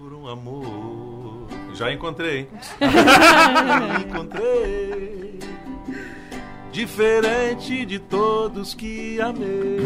Procuro 0.00 0.22
um 0.22 0.28
amor. 0.28 1.46
Já 1.74 1.92
encontrei. 1.92 2.48
Já 2.80 4.00
encontrei. 4.00 5.38
Diferente 6.72 7.84
de 7.84 7.98
todos 7.98 8.72
que 8.72 9.20
amei. 9.20 9.76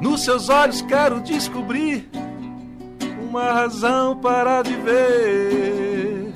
Nos 0.00 0.24
seus 0.24 0.48
olhos 0.48 0.80
quero 0.80 1.20
descobrir 1.20 2.08
uma 3.28 3.52
razão 3.52 4.16
para 4.16 4.62
viver 4.62 6.32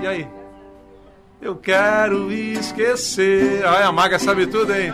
e 0.00 0.06
aí? 0.06 0.28
Eu 1.42 1.56
quero 1.56 2.30
esquecer. 2.30 3.66
Ai, 3.66 3.82
a 3.82 3.90
maga 3.90 4.20
sabe 4.20 4.46
tudo, 4.46 4.72
hein? 4.72 4.92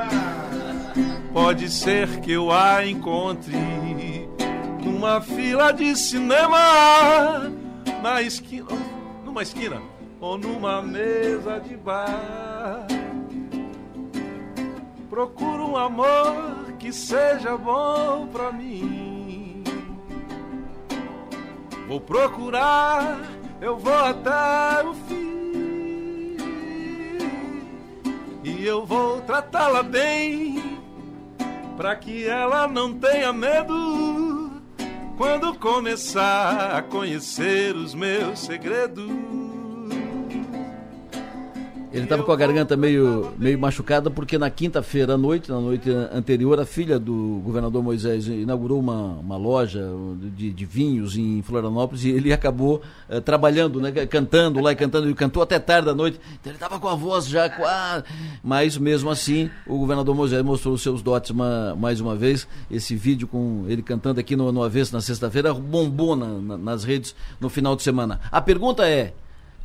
Pode 1.37 1.69
ser 1.69 2.23
que 2.23 2.33
eu 2.33 2.51
a 2.51 2.87
encontre 2.87 3.53
numa 4.83 5.21
fila 5.21 5.71
de 5.71 5.95
cinema, 5.95 7.53
na 8.03 8.23
esquina, 8.23 8.69
numa 9.23 9.43
esquina 9.43 9.83
ou 10.19 10.39
numa 10.39 10.81
mesa 10.81 11.61
de 11.61 11.77
bar. 11.77 12.87
Procuro 15.11 15.73
um 15.73 15.77
amor 15.77 16.73
que 16.79 16.91
seja 16.91 17.55
bom 17.59 18.29
pra 18.29 18.51
mim. 18.51 19.63
Vou 21.87 22.01
procurar 22.01 23.21
eu 23.61 23.77
vou 23.77 23.93
até 23.93 24.89
o 24.89 24.95
fim 24.95 26.37
e 28.43 28.65
eu 28.65 28.87
vou 28.87 29.21
tratá-la 29.21 29.83
bem 29.83 30.86
para 31.77 31.95
que 31.95 32.27
ela 32.27 32.67
não 32.67 32.93
tenha 32.95 33.33
medo 33.33 34.51
quando 35.17 35.55
começar 35.59 36.77
a 36.77 36.83
conhecer 36.83 37.77
os 37.77 37.95
meus 37.95 38.41
segredos. 38.41 39.46
Ele 41.97 42.05
estava 42.05 42.23
com 42.23 42.31
a 42.31 42.37
garganta 42.37 42.77
meio, 42.77 43.33
meio 43.39 43.59
machucada 43.59 44.11
porque 44.11 44.37
na 44.37 44.51
quinta-feira 44.51 45.15
à 45.15 45.17
noite, 45.17 45.51
na 45.51 45.59
noite 45.59 45.91
anterior, 46.13 46.61
a 46.61 46.67
filha 46.67 46.99
do 46.99 47.41
governador 47.43 47.83
Moisés 47.83 48.29
inaugurou 48.29 48.79
uma, 48.79 49.13
uma 49.19 49.37
loja 49.39 49.83
de, 50.37 50.51
de 50.53 50.65
vinhos 50.67 51.17
em 51.17 51.41
Florianópolis 51.41 52.05
e 52.05 52.11
ele 52.11 52.35
acabou 52.35 52.83
uh, 53.09 53.21
trabalhando, 53.23 53.81
né, 53.81 53.91
cantando 54.07 54.61
lá 54.61 54.73
e 54.73 54.77
cantando. 54.77 55.07
Ele 55.07 55.15
cantou 55.15 55.43
até 55.43 55.59
tarde 55.59 55.87
da 55.87 55.95
noite, 55.95 56.21
então 56.39 56.51
ele 56.51 56.57
estava 56.57 56.79
com 56.79 56.87
a 56.87 56.95
voz 56.95 57.27
já 57.27 57.49
quase. 57.49 58.05
Mas 58.45 58.77
mesmo 58.77 59.09
assim, 59.09 59.51
o 59.67 59.79
governador 59.79 60.15
Moisés 60.15 60.43
mostrou 60.43 60.75
os 60.75 60.83
seus 60.83 61.01
dotes 61.01 61.31
uma, 61.31 61.75
mais 61.77 61.99
uma 61.99 62.15
vez. 62.15 62.47
Esse 62.71 62.95
vídeo 62.95 63.27
com 63.27 63.65
ele 63.69 63.81
cantando 63.81 64.21
aqui 64.21 64.37
no, 64.37 64.53
no 64.53 64.63
Avesso 64.63 64.93
na 64.93 65.01
sexta-feira 65.01 65.55
bombou 65.55 66.15
na, 66.15 66.27
na, 66.27 66.59
nas 66.59 66.85
redes 66.85 67.15
no 67.41 67.49
final 67.49 67.75
de 67.75 67.83
semana. 67.83 68.21
A 68.31 68.43
pergunta 68.43 68.87
é. 68.87 69.15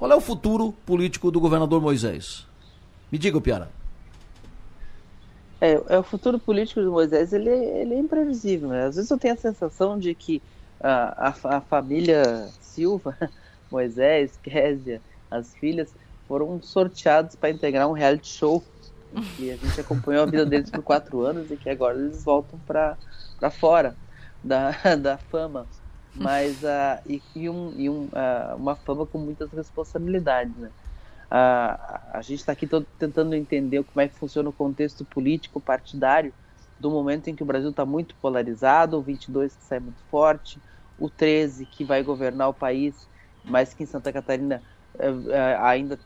Qual 0.01 0.11
é 0.11 0.15
o 0.15 0.19
futuro 0.19 0.71
político 0.83 1.29
do 1.29 1.39
governador 1.39 1.79
Moisés? 1.79 2.47
Me 3.11 3.19
diga, 3.19 3.39
Piara. 3.39 3.69
É, 5.61 5.73
é, 5.89 5.99
o 5.99 6.01
futuro 6.01 6.39
político 6.39 6.81
do 6.81 6.91
Moisés 6.91 7.31
ele, 7.31 7.51
ele 7.51 7.93
é 7.93 7.99
imprevisível. 7.99 8.69
Né? 8.69 8.87
Às 8.87 8.95
vezes 8.95 9.11
eu 9.11 9.19
tenho 9.19 9.35
a 9.35 9.37
sensação 9.37 9.99
de 9.99 10.15
que 10.15 10.41
a, 10.79 11.27
a, 11.27 11.57
a 11.57 11.61
família 11.61 12.49
Silva, 12.59 13.15
Moisés, 13.71 14.39
Késia, 14.41 14.99
as 15.29 15.53
filhas, 15.53 15.93
foram 16.27 16.59
sorteados 16.63 17.35
para 17.35 17.51
integrar 17.51 17.87
um 17.87 17.93
reality 17.93 18.27
show. 18.27 18.63
E 19.37 19.51
a 19.51 19.55
gente 19.55 19.81
acompanhou 19.81 20.23
a 20.23 20.25
vida 20.25 20.47
deles 20.47 20.71
por 20.71 20.81
quatro 20.81 21.21
anos 21.21 21.51
e 21.51 21.55
que 21.55 21.69
agora 21.69 21.95
eles 21.99 22.23
voltam 22.23 22.59
para 22.65 22.97
fora 23.51 23.95
da, 24.43 24.71
da 24.97 25.19
fama 25.19 25.67
mas 26.15 26.61
uh, 26.63 27.01
e, 27.07 27.21
e, 27.35 27.49
um, 27.49 27.73
e 27.77 27.89
um, 27.89 28.03
uh, 28.05 28.55
uma 28.57 28.75
fama 28.75 29.05
com 29.05 29.17
muitas 29.17 29.51
responsabilidades. 29.51 30.55
Né? 30.57 30.69
Uh, 31.31 31.99
a 32.13 32.21
gente 32.21 32.39
está 32.39 32.51
aqui 32.51 32.67
todo 32.67 32.85
tentando 32.99 33.33
entender 33.35 33.83
como 33.83 34.01
é 34.01 34.07
que 34.07 34.15
funciona 34.15 34.49
o 34.49 34.53
contexto 34.53 35.05
político 35.05 35.61
partidário 35.61 36.33
do 36.81 36.89
momento 36.89 37.29
em 37.29 37.35
que 37.35 37.43
o 37.43 37.45
Brasil 37.45 37.69
está 37.69 37.85
muito 37.85 38.15
polarizado, 38.15 38.97
o 38.97 39.01
22 39.01 39.55
que 39.55 39.63
sai 39.63 39.79
muito 39.79 40.01
forte, 40.09 40.59
o 40.97 41.09
13 41.09 41.65
que 41.65 41.83
vai 41.85 42.01
governar 42.01 42.49
o 42.49 42.53
país, 42.53 43.07
mas 43.43 43.73
que 43.73 43.83
em 43.83 43.85
Santa 43.85 44.11
Catarina 44.11 44.61
eh, 44.97 45.13
eh, 45.29 45.57
ainda 45.61 45.99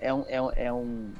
é, 0.00 0.12
um, 0.12 0.24
é, 0.28 0.42
um, 0.42 0.50
é, 0.52 0.72
um, 0.72 1.12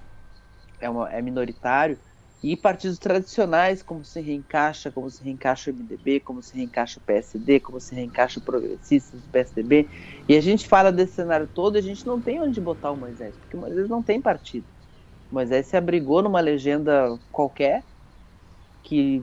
é, 0.78 0.90
uma, 0.90 1.10
é 1.10 1.22
minoritário. 1.22 1.98
E 2.42 2.56
partidos 2.56 2.98
tradicionais, 2.98 3.82
como 3.82 4.04
se 4.04 4.20
reencaixa, 4.20 4.90
como 4.90 5.08
se 5.08 5.22
reencaixa 5.22 5.70
o 5.70 5.74
MDB, 5.74 6.18
como 6.20 6.42
se 6.42 6.56
reencaixa 6.56 6.98
o 6.98 7.02
PSD, 7.02 7.60
como 7.60 7.78
se 7.78 7.94
reencaixa 7.94 8.40
o 8.40 8.42
Progressistas 8.42 9.20
do 9.20 9.28
PSDB. 9.28 9.88
E 10.28 10.36
a 10.36 10.40
gente 10.40 10.66
fala 10.66 10.90
desse 10.90 11.14
cenário 11.14 11.48
todo 11.54 11.76
e 11.76 11.78
a 11.78 11.82
gente 11.82 12.04
não 12.04 12.20
tem 12.20 12.40
onde 12.40 12.60
botar 12.60 12.90
o 12.90 12.96
Moisés, 12.96 13.32
porque 13.36 13.56
o 13.56 13.60
Moisés 13.60 13.88
não 13.88 14.02
tem 14.02 14.20
partido. 14.20 14.66
O 15.30 15.34
Moisés 15.34 15.66
se 15.66 15.76
abrigou 15.76 16.20
numa 16.20 16.40
legenda 16.40 17.16
qualquer, 17.30 17.84
que 18.82 19.22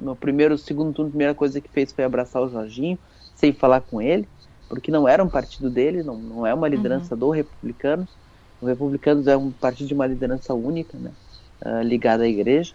no 0.00 0.16
primeiro, 0.16 0.58
segundo 0.58 0.92
turno, 0.92 1.08
a 1.08 1.12
primeira 1.12 1.34
coisa 1.34 1.60
que 1.60 1.68
fez 1.68 1.92
foi 1.92 2.04
abraçar 2.04 2.42
o 2.42 2.48
Jorginho, 2.48 2.98
sem 3.34 3.52
falar 3.52 3.80
com 3.80 4.02
ele, 4.02 4.28
porque 4.68 4.90
não 4.90 5.06
era 5.06 5.22
um 5.22 5.28
partido 5.28 5.70
dele, 5.70 6.02
não, 6.02 6.18
não 6.18 6.46
é 6.46 6.52
uma 6.52 6.68
liderança 6.68 7.14
uhum. 7.14 7.20
do 7.20 7.30
Republicanos. 7.30 8.08
O 8.60 8.66
Republicanos 8.66 9.26
é 9.28 9.36
um 9.36 9.52
partido 9.52 9.86
de 9.86 9.94
uma 9.94 10.06
liderança 10.06 10.52
única, 10.52 10.98
né? 10.98 11.12
Uh, 11.64 11.82
ligada 11.82 12.24
à 12.24 12.28
Igreja 12.28 12.74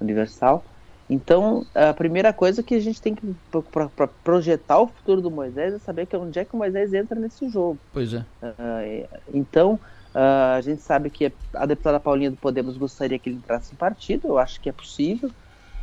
Universal. 0.00 0.64
Então, 1.08 1.66
a 1.74 1.92
primeira 1.92 2.32
coisa 2.32 2.62
que 2.62 2.74
a 2.74 2.80
gente 2.80 3.00
tem 3.00 3.14
que 3.14 3.34
para 3.70 4.08
projetar 4.22 4.80
o 4.80 4.86
futuro 4.86 5.20
do 5.20 5.30
Moisés 5.30 5.74
é 5.74 5.78
saber 5.78 6.06
que 6.06 6.16
onde 6.16 6.38
é 6.38 6.44
que 6.46 6.54
o 6.54 6.58
Moisés 6.58 6.94
entra 6.94 7.18
nesse 7.20 7.46
jogo. 7.50 7.78
Pois 7.92 8.14
é. 8.14 8.24
Uh, 8.42 9.06
então, 9.32 9.78
Uh, 10.14 10.54
a 10.56 10.60
gente 10.60 10.80
sabe 10.80 11.10
que 11.10 11.32
a 11.52 11.66
deputada 11.66 11.98
Paulinha 11.98 12.30
do 12.30 12.36
Podemos 12.36 12.76
gostaria 12.76 13.18
que 13.18 13.28
ele 13.28 13.36
entrasse 13.36 13.72
no 13.72 13.76
partido, 13.76 14.28
eu 14.28 14.38
acho 14.38 14.60
que 14.60 14.68
é 14.68 14.72
possível, 14.72 15.28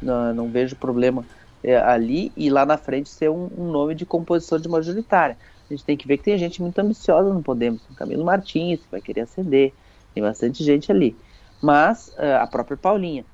não, 0.01 0.33
não 0.33 0.49
vejo 0.49 0.73
problema 0.77 1.25
é, 1.61 1.75
ali 1.75 2.31
e 2.37 2.49
lá 2.49 2.65
na 2.65 2.77
frente 2.77 3.09
ser 3.09 3.29
um, 3.29 3.49
um, 3.57 3.69
nome 3.69 3.93
de 3.93 4.05
composição 4.05 4.57
de 4.57 4.69
majoritária. 4.69 5.37
A 5.69 5.73
gente 5.73 5.83
tem 5.83 5.97
que 5.97 6.07
ver 6.07 6.17
que 6.17 6.23
tem 6.23 6.37
gente 6.37 6.61
muito 6.61 6.79
ambiciosa 6.79 7.33
no 7.33 7.43
Podemos, 7.43 7.81
o 7.89 7.93
Camilo 7.93 8.23
Martins, 8.23 8.79
que 8.79 8.87
vai 8.89 9.01
querer 9.01 9.21
acender, 9.21 9.73
tem 10.13 10.23
bastante 10.23 10.63
gente 10.63 10.89
ali. 10.89 11.13
Mas 11.61 12.07
uh, 12.17 12.41
a 12.41 12.47
própria 12.47 12.77
Paulinha. 12.77 13.25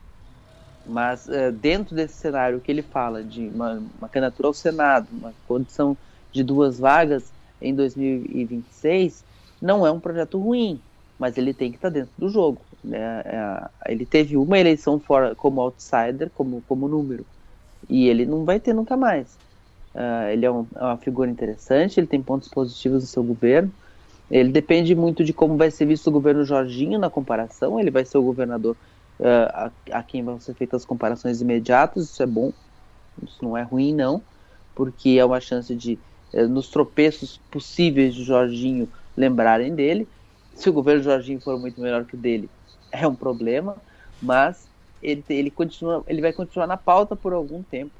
Mas 0.86 1.28
uh, 1.28 1.52
dentro 1.52 1.96
desse 1.96 2.16
cenário 2.16 2.60
que 2.60 2.72
ele 2.72 2.82
fala 2.82 3.24
de 3.24 3.48
uma, 3.48 3.82
uma 3.98 4.10
candidatura 4.10 4.48
ao 4.48 4.54
Senado, 4.54 5.08
uma 5.12 5.34
condição 5.48 5.98
de 6.32 6.44
duas 6.44 6.80
vagas 6.80 7.32
em 7.62 7.74
2026, 7.74 9.24
não 9.62 9.86
é 9.86 9.92
um 9.92 10.00
projeto 10.00 10.40
ruim 10.40 10.80
mas 11.18 11.38
ele 11.38 11.54
tem 11.54 11.72
que 11.72 11.78
estar 11.78 11.90
tá 11.90 11.94
dentro 11.94 12.12
do 12.18 12.30
jogo. 12.30 12.62
Né? 12.84 13.22
É, 13.26 13.92
ele 13.92 14.06
teve 14.06 14.38
uma 14.38 14.60
eleição 14.60 15.00
fora 15.00 15.36
como 15.36 15.62
outsider, 15.62 16.30
como, 16.32 16.62
como 16.68 16.88
número, 16.88 17.26
e 17.90 18.08
ele 18.08 18.26
não 18.26 18.46
vai 18.46 18.60
ter 18.60 18.74
nunca 18.74 18.96
mais. 18.96 19.36
Uh, 19.96 20.30
ele 20.32 20.46
é, 20.46 20.52
um, 20.52 20.68
é, 20.76 20.84
uma 20.84 20.98
figura 20.98 21.30
interessante, 21.30 22.00
ele 22.00 22.08
tem 22.08 22.22
pontos 22.22 22.48
positivos 22.50 23.04
no 23.04 23.08
seu 23.08 23.24
governo. 23.24 23.72
Ele 24.30 24.52
depende 24.52 24.94
muito 24.94 25.24
de 25.24 25.34
como 25.34 25.56
vai 25.56 25.72
ser 25.72 25.86
visto 25.86 26.08
o 26.08 26.12
governo 26.12 26.44
Jorginho 26.44 27.00
na 27.00 27.10
comparação. 27.10 27.80
Ele 27.80 27.90
vai 27.90 28.04
ser 28.04 28.18
o 28.18 28.24
governador 28.24 28.76
uh, 29.20 29.26
a, 29.54 29.72
a, 29.92 30.04
quem 30.04 30.24
vão 30.24 30.40
ser 30.40 30.54
feitas 30.54 30.82
as 30.82 30.86
comparações 30.86 31.42
imediatas. 31.42 32.06
Isso 32.06 32.22
é 32.22 32.26
bom, 32.26 32.52
isso 33.24 33.38
não 33.42 33.56
é 33.56 33.64
ruim, 33.64 33.94
não, 33.94 34.22
porque 34.76 35.12
é 35.12 35.24
uma 35.24 35.40
chance 35.40 35.74
de, 35.74 35.98
uh, 36.34 36.48
nos 36.48 36.70
tropeços 36.70 37.40
possíveis 37.50 38.14
de 38.14 38.24
Jorginho, 38.24 38.90
lembrarem 39.16 39.74
dele. 39.74 40.08
Se 40.54 40.70
o 40.70 40.74
governo 40.74 41.04
Jorginho 41.04 41.40
for 41.40 41.58
muito 41.60 41.80
melhor 41.80 42.04
que 42.06 42.16
o 42.16 42.18
dele, 42.18 42.50
é 42.92 43.08
um 43.08 43.16
problema, 43.16 43.78
mas 44.22 44.68
ele, 45.02 45.24
ele, 45.30 45.52
continua, 45.52 46.04
ele 46.08 46.22
vai 46.22 46.34
continuar 46.34 46.68
na 46.68 46.78
pauta 46.78 47.16
por 47.16 47.32
algum 47.34 47.62
tempo 47.64 47.94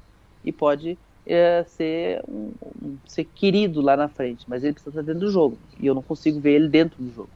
e 0.44 0.52
pode 0.52 0.98
é, 1.28 1.64
ser, 1.68 2.22
um, 2.28 2.52
um, 2.84 2.98
ser 3.06 3.26
querido 3.26 3.82
lá 3.82 3.96
na 3.98 4.08
frente, 4.08 4.46
mas 4.48 4.64
ele 4.64 4.74
precisa 4.74 4.90
estar 4.90 5.02
dentro 5.02 5.28
do 5.28 5.32
jogo 5.32 5.58
e 5.80 5.86
eu 5.86 5.94
não 5.94 6.02
consigo 6.02 6.40
ver 6.40 6.54
ele 6.54 6.70
dentro 6.70 7.02
do 7.02 7.14
jogo. 7.14 7.30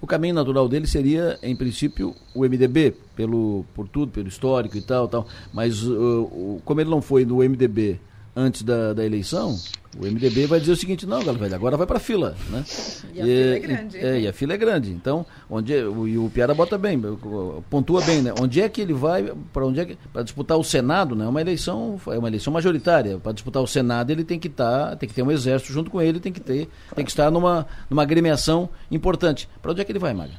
O 0.00 0.06
caminho 0.06 0.34
natural 0.34 0.68
dele 0.68 0.86
seria, 0.86 1.38
em 1.42 1.56
princípio, 1.56 2.14
o 2.34 2.44
MDB, 2.44 2.94
pelo, 3.16 3.64
por 3.74 3.88
tudo, 3.88 4.12
pelo 4.12 4.28
histórico 4.28 4.76
e 4.76 4.82
tal, 4.82 5.08
tal. 5.08 5.26
Mas 5.52 5.82
uh, 5.82 6.60
como 6.64 6.80
ele 6.80 6.90
não 6.90 7.02
foi 7.02 7.24
no 7.24 7.38
MDB 7.38 7.98
antes 8.34 8.62
da, 8.62 8.92
da 8.92 9.04
eleição, 9.04 9.58
o 9.98 10.06
MDB 10.06 10.46
vai 10.46 10.60
dizer 10.60 10.72
o 10.72 10.76
seguinte, 10.76 11.04
não, 11.04 11.22
galera, 11.22 11.54
agora 11.54 11.76
vai 11.76 11.86
para 11.86 11.96
a 11.98 12.00
fila, 12.00 12.36
né? 12.48 12.64
E 13.12 13.20
a 13.20 13.24
e, 13.24 13.26
fila 13.26 13.56
é 13.56 13.58
grande. 13.58 13.96
E, 13.96 14.00
é, 14.00 14.20
e 14.20 14.28
a 14.28 14.32
fila 14.32 14.52
é 14.52 14.56
grande. 14.56 14.92
Então, 14.92 15.26
onde 15.48 15.74
é, 15.74 15.84
o, 15.84 16.06
e 16.06 16.16
o 16.16 16.30
Piara 16.30 16.54
bota 16.54 16.78
bem, 16.78 17.00
pontua 17.68 18.00
bem, 18.02 18.22
né? 18.22 18.32
Onde 18.40 18.60
é 18.60 18.68
que 18.68 18.80
ele 18.80 18.92
vai 18.92 19.32
para 19.52 19.66
onde 19.66 19.80
é 19.80 19.84
que 19.84 19.98
para 20.12 20.22
disputar 20.22 20.56
o 20.56 20.64
Senado, 20.64 21.16
né? 21.16 21.24
É 21.24 21.28
uma 21.28 21.40
eleição, 21.40 22.00
é 22.06 22.18
uma 22.18 22.28
eleição 22.28 22.52
majoritária. 22.52 23.18
Para 23.18 23.32
disputar 23.32 23.62
o 23.62 23.66
Senado, 23.66 24.10
ele 24.10 24.24
tem 24.24 24.38
que 24.38 24.48
estar, 24.48 24.90
tá, 24.90 24.96
tem 24.96 25.08
que 25.08 25.14
ter 25.14 25.22
um 25.22 25.30
exército 25.30 25.72
junto 25.72 25.90
com 25.90 26.00
ele, 26.00 26.20
tem 26.20 26.32
que 26.32 26.40
ter, 26.40 26.68
tem 26.94 27.04
que 27.04 27.10
estar 27.10 27.30
numa 27.30 27.66
numa 27.88 28.02
agremiação 28.02 28.68
importante. 28.90 29.48
Para 29.60 29.72
onde 29.72 29.80
é 29.80 29.84
que 29.84 29.92
ele 29.92 29.98
vai, 29.98 30.14
Maga? 30.14 30.34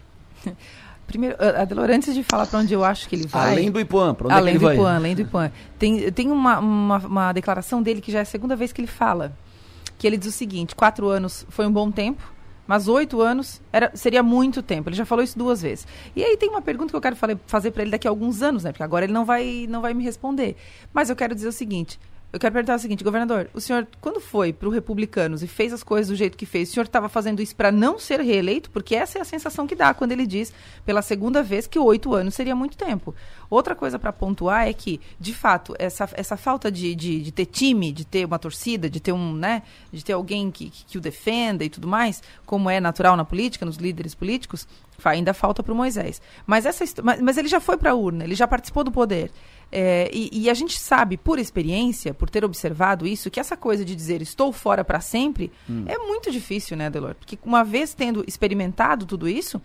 Primeiro, 1.08 1.36
Adelor, 1.40 1.90
antes 1.90 2.14
de 2.14 2.24
falar 2.24 2.48
para 2.48 2.60
onde 2.60 2.74
eu 2.74 2.84
acho 2.84 3.08
que 3.10 3.16
ele 3.16 3.28
vai. 3.28 3.52
Além 3.52 3.70
do 3.70 3.80
Ipuã, 3.80 4.14
para 4.14 4.28
onde 4.28 4.34
além 4.34 4.56
é 4.56 4.58
que 4.58 4.58
ele 4.58 4.60
do 4.60 4.66
vai? 4.66 4.76
Ipuã, 4.76 4.96
além 4.96 5.16
do 5.16 5.22
Ipuã. 5.22 5.52
Tem, 5.78 6.12
tem 6.12 6.32
uma, 6.32 6.60
uma, 6.60 6.98
uma, 7.00 7.34
declaração 7.34 7.82
dele 7.82 8.00
que 8.00 8.12
já 8.12 8.20
é 8.20 8.22
a 8.22 8.26
segunda 8.26 8.56
vez 8.56 8.72
que 8.72 8.80
ele 8.80 8.88
fala. 8.88 9.34
Que 9.98 10.08
ele 10.08 10.18
diz 10.18 10.30
o 10.30 10.32
seguinte: 10.32 10.76
quatro 10.76 11.08
anos 11.10 11.46
foi 11.50 11.66
um 11.68 11.72
bom 11.72 11.92
tempo, 11.92 12.24
mas 12.66 12.88
oito 12.88 13.22
anos 13.22 13.62
era, 13.74 13.92
seria 13.94 14.24
muito 14.24 14.64
tempo. 14.64 14.90
Ele 14.90 14.96
já 14.96 15.06
falou 15.06 15.24
isso 15.24 15.38
duas 15.38 15.62
vezes. 15.62 15.86
E 16.16 16.24
aí 16.24 16.38
tem 16.38 16.50
uma 16.50 16.62
pergunta 16.62 16.92
que 16.92 16.96
eu 16.96 17.02
quero 17.02 17.18
fazer 17.46 17.72
para 17.72 17.82
ele 17.82 17.92
daqui 17.92 18.08
a 18.08 18.12
alguns 18.12 18.42
anos, 18.42 18.64
né? 18.64 18.72
Porque 18.72 18.84
agora 18.84 19.04
ele 19.04 19.14
não 19.14 19.26
vai, 19.26 19.66
não 19.70 19.82
vai 19.82 19.94
me 19.94 20.04
responder. 20.04 20.56
Mas 20.94 21.10
eu 21.10 21.16
quero 21.16 21.36
dizer 21.36 21.50
o 21.50 21.52
seguinte: 21.52 22.00
eu 22.34 22.40
quero 22.40 22.54
perguntar 22.54 22.76
o 22.76 22.80
seguinte, 22.80 23.04
governador, 23.04 23.50
o 23.54 23.60
senhor, 23.60 23.86
quando 24.00 24.22
foi 24.22 24.54
para 24.54 24.68
o 24.68 24.72
Republicanos 24.72 25.44
e 25.44 25.48
fez 25.48 25.74
as 25.74 25.84
coisas 25.84 26.08
do 26.08 26.16
jeito 26.16 26.38
que 26.38 26.46
fez, 26.46 26.70
o 26.70 26.74
senhor 26.74 26.86
estava 26.86 27.10
fazendo 27.10 27.42
isso 27.42 27.54
para 27.54 27.72
não 27.72 28.00
ser 28.00 28.22
reeleito? 28.22 28.72
Porque 28.72 28.96
essa 28.96 29.20
é 29.20 29.22
a 29.22 29.26
sensação 29.26 29.68
que 29.68 29.76
dá 29.76 29.94
quando 29.94 30.14
ele 30.14 30.26
diz, 30.26 30.54
pela 30.86 31.02
segunda 31.02 31.44
vez, 31.44 31.68
que 31.68 31.78
oito 31.78 32.14
anos 32.14 32.34
seria 32.34 32.56
muito 32.56 32.78
tempo. 32.78 33.14
Outra 33.50 33.76
coisa 33.76 34.00
para 34.00 34.14
pontuar 34.14 34.66
é 34.66 34.72
que, 34.72 35.02
de 35.20 35.34
fato, 35.34 35.76
essa, 35.78 36.10
essa 36.14 36.38
falta 36.38 36.72
de, 36.72 36.96
de, 36.96 37.22
de, 37.22 37.32
ter 37.34 37.48
time, 37.48 37.92
de 37.92 38.06
ter 38.06 38.26
uma 38.26 38.40
torcida, 38.40 38.90
de 38.90 39.02
ter 39.02 39.12
um, 39.12 39.34
né, 39.34 39.64
de 39.92 40.04
ter 40.04 40.14
alguém 40.14 40.50
que, 40.50 40.70
que, 40.70 40.86
que 40.86 40.98
o 40.98 41.02
defenda 41.02 41.66
e 41.66 41.70
tudo 41.70 41.88
mais, 41.88 42.24
como 42.46 42.70
é 42.70 42.80
natural 42.80 43.18
na 43.18 43.26
política, 43.26 43.66
nos 43.66 43.76
líderes 43.76 44.16
políticos, 44.16 44.66
ainda 45.04 45.34
falta 45.34 45.62
para 45.62 45.74
o 45.74 45.76
Moisés. 45.76 46.22
Mas, 46.46 46.66
essa, 46.66 46.86
mas, 47.04 47.20
mas 47.20 47.38
ele 47.38 47.50
já 47.50 47.60
foi 47.60 47.78
para 47.78 47.92
a 47.92 47.96
urna, 47.96 48.24
ele 48.24 48.36
já 48.36 48.48
participou 48.48 48.86
do 48.86 48.92
poder. 48.92 49.32
É, 49.72 50.10
e, 50.12 50.30
e, 50.34 50.50
a 50.50 50.54
gente 50.54 50.78
sabe, 50.78 51.16
por 51.16 51.40
experiência, 51.40 52.14
por 52.14 52.30
ter 52.30 52.44
observado 52.44 53.08
isso, 53.08 53.32
que 53.32 53.40
essa 53.40 53.56
coisa 53.56 53.86
de 53.86 53.96
dizer 53.96 54.22
estou 54.22 54.52
fora 54.52 54.84
para 54.84 55.00
sempre 55.00 55.50
hum. 55.70 55.86
é 55.88 55.98
muito 55.98 56.30
difícil, 56.30 56.76
né, 56.76 56.90
Delor? 56.90 57.16
Porque 57.16 57.40
uma 57.46 57.64
vez 57.64 57.94
tendo 57.94 58.22
experimentado 58.28 59.06
tudo 59.06 59.30
isso, 59.30 59.62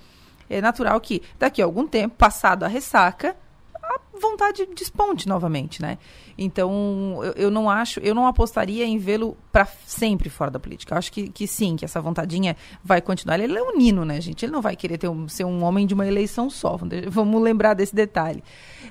é 0.49 0.61
natural 0.61 1.01
que 1.01 1.23
daqui 1.39 1.61
a 1.61 1.65
algum 1.65 1.89
tempo, 1.89 2.15
passado 2.17 2.63
a 2.63 2.69
ressaca, 2.69 3.37
a 3.75 3.99
vontade 4.21 4.67
desponte 4.75 5.29
novamente, 5.29 5.81
né? 5.81 5.99
Então, 6.39 7.21
eu, 7.23 7.33
eu, 7.33 7.51
não 7.51 7.71
acho, 7.71 7.99
eu 8.01 8.15
não 8.15 8.27
apostaria 8.27 8.85
em 8.85 8.99
vê-lo 8.99 9.37
para 9.51 9.67
sempre 9.87 10.29
fora 10.29 10.51
da 10.51 10.59
política. 10.59 10.95
Eu 10.95 10.99
acho 10.99 11.11
que, 11.11 11.29
que 11.29 11.47
sim, 11.47 11.77
que 11.77 11.85
essa 11.85 12.01
vontadinha 12.01 12.57
vai 12.85 13.01
continuar. 13.01 13.41
Ele 13.41 13.57
é 13.57 13.63
um 13.63 13.77
nino, 13.77 14.05
né, 14.05 14.21
gente? 14.21 14.45
Ele 14.45 14.53
não 14.53 14.61
vai 14.61 14.77
querer 14.77 14.99
ter 14.99 15.09
um, 15.09 15.29
ser 15.29 15.45
um 15.45 15.65
homem 15.65 15.87
de 15.87 15.95
uma 15.95 16.07
eleição 16.07 16.51
só. 16.51 16.79
Vamos 17.09 17.43
lembrar 17.43 17.75
desse 17.75 17.95
detalhe. 17.95 18.43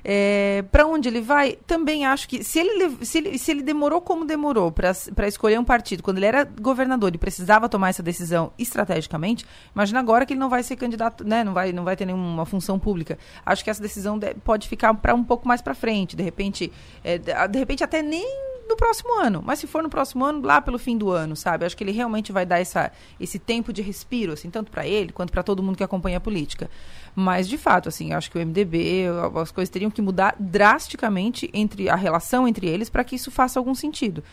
É, 0.04 0.64
para 0.72 0.86
onde 0.86 1.10
ele 1.10 1.22
vai? 1.22 1.58
Também 1.66 2.06
acho 2.06 2.28
que 2.28 2.44
se 2.44 2.60
ele, 2.60 3.06
se 3.06 3.18
ele, 3.18 3.38
se 3.40 3.50
ele 3.52 3.64
demorou 3.64 4.00
como 4.02 4.24
demorou 4.24 4.72
para 4.72 5.28
escolher 5.28 5.60
um 5.60 5.64
partido, 5.64 6.04
quando 6.04 6.18
ele 6.18 6.28
era 6.28 6.44
governador 6.44 7.14
e 7.14 7.18
precisava 7.18 7.68
tomar 7.68 7.90
essa 7.90 8.04
decisão 8.04 8.52
estrategicamente, 8.58 9.46
imagina 9.74 10.00
agora 10.00 10.26
que 10.26 10.34
ele 10.34 10.40
não 10.40 10.50
vai 10.50 10.62
ser 10.62 10.76
candidato, 10.76 11.24
né? 11.24 11.44
Não 11.44 11.54
vai, 11.54 11.72
não 11.72 11.84
vai 11.84 11.96
ter 11.96 12.06
nenhuma 12.06 12.46
função 12.46 12.78
pública. 12.78 13.18
Acho 13.44 13.64
que 13.64 13.70
essa 13.70 13.82
decisão 13.82 14.20
pode 14.44 14.68
ficar 14.68 14.94
para 14.94 15.15
um 15.16 15.24
pouco 15.24 15.48
mais 15.48 15.62
para 15.62 15.74
frente. 15.74 16.16
De 16.16 16.24
repente, 16.24 16.72
é, 17.04 17.18
de 17.18 17.60
repente 17.60 17.84
até 17.84 18.02
nem 18.02 18.46
no 18.68 18.76
próximo 18.76 19.20
ano. 19.20 19.42
Mas 19.46 19.60
se 19.60 19.68
for 19.68 19.84
no 19.84 19.90
próximo 19.90 20.26
ano, 20.26 20.46
lá 20.46 20.62
pelo 20.62 20.78
fim 20.78 20.98
do 20.98 21.12
ano, 21.12 21.36
sabe? 21.36 21.66
Acho 21.66 21.78
que 21.78 21.84
ele 21.84 21.92
realmente 21.92 22.32
vai 22.32 22.46
dar 22.46 22.60
essa, 22.60 22.92
esse 23.20 23.40
tempo 23.40 23.72
de 23.72 23.82
respiro, 23.82 24.34
assim, 24.34 24.50
tanto 24.50 24.72
para 24.72 24.88
ele 24.88 25.12
quanto 25.12 25.32
para 25.32 25.44
todo 25.44 25.64
mundo 25.64 25.78
que 25.78 25.84
acompanha 25.84 26.18
a 26.18 26.22
política. 26.22 26.70
Mas, 27.16 27.48
de 27.48 27.58
fato, 27.58 27.90
assim, 27.90 28.14
acho 28.14 28.30
que 28.30 28.38
o 28.38 28.46
MDB, 28.46 29.06
as 29.42 29.52
coisas 29.52 29.70
teriam 29.70 29.92
que 29.92 30.02
mudar 30.02 30.36
drasticamente 30.40 31.50
entre 31.54 31.90
a 31.90 31.96
relação 31.96 32.48
entre 32.48 32.68
eles 32.68 32.90
para 32.90 33.04
que 33.04 33.16
isso 33.16 33.32
faça 33.32 33.60
algum 33.60 33.76
sentido. 33.76 34.24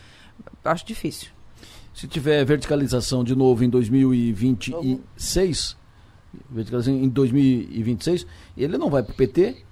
Acho 0.63 0.85
difícil. 0.85 1.29
Se 1.93 2.07
tiver 2.07 2.43
verticalização 2.43 3.23
de 3.23 3.35
novo 3.35 3.63
em 3.63 3.69
2026, 3.69 5.77
verticalização 6.49 6.95
em 6.95 7.07
2026, 7.07 8.25
ele 8.57 8.79
não 8.79 8.89
vai 8.89 9.03
para 9.03 9.13
o 9.13 9.15
PT, 9.15 9.63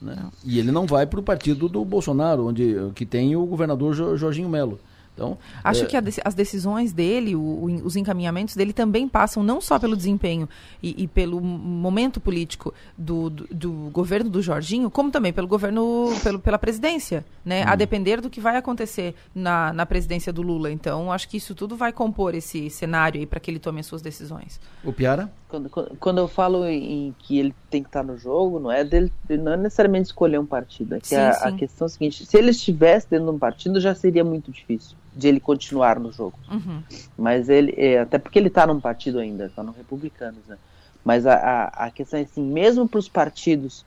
né? 0.00 0.16
E 0.44 0.58
ele 0.58 0.70
não 0.70 0.86
vai 0.86 1.06
para 1.06 1.20
o 1.20 1.22
partido 1.22 1.68
do 1.68 1.84
Bolsonaro, 1.84 2.46
onde 2.46 2.76
que 2.94 3.06
tem 3.06 3.36
o 3.36 3.46
governador 3.46 3.94
Jorginho 4.16 4.48
Melo. 4.48 4.78
Então, 5.16 5.38
Acho 5.64 5.84
é... 5.84 5.86
que 5.86 5.96
as 6.22 6.34
decisões 6.34 6.92
dele, 6.92 7.34
o, 7.34 7.40
o, 7.40 7.64
os 7.86 7.96
encaminhamentos 7.96 8.54
dele 8.54 8.74
também 8.74 9.08
passam 9.08 9.42
não 9.42 9.62
só 9.62 9.78
pelo 9.78 9.96
desempenho 9.96 10.46
e, 10.82 11.04
e 11.04 11.08
pelo 11.08 11.40
momento 11.40 12.20
político 12.20 12.74
do, 12.98 13.30
do, 13.30 13.46
do, 13.50 13.72
governo 13.90 14.28
do 14.28 14.42
Jorginho, 14.42 14.90
como 14.90 15.10
também 15.10 15.32
pelo 15.32 15.48
governo, 15.48 16.12
pelo, 16.22 16.38
pela 16.38 16.58
presidência, 16.58 17.24
né? 17.42 17.64
Hum. 17.64 17.68
A 17.68 17.76
depender 17.76 18.20
do 18.20 18.28
que 18.28 18.40
vai 18.40 18.58
acontecer 18.58 19.14
na, 19.34 19.72
na 19.72 19.86
presidência 19.86 20.30
do 20.30 20.42
Lula. 20.42 20.70
Então, 20.70 21.10
acho 21.10 21.26
que 21.30 21.38
isso 21.38 21.54
tudo 21.54 21.76
vai 21.76 21.94
compor 21.94 22.34
esse 22.34 22.68
cenário 22.68 23.18
aí 23.18 23.26
para 23.26 23.40
que 23.40 23.50
ele 23.50 23.58
tome 23.58 23.80
as 23.80 23.86
suas 23.86 24.02
decisões. 24.02 24.60
O 24.84 24.92
Piara? 24.92 25.32
Quando, 25.68 25.96
quando 25.98 26.18
eu 26.18 26.28
falo 26.28 26.66
em 26.66 27.14
que 27.18 27.38
ele 27.38 27.54
tem 27.70 27.82
que 27.82 27.88
estar 27.88 28.02
no 28.02 28.16
jogo, 28.16 28.58
não 28.58 28.70
é 28.70 28.84
dele, 28.84 29.12
não 29.28 29.52
é 29.52 29.56
necessariamente 29.56 30.06
escolher 30.06 30.38
um 30.38 30.46
partido. 30.46 30.94
É 30.94 31.00
que 31.00 31.08
sim, 31.08 31.16
a, 31.16 31.32
sim. 31.32 31.48
a 31.48 31.52
questão 31.52 31.84
é 31.84 31.86
a 31.86 31.88
seguinte: 31.88 32.26
se 32.26 32.36
ele 32.36 32.50
estivesse 32.50 33.08
dentro 33.08 33.26
de 33.26 33.32
um 33.32 33.38
partido, 33.38 33.80
já 33.80 33.94
seria 33.94 34.24
muito 34.24 34.50
difícil 34.50 34.96
de 35.14 35.28
ele 35.28 35.40
continuar 35.40 35.98
no 35.98 36.12
jogo. 36.12 36.38
Uhum. 36.50 36.82
Mas 37.16 37.48
ele, 37.48 37.74
é, 37.76 38.00
até 38.00 38.18
porque 38.18 38.38
ele 38.38 38.48
está 38.48 38.66
num 38.66 38.80
partido 38.80 39.18
ainda, 39.18 39.46
está 39.46 39.62
no 39.62 39.72
Republicanos, 39.72 40.46
né? 40.46 40.58
Mas 41.04 41.26
a, 41.26 41.34
a, 41.34 41.86
a 41.86 41.90
questão 41.90 42.20
é 42.20 42.24
assim, 42.24 42.42
mesmo 42.42 42.88
para 42.88 42.98
os 42.98 43.08
partidos 43.08 43.84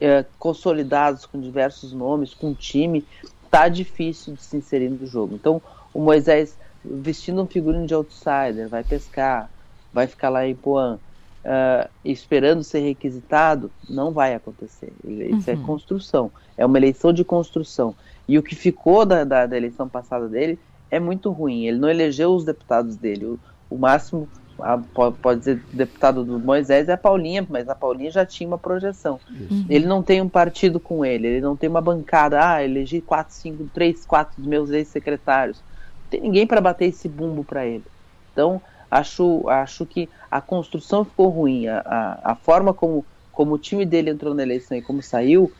é, 0.00 0.24
consolidados 0.38 1.26
com 1.26 1.40
diversos 1.40 1.92
nomes, 1.92 2.34
com 2.34 2.54
time, 2.54 3.04
tá 3.50 3.68
difícil 3.68 4.34
de 4.34 4.42
se 4.42 4.56
inserir 4.56 4.88
no 4.88 5.06
jogo. 5.06 5.34
Então, 5.34 5.62
o 5.92 6.00
Moisés 6.00 6.56
vestindo 6.84 7.42
um 7.42 7.46
figurino 7.46 7.86
de 7.86 7.94
outsider, 7.94 8.68
vai 8.68 8.84
pescar, 8.84 9.48
vai 9.94 10.08
ficar 10.08 10.28
lá 10.28 10.46
em 10.46 10.54
Poan, 10.54 10.98
uh, 11.44 11.88
esperando 12.04 12.64
ser 12.64 12.80
requisitado, 12.80 13.70
não 13.88 14.10
vai 14.10 14.34
acontecer. 14.34 14.92
Isso 15.04 15.48
é 15.48 15.54
uhum. 15.54 15.62
é 15.62 15.64
construção, 15.64 16.30
é 16.58 16.66
uma 16.66 16.76
eleição 16.76 17.12
de 17.12 17.24
construção. 17.24 17.94
E 18.26 18.36
o 18.38 18.42
que 18.42 18.56
ficou 18.56 19.06
da, 19.06 19.22
da, 19.22 19.46
da, 19.46 19.56
eleição 19.56 19.88
passada 19.88 20.28
dele 20.28 20.58
é 20.90 20.98
muito 20.98 21.30
ruim. 21.30 21.66
Ele 21.66 21.78
não 21.78 21.88
elegeu 21.88 22.34
os 22.34 22.44
deputados 22.44 22.96
dele. 22.96 23.24
O, 23.26 23.38
o 23.70 23.78
máximo 23.78 24.28
a, 24.58 24.78
pode 25.12 25.40
dizer 25.40 25.62
deputado 25.72 26.24
do 26.24 26.38
Moisés 26.38 26.88
é 26.88 26.92
a 26.92 26.98
Paulinha, 26.98 27.46
mas 27.48 27.68
a 27.68 27.74
Paulinha 27.74 28.10
já 28.10 28.24
tinha 28.24 28.48
uma 28.48 28.58
projeção. 28.58 29.20
Uhum. 29.28 29.66
Ele 29.68 29.86
não 29.86 30.02
tem 30.02 30.20
um 30.20 30.28
partido 30.28 30.80
com 30.80 31.04
ele, 31.04 31.26
ele 31.26 31.40
não 31.40 31.56
tem 31.56 31.68
uma 31.68 31.80
bancada, 31.80 32.54
ah, 32.54 32.64
elegi 32.64 33.00
quatro, 33.00 33.34
cinco, 33.34 33.68
três, 33.72 34.04
quatro 34.04 34.34
dos 34.36 34.46
meus 34.46 34.70
ex-secretários. 34.70 35.58
Não 35.58 36.10
tem 36.10 36.20
ninguém 36.20 36.46
para 36.46 36.60
bater 36.60 36.86
esse 36.86 37.08
bumbo 37.08 37.44
para 37.44 37.66
ele. 37.66 37.84
Então, 38.32 38.60
acho, 38.90 39.48
acho 39.48 39.86
que 39.86 40.08
a 40.30 40.40
construção 40.40 41.04
ficou 41.04 41.28
ruim, 41.28 41.66
a, 41.68 42.20
a, 42.22 42.34
forma 42.34 42.72
como, 42.72 43.04
como 43.32 43.54
o 43.54 43.58
time 43.58 43.84
dele 43.84 44.10
entrou 44.10 44.34
na 44.34 44.42
eleição 44.42 44.76
e 44.76 44.82
como 44.82 45.02
saiu, 45.02 45.52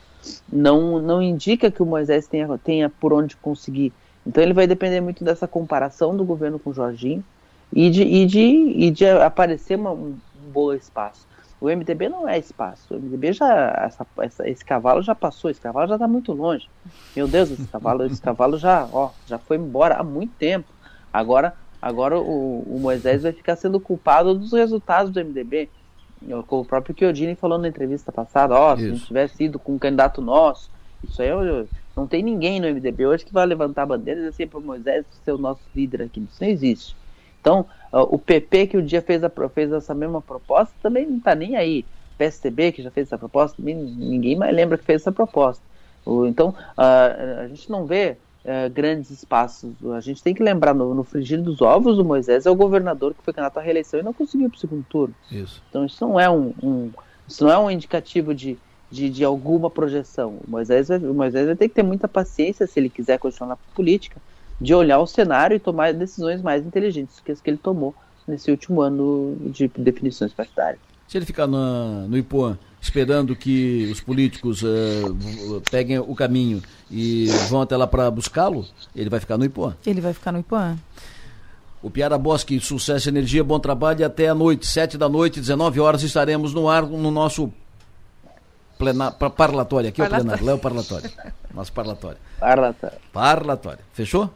não, 0.51 0.99
não 0.99 1.21
indica 1.21 1.69
que 1.71 1.83
o 1.83 1.85
Moisés 1.85 2.27
tenha, 2.27 2.57
tenha 2.57 2.89
por 2.89 3.13
onde 3.13 3.35
conseguir. 3.37 3.93
Então 4.25 4.41
ele 4.41 4.53
vai 4.53 4.65
depender 4.65 5.01
muito 5.01 5.23
dessa 5.23 5.47
comparação 5.47 6.15
do 6.15 6.23
governo 6.23 6.57
com 6.57 6.71
o 6.71 6.73
Jorginho 6.73 7.23
e 7.71 7.89
de, 7.89 8.03
e 8.03 8.25
de, 8.25 8.39
e 8.39 8.91
de 8.91 9.07
aparecer 9.07 9.77
uma, 9.77 9.91
um 9.91 10.15
bom 10.51 10.73
espaço. 10.73 11.27
O 11.59 11.67
MDB 11.67 12.09
não 12.09 12.27
é 12.27 12.37
espaço. 12.37 12.93
O 12.93 12.99
MDB 12.99 13.33
já. 13.33 13.73
Essa, 13.85 14.05
essa, 14.19 14.49
esse 14.49 14.63
cavalo 14.63 15.01
já 15.01 15.15
passou, 15.15 15.49
esse 15.49 15.61
cavalo 15.61 15.87
já 15.87 15.95
está 15.95 16.07
muito 16.07 16.33
longe. 16.33 16.69
Meu 17.15 17.27
Deus, 17.27 17.49
esse 17.49 17.67
cavalo, 17.67 18.05
esse 18.05 18.21
cavalo 18.21 18.57
já, 18.57 18.87
ó, 18.91 19.11
já 19.25 19.37
foi 19.37 19.57
embora 19.57 19.95
há 19.95 20.03
muito 20.03 20.33
tempo. 20.37 20.67
Agora, 21.13 21.55
agora 21.85 22.19
o, 22.19 22.63
o 22.67 22.79
Moisés 22.79 23.21
vai 23.21 23.31
ficar 23.31 23.55
sendo 23.55 23.79
culpado 23.79 24.33
dos 24.33 24.51
resultados 24.53 25.11
do 25.11 25.23
MDB. 25.23 25.69
Como 26.47 26.63
o 26.63 26.65
próprio 26.65 26.95
Chiodini 26.97 27.35
falou 27.35 27.59
na 27.59 27.67
entrevista 27.67 28.11
passada, 28.11 28.55
ó, 28.55 28.75
se 28.75 28.85
a 28.85 28.87
gente 28.87 29.05
tivesse 29.05 29.43
ido 29.43 29.59
com 29.59 29.75
um 29.75 29.77
candidato 29.77 30.19
nosso, 30.19 30.71
isso 31.07 31.21
aí 31.21 31.29
eu, 31.29 31.67
não 31.95 32.07
tem 32.07 32.23
ninguém 32.23 32.59
no 32.59 32.67
MDB 32.67 33.05
hoje 33.05 33.23
que 33.23 33.31
vai 33.31 33.45
levantar 33.45 33.85
bandeiras 33.85 34.23
e 34.23 34.27
assim 34.29 34.47
para 34.47 34.59
Moisés 34.59 35.05
ser 35.23 35.33
o 35.33 35.37
nosso 35.37 35.61
líder 35.75 36.01
aqui. 36.01 36.21
Isso 36.21 36.43
não 36.43 36.49
existe. 36.49 36.95
Então, 37.39 37.67
o 37.91 38.17
PP 38.17 38.65
que 38.65 38.77
o 38.77 38.81
dia 38.81 39.03
fez, 39.03 39.23
a, 39.23 39.29
fez 39.53 39.71
essa 39.71 39.93
mesma 39.93 40.19
proposta 40.19 40.73
também 40.81 41.05
não 41.05 41.17
está 41.17 41.35
nem 41.35 41.55
aí. 41.55 41.85
PSTB 42.17 42.71
que 42.71 42.81
já 42.81 42.89
fez 42.89 43.07
essa 43.07 43.17
proposta, 43.19 43.61
ninguém 43.61 44.35
mais 44.35 44.55
lembra 44.55 44.79
que 44.79 44.85
fez 44.85 45.03
essa 45.03 45.11
proposta. 45.11 45.63
Então, 46.27 46.55
a 46.75 47.45
gente 47.47 47.69
não 47.69 47.85
vê 47.85 48.17
uh, 48.45 48.69
grandes 48.69 49.09
espaços. 49.09 49.73
A 49.95 49.99
gente 49.99 50.23
tem 50.23 50.33
que 50.33 50.43
lembrar, 50.43 50.73
no, 50.73 50.93
no 50.93 51.03
frigir 51.03 51.41
dos 51.41 51.61
ovos, 51.61 51.97
o 51.97 52.05
Moisés 52.05 52.45
é 52.45 52.51
o 52.51 52.55
governador 52.55 53.13
que 53.13 53.23
foi 53.23 53.33
candidato 53.33 53.57
à 53.57 53.61
reeleição 53.61 53.99
e 53.99 54.03
não 54.03 54.13
conseguiu 54.13 54.49
para 54.49 54.57
o 54.57 54.59
segundo 54.59 54.85
turno. 54.87 55.15
Isso. 55.31 55.61
Então, 55.69 55.85
isso 55.85 56.05
não 56.05 56.19
é 56.19 56.29
um, 56.29 56.53
um 56.61 56.91
isso 57.27 57.43
não 57.43 57.51
é 57.51 57.57
um 57.57 57.71
indicativo 57.71 58.35
de, 58.35 58.57
de, 58.89 59.09
de, 59.09 59.23
alguma 59.23 59.69
projeção. 59.69 60.39
O 60.47 60.51
Moisés, 60.51 60.87
vai, 60.87 60.99
o 60.99 61.13
Moisés 61.13 61.47
vai 61.47 61.55
ter 61.55 61.67
que 61.67 61.75
ter 61.75 61.83
muita 61.83 62.07
paciência 62.07 62.67
se 62.67 62.79
ele 62.79 62.89
quiser 62.89 63.17
continuar 63.17 63.49
na 63.49 63.55
política, 63.73 64.21
de 64.61 64.73
olhar 64.73 64.99
o 64.99 65.07
cenário 65.07 65.55
e 65.55 65.59
tomar 65.59 65.93
decisões 65.93 66.41
mais 66.41 66.65
inteligentes 66.65 67.19
que 67.19 67.31
as 67.31 67.41
que 67.41 67.49
ele 67.49 67.57
tomou 67.57 67.95
nesse 68.27 68.49
último 68.51 68.81
ano 68.81 69.35
de 69.41 69.67
definições 69.67 70.33
partidárias. 70.33 70.79
Se 71.07 71.17
ele 71.17 71.25
ficar 71.25 71.47
na, 71.47 72.05
no 72.07 72.17
Ipuã 72.17 72.57
esperando 72.85 73.35
que 73.35 73.89
os 73.91 73.99
políticos 73.99 74.61
uh, 74.61 75.61
peguem 75.71 75.97
o 75.97 76.15
caminho 76.15 76.61
e 76.89 77.25
vão 77.49 77.61
até 77.61 77.75
lá 77.75 77.87
para 77.87 78.09
buscá-lo, 78.11 78.65
ele 78.95 79.09
vai 79.09 79.19
ficar 79.19 79.37
no 79.37 79.45
Ipuã. 79.45 79.75
Ele 79.85 79.99
vai 79.99 80.13
ficar 80.13 80.31
no 80.31 80.39
Ipuã. 80.39 80.77
O 81.81 81.89
Piara 81.89 82.17
Bosque, 82.17 82.59
sucesso, 82.59 83.09
energia, 83.09 83.43
bom 83.43 83.59
trabalho 83.59 84.01
e 84.01 84.03
até 84.03 84.27
a 84.27 84.35
noite, 84.35 84.67
sete 84.67 84.97
da 84.97 85.09
noite, 85.09 85.39
19 85.39 85.79
horas, 85.79 86.03
estaremos 86.03 86.53
no 86.53 86.69
ar 86.69 86.83
no 86.83 87.09
nosso 87.09 87.51
plena, 88.77 89.11
parlatório. 89.11 89.89
Aqui 89.89 90.01
é 90.01 90.05
o 90.05 90.09
plenário, 90.09 90.45
lá 90.45 90.51
é 90.51 90.55
o 90.55 90.59
parlatório. 90.59 91.11
Nosso 91.53 91.73
parlatório. 91.73 92.17
Parlatório. 92.39 92.97
Parlatório. 93.11 93.79
Fechou? 93.93 94.29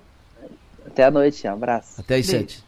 Até 0.85 1.03
a 1.05 1.11
noite, 1.11 1.47
um 1.47 1.53
abraço. 1.53 2.01
Até 2.01 2.15
às 2.15 2.25
sete. 2.25 2.63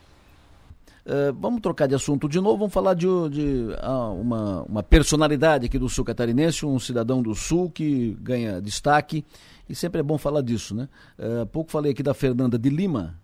Uh, 1.06 1.34
vamos 1.40 1.62
trocar 1.62 1.88
de 1.88 1.96
assunto 1.96 2.30
de 2.30 2.40
novo, 2.40 2.58
vamos 2.58 2.74
falar 2.74 2.94
de, 2.94 3.08
de 3.30 3.68
uh, 3.84 4.14
uma, 4.20 4.64
uma 4.64 4.84
personalidade 4.84 5.66
aqui 5.66 5.80
do 5.80 5.90
sul 5.90 6.06
catarinense, 6.06 6.66
um 6.66 6.80
cidadão 6.80 7.24
do 7.24 7.34
sul 7.34 7.72
que 7.72 8.16
ganha 8.22 8.62
destaque, 8.62 9.26
e 9.68 9.74
sempre 9.74 10.00
é 10.00 10.04
bom 10.04 10.18
falar 10.18 10.42
disso, 10.42 10.76
né? 10.76 10.88
Uh, 11.18 11.42
há 11.42 11.46
pouco 11.46 11.72
falei 11.72 11.92
aqui 11.92 12.04
da 12.04 12.14
Fernanda 12.14 12.58
de 12.58 12.70
Lima, 12.70 13.20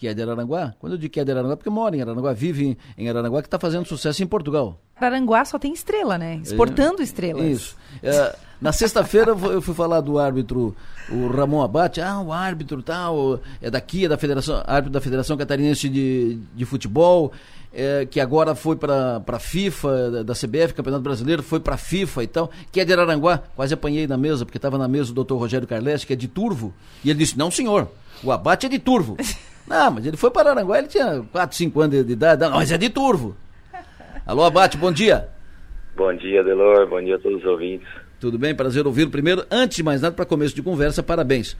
que 0.00 0.08
é 0.08 0.14
de 0.14 0.22
Araranguá. 0.22 0.74
Quando 0.78 0.94
eu 0.94 0.98
digo 0.98 1.12
que 1.12 1.20
é 1.20 1.24
de 1.24 1.30
Araranguá, 1.30 1.52
é 1.52 1.56
porque 1.56 1.68
mora 1.68 1.94
em 1.94 2.00
Araranguá, 2.00 2.32
vive 2.32 2.78
em 2.96 3.10
Araranguá, 3.10 3.42
que 3.42 3.48
está 3.48 3.58
fazendo 3.58 3.84
sucesso 3.84 4.22
em 4.22 4.26
Portugal. 4.26 4.80
Araranguá 4.96 5.44
só 5.44 5.58
tem 5.58 5.74
estrela, 5.74 6.16
né? 6.16 6.40
Exportando 6.42 7.02
é, 7.02 7.04
estrelas. 7.04 7.44
Isso. 7.44 7.76
É, 8.02 8.34
na 8.58 8.72
sexta-feira 8.72 9.32
eu 9.32 9.60
fui 9.60 9.74
falar 9.74 10.00
do 10.00 10.18
árbitro, 10.18 10.74
o 11.10 11.26
Ramon 11.28 11.60
Abate. 11.60 12.00
Ah, 12.00 12.18
o 12.18 12.32
árbitro 12.32 12.82
tal, 12.82 13.40
é 13.60 13.70
daqui, 13.70 14.06
é 14.06 14.08
da 14.08 14.16
Federação, 14.16 14.62
árbitro 14.66 14.92
da 14.92 15.02
Federação 15.02 15.36
Catarinense 15.36 15.86
de, 15.86 16.38
de 16.54 16.64
Futebol, 16.64 17.30
é, 17.70 18.06
que 18.10 18.20
agora 18.20 18.54
foi 18.54 18.76
para 18.76 19.22
a 19.26 19.38
FIFA, 19.38 20.10
da, 20.10 20.22
da 20.22 20.32
CBF, 20.32 20.72
Campeonato 20.72 21.02
Brasileiro, 21.02 21.42
foi 21.42 21.60
para 21.60 21.74
a 21.74 21.78
FIFA 21.78 22.24
e 22.24 22.26
tal, 22.26 22.50
que 22.72 22.80
é 22.80 22.86
de 22.86 22.92
Araranguá. 22.94 23.42
Quase 23.54 23.74
apanhei 23.74 24.06
na 24.06 24.16
mesa, 24.16 24.46
porque 24.46 24.56
estava 24.56 24.78
na 24.78 24.88
mesa 24.88 25.10
o 25.10 25.14
doutor 25.14 25.36
Rogério 25.36 25.68
Carles, 25.68 26.06
que 26.06 26.14
é 26.14 26.16
de 26.16 26.26
Turvo. 26.26 26.72
E 27.04 27.10
ele 27.10 27.18
disse: 27.18 27.36
Não, 27.36 27.50
senhor, 27.50 27.86
o 28.24 28.32
Abate 28.32 28.64
é 28.64 28.68
de 28.70 28.78
Turvo. 28.78 29.18
Não, 29.70 29.88
mas 29.92 30.04
ele 30.04 30.16
foi 30.16 30.32
para 30.32 30.50
Aranguá, 30.50 30.78
ele 30.78 30.88
tinha 30.88 31.22
4, 31.30 31.56
5 31.56 31.80
anos 31.80 32.04
de 32.04 32.12
idade. 32.12 32.42
Não, 32.42 32.50
mas 32.50 32.72
é 32.72 32.76
de 32.76 32.90
Turvo. 32.90 33.36
Alô, 34.26 34.42
Abate, 34.42 34.76
bom 34.76 34.90
dia. 34.90 35.28
Bom 35.96 36.12
dia, 36.12 36.42
Delor. 36.42 36.88
Bom 36.88 37.00
dia 37.00 37.14
a 37.14 37.18
todos 37.20 37.38
os 37.38 37.46
ouvintes. 37.46 37.86
Tudo 38.18 38.36
bem? 38.36 38.52
Prazer 38.52 38.84
ouvi-lo. 38.84 39.12
Primeiro, 39.12 39.46
antes 39.48 39.76
de 39.76 39.84
mais 39.84 40.00
nada, 40.00 40.12
para 40.12 40.26
começo 40.26 40.56
de 40.56 40.62
conversa, 40.62 41.04
parabéns. 41.04 41.56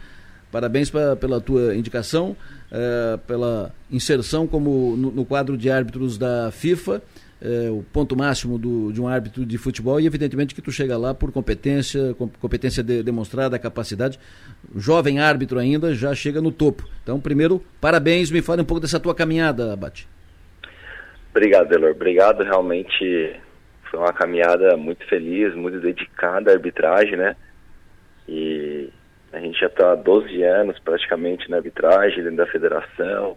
Parabéns 0.50 0.90
pra, 0.90 1.14
pela 1.14 1.40
tua 1.40 1.76
indicação, 1.76 2.36
uh, 2.72 3.16
pela 3.28 3.72
inserção 3.88 4.44
como 4.44 4.96
no, 4.96 5.12
no, 5.12 5.24
quadro 5.24 5.56
de 5.56 5.70
árbitros 5.70 6.18
da 6.18 6.50
FIFA, 6.50 7.00
uh, 7.42 7.78
o 7.78 7.82
ponto 7.82 8.16
máximo 8.16 8.58
do, 8.58 8.92
de 8.92 9.00
um 9.00 9.08
árbitro 9.08 9.44
de 9.44 9.58
futebol 9.58 10.00
e 10.00 10.06
evidentemente 10.06 10.54
que 10.54 10.62
tu 10.62 10.70
chega 10.70 10.96
lá 10.96 11.14
por 11.14 11.32
competência, 11.32 12.14
competência 12.40 12.82
de, 12.82 13.02
demonstrada, 13.02 13.58
capacidade. 13.58 14.18
Jovem 14.74 15.20
árbitro 15.20 15.58
ainda, 15.58 15.94
já 15.94 16.14
chega 16.14 16.40
no 16.40 16.52
topo. 16.52 16.88
Então, 17.02 17.20
primeiro, 17.20 17.62
parabéns, 17.80 18.30
me 18.30 18.42
fale 18.42 18.62
um 18.62 18.64
pouco 18.64 18.80
dessa 18.80 19.00
tua 19.00 19.14
caminhada, 19.14 19.72
Abate. 19.72 20.08
Obrigado, 21.30 21.68
Delor. 21.68 21.92
Obrigado, 21.92 22.42
realmente 22.42 23.36
foi 23.90 23.98
uma 23.98 24.12
caminhada 24.12 24.76
muito 24.76 25.04
feliz, 25.06 25.54
muito 25.54 25.80
dedicada 25.80 26.50
à 26.50 26.54
arbitragem, 26.54 27.16
né? 27.16 27.36
E 28.28 28.88
a 29.32 29.40
gente 29.40 29.58
já 29.58 29.66
está 29.66 29.92
há 29.92 29.94
12 29.96 30.42
anos 30.42 30.78
praticamente 30.78 31.50
na 31.50 31.56
arbitragem, 31.56 32.22
dentro 32.22 32.36
da 32.36 32.46
federação, 32.46 33.36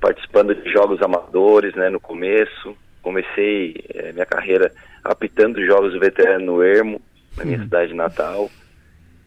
participando 0.00 0.54
de 0.54 0.72
jogos 0.72 1.00
amadores, 1.02 1.74
né, 1.74 1.88
no 1.88 2.00
começo. 2.00 2.76
Comecei 3.06 3.84
é, 3.94 4.12
minha 4.12 4.26
carreira 4.26 4.68
apitando 5.04 5.64
jogos 5.64 5.92
do 5.92 6.00
veterano 6.00 6.44
no 6.44 6.60
Ermo, 6.60 7.00
na 7.36 7.44
minha 7.44 7.58
uhum. 7.58 7.62
cidade 7.62 7.94
natal. 7.94 8.50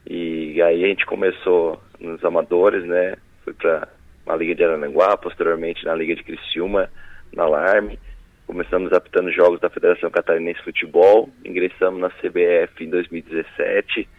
E 0.05 0.61
aí 0.61 0.83
a 0.83 0.87
gente 0.89 1.05
começou 1.05 1.81
nos 1.97 2.21
amadores, 2.25 2.83
né? 2.83 3.15
Fui 3.41 3.53
para 3.53 3.87
a 4.27 4.35
Liga 4.35 4.53
de 4.53 4.65
Arananguá, 4.65 5.15
posteriormente 5.15 5.85
na 5.85 5.95
Liga 5.95 6.13
de 6.13 6.25
Criciúma, 6.25 6.89
na 7.33 7.43
Alarme. 7.43 7.97
Começamos 8.45 8.91
apitando 8.91 9.31
jogos 9.31 9.61
da 9.61 9.69
Federação 9.69 10.11
Catarinense 10.11 10.59
de 10.59 10.65
Futebol, 10.65 11.29
ingressamos 11.45 12.01
na 12.01 12.09
CBF 12.09 12.83
em 12.83 12.89
2017 12.89 14.09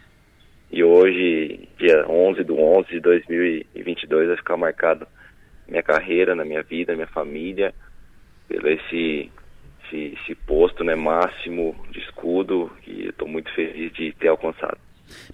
e 0.71 0.83
hoje, 0.83 1.69
dia 1.77 2.03
11 2.09 2.43
do 2.45 2.59
11 2.59 2.87
de 2.89 2.99
2022, 2.99 4.27
vai 4.27 4.37
ficar 4.37 4.57
marcado 4.57 5.07
minha 5.67 5.83
carreira, 5.83 6.33
na 6.33 6.43
minha 6.43 6.63
vida, 6.63 6.95
minha 6.95 7.05
família, 7.05 7.71
pelo 8.47 8.67
esse, 8.67 9.31
esse, 9.91 10.17
esse 10.21 10.35
posto 10.35 10.83
né, 10.83 10.95
máximo 10.95 11.75
de 11.91 11.99
escudo 11.99 12.71
eu 12.87 13.09
estou 13.09 13.27
muito 13.27 13.53
feliz 13.53 13.91
de 13.93 14.13
ter 14.13 14.29
alcançado. 14.29 14.77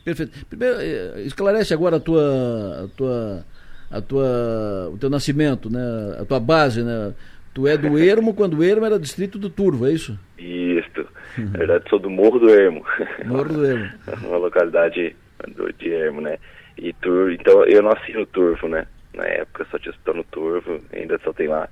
Perfeito. 0.03 0.45
Primeiro, 0.47 0.75
eh, 0.79 1.21
esclarece 1.21 1.73
agora 1.73 1.97
a 1.97 1.99
tua, 1.99 2.85
a 2.85 2.87
tua, 2.97 3.45
a 3.91 4.01
tua, 4.01 4.89
o 4.91 4.97
teu 4.97 5.09
nascimento, 5.09 5.69
né, 5.69 6.17
a 6.19 6.25
tua 6.25 6.39
base, 6.39 6.83
né? 6.83 7.13
Tu 7.53 7.67
é 7.67 7.77
do 7.77 7.97
Ermo 7.99 8.33
quando 8.33 8.57
o 8.57 8.63
Ermo 8.63 8.85
era 8.85 8.99
distrito 8.99 9.37
do 9.37 9.49
Turvo, 9.49 9.87
é 9.87 9.91
isso? 9.91 10.17
Isso. 10.37 11.05
Na 11.37 11.59
verdade, 11.59 11.89
sou 11.89 11.99
do 11.99 12.09
Morro 12.09 12.39
do 12.39 12.49
Ermo. 12.49 12.83
Morro 13.25 13.53
do 13.53 13.65
Ermo. 13.65 13.89
Uma 14.23 14.37
localidade 14.37 15.15
do 15.55 15.71
de 15.73 15.89
Ermo, 15.89 16.21
né? 16.21 16.37
E 16.77 16.93
tur, 16.93 17.31
então 17.31 17.63
eu 17.65 17.81
nasci 17.81 18.13
no 18.13 18.25
Turvo, 18.25 18.67
né? 18.67 18.85
Na 19.13 19.25
época 19.25 19.65
só 19.71 19.79
tinha 19.79 19.93
estado 19.93 20.17
no 20.17 20.23
Turvo, 20.25 20.79
ainda 20.93 21.19
só 21.23 21.33
tem 21.33 21.47
lá 21.47 21.67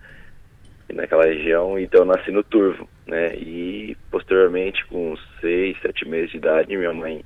naquela 0.94 1.26
região, 1.26 1.80
então 1.80 2.02
eu 2.02 2.06
nasci 2.06 2.32
no 2.32 2.44
Turvo, 2.44 2.88
né? 3.08 3.36
E 3.36 3.98
posteriormente, 4.12 4.86
com 4.86 5.16
seis, 5.42 5.78
sete 5.82 6.08
meses 6.08 6.30
de 6.32 6.38
idade, 6.38 6.76
minha 6.76 6.94
mãe 6.94 7.24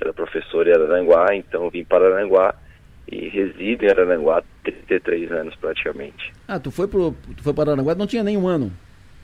era 0.00 0.12
professora 0.12 0.70
em 0.70 0.74
Araranguá, 0.74 1.34
então 1.34 1.64
eu 1.64 1.70
vim 1.70 1.84
para 1.84 2.06
Araranguá 2.06 2.54
e 3.10 3.28
resido 3.28 3.84
em 3.84 3.90
Araranguá 3.90 4.38
há 4.38 4.42
33 4.64 5.32
anos 5.32 5.54
praticamente. 5.56 6.32
Ah, 6.46 6.60
tu 6.60 6.70
foi, 6.70 6.86
pro, 6.86 7.16
tu 7.36 7.42
foi 7.42 7.54
para 7.54 7.72
Araranguá 7.72 7.94
não 7.94 8.06
tinha 8.06 8.22
nenhum 8.22 8.46
ano? 8.46 8.70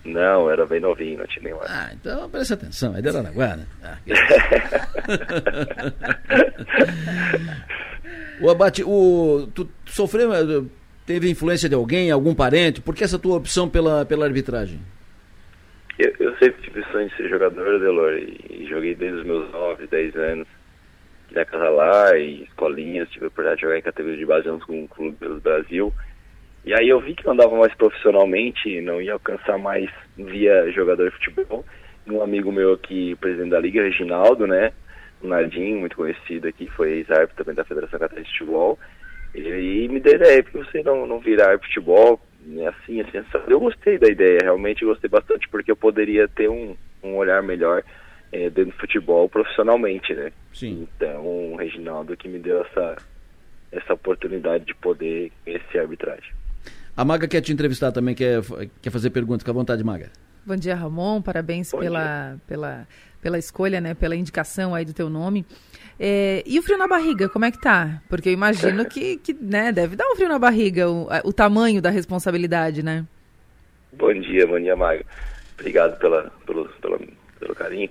Não, 0.04 0.50
era 0.50 0.66
bem 0.66 0.80
novinho, 0.80 1.18
não 1.18 1.26
tinha 1.26 1.44
nenhum 1.44 1.58
ano. 1.58 1.68
Ah, 1.68 1.90
então 1.92 2.28
presta 2.28 2.54
atenção, 2.54 2.96
é 2.96 3.00
de 3.00 3.08
Aranaguá, 3.08 3.56
né? 3.56 3.66
Ah, 3.82 3.96
o 8.40 8.50
Abate, 8.50 8.82
o, 8.84 9.48
tu 9.54 9.68
sofreu, 9.86 10.30
teve 11.06 11.30
influência 11.30 11.68
de 11.68 11.74
alguém, 11.74 12.10
algum 12.10 12.34
parente? 12.34 12.80
Por 12.80 12.94
que 12.94 13.04
essa 13.04 13.18
tua 13.18 13.36
opção 13.36 13.68
pela, 13.68 14.04
pela 14.04 14.24
arbitragem? 14.24 14.80
Eu, 15.98 16.12
eu 16.18 16.36
sempre 16.36 16.62
tive 16.62 16.80
o 16.80 16.86
sonho 16.90 17.08
de 17.08 17.16
ser 17.16 17.28
jogador, 17.28 17.78
Delor, 17.78 18.14
e, 18.14 18.62
e 18.62 18.66
joguei 18.68 18.94
desde 18.94 19.20
os 19.20 19.26
meus 19.26 19.50
9, 19.52 19.86
10 19.86 20.16
anos 20.16 20.48
na 21.34 21.44
Casa 21.44 21.68
Lá 21.68 22.16
e 22.16 22.44
escolinhas, 22.44 23.08
tive 23.10 23.26
a 23.26 23.28
oportunidade 23.28 23.56
de 23.56 23.62
jogar 23.62 23.78
em 23.78 23.82
categoria 23.82 24.18
de 24.18 24.26
base 24.26 24.48
com 24.66 24.84
o 24.84 24.88
Clube 24.88 25.16
do 25.20 25.40
Brasil. 25.40 25.92
E 26.64 26.72
aí 26.72 26.88
eu 26.88 27.00
vi 27.00 27.14
que 27.14 27.26
eu 27.26 27.32
andava 27.32 27.54
mais 27.56 27.74
profissionalmente, 27.74 28.80
não 28.80 29.00
ia 29.00 29.12
alcançar 29.12 29.58
mais 29.58 29.90
via 30.16 30.70
jogador 30.70 31.10
de 31.10 31.16
futebol. 31.16 31.64
Um 32.06 32.22
amigo 32.22 32.50
meu 32.52 32.72
aqui, 32.72 33.14
presidente 33.16 33.50
da 33.50 33.60
Liga, 33.60 33.82
Reginaldo, 33.82 34.46
né? 34.46 34.72
O 35.22 35.26
Nardim, 35.26 35.74
muito 35.74 35.96
conhecido 35.96 36.48
aqui, 36.48 36.68
foi 36.68 36.92
ex-árbitro 36.92 37.36
também 37.36 37.54
da 37.54 37.64
Federação 37.64 37.98
Catarinense 37.98 38.32
de 38.32 38.38
Futebol. 38.38 38.78
E 39.34 39.52
aí 39.52 39.88
me 39.88 40.00
deu 40.00 40.14
ideia, 40.14 40.42
porque 40.42 40.58
você 40.58 40.82
não, 40.82 41.06
não 41.06 41.18
virar 41.18 41.58
futebol, 41.58 42.20
né, 42.46 42.68
assim, 42.68 43.00
assim, 43.00 43.18
Eu 43.48 43.58
gostei 43.58 43.98
da 43.98 44.08
ideia, 44.08 44.38
realmente 44.42 44.84
gostei 44.84 45.10
bastante, 45.10 45.48
porque 45.48 45.70
eu 45.70 45.76
poderia 45.76 46.28
ter 46.28 46.48
um, 46.48 46.76
um 47.02 47.16
olhar 47.16 47.42
melhor 47.42 47.82
é, 48.30 48.50
dentro 48.50 48.72
do 48.72 48.78
futebol 48.78 49.28
profissionalmente, 49.28 50.14
né? 50.14 50.30
Sim. 50.52 50.86
Então, 50.96 51.26
o 51.26 51.56
Reginaldo 51.56 52.16
que 52.16 52.28
me 52.28 52.38
deu 52.38 52.62
essa, 52.62 52.96
essa 53.72 53.94
oportunidade 53.94 54.64
de 54.64 54.74
poder 54.74 55.32
conhecer 55.44 55.78
a 55.78 55.82
arbitragem. 55.82 56.32
A 56.96 57.04
Maga 57.04 57.26
quer 57.26 57.40
te 57.40 57.52
entrevistar 57.52 57.90
também, 57.90 58.14
quer, 58.14 58.40
quer 58.80 58.90
fazer 58.90 59.10
pergunta, 59.10 59.40
fica 59.40 59.50
à 59.50 59.54
vontade, 59.54 59.82
Maga. 59.82 60.10
Bom 60.46 60.56
dia, 60.56 60.74
Ramon, 60.74 61.22
parabéns 61.22 61.70
Bom 61.72 61.78
pela, 61.78 62.30
dia. 62.30 62.40
pela, 62.46 62.88
pela 63.22 63.38
escolha, 63.38 63.80
né, 63.80 63.94
pela 63.94 64.14
indicação 64.14 64.74
aí 64.74 64.84
do 64.84 64.92
teu 64.92 65.08
nome. 65.08 65.44
É, 65.98 66.42
e 66.46 66.58
o 66.58 66.62
frio 66.62 66.76
na 66.76 66.86
barriga, 66.86 67.28
como 67.28 67.44
é 67.44 67.50
que 67.50 67.60
tá? 67.60 68.02
Porque 68.08 68.28
eu 68.28 68.32
imagino 68.32 68.84
que, 68.88 69.16
que 69.18 69.32
né, 69.32 69.72
deve 69.72 69.96
dar 69.96 70.06
um 70.10 70.16
frio 70.16 70.28
na 70.28 70.38
barriga, 70.38 70.88
o, 70.90 71.08
o 71.24 71.32
tamanho 71.32 71.80
da 71.80 71.90
responsabilidade, 71.90 72.82
né? 72.82 73.06
Bom 73.92 74.12
dia, 74.12 74.46
bom 74.46 74.60
dia, 74.60 74.76
Maga. 74.76 75.04
Obrigado 75.58 75.98
pela, 75.98 76.32
pelo, 76.44 76.68
pela, 76.80 76.98
pelo 77.38 77.54
carinho 77.54 77.88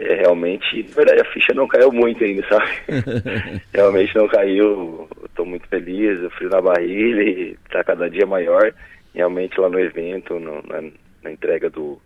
é, 0.00 0.14
realmente, 0.14 0.82
na 0.88 0.94
verdade, 0.94 1.20
a 1.20 1.24
ficha 1.26 1.52
não 1.52 1.68
caiu 1.68 1.92
muito 1.92 2.24
ainda, 2.24 2.42
sabe? 2.48 2.70
realmente 3.70 4.16
não 4.16 4.26
caiu. 4.28 5.06
Estou 5.26 5.44
muito 5.44 5.68
feliz, 5.68 6.22
o 6.22 6.30
frio 6.30 6.48
na 6.48 6.62
barriga 6.62 7.22
está 7.66 7.84
cada 7.84 8.08
dia 8.08 8.26
maior. 8.26 8.72
Realmente 9.14 9.60
lá 9.60 9.68
no 9.68 9.78
evento, 9.78 10.40
no, 10.40 10.62
na, 10.62 10.90
na, 11.22 11.32
entrega 11.32 11.70
do, 11.70 12.00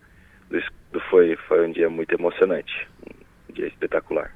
do, 0.50 0.60
do, 0.92 1.00
foi, 1.10 1.36
foi 1.48 1.66
um 1.68 1.72
dia 1.72 1.88
muito 1.88 2.12
emocionante, 2.14 2.86
um 3.48 3.52
dia 3.52 3.66
espetacular. 3.66 4.30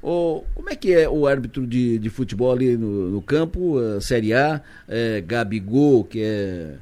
Como 0.00 0.68
é 0.68 0.76
que 0.76 0.92
é 0.92 1.08
o 1.08 1.26
árbitro 1.26 1.66
de, 1.66 1.98
de 1.98 2.10
futebol 2.10 2.52
ali 2.52 2.76
no, 2.76 3.10
no 3.10 3.22
campo, 3.22 3.78
a 3.78 4.00
Série 4.00 4.34
A, 4.34 4.60
é, 4.88 5.20
Gabigol, 5.20 6.04
que 6.04 6.20
é 6.22 6.74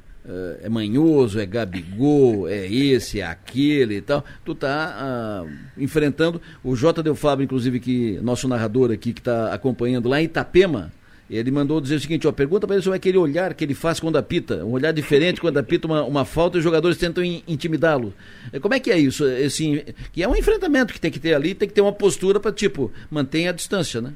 é 0.61 0.69
manhoso, 0.69 1.39
é 1.39 1.45
Gabigol, 1.45 2.47
é 2.47 2.65
esse, 2.65 3.19
é 3.19 3.25
aquele 3.25 3.97
e 3.97 4.01
tal. 4.01 4.23
Tu 4.45 4.55
tá 4.55 5.43
uh, 5.43 5.49
enfrentando 5.77 6.41
o 6.63 6.75
J. 6.75 7.03
Del 7.03 7.15
Fábio, 7.15 7.43
inclusive, 7.43 7.79
que 7.79 8.19
nosso 8.21 8.47
narrador 8.47 8.91
aqui 8.91 9.11
que 9.11 9.19
está 9.19 9.53
acompanhando 9.53 10.07
lá 10.07 10.21
em 10.21 10.25
Itapema. 10.25 10.91
Ele 11.33 11.51
mandou 11.51 11.81
dizer 11.81 11.95
o 11.95 11.99
seguinte, 11.99 12.27
ó, 12.27 12.31
pergunta 12.31 12.67
para 12.67 12.75
ele 12.75 12.83
sobre 12.83 12.97
aquele 12.97 13.17
olhar 13.17 13.53
que 13.53 13.63
ele 13.63 13.73
faz 13.73 13.99
quando 13.99 14.17
apita, 14.17 14.63
um 14.63 14.71
olhar 14.71 14.91
diferente 14.91 15.41
quando 15.41 15.57
apita 15.57 15.87
uma, 15.87 16.03
uma 16.03 16.25
falta 16.25 16.57
e 16.57 16.59
os 16.59 16.63
jogadores 16.63 16.97
tentam 16.97 17.23
in, 17.23 17.43
intimidá-lo. 17.47 18.13
É, 18.51 18.59
como 18.59 18.73
é 18.73 18.79
que 18.79 18.91
é 18.91 18.97
isso? 18.97 19.25
Assim, 19.25 19.81
que 20.11 20.21
é 20.21 20.27
um 20.27 20.35
enfrentamento 20.35 20.93
que 20.93 20.99
tem 20.99 21.11
que 21.11 21.19
ter 21.19 21.33
ali, 21.33 21.55
tem 21.55 21.67
que 21.67 21.73
ter 21.73 21.81
uma 21.81 21.93
postura 21.93 22.39
para, 22.39 22.51
tipo, 22.51 22.91
manter 23.09 23.47
a 23.47 23.51
distância, 23.51 23.99
né? 23.99 24.13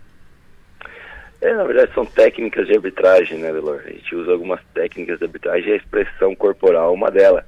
É, 1.41 1.53
na 1.53 1.63
verdade 1.63 1.93
são 1.93 2.05
técnicas 2.05 2.65
de 2.67 2.73
arbitragem, 2.73 3.37
né, 3.37 3.51
Delor? 3.51 3.81
A 3.85 3.89
gente 3.89 4.15
usa 4.15 4.31
algumas 4.31 4.59
técnicas 4.73 5.19
de 5.19 5.25
arbitragem 5.25 5.69
e 5.69 5.73
a 5.73 5.77
expressão 5.77 6.35
corporal 6.35 6.91
é 6.91 6.93
uma 6.93 7.11
delas. 7.11 7.45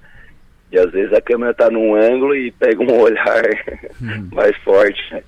E 0.71 0.77
às 0.77 0.91
vezes 0.91 1.11
a 1.13 1.21
câmera 1.21 1.51
está 1.51 1.69
num 1.69 1.95
ângulo 1.95 2.35
e 2.35 2.51
pega 2.51 2.81
um 2.83 2.93
olhar 3.01 3.43
hum. 4.01 4.29
mais 4.31 4.55
forte. 4.57 5.23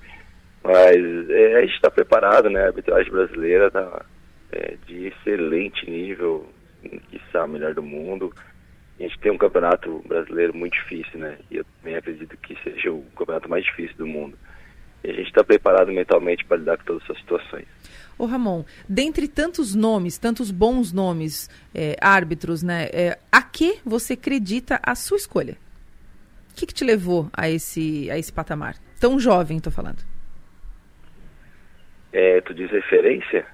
Mas 0.62 1.30
é, 1.30 1.56
a 1.56 1.60
gente 1.62 1.74
está 1.74 1.90
preparado, 1.90 2.48
né? 2.48 2.62
A 2.62 2.66
arbitragem 2.66 3.10
brasileira 3.10 3.66
está 3.66 4.04
é, 4.52 4.76
de 4.86 5.06
excelente 5.06 5.88
nível, 5.90 6.46
quiçá 7.10 7.44
a 7.44 7.48
melhor 7.48 7.74
do 7.74 7.82
mundo. 7.82 8.32
A 8.98 9.02
gente 9.02 9.18
tem 9.18 9.32
um 9.32 9.38
campeonato 9.38 10.02
brasileiro 10.06 10.54
muito 10.54 10.74
difícil, 10.74 11.18
né? 11.18 11.38
E 11.50 11.56
eu 11.56 11.64
também 11.78 11.96
acredito 11.96 12.36
que 12.36 12.56
seja 12.62 12.92
o 12.92 13.02
campeonato 13.16 13.48
mais 13.48 13.64
difícil 13.64 13.96
do 13.96 14.06
mundo. 14.06 14.38
E 15.02 15.10
a 15.10 15.14
gente 15.14 15.26
está 15.26 15.42
preparado 15.42 15.90
mentalmente 15.90 16.44
para 16.44 16.58
lidar 16.58 16.78
com 16.78 16.84
todas 16.84 17.02
essas 17.04 17.18
situações. 17.18 17.66
Ô 18.18 18.26
Ramon, 18.26 18.64
dentre 18.88 19.26
tantos 19.26 19.74
nomes, 19.74 20.18
tantos 20.18 20.50
bons 20.50 20.92
nomes, 20.92 21.50
é, 21.74 21.96
árbitros, 22.00 22.62
né, 22.62 22.88
é, 22.92 23.18
a 23.32 23.42
que 23.42 23.80
você 23.84 24.12
acredita 24.12 24.78
a 24.82 24.94
sua 24.94 25.16
escolha? 25.16 25.56
O 26.50 26.54
que, 26.54 26.66
que, 26.66 26.74
te 26.74 26.84
levou 26.84 27.30
a 27.32 27.48
esse, 27.48 28.10
a 28.10 28.18
esse 28.18 28.30
patamar? 28.30 28.76
Tão 29.00 29.18
jovem, 29.18 29.56
estou 29.56 29.72
falando. 29.72 30.04
É, 32.12 32.42
tu 32.42 32.54
diz 32.54 32.70
referência? 32.70 33.46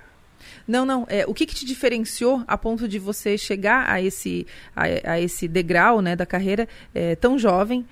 Não, 0.68 0.84
não. 0.84 1.06
É, 1.08 1.24
o 1.26 1.32
que, 1.32 1.46
que 1.46 1.54
te 1.54 1.64
diferenciou 1.64 2.44
a 2.46 2.58
ponto 2.58 2.86
de 2.86 2.98
você 2.98 3.38
chegar 3.38 3.90
a 3.90 4.02
esse, 4.02 4.46
a, 4.76 5.12
a 5.12 5.20
esse 5.20 5.48
degrau 5.48 6.02
né, 6.02 6.14
da 6.14 6.26
carreira 6.26 6.68
é, 6.94 7.16
tão 7.16 7.38
jovem, 7.38 7.86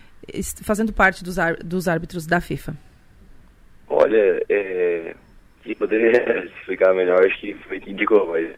fazendo 0.63 0.93
parte 0.93 1.25
dos, 1.25 1.37
dos 1.65 1.89
árbitros 1.89 2.27
da 2.27 2.39
FIFA? 2.39 2.77
Olha, 3.89 4.43
é, 4.51 5.15
que 5.63 5.75
poderia 5.75 6.45
explicar 6.45 6.93
melhor, 6.93 7.25
acho 7.25 7.41
que 7.41 7.55
foi 7.67 7.81
que 7.81 7.91
indicou, 7.91 8.27
mas 8.29 8.49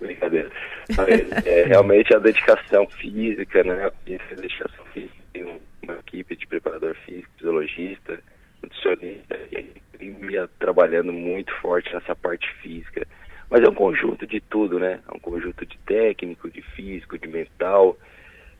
brincadeira. 0.00 0.50
Mas, 0.96 1.46
é, 1.46 1.64
realmente 1.68 2.14
a 2.14 2.18
dedicação 2.18 2.88
física, 2.88 3.62
né? 3.62 3.86
A 3.86 4.34
dedicação 4.34 4.84
física, 4.94 5.14
tem 5.34 5.60
uma 5.82 5.94
equipe 5.98 6.34
de 6.34 6.46
preparador 6.46 6.96
físico, 7.04 7.28
fisiologista, 7.36 8.18
nutricionista, 8.62 9.38
e 9.52 10.48
trabalhando 10.58 11.12
muito 11.12 11.52
forte 11.60 11.92
nessa 11.92 12.14
parte 12.14 12.50
física. 12.62 13.06
Mas 13.50 13.62
é 13.62 13.68
um 13.68 13.74
conjunto 13.74 14.26
de 14.26 14.40
tudo, 14.40 14.78
né? 14.78 15.00
É 15.08 15.16
um 15.16 15.20
conjunto 15.20 15.64
de 15.64 15.78
técnico, 15.78 16.50
de 16.50 16.62
físico, 16.62 17.18
de 17.18 17.28
mental, 17.28 17.96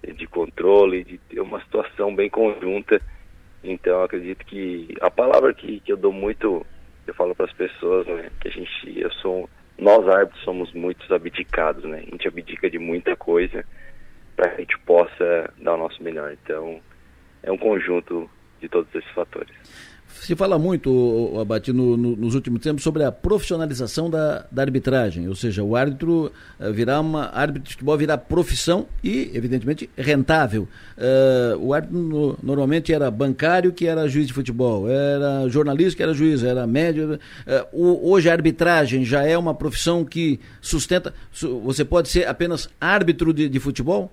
de 0.02 0.26
controle, 0.26 1.04
de 1.04 1.18
ter 1.18 1.40
uma 1.40 1.60
situação 1.62 2.14
bem 2.14 2.30
conjunta. 2.30 3.00
Então 3.64 4.02
acredito 4.02 4.44
que 4.46 4.94
a 5.00 5.10
palavra 5.10 5.52
que, 5.52 5.80
que 5.80 5.92
eu 5.92 5.96
dou 5.96 6.12
muito 6.12 6.64
eu 7.06 7.14
falo 7.14 7.34
para 7.34 7.46
as 7.46 7.52
pessoas, 7.52 8.06
né, 8.06 8.30
que 8.40 8.48
a 8.48 8.50
gente, 8.50 9.00
eu 9.00 9.10
sou, 9.12 9.48
nós 9.78 10.08
árbitros 10.08 10.42
somos 10.42 10.72
muitos 10.72 11.10
abdicados, 11.10 11.84
né? 11.84 11.98
A 11.98 12.10
gente 12.10 12.26
abdica 12.26 12.68
de 12.68 12.78
muita 12.78 13.14
coisa 13.14 13.64
para 14.34 14.48
que 14.48 14.56
a 14.56 14.60
gente 14.60 14.78
possa 14.80 15.52
dar 15.58 15.74
o 15.74 15.78
nosso 15.78 16.02
melhor. 16.02 16.32
Então, 16.32 16.80
é 17.42 17.52
um 17.52 17.58
conjunto 17.58 18.28
de 18.60 18.68
todos 18.68 18.92
esses 18.94 19.10
fatores. 19.10 19.54
Se 20.20 20.34
fala 20.34 20.58
muito, 20.58 21.38
Abate, 21.40 21.72
no, 21.72 21.96
no, 21.96 22.16
nos 22.16 22.34
últimos 22.34 22.60
tempos 22.60 22.82
sobre 22.82 23.04
a 23.04 23.12
profissionalização 23.12 24.10
da, 24.10 24.44
da 24.50 24.62
arbitragem, 24.62 25.28
ou 25.28 25.34
seja, 25.34 25.62
o 25.62 25.76
árbitro 25.76 26.32
uh, 26.58 26.72
virar 26.72 27.00
uma 27.00 27.30
árbitro 27.32 27.62
de 27.62 27.70
futebol 27.72 27.96
virar 27.96 28.18
profissão 28.18 28.86
e, 29.04 29.30
evidentemente, 29.34 29.88
rentável. 29.96 30.66
Uh, 30.96 31.58
o 31.58 31.72
árbitro 31.72 31.98
no, 31.98 32.38
normalmente 32.42 32.92
era 32.92 33.10
bancário 33.10 33.72
que 33.72 33.86
era 33.86 34.08
juiz 34.08 34.26
de 34.26 34.32
futebol, 34.32 34.90
era 34.90 35.48
jornalista 35.48 35.96
que 35.96 36.02
era 36.02 36.12
juiz, 36.12 36.42
era 36.42 36.66
médio. 36.66 37.20
Uh, 37.72 38.10
hoje 38.10 38.28
a 38.28 38.32
arbitragem 38.32 39.04
já 39.04 39.22
é 39.22 39.38
uma 39.38 39.54
profissão 39.54 40.04
que 40.04 40.40
sustenta. 40.60 41.14
Você 41.62 41.84
pode 41.84 42.08
ser 42.08 42.26
apenas 42.26 42.68
árbitro 42.80 43.32
de, 43.32 43.48
de 43.48 43.60
futebol? 43.60 44.12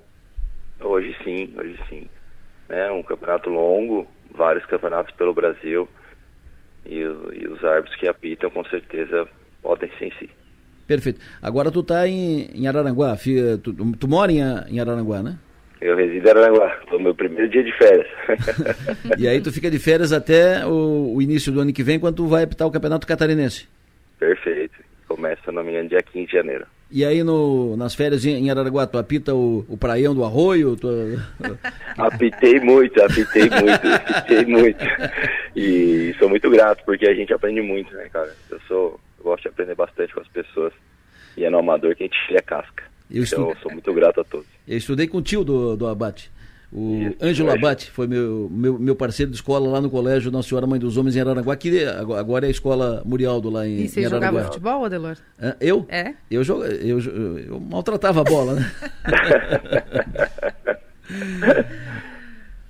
Hoje 0.79 1.15
sim, 1.23 1.49
hoje 1.57 1.79
sim. 1.89 2.07
É 2.69 2.91
um 2.91 3.01
campeonato 3.01 3.49
longo, 3.49 4.07
vários 4.35 4.65
campeonatos 4.65 5.13
pelo 5.15 5.33
Brasil 5.33 5.87
e, 6.85 6.99
e 6.99 7.47
os 7.47 7.63
árbitros 7.63 7.95
que 7.99 8.07
apitam 8.07 8.49
com 8.49 8.63
certeza 8.65 9.27
podem 9.61 9.89
sim 9.99 10.11
sim. 10.19 10.29
Perfeito. 10.85 11.21
Agora 11.41 11.71
tu 11.71 11.79
está 11.79 12.07
em, 12.07 12.49
em 12.53 12.67
Araranguá, 12.67 13.15
tu, 13.63 13.73
tu 13.73 14.07
mora 14.07 14.31
em, 14.31 14.39
em 14.69 14.79
Araranguá, 14.79 15.23
né? 15.23 15.37
Eu 15.79 15.95
resido 15.95 16.27
em 16.27 16.31
Araranguá, 16.31 16.79
no 16.91 16.99
meu 16.99 17.15
primeiro 17.15 17.49
dia 17.49 17.63
de 17.63 17.71
férias. 17.77 18.07
e 19.17 19.27
aí 19.27 19.41
tu 19.41 19.51
fica 19.51 19.69
de 19.69 19.79
férias 19.79 20.11
até 20.11 20.65
o, 20.65 21.13
o, 21.15 21.21
início 21.21 21.51
do 21.51 21.61
ano 21.61 21.73
que 21.73 21.83
vem, 21.83 21.99
quando 21.99 22.17
tu 22.17 22.27
vai 22.27 22.43
apitar 22.43 22.67
o 22.67 22.71
Campeonato 22.71 23.07
Catarinense. 23.07 23.67
Perfeito. 24.19 24.75
Começa, 25.07 25.51
no 25.51 25.63
me 25.63 25.87
dia 25.87 26.01
15 26.01 26.25
de 26.25 26.31
janeiro. 26.31 26.65
E 26.95 27.03
aí 27.03 27.23
no, 27.23 27.75
nas 27.75 27.95
férias 27.95 28.23
em 28.23 28.51
Araraguá, 28.51 28.85
tu 28.85 28.99
apita 28.99 29.33
o, 29.33 29.65
o 29.67 29.75
praião 29.75 30.13
do 30.13 30.23
arroio? 30.23 30.75
Tu... 30.75 30.87
apitei 31.97 32.59
muito, 32.59 33.01
apitei 33.01 33.49
muito, 33.49 33.87
apitei 33.89 34.45
muito. 34.45 34.85
E 35.55 36.13
sou 36.19 36.29
muito 36.29 36.47
grato, 36.51 36.83
porque 36.85 37.07
a 37.07 37.15
gente 37.15 37.33
aprende 37.33 37.61
muito, 37.63 37.91
né, 37.95 38.07
cara? 38.13 38.31
Eu 38.47 38.59
sou, 38.67 38.99
eu 39.17 39.23
gosto 39.23 39.41
de 39.41 39.49
aprender 39.49 39.73
bastante 39.73 40.13
com 40.13 40.19
as 40.19 40.27
pessoas. 40.27 40.71
E 41.35 41.43
é 41.43 41.49
no 41.49 41.57
amador 41.57 41.95
que 41.95 42.03
a 42.03 42.05
gente 42.05 42.27
tira 42.27 42.37
a 42.37 42.43
casca. 42.43 42.83
Eu 43.09 43.23
então, 43.23 43.23
estude... 43.23 43.49
eu 43.49 43.57
sou 43.63 43.71
muito 43.71 43.91
grato 43.91 44.21
a 44.21 44.23
todos. 44.23 44.45
Eu 44.67 44.77
estudei 44.77 45.07
com 45.07 45.17
o 45.17 45.21
tio 45.23 45.43
do, 45.43 45.75
do 45.75 45.87
Abate. 45.87 46.29
O 46.75 47.13
Ângelo 47.21 47.51
Abate 47.51 47.91
foi 47.91 48.07
meu, 48.07 48.49
meu, 48.51 48.79
meu 48.79 48.95
parceiro 48.95 49.29
de 49.29 49.37
escola 49.37 49.69
lá 49.69 49.79
no 49.79 49.91
colégio 49.91 50.31
Nossa 50.31 50.49
Senhora 50.49 50.65
Mãe 50.65 50.79
dos 50.79 50.97
Homens 50.97 51.15
em 51.15 51.19
Araranguá, 51.19 51.55
que 51.55 51.85
agora 51.85 52.45
é 52.45 52.47
a 52.47 52.51
escola 52.51 53.03
Murialdo 53.05 53.51
lá 53.51 53.67
em, 53.67 53.81
e 53.81 53.87
você 53.87 54.01
em 54.01 54.05
Araranguá. 54.05 54.29
jogava 54.29 54.47
futebol, 54.47 54.85
Adelor? 54.85 55.17
Eu? 55.61 55.85
É? 55.87 56.15
Eu, 56.31 56.41
eu, 56.41 56.99
eu, 56.99 57.39
eu 57.39 57.59
maltratava 57.59 58.21
a 58.21 58.23
bola, 58.23 58.55
né? 58.55 58.71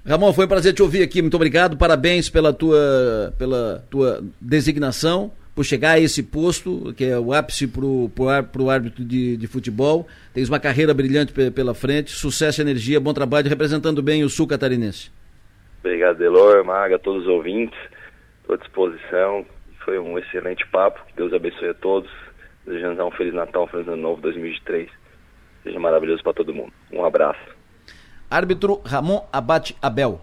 Ramon, 0.05 0.34
foi 0.34 0.45
um 0.45 0.49
prazer 0.49 0.73
te 0.73 0.84
ouvir 0.84 1.01
aqui. 1.01 1.21
Muito 1.21 1.35
obrigado. 1.35 1.77
Parabéns 1.77 2.30
pela 2.30 2.51
tua, 2.51 3.34
pela 3.38 3.85
tua 3.89 4.21
designação 4.41 5.31
por 5.55 5.63
chegar 5.63 5.91
a 5.91 5.99
esse 5.99 6.23
posto, 6.23 6.93
que 6.95 7.05
é 7.05 7.19
o 7.19 7.31
ápice 7.31 7.67
para 7.67 8.63
o 8.63 8.69
árbitro 8.69 9.05
de, 9.05 9.38
de, 9.38 9.47
futebol. 9.47 10.07
Tens 10.34 10.49
uma 10.49 10.59
carreira 10.59 10.93
brilhante 10.93 11.34
pela 11.51 11.75
frente, 11.75 12.11
sucesso 12.11 12.61
energia, 12.61 12.99
bom 12.99 13.13
trabalho 13.13 13.47
representando 13.47 14.01
bem 14.01 14.23
o 14.23 14.30
sul 14.30 14.47
catarinense. 14.47 15.11
Obrigado, 15.80 16.17
Delor, 16.17 16.63
Maga, 16.65 16.97
todos 16.97 17.23
os 17.23 17.27
ouvintes, 17.27 17.77
estou 18.41 18.55
à 18.55 18.57
disposição. 18.57 19.45
Foi 19.84 19.99
um 19.99 20.17
excelente 20.17 20.65
papo, 20.67 21.05
que 21.07 21.13
Deus 21.15 21.34
abençoe 21.34 21.69
a 21.69 21.73
todos. 21.73 22.09
Desejando 22.65 23.05
um 23.05 23.11
Feliz 23.11 23.34
Natal, 23.34 23.65
um 23.65 23.67
Feliz 23.67 23.88
Ano 23.88 24.01
Novo 24.01 24.21
2023. 24.21 24.89
Seja 25.63 25.80
maravilhoso 25.80 26.23
para 26.23 26.34
todo 26.34 26.53
mundo. 26.53 26.71
Um 26.91 27.03
abraço. 27.03 27.41
Árbitro 28.30 28.81
Ramon 28.85 29.27
Abate 29.31 29.75
Abel, 29.81 30.21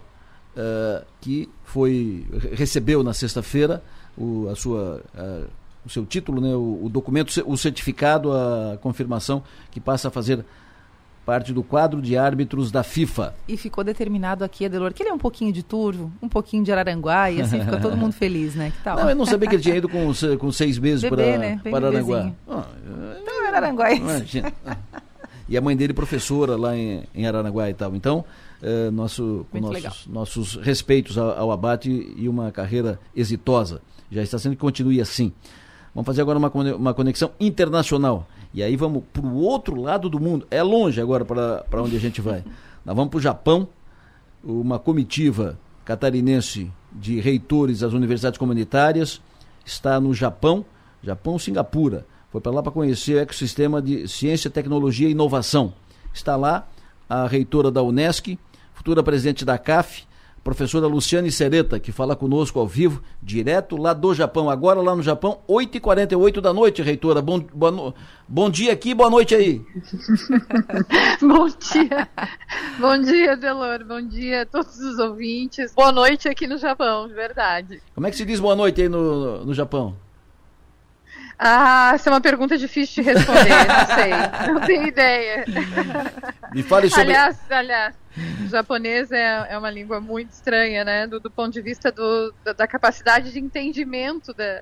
uh, 0.56 1.04
que 1.20 1.48
foi 1.62 2.26
recebeu 2.52 3.02
na 3.02 3.12
sexta-feira 3.12 3.82
o, 4.20 4.48
a 4.50 4.54
sua, 4.54 5.02
a, 5.16 5.42
o 5.84 5.88
seu 5.88 6.04
título, 6.04 6.40
né, 6.40 6.54
o, 6.54 6.84
o, 6.84 6.88
documento, 6.88 7.32
o 7.46 7.56
certificado, 7.56 8.32
a 8.32 8.78
confirmação 8.80 9.42
que 9.70 9.80
passa 9.80 10.08
a 10.08 10.10
fazer 10.10 10.44
parte 11.24 11.52
do 11.52 11.62
quadro 11.62 12.02
de 12.02 12.16
árbitros 12.16 12.70
da 12.70 12.82
FIFA. 12.82 13.34
E 13.48 13.56
ficou 13.56 13.82
determinado 13.82 14.44
aqui, 14.44 14.66
Adelor, 14.66 14.92
que 14.92 15.02
ele 15.02 15.10
é 15.10 15.12
um 15.12 15.18
pouquinho 15.18 15.52
de 15.52 15.62
Turvo, 15.62 16.12
um 16.20 16.28
pouquinho 16.28 16.64
de 16.64 16.72
Araranguá, 16.72 17.30
e 17.30 17.40
assim 17.40 17.60
ficou 17.60 17.80
todo 17.80 17.96
mundo 17.96 18.12
feliz, 18.14 18.54
né? 18.54 18.72
Que 18.76 18.82
tal? 18.82 18.98
Não, 18.98 19.08
eu 19.08 19.16
não 19.16 19.26
sabia 19.26 19.48
que 19.48 19.54
ele 19.54 19.62
tinha 19.62 19.76
ido 19.76 19.88
com, 19.88 20.12
com 20.38 20.52
seis 20.52 20.78
meses 20.78 21.08
para 21.08 21.38
né? 21.38 21.60
Araranguá. 21.72 22.32
Ah, 22.48 22.66
então 23.22 23.46
era 23.46 23.56
Araranguá. 23.56 23.92
Imagina. 23.92 24.52
E 25.48 25.56
a 25.56 25.60
mãe 25.60 25.76
dele 25.76 25.92
professora 25.92 26.56
lá 26.56 26.76
em, 26.76 27.02
em 27.14 27.26
Araranguá 27.26 27.68
e 27.68 27.74
tal. 27.74 27.94
Então, 27.94 28.24
eh, 28.62 28.90
nosso, 28.90 29.46
nossos, 29.52 30.06
nossos 30.06 30.54
respeitos 30.56 31.18
ao, 31.18 31.38
ao 31.38 31.52
abate 31.52 31.90
e 32.16 32.28
uma 32.28 32.52
carreira 32.52 33.00
exitosa 33.14 33.80
já 34.10 34.22
está 34.22 34.38
sendo 34.38 34.52
que 34.52 34.60
continue 34.60 35.00
assim. 35.00 35.32
Vamos 35.94 36.06
fazer 36.06 36.22
agora 36.22 36.38
uma, 36.38 36.50
uma 36.76 36.94
conexão 36.94 37.30
internacional. 37.38 38.26
E 38.52 38.62
aí 38.62 38.76
vamos 38.76 39.04
para 39.12 39.22
o 39.22 39.36
outro 39.36 39.80
lado 39.80 40.08
do 40.08 40.20
mundo. 40.20 40.46
É 40.50 40.62
longe 40.62 41.00
agora 41.00 41.24
para 41.24 41.82
onde 41.82 41.96
a 41.96 42.00
gente 42.00 42.20
vai. 42.20 42.44
Nós 42.84 42.96
vamos 42.96 43.10
para 43.10 43.18
o 43.18 43.20
Japão. 43.20 43.68
Uma 44.42 44.78
comitiva 44.78 45.58
catarinense 45.84 46.70
de 46.92 47.20
reitores 47.20 47.80
das 47.80 47.92
universidades 47.92 48.38
comunitárias 48.38 49.20
está 49.64 50.00
no 50.00 50.14
Japão, 50.14 50.64
Japão-Singapura. 51.02 52.06
Foi 52.30 52.40
para 52.40 52.52
lá 52.52 52.62
para 52.62 52.72
conhecer 52.72 53.16
o 53.16 53.18
ecossistema 53.20 53.82
de 53.82 54.08
ciência, 54.08 54.48
tecnologia 54.48 55.08
e 55.08 55.12
inovação. 55.12 55.74
Está 56.12 56.36
lá 56.36 56.68
a 57.08 57.26
reitora 57.26 57.70
da 57.70 57.82
Unesc, 57.82 58.38
futura 58.72 59.02
presidente 59.02 59.44
da 59.44 59.58
CAF, 59.58 60.04
professora 60.42 60.86
Luciane 60.86 61.30
Sereta, 61.30 61.78
que 61.78 61.92
fala 61.92 62.16
conosco 62.16 62.58
ao 62.58 62.66
vivo, 62.66 63.02
direto 63.22 63.76
lá 63.76 63.92
do 63.92 64.14
Japão. 64.14 64.48
Agora 64.48 64.80
lá 64.80 64.96
no 64.96 65.02
Japão, 65.02 65.40
8h48 65.48 66.40
da 66.40 66.52
noite, 66.52 66.82
reitora. 66.82 67.20
Bom, 67.20 67.40
boa, 67.40 67.94
bom 68.26 68.50
dia 68.50 68.72
aqui, 68.72 68.94
boa 68.94 69.10
noite 69.10 69.34
aí. 69.34 69.60
bom 71.20 71.48
dia. 71.48 72.08
Bom 72.78 72.98
dia, 73.00 73.36
Delor. 73.36 73.84
Bom 73.84 74.00
dia 74.00 74.42
a 74.42 74.46
todos 74.46 74.78
os 74.78 74.98
ouvintes. 74.98 75.74
Boa 75.74 75.92
noite 75.92 76.28
aqui 76.28 76.46
no 76.46 76.58
Japão, 76.58 77.06
de 77.06 77.14
verdade. 77.14 77.82
Como 77.94 78.06
é 78.06 78.10
que 78.10 78.16
se 78.16 78.24
diz 78.24 78.40
boa 78.40 78.56
noite 78.56 78.80
aí 78.80 78.88
no, 78.88 79.44
no 79.44 79.54
Japão? 79.54 79.94
Ah, 81.42 81.92
essa 81.94 82.10
é 82.10 82.12
uma 82.12 82.20
pergunta 82.20 82.58
difícil 82.58 83.02
de 83.02 83.10
responder, 83.10 83.48
não 83.48 83.86
sei, 83.96 84.52
não 84.52 84.60
tenho 84.60 84.86
ideia. 84.86 85.46
Me 86.52 86.62
fale 86.62 86.90
sobre... 86.90 87.04
Aliás, 87.04 87.38
aliás, 87.48 87.94
o 88.44 88.46
japonês 88.46 89.10
é, 89.10 89.46
é 89.48 89.56
uma 89.56 89.70
língua 89.70 90.02
muito 90.02 90.28
estranha, 90.32 90.84
né, 90.84 91.06
do, 91.06 91.18
do 91.18 91.30
ponto 91.30 91.50
de 91.50 91.62
vista 91.62 91.90
do, 91.90 92.34
da, 92.44 92.52
da, 92.52 92.66
capacidade 92.66 93.32
de 93.32 93.38
entendimento 93.38 94.34
da, 94.34 94.60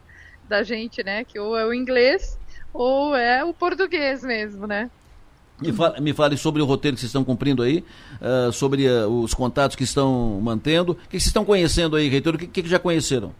da 0.48 0.62
gente, 0.62 1.02
né, 1.02 1.24
que 1.24 1.36
ou 1.36 1.58
é 1.58 1.66
o 1.66 1.74
inglês 1.74 2.38
ou 2.72 3.16
é 3.16 3.42
o 3.42 3.52
português 3.52 4.22
mesmo, 4.22 4.64
né. 4.64 4.88
Me 5.60 5.72
fale, 5.72 6.00
me 6.00 6.12
fale 6.12 6.36
sobre 6.36 6.62
o 6.62 6.64
roteiro 6.64 6.94
que 6.94 7.00
vocês 7.00 7.08
estão 7.08 7.24
cumprindo 7.24 7.64
aí, 7.64 7.84
uh, 8.20 8.52
sobre 8.52 8.88
uh, 8.88 9.08
os 9.08 9.34
contatos 9.34 9.74
que 9.74 9.82
estão 9.82 10.40
mantendo. 10.40 10.92
O 10.92 10.94
que 10.94 11.18
vocês 11.18 11.26
estão 11.26 11.44
conhecendo 11.44 11.96
aí, 11.96 12.08
reitor? 12.08 12.36
O 12.36 12.38
que, 12.38 12.62
que 12.62 12.68
já 12.68 12.78
conheceram? 12.78 13.34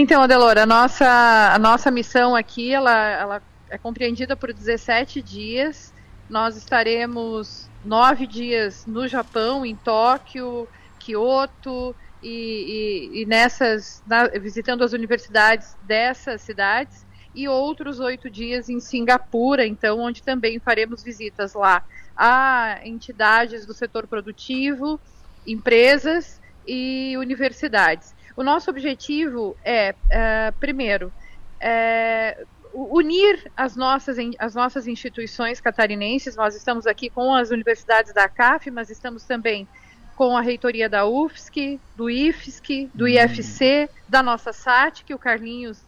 Então, 0.00 0.22
Adelora, 0.22 0.62
a 0.62 0.66
nossa, 0.66 1.52
a 1.52 1.58
nossa 1.58 1.90
missão 1.90 2.36
aqui, 2.36 2.72
ela, 2.72 2.96
ela 2.96 3.42
é 3.68 3.76
compreendida 3.76 4.36
por 4.36 4.52
17 4.52 5.20
dias. 5.20 5.92
Nós 6.30 6.56
estaremos 6.56 7.68
nove 7.84 8.24
dias 8.24 8.86
no 8.86 9.08
Japão, 9.08 9.66
em 9.66 9.74
Tóquio, 9.74 10.68
Kyoto, 11.00 11.96
e, 12.22 13.10
e, 13.10 13.22
e 13.22 13.26
nessas, 13.26 14.00
na, 14.06 14.28
visitando 14.28 14.84
as 14.84 14.92
universidades 14.92 15.76
dessas 15.82 16.42
cidades, 16.42 17.04
e 17.34 17.48
outros 17.48 17.98
oito 17.98 18.30
dias 18.30 18.68
em 18.68 18.78
Singapura, 18.78 19.66
então, 19.66 19.98
onde 19.98 20.22
também 20.22 20.60
faremos 20.60 21.02
visitas 21.02 21.54
lá 21.54 21.84
a 22.16 22.78
entidades 22.84 23.66
do 23.66 23.74
setor 23.74 24.06
produtivo, 24.06 25.00
empresas 25.44 26.40
e 26.64 27.16
universidades. 27.16 28.16
O 28.38 28.44
nosso 28.44 28.70
objetivo 28.70 29.56
é, 29.64 29.96
é 30.08 30.52
primeiro, 30.60 31.12
é, 31.60 32.46
unir 32.72 33.50
as 33.56 33.74
nossas, 33.74 34.16
as 34.38 34.54
nossas 34.54 34.86
instituições 34.86 35.60
catarinenses. 35.60 36.36
Nós 36.36 36.54
estamos 36.54 36.86
aqui 36.86 37.10
com 37.10 37.34
as 37.34 37.50
universidades 37.50 38.12
da 38.12 38.28
CAF, 38.28 38.70
mas 38.70 38.90
estamos 38.90 39.24
também 39.24 39.66
com 40.14 40.36
a 40.36 40.40
reitoria 40.40 40.88
da 40.88 41.04
UFSC, 41.04 41.80
do 41.96 42.08
IFSC, 42.08 42.88
do 42.94 43.06
hum. 43.06 43.08
IFC, 43.08 43.90
da 44.08 44.22
nossa 44.22 44.52
SAT, 44.52 45.02
que 45.02 45.12
o 45.12 45.18
Carlinhos 45.18 45.82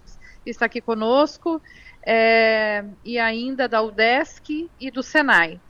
está 0.45 0.67
aqui 0.67 0.81
conosco, 0.81 1.63
é, 2.05 2.85
e 3.05 3.17
ainda 3.17 3.69
da 3.69 3.81
UDESC 3.81 4.69
e 4.81 4.91
do 4.91 5.05
SENAI. 5.05 5.61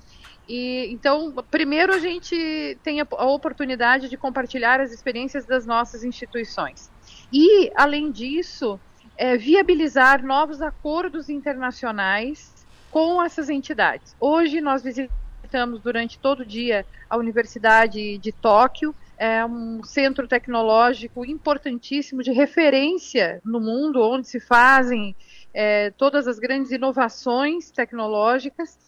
E, 0.48 0.88
então, 0.90 1.32
primeiro 1.50 1.92
a 1.94 1.98
gente 1.98 2.78
tem 2.82 3.00
a, 3.00 3.06
a 3.10 3.26
oportunidade 3.26 4.08
de 4.08 4.16
compartilhar 4.16 4.80
as 4.80 4.92
experiências 4.92 5.46
das 5.46 5.66
nossas 5.66 6.02
instituições. 6.04 6.90
E, 7.32 7.70
além 7.74 8.10
disso, 8.10 8.78
é, 9.16 9.36
viabilizar 9.36 10.24
novos 10.24 10.60
acordos 10.60 11.28
internacionais 11.28 12.52
com 12.90 13.22
essas 13.22 13.48
entidades. 13.48 14.16
Hoje 14.18 14.60
nós 14.60 14.82
visitamos 14.82 15.80
durante 15.80 16.18
todo 16.18 16.40
o 16.40 16.46
dia 16.46 16.84
a 17.08 17.16
Universidade 17.16 18.18
de 18.18 18.32
Tóquio, 18.32 18.94
é 19.18 19.44
um 19.44 19.84
centro 19.84 20.26
tecnológico 20.26 21.26
importantíssimo 21.26 22.22
de 22.22 22.32
referência 22.32 23.40
no 23.44 23.60
mundo, 23.60 24.00
onde 24.00 24.26
se 24.26 24.40
fazem 24.40 25.14
é, 25.52 25.90
todas 25.90 26.26
as 26.26 26.38
grandes 26.38 26.72
inovações 26.72 27.70
tecnológicas 27.70 28.78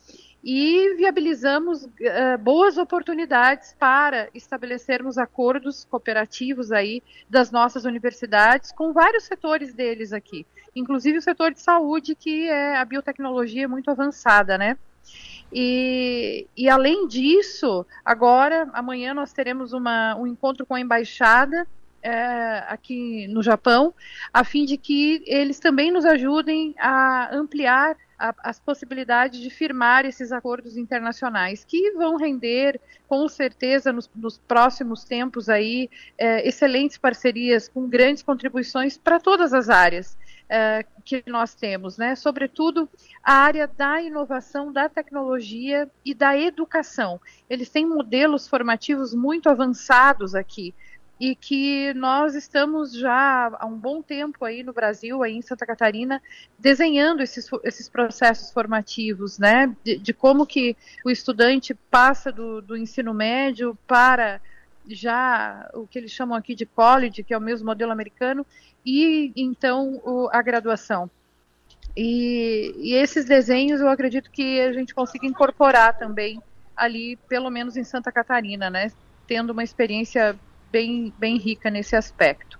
e 0.42 0.94
viabilizamos 0.96 1.84
uh, 1.84 2.38
boas 2.40 2.76
oportunidades 2.76 3.74
para 3.78 4.28
estabelecermos 4.34 5.16
acordos 5.16 5.84
cooperativos 5.84 6.72
aí 6.72 7.02
das 7.28 7.50
nossas 7.50 7.84
universidades 7.84 8.72
com 8.72 8.92
vários 8.92 9.24
setores 9.24 9.72
deles 9.72 10.12
aqui, 10.12 10.44
inclusive 10.74 11.18
o 11.18 11.22
setor 11.22 11.52
de 11.52 11.60
saúde, 11.60 12.14
que 12.14 12.48
é 12.48 12.76
a 12.76 12.84
biotecnologia 12.84 13.68
muito 13.68 13.90
avançada, 13.90 14.58
né? 14.58 14.76
E, 15.52 16.46
e 16.56 16.68
além 16.68 17.06
disso, 17.06 17.84
agora, 18.04 18.68
amanhã 18.72 19.12
nós 19.12 19.32
teremos 19.32 19.72
uma, 19.72 20.16
um 20.16 20.26
encontro 20.26 20.64
com 20.64 20.74
a 20.74 20.80
embaixada 20.80 21.66
é, 22.02 22.64
aqui 22.68 23.28
no 23.28 23.42
Japão, 23.42 23.94
a 24.32 24.42
fim 24.44 24.64
de 24.64 24.76
que 24.76 25.22
eles 25.26 25.60
também 25.60 25.92
nos 25.92 26.04
ajudem 26.04 26.74
a 26.78 27.34
ampliar 27.34 27.96
a, 28.22 28.32
as 28.44 28.60
possibilidades 28.60 29.40
de 29.40 29.50
firmar 29.50 30.06
esses 30.06 30.30
acordos 30.30 30.76
internacionais, 30.76 31.64
que 31.64 31.90
vão 31.92 32.16
render, 32.16 32.80
com 33.08 33.28
certeza, 33.28 33.92
nos, 33.92 34.08
nos 34.14 34.38
próximos 34.38 35.02
tempos 35.02 35.48
aí, 35.48 35.90
é, 36.16 36.46
excelentes 36.46 36.96
parcerias 36.96 37.68
com 37.68 37.88
grandes 37.88 38.22
contribuições 38.22 38.96
para 38.96 39.18
todas 39.18 39.52
as 39.52 39.68
áreas. 39.68 40.16
É, 40.48 40.84
que 41.02 41.22
nós 41.26 41.54
temos, 41.54 41.96
né? 41.96 42.14
Sobretudo 42.14 42.86
a 43.22 43.32
área 43.32 43.66
da 43.66 44.02
inovação, 44.02 44.70
da 44.70 44.86
tecnologia 44.86 45.90
e 46.04 46.12
da 46.12 46.36
educação. 46.36 47.18
Eles 47.48 47.70
têm 47.70 47.86
modelos 47.86 48.46
formativos 48.46 49.14
muito 49.14 49.48
avançados 49.48 50.34
aqui 50.34 50.74
e 51.22 51.36
que 51.36 51.94
nós 51.94 52.34
estamos 52.34 52.92
já 52.92 53.56
há 53.60 53.64
um 53.64 53.78
bom 53.78 54.02
tempo 54.02 54.44
aí 54.44 54.64
no 54.64 54.72
Brasil, 54.72 55.22
aí 55.22 55.36
em 55.36 55.40
Santa 55.40 55.64
Catarina, 55.64 56.20
desenhando 56.58 57.22
esses, 57.22 57.48
esses 57.62 57.88
processos 57.88 58.50
formativos, 58.50 59.38
né, 59.38 59.72
de, 59.84 59.98
de 59.98 60.12
como 60.12 60.44
que 60.44 60.76
o 61.04 61.10
estudante 61.12 61.74
passa 61.88 62.32
do, 62.32 62.60
do 62.60 62.76
ensino 62.76 63.14
médio 63.14 63.78
para 63.86 64.40
já 64.88 65.70
o 65.74 65.86
que 65.86 65.96
eles 65.96 66.10
chamam 66.10 66.36
aqui 66.36 66.56
de 66.56 66.66
college, 66.66 67.22
que 67.22 67.32
é 67.32 67.38
o 67.38 67.40
mesmo 67.40 67.66
modelo 67.66 67.92
americano, 67.92 68.44
e 68.84 69.32
então 69.36 70.00
o, 70.04 70.28
a 70.32 70.42
graduação. 70.42 71.08
E, 71.96 72.74
e, 72.78 72.94
esses 72.94 73.26
desenhos 73.26 73.80
eu 73.80 73.88
acredito 73.88 74.28
que 74.28 74.60
a 74.60 74.72
gente 74.72 74.92
consiga 74.92 75.24
incorporar 75.24 75.96
também 75.96 76.42
ali, 76.76 77.14
pelo 77.28 77.48
menos 77.48 77.76
em 77.76 77.84
Santa 77.84 78.10
Catarina, 78.10 78.68
né? 78.68 78.90
Tendo 79.28 79.50
uma 79.50 79.62
experiência 79.62 80.36
bem, 80.72 81.12
bem 81.18 81.36
rica 81.36 81.70
nesse 81.70 81.94
aspecto. 81.94 82.58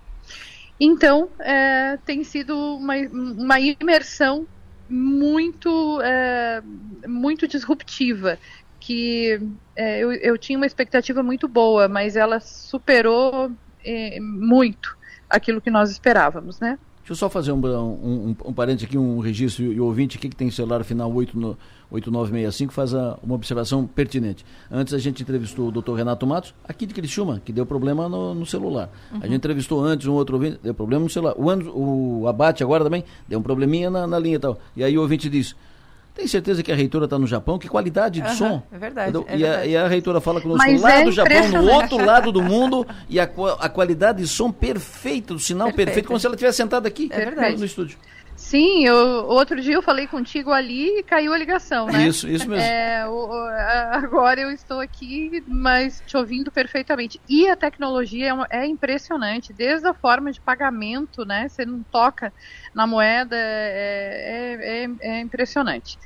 Então, 0.79 1.29
é, 1.41 1.97
tem 2.05 2.23
sido 2.23 2.57
uma, 2.57 2.95
uma 2.97 3.59
imersão 3.59 4.47
muito, 4.89 6.01
é, 6.03 6.63
muito 7.07 7.49
disruptiva, 7.49 8.39
que 8.79 9.41
é, 9.75 10.01
eu, 10.01 10.13
eu 10.13 10.37
tinha 10.37 10.59
uma 10.59 10.67
expectativa 10.67 11.23
muito 11.23 11.49
boa, 11.49 11.89
mas 11.89 12.17
ela 12.17 12.41
superou 12.41 13.51
é, 13.85 14.19
muito 14.21 14.97
aquilo 15.31 15.61
que 15.61 15.71
nós 15.71 15.91
esperávamos, 15.91 16.61
né? 16.61 16.79
Deixa 16.99 17.13
eu 17.13 17.17
só 17.17 17.31
fazer 17.31 17.53
um, 17.53 17.65
um, 17.65 18.29
um, 18.29 18.37
um 18.47 18.53
parênteses 18.53 18.89
aqui, 18.89 18.99
um 18.99 19.19
registro 19.19 19.65
e 19.65 19.81
o 19.81 19.87
ouvinte 19.87 20.19
aqui 20.19 20.29
que 20.29 20.37
tem 20.37 20.51
celular 20.51 20.85
final 20.85 21.13
8 21.13 21.39
no, 21.39 21.59
8965 21.93 22.73
faz 22.73 22.95
a, 22.95 23.19
uma 23.23 23.35
observação 23.35 23.87
pertinente. 23.87 24.45
Antes 24.71 24.95
a 24.95 24.99
gente 24.99 25.23
entrevistou 25.23 25.69
o 25.69 25.71
doutor 25.71 25.95
Renato 25.95 26.27
Matos, 26.27 26.55
aqui 26.67 26.87
de 26.87 26.95
Criciúma, 26.95 27.41
que 27.45 27.53
deu 27.53 27.67
problema 27.67 28.09
no, 28.09 28.35
no 28.35 28.47
celular. 28.47 28.91
Uhum. 29.13 29.19
A 29.23 29.27
gente 29.27 29.37
entrevistou 29.37 29.85
antes 29.85 30.07
um 30.07 30.15
outro 30.15 30.37
ouvinte, 30.37 30.59
deu 30.63 30.73
problema 30.73 31.05
no 31.05 31.11
celular. 31.11 31.35
O, 31.37 32.23
o 32.23 32.29
Abate 32.29 32.63
agora 32.63 32.83
também 32.83 33.05
deu 33.29 33.39
um 33.39 33.43
probleminha 33.43 33.91
na, 33.91 34.07
na 34.07 34.19
linha 34.19 34.37
e 34.37 34.39
tal. 34.39 34.59
E 34.75 34.83
aí 34.83 34.97
o 34.97 35.03
ouvinte 35.03 35.29
disse, 35.29 35.55
tem 36.15 36.27
certeza 36.27 36.63
que 36.63 36.71
a 36.71 36.75
reitora 36.75 37.05
está 37.05 37.19
no 37.19 37.27
Japão? 37.27 37.59
Que 37.59 37.69
qualidade 37.69 38.21
de 38.21 38.29
uhum, 38.29 38.35
som. 38.35 38.63
É 38.71 38.79
verdade. 38.79 39.17
É 39.17 39.21
e, 39.21 39.39
verdade. 39.39 39.63
A, 39.63 39.67
e, 39.67 39.77
A, 39.77 39.89
reitora 39.89 40.21
fala 40.21 40.41
conosco 40.41 40.81
lá 40.81 40.93
é 40.93 41.05
do 41.05 41.13
Japão, 41.13 41.49
no 41.49 41.71
outro 41.71 42.05
lado 42.05 42.33
do 42.33 42.41
mundo, 42.43 42.87
e 43.09 43.19
a, 43.19 43.25
a 43.59 43.69
qualidade 43.69 44.23
de 44.23 44.29
som 44.29 44.51
perfeita, 44.51 45.33
do 45.35 45.41
sinal 45.41 45.69
perfeito, 45.69 45.87
perfeito 45.87 46.07
como 46.07 46.19
se 46.19 46.27
ela 46.27 46.35
estivesse 46.35 46.57
sentada 46.57 46.87
aqui 46.87 47.09
é 47.11 47.25
verdade. 47.25 47.59
no 47.59 47.65
estúdio. 47.65 47.99
Sim, 48.53 48.85
eu, 48.85 48.95
outro 49.29 49.59
dia 49.63 49.77
eu 49.77 49.81
falei 49.81 50.07
contigo 50.07 50.51
ali 50.53 50.99
e 50.99 51.03
caiu 51.03 51.33
a 51.33 51.39
ligação, 51.39 51.87
né? 51.87 52.07
Isso, 52.07 52.29
isso 52.29 52.47
mesmo. 52.47 52.63
É, 52.63 53.09
o, 53.09 53.33
agora 53.93 54.43
eu 54.43 54.51
estou 54.51 54.79
aqui, 54.79 55.43
mas 55.49 56.03
te 56.07 56.19
ouvindo 56.19 56.53
perfeitamente. 56.53 57.19
E 57.27 57.49
a 57.49 57.57
tecnologia 57.57 58.29
é, 58.29 58.33
uma, 58.35 58.47
é, 58.51 58.67
impressionante, 58.67 59.55
desde 59.55 59.89
a 59.89 59.95
forma 59.95 60.31
de 60.31 60.39
pagamento, 60.39 61.25
né? 61.25 61.49
Você 61.49 61.65
não 61.65 61.83
toca 61.91 62.31
na 62.75 62.87
moeda, 62.87 63.35
é, 63.35 64.59
é, 64.61 64.85
é, 64.85 64.89
é 65.01 65.21
impressionante 65.23 65.97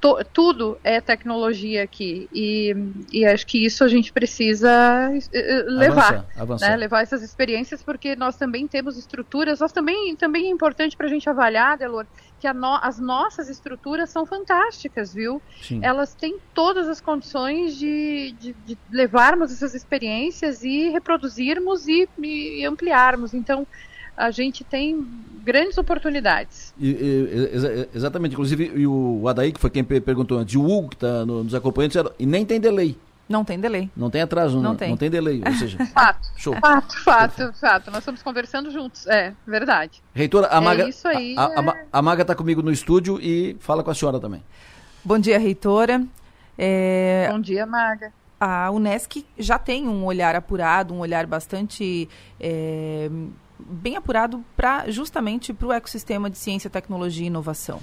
to, 0.00 0.24
tudo 0.32 0.78
é 0.82 1.00
tecnologia 1.00 1.82
aqui 1.82 2.28
e, 2.32 2.74
e, 3.12 3.24
acho 3.26 3.46
que 3.46 3.64
isso 3.64 3.84
a 3.84 3.88
gente 3.88 4.12
precisa 4.12 4.68
eh, 5.12 5.20
eh, 5.32 5.64
levar, 5.66 6.04
avançar, 6.04 6.26
avançar. 6.36 6.70
Né, 6.70 6.76
levar 6.76 7.02
essas 7.02 7.22
experiências 7.22 7.82
porque 7.82 8.16
nós 8.16 8.36
também 8.36 8.66
temos 8.66 8.96
estruturas, 8.96 9.60
nós 9.60 9.72
também 9.72 10.16
também 10.16 10.46
é 10.46 10.50
importante 10.50 10.96
para 10.96 11.06
a 11.06 11.10
gente 11.10 11.28
avaliar, 11.28 11.76
Delor, 11.76 12.06
que 12.40 12.50
no, 12.52 12.78
as 12.82 12.98
nossas 12.98 13.50
estruturas 13.50 14.08
são 14.08 14.24
fantásticas, 14.24 15.12
viu? 15.12 15.42
Sim. 15.60 15.80
Elas 15.82 16.14
têm 16.14 16.38
todas 16.54 16.88
as 16.88 17.00
condições 17.00 17.76
de, 17.76 18.34
de, 18.40 18.56
de 18.64 18.78
levarmos 18.90 19.52
essas 19.52 19.74
experiências 19.74 20.64
e 20.64 20.88
reproduzirmos 20.88 21.86
e, 21.86 22.08
e 22.18 22.64
ampliarmos. 22.64 23.34
Então 23.34 23.66
a 24.16 24.30
gente 24.30 24.64
tem 24.64 25.06
grandes 25.44 25.78
oportunidades. 25.78 26.74
E, 26.78 26.90
e, 26.90 27.88
exatamente, 27.94 28.32
inclusive 28.32 28.72
e 28.74 28.86
o 28.86 29.26
Adaí, 29.28 29.52
que 29.52 29.60
foi 29.60 29.70
quem 29.70 29.84
perguntou 29.84 30.38
antes, 30.38 30.54
o 30.54 30.64
Hugo, 30.64 30.88
que 30.90 30.96
está 30.96 31.24
no, 31.24 31.44
nos 31.44 31.54
acompanhando, 31.54 32.12
e 32.18 32.26
nem 32.26 32.44
tem 32.44 32.60
delay. 32.60 32.96
Não 33.28 33.44
tem 33.44 33.60
delay. 33.60 33.88
Não 33.96 34.10
tem 34.10 34.22
atraso, 34.22 34.56
não, 34.56 34.70
não, 34.70 34.76
tem. 34.76 34.90
não 34.90 34.96
tem 34.96 35.08
delay. 35.08 35.40
Ou 35.46 35.52
seja, 35.52 35.78
fato, 35.94 36.28
show. 36.36 36.54
fato, 36.60 37.04
fato, 37.04 37.52
fato. 37.52 37.90
Nós 37.90 38.00
estamos 38.00 38.22
conversando 38.22 38.70
juntos, 38.70 39.06
é 39.06 39.32
verdade. 39.46 40.02
Reitora, 40.12 40.48
a 40.48 40.60
Maga, 40.60 40.82
é 40.82 40.88
isso 40.88 41.06
aí, 41.06 41.36
a, 41.38 41.46
a, 41.46 41.76
é... 41.78 41.86
a 41.92 42.02
Maga 42.02 42.22
está 42.22 42.34
comigo 42.34 42.60
no 42.60 42.72
estúdio 42.72 43.20
e 43.20 43.56
fala 43.60 43.84
com 43.84 43.90
a 43.90 43.94
senhora 43.94 44.18
também. 44.18 44.42
Bom 45.04 45.18
dia, 45.18 45.38
reitora. 45.38 46.04
É... 46.58 47.28
Bom 47.30 47.40
dia, 47.40 47.64
Maga 47.64 48.12
a 48.40 48.70
Unesc 48.70 49.26
já 49.38 49.58
tem 49.58 49.86
um 49.86 50.06
olhar 50.06 50.34
apurado, 50.34 50.94
um 50.94 51.00
olhar 51.00 51.26
bastante 51.26 52.08
é, 52.40 53.10
bem 53.66 53.96
apurado 53.96 54.44
para 54.56 54.90
justamente 54.90 55.52
para 55.52 55.68
o 55.68 55.72
ecossistema 55.72 56.30
de 56.30 56.38
ciência, 56.38 56.70
tecnologia 56.70 57.24
e 57.24 57.26
inovação. 57.26 57.80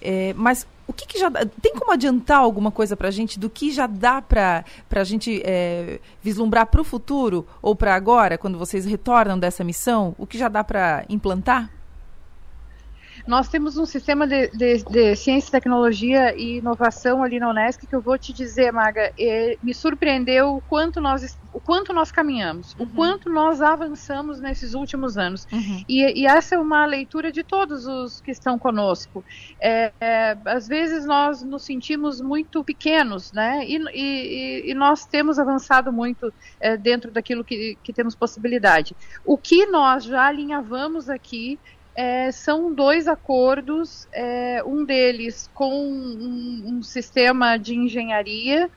É, 0.00 0.32
mas 0.34 0.66
o 0.86 0.92
que, 0.92 1.06
que, 1.06 1.18
já 1.18 1.30
tem 1.30 1.74
como 1.74 1.92
adiantar 1.92 2.38
alguma 2.38 2.70
coisa 2.70 2.96
para 2.96 3.08
a 3.08 3.10
gente 3.10 3.38
do 3.38 3.48
que 3.48 3.70
já 3.70 3.86
dá 3.86 4.20
para 4.20 4.64
a 4.90 5.04
gente 5.04 5.40
é, 5.44 6.00
vislumbrar 6.22 6.66
para 6.66 6.80
o 6.80 6.84
futuro 6.84 7.46
ou 7.62 7.76
para 7.76 7.94
agora, 7.94 8.36
quando 8.36 8.58
vocês 8.58 8.84
retornam 8.84 9.38
dessa 9.38 9.62
missão? 9.62 10.14
O 10.18 10.26
que 10.26 10.36
já 10.36 10.48
dá 10.48 10.64
para 10.64 11.04
implantar? 11.08 11.70
Nós 13.26 13.48
temos 13.48 13.76
um 13.76 13.86
sistema 13.86 14.26
de, 14.26 14.48
de, 14.48 14.84
de, 14.84 15.16
ciência, 15.16 15.50
tecnologia 15.50 16.34
e 16.36 16.58
inovação 16.58 17.22
ali 17.22 17.38
na 17.38 17.50
Unesc 17.50 17.86
que 17.86 17.94
eu 17.94 18.00
vou 18.00 18.18
te 18.18 18.32
dizer, 18.32 18.72
Maga, 18.72 19.12
é, 19.18 19.56
me 19.62 19.74
surpreendeu 19.74 20.56
o 20.56 20.60
quanto 20.62 21.00
nós, 21.00 21.38
o 21.52 21.60
quanto 21.60 21.92
nós 21.92 22.10
caminhamos, 22.12 22.74
uhum. 22.74 22.84
o 22.84 22.88
quanto 22.88 23.30
nós 23.30 23.60
avançamos 23.60 24.40
nesses 24.40 24.74
últimos 24.74 25.16
anos. 25.16 25.46
Uhum. 25.52 25.84
E, 25.88 26.22
e, 26.22 26.26
essa 26.26 26.54
é 26.54 26.58
uma 26.58 26.86
leitura 26.86 27.32
de 27.32 27.42
todos 27.42 27.86
os 27.86 28.20
que 28.20 28.30
estão 28.30 28.58
conosco. 28.58 29.24
É, 29.60 29.92
é, 30.00 30.36
às 30.44 30.68
vezes 30.68 31.04
nós 31.04 31.42
nos 31.42 31.62
sentimos 31.62 32.20
muito 32.20 32.62
pequenos, 32.62 33.32
né? 33.32 33.64
E, 33.66 33.76
e, 33.94 34.70
e 34.70 34.74
nós 34.74 35.04
temos 35.04 35.38
avançado 35.38 35.92
muito 35.92 36.32
é, 36.60 36.76
dentro 36.76 37.10
daquilo 37.10 37.44
que, 37.44 37.76
que 37.82 37.92
temos 37.92 38.14
possibilidade. 38.14 38.96
O 39.24 39.36
que 39.36 39.66
nós 39.66 40.04
já 40.04 40.26
alinhavamos 40.26 41.08
aqui 41.08 41.58
é, 41.94 42.30
são 42.30 42.72
dois 42.72 43.08
acordos, 43.08 44.06
é, 44.12 44.62
um 44.64 44.84
deles 44.84 45.50
com 45.52 45.84
um, 45.84 46.62
um 46.66 46.82
sistema 46.82 47.58
de 47.58 47.74
engenharia 47.74 48.70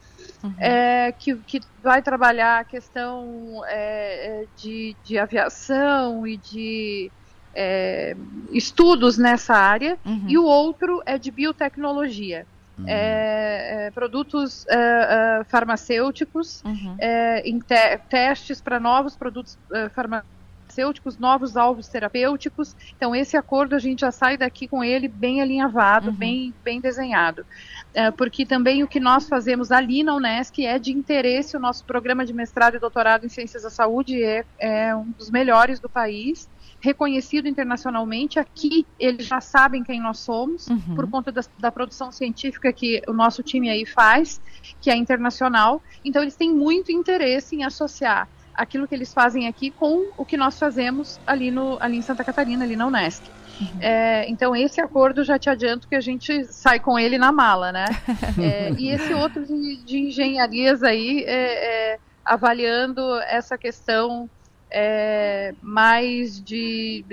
uhum. 0.44 0.54
é, 0.58 1.14
que, 1.18 1.36
que, 1.36 1.62
vai 1.82 2.02
trabalhar 2.02 2.60
a 2.60 2.64
questão 2.64 3.62
é, 3.68 4.44
é, 4.44 4.46
de, 4.58 4.96
de, 5.04 5.18
aviação 5.18 6.26
e 6.26 6.38
de 6.38 7.12
é, 7.54 8.16
estudos 8.52 9.18
nessa 9.18 9.54
área, 9.54 9.98
uhum. 10.06 10.26
e 10.28 10.38
o 10.38 10.46
outro 10.46 11.02
é 11.06 11.18
de 11.18 11.32
biotecnologia. 11.32 12.46
Uhum. 12.76 12.86
produtos 13.94 14.66
farmacêuticos, 15.46 16.64
uhum. 16.66 16.98
te 17.68 17.98
testes 18.10 18.60
para 18.60 18.80
novos 18.80 19.16
produtos 19.16 19.60
farmacêuticos 19.94 20.43
farmacêuticos, 20.74 21.18
novos 21.18 21.56
alvos 21.56 21.88
terapêuticos. 21.88 22.76
Então, 22.96 23.16
esse 23.16 23.38
acordo 23.38 23.76
a 23.76 23.80
gente 23.80 24.02
já 24.02 24.12
sai 24.12 24.38
daqui 24.38 24.68
com 24.68 24.84
ele 24.84 25.08
bem 25.08 25.42
alinhavado, 25.42 26.10
uhum. 26.10 26.16
bem, 26.16 26.54
bem 26.64 26.82
desenhado. 26.82 27.46
É, 27.94 28.10
porque 28.10 28.46
também 28.46 28.84
o 28.84 28.88
que 28.88 29.00
nós 29.00 29.30
fazemos 29.30 29.72
ali 29.72 30.04
na 30.04 30.16
Unesc 30.16 30.66
é 30.66 30.80
de 30.80 30.92
interesse, 30.92 31.56
o 31.56 31.60
nosso 31.60 31.86
programa 31.86 32.26
de 32.26 32.34
mestrado 32.34 32.76
e 32.76 32.80
doutorado 32.80 33.26
em 33.26 33.30
Ciências 33.30 33.64
da 33.64 33.70
Saúde 33.70 34.22
é, 34.24 34.44
é 34.60 34.96
um 34.96 35.12
dos 35.12 35.30
melhores 35.30 35.80
do 35.80 35.88
país 35.88 36.50
reconhecido 36.82 37.48
internacionalmente. 37.48 38.40
Aqui 38.40 38.86
eles 39.00 39.26
já 39.26 39.40
sabem 39.40 39.84
quem 39.84 40.02
nós 40.02 40.20
somos, 40.20 40.68
uhum. 40.68 40.96
por 40.96 41.10
conta 41.10 41.32
da, 41.32 41.42
da, 41.58 41.72
produção 41.72 42.12
científica 42.12 42.74
que 42.74 43.02
o 43.08 43.14
nosso 43.14 43.42
time 43.42 43.70
aí 43.70 43.86
faz, 43.86 44.42
que 44.82 44.90
é 44.90 44.96
internacional. 44.96 45.82
Então 46.04 46.22
eles 46.22 46.36
têm 46.36 46.54
muito 46.54 46.92
interesse 46.92 47.56
em 47.56 47.64
associar 47.64 48.28
aquilo 48.54 48.88
que 48.88 48.96
eles 48.96 49.14
fazem 49.14 49.48
aqui 49.48 49.72
com 49.72 50.12
o 50.18 50.26
que 50.26 50.38
nós 50.38 50.58
fazemos 50.58 51.20
ali, 51.26 51.52
no, 51.52 51.78
ali 51.80 51.98
em 51.98 52.02
Santa 52.02 52.24
Catarina, 52.24 52.64
ali 52.64 52.76
na 52.76 52.88
Unesc. 52.88 53.24
Uhum. 53.60 53.68
É, 53.80 54.28
então 54.30 54.56
esse 54.56 54.82
acordo 54.82 55.24
já 55.24 55.38
te 55.38 55.50
adianto 55.50 55.88
que 55.88 55.96
a 55.96 56.02
gente 56.02 56.46
sai 56.46 56.80
com 56.80 56.98
ele 56.98 57.18
na 57.18 57.32
mala, 57.32 57.72
né? 57.72 57.86
É, 58.42 58.72
e 58.72 58.90
esse 58.90 59.14
outro 59.14 59.46
de, 59.46 59.84
de 59.84 60.00
engenharias 60.00 60.82
aí, 60.82 61.24
é, 61.26 61.94
é 61.94 62.00
avaliando 62.26 63.20
essa 63.22 63.58
questão 63.58 64.30
é, 64.72 65.54
mais 65.62 66.42
de, 66.42 67.06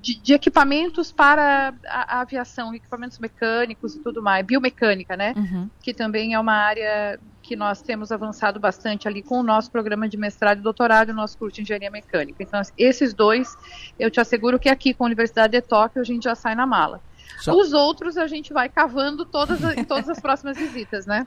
de, 0.00 0.20
de, 0.20 0.32
equipamentos 0.32 1.10
para 1.10 1.74
a, 1.86 2.18
a, 2.18 2.20
aviação, 2.20 2.74
equipamentos 2.74 3.18
mecânicos 3.18 3.96
e 3.96 3.98
tudo 3.98 4.22
mais, 4.22 4.46
biomecânica, 4.46 5.16
né? 5.16 5.34
Uhum. 5.36 5.68
Que 5.82 5.92
também 5.92 6.34
é 6.34 6.38
uma 6.38 6.54
área 6.54 7.18
que 7.50 7.56
nós 7.56 7.82
temos 7.82 8.12
avançado 8.12 8.60
bastante 8.60 9.08
ali 9.08 9.22
com 9.22 9.40
o 9.40 9.42
nosso 9.42 9.72
programa 9.72 10.08
de 10.08 10.16
mestrado 10.16 10.60
e 10.60 10.62
doutorado 10.62 11.08
e 11.08 11.10
o 11.10 11.14
nosso 11.16 11.36
curso 11.36 11.56
de 11.56 11.62
engenharia 11.62 11.90
mecânica. 11.90 12.40
Então, 12.40 12.62
esses 12.78 13.12
dois, 13.12 13.58
eu 13.98 14.08
te 14.08 14.20
asseguro 14.20 14.56
que 14.56 14.68
aqui 14.68 14.94
com 14.94 15.02
a 15.02 15.06
Universidade 15.06 15.50
de 15.50 15.60
Tóquio 15.60 16.00
a 16.00 16.04
gente 16.04 16.22
já 16.22 16.36
sai 16.36 16.54
na 16.54 16.64
mala. 16.64 17.00
Só... 17.40 17.52
Os 17.52 17.72
outros 17.72 18.16
a 18.16 18.28
gente 18.28 18.52
vai 18.52 18.68
cavando 18.68 19.24
todas, 19.24 19.60
em 19.76 19.82
todas 19.82 20.08
as 20.08 20.20
próximas 20.20 20.56
visitas, 20.56 21.06
né? 21.06 21.26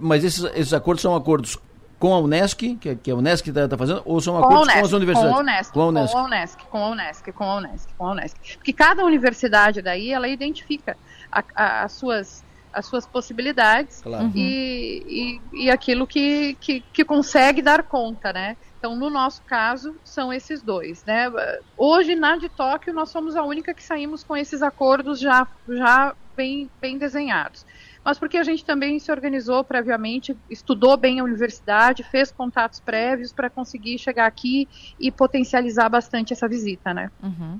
Mas 0.00 0.24
esses, 0.24 0.42
esses 0.56 0.74
acordos 0.74 1.02
são 1.02 1.14
acordos 1.14 1.56
com 2.00 2.12
a 2.12 2.18
Unesc, 2.18 2.74
que, 2.74 2.96
que 2.96 3.10
a 3.12 3.14
Unesc 3.14 3.48
está 3.48 3.68
tá 3.68 3.78
fazendo, 3.78 4.02
ou 4.04 4.20
são 4.20 4.34
com 4.34 4.40
acordos 4.40 4.64
Unesc, 4.64 4.80
com 4.80 4.86
as 4.86 4.92
universidades? 4.92 5.30
Com 5.30 5.36
a 5.36 5.40
Unesc, 5.40 5.72
com 5.72 5.80
a 5.80 5.86
Unesc, 5.86 6.12
com 6.12 6.18
a 6.18 6.24
Unesc, 6.24 6.64
com 6.64 6.78
a 6.78 6.90
Unesc, 6.90 7.32
com 7.32 7.44
a 7.44 7.54
Unesc, 7.54 7.88
com 7.96 8.06
a 8.06 8.10
Unesc. 8.10 8.56
Porque 8.56 8.72
cada 8.72 9.04
universidade 9.04 9.80
daí, 9.80 10.10
ela 10.10 10.26
identifica 10.26 10.96
a, 11.30 11.44
a, 11.54 11.84
as 11.84 11.92
suas 11.92 12.42
as 12.74 12.86
suas 12.86 13.06
possibilidades 13.06 14.02
Claro. 14.02 14.30
e, 14.34 15.40
e, 15.52 15.64
e 15.64 15.70
aquilo 15.70 16.06
que, 16.06 16.54
que, 16.60 16.80
que 16.92 17.04
consegue 17.04 17.62
dar 17.62 17.82
conta, 17.84 18.32
né? 18.32 18.56
Então, 18.78 18.94
no 18.96 19.08
nosso 19.08 19.40
caso, 19.42 19.96
são 20.04 20.30
esses 20.30 20.60
dois, 20.60 21.02
né? 21.06 21.32
Hoje, 21.76 22.14
na 22.14 22.36
de 22.36 22.50
Tóquio, 22.50 22.92
nós 22.92 23.08
somos 23.08 23.34
a 23.34 23.42
única 23.42 23.72
que 23.72 23.82
saímos 23.82 24.22
com 24.22 24.36
esses 24.36 24.60
acordos 24.62 25.18
já, 25.18 25.46
já 25.66 26.14
bem, 26.36 26.68
bem 26.80 26.98
desenhados. 26.98 27.64
Mas 28.04 28.18
porque 28.18 28.36
a 28.36 28.44
gente 28.44 28.62
também 28.62 28.98
se 28.98 29.10
organizou 29.10 29.64
previamente, 29.64 30.36
estudou 30.50 30.98
bem 30.98 31.18
a 31.18 31.24
universidade, 31.24 32.02
fez 32.02 32.30
contatos 32.30 32.78
prévios 32.78 33.32
para 33.32 33.48
conseguir 33.48 33.98
chegar 33.98 34.26
aqui 34.26 34.68
e 35.00 35.10
potencializar 35.10 35.88
bastante 35.88 36.34
essa 36.34 36.46
visita, 36.46 36.92
né? 36.92 37.10
Uhum. 37.22 37.58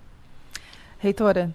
Reitora, 0.98 1.54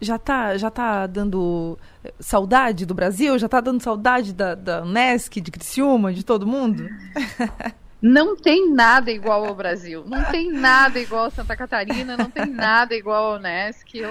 já 0.00 0.18
tá, 0.18 0.56
já 0.56 0.70
tá 0.70 1.06
dando 1.06 1.78
saudade 2.20 2.84
do 2.84 2.94
Brasil? 2.94 3.38
Já 3.38 3.48
tá 3.48 3.60
dando 3.60 3.82
saudade 3.82 4.32
da, 4.32 4.54
da 4.54 4.82
Unesc, 4.82 5.40
de 5.40 5.50
Criciúma, 5.50 6.12
de 6.12 6.24
todo 6.24 6.46
mundo? 6.46 6.88
Não 8.00 8.36
tem 8.36 8.70
nada 8.70 9.10
igual 9.10 9.44
ao 9.44 9.54
Brasil. 9.54 10.04
Não 10.06 10.22
tem 10.24 10.52
nada 10.52 11.00
igual 11.00 11.24
a 11.24 11.30
Santa 11.30 11.56
Catarina, 11.56 12.14
não 12.14 12.30
tem 12.30 12.46
nada 12.46 12.94
igual 12.94 13.32
ao 13.32 13.38
Unesc. 13.38 13.96
Eu 13.96 14.10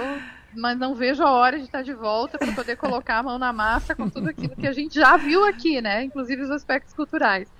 mas 0.56 0.78
não 0.78 0.96
vejo 0.96 1.22
a 1.24 1.32
hora 1.32 1.58
de 1.58 1.66
estar 1.66 1.82
de 1.82 1.94
volta 1.94 2.38
para 2.38 2.52
poder 2.54 2.78
colocar 2.78 3.20
a 3.20 3.24
mão 3.24 3.38
na 3.38 3.52
massa 3.52 3.94
com 3.94 4.10
tudo 4.10 4.30
aquilo 4.30 4.56
que 4.56 4.68
a 4.68 4.72
gente 4.72 4.96
já 4.96 5.18
viu 5.18 5.44
aqui, 5.46 5.82
né? 5.82 6.04
Inclusive 6.04 6.42
os 6.42 6.50
aspectos 6.50 6.94
culturais. 6.94 7.52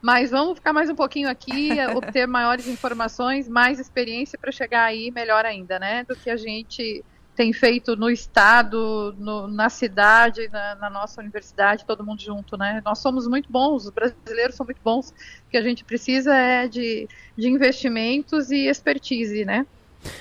Mas 0.00 0.30
vamos 0.30 0.56
ficar 0.58 0.72
mais 0.72 0.88
um 0.90 0.94
pouquinho 0.94 1.28
aqui, 1.28 1.70
obter 1.94 2.26
maiores 2.26 2.68
informações, 2.68 3.48
mais 3.48 3.80
experiência 3.80 4.38
para 4.38 4.52
chegar 4.52 4.84
aí 4.84 5.10
melhor 5.10 5.44
ainda, 5.44 5.78
né? 5.78 6.04
Do 6.04 6.14
que 6.14 6.30
a 6.30 6.36
gente 6.36 7.04
tem 7.34 7.52
feito 7.52 7.96
no 7.96 8.08
estado, 8.08 9.14
no, 9.18 9.48
na 9.48 9.68
cidade, 9.68 10.48
na, 10.52 10.74
na, 10.76 10.90
nossa 10.90 11.20
universidade, 11.20 11.84
todo 11.84 12.04
mundo 12.04 12.20
junto, 12.22 12.56
né? 12.56 12.80
Nós 12.84 12.98
somos 13.00 13.26
muito 13.26 13.50
bons, 13.50 13.84
os 13.86 13.90
brasileiros 13.90 14.54
são 14.54 14.64
muito 14.64 14.80
bons, 14.84 15.10
o 15.10 15.50
que 15.50 15.56
a 15.56 15.62
gente 15.62 15.84
precisa 15.84 16.34
é 16.34 16.68
de, 16.68 17.08
de 17.36 17.48
investimentos 17.48 18.50
e 18.50 18.68
expertise, 18.68 19.44
né? 19.44 19.66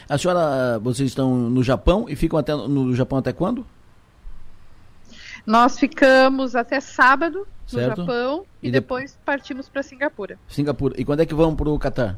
A 0.07 0.17
senhora, 0.17 0.79
vocês 0.79 1.09
estão 1.09 1.35
no 1.35 1.61
Japão 1.63 2.05
e 2.07 2.15
ficam 2.15 2.39
até 2.39 2.55
no 2.55 2.95
Japão 2.95 3.19
até 3.19 3.31
quando? 3.33 3.65
Nós 5.45 5.77
ficamos 5.77 6.55
até 6.55 6.79
sábado 6.79 7.39
no 7.71 7.79
Certo. 7.79 7.97
Japão 8.01 8.45
e, 8.61 8.67
E 8.67 8.71
de- 8.71 8.79
depois 8.79 9.17
partimos 9.25 9.67
para 9.67 9.83
Singapura. 9.83 10.39
Singapura. 10.47 10.95
E 10.97 11.03
quando 11.03 11.19
é 11.21 11.25
que 11.25 11.33
vão 11.33 11.55
pro 11.55 11.77
Catar? 11.77 12.17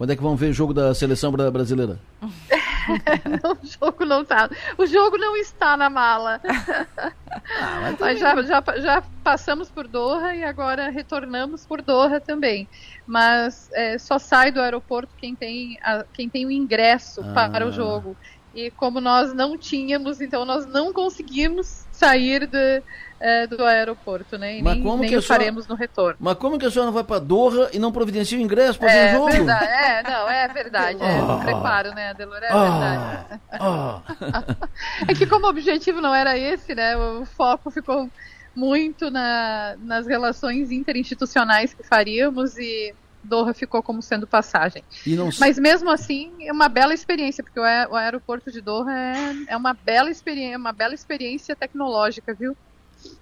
Quando 0.00 0.12
é 0.12 0.16
que 0.16 0.22
vão 0.22 0.34
ver 0.34 0.46
o 0.48 0.52
jogo 0.54 0.72
da 0.72 0.94
seleção 0.94 1.30
bra- 1.30 1.50
brasileira? 1.50 1.98
Não, 2.22 3.52
o 3.52 3.66
jogo 3.66 4.06
não 4.06 4.24
tá. 4.24 4.48
O 4.78 4.86
jogo 4.86 5.18
não 5.18 5.36
está 5.36 5.76
na 5.76 5.90
mala. 5.90 6.40
mas 8.00 8.18
já, 8.18 8.42
já, 8.42 8.64
já 8.78 9.02
passamos 9.22 9.70
por 9.70 9.86
Doha 9.86 10.34
e 10.34 10.42
agora 10.42 10.88
retornamos 10.88 11.66
por 11.66 11.82
Doha 11.82 12.18
também. 12.18 12.66
Mas 13.06 13.68
é, 13.74 13.98
só 13.98 14.18
sai 14.18 14.50
do 14.50 14.62
aeroporto 14.62 15.12
quem 15.18 15.36
tem, 15.36 15.76
a- 15.82 16.06
quem 16.14 16.30
tem 16.30 16.46
o 16.46 16.50
ingresso 16.50 17.20
Ah. 17.36 17.50
para 17.50 17.66
o 17.66 17.70
jogo. 17.70 18.16
E 18.54 18.70
como 18.70 19.02
nós 19.02 19.34
não 19.34 19.58
tínhamos, 19.58 20.18
então 20.22 20.46
nós 20.46 20.64
não 20.64 20.94
conseguimos 20.94 21.84
sair 21.92 22.46
de, 22.46 22.82
é, 23.20 23.46
do 23.46 23.62
aeroporto, 23.64 24.38
né? 24.38 24.56
E 24.58 24.62
Mas 24.62 24.74
nem, 24.74 24.82
como 24.82 25.02
nem 25.02 25.10
que 25.10 25.16
o 25.16 25.20
senhora- 25.22 25.40
faremos 25.44 25.66
no 25.68 25.74
retorno. 25.74 26.16
Mas 26.18 26.34
como 26.38 26.58
que 26.58 26.64
a 26.66 26.70
senhora 26.70 26.90
vai 26.90 27.04
pra 27.04 27.18
Doha 27.18 27.68
e 27.72 27.78
não 27.78 27.92
providencia 27.92 28.38
o 28.38 28.40
ingresso 28.40 28.78
para 28.78 28.88
ver 28.88 28.96
É 28.98 29.12
o 29.12 29.16
jogo? 29.18 29.30
verdade, 29.30 29.64
é, 29.66 30.02
não, 30.02 30.30
é 30.30 30.48
verdade. 30.48 31.02
É, 31.02 31.18
Ah. 31.18 31.22
não 31.22 31.40
preparo, 31.40 31.94
né, 31.94 32.10
Adelor? 32.10 32.38
É 32.42 32.48
Ah. 32.50 33.26
verdade. 33.28 33.40
Ah. 33.52 34.02
É 35.08 35.14
que 35.14 35.26
como 35.26 35.46
o 35.46 35.50
objetivo 35.50 36.00
não 36.00 36.14
era 36.14 36.36
esse, 36.38 36.74
né? 36.74 36.96
O 36.96 37.24
foco 37.26 37.70
ficou 37.70 38.08
muito 38.56 39.10
na, 39.10 39.76
nas 39.78 40.06
relações 40.06 40.70
interinstitucionais 40.70 41.72
que 41.74 41.82
faríamos 41.82 42.56
e 42.58 42.94
Doha 43.22 43.52
ficou 43.52 43.82
como 43.82 44.00
sendo 44.00 44.26
passagem. 44.26 44.82
Não 45.06 45.28
Mas 45.38 45.58
mesmo 45.58 45.90
assim, 45.90 46.32
é 46.40 46.50
uma 46.52 46.68
bela 46.70 46.94
experiência, 46.94 47.44
porque 47.44 47.60
o, 47.60 47.62
ae- 47.62 47.86
o 47.86 47.94
aeroporto 47.94 48.50
de 48.50 48.60
Doha 48.62 48.90
é, 48.90 49.52
é 49.52 49.56
uma 49.56 49.74
bela 49.74 50.10
experiência, 50.10 50.56
uma 50.56 50.72
bela 50.72 50.94
experiência 50.94 51.54
tecnológica, 51.54 52.32
viu? 52.34 52.56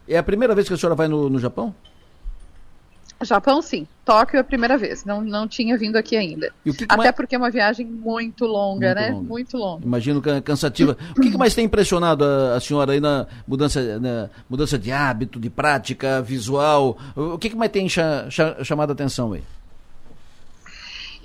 É 0.07 0.17
a 0.19 0.23
primeira 0.23 0.55
vez 0.55 0.67
que 0.69 0.75
a 0.75 0.77
senhora 0.77 0.95
vai 0.95 1.07
no, 1.09 1.29
no 1.29 1.39
Japão? 1.39 1.75
Japão, 3.21 3.61
sim. 3.61 3.85
Tóquio 4.05 4.37
é 4.37 4.41
a 4.41 4.45
primeira 4.45 4.79
vez. 4.79 5.05
Não, 5.05 5.21
não 5.21 5.49
tinha 5.49 5.77
vindo 5.77 5.97
aqui 5.97 6.17
ainda. 6.17 6.53
Que 6.63 6.73
que 6.73 6.85
Até 6.85 6.97
mais- 6.97 7.11
porque 7.17 7.35
é 7.35 7.39
uma 7.39 7.51
viagem 7.51 7.85
muito 7.85 8.45
longa, 8.47 8.87
Muito 8.95 9.01
né? 9.01 9.11
longa. 9.11 9.29
Muito 9.29 9.57
longa. 9.57 9.85
Imagino 9.85 10.23
can- 10.23 10.41
cansativa. 10.41 10.97
O 11.19 11.21
que, 11.21 11.33
que 11.33 11.37
mais 11.37 11.53
tem 11.53 11.65
impressionado 11.65 12.25
a, 12.25 12.55
a 12.55 12.61
senhora 12.61 12.93
aí 12.93 13.01
na 13.01 13.27
mudança, 13.47 13.99
na 13.99 14.31
mudança 14.49 14.79
de 14.79 14.93
hábito, 14.93 15.41
de 15.41 15.51
prática, 15.51 16.23
visual? 16.23 16.97
O 17.17 17.37
que, 17.39 17.51
que 17.51 17.57
mais 17.57 17.73
tem 17.73 17.89
cha- 17.89 18.31
cha- 18.31 18.63
chamado 18.63 18.91
a 18.91 18.93
atenção 18.93 19.33
aí? 19.33 19.43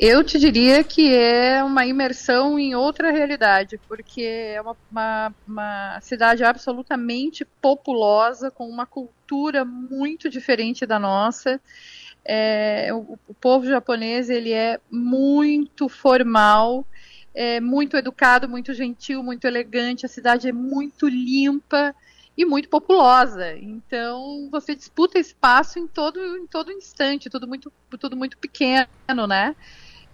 Eu 0.05 0.21
te 0.21 0.38
diria 0.38 0.84
que 0.84 1.15
é 1.15 1.63
uma 1.63 1.85
imersão 1.85 2.59
em 2.59 2.75
outra 2.75 3.09
realidade, 3.09 3.80
porque 3.88 4.21
é 4.21 4.61
uma, 4.61 4.75
uma, 4.91 5.35
uma 5.47 6.01
cidade 6.01 6.43
absolutamente 6.43 7.45
populosa, 7.45 8.51
com 8.51 8.67
uma 8.67 8.85
cultura 8.85 9.63
muito 9.63 10.30
diferente 10.30 10.85
da 10.85 10.99
nossa. 10.99 11.57
É, 12.25 12.89
o, 12.91 13.17
o 13.30 13.34
povo 13.34 13.65
japonês 13.65 14.30
ele 14.30 14.51
é 14.51 14.77
muito 14.91 15.88
formal, 15.88 16.85
é 17.34 17.61
muito 17.61 17.95
educado, 17.95 18.49
muito 18.49 18.73
gentil, 18.73 19.23
muito 19.23 19.47
elegante. 19.47 20.05
A 20.05 20.09
cidade 20.09 20.49
é 20.49 20.51
muito 20.51 21.07
limpa 21.07 21.95
e 22.38 22.43
muito 22.43 22.67
populosa. 22.67 23.55
Então 23.55 24.49
você 24.51 24.75
disputa 24.75 25.17
espaço 25.17 25.80
em 25.80 25.88
todo 25.88 26.19
em 26.19 26.45
todo 26.45 26.73
instante, 26.73 27.30
tudo 27.30 27.47
muito 27.47 27.71
tudo 27.97 28.17
muito 28.17 28.38
pequeno, 28.38 29.25
né? 29.25 29.55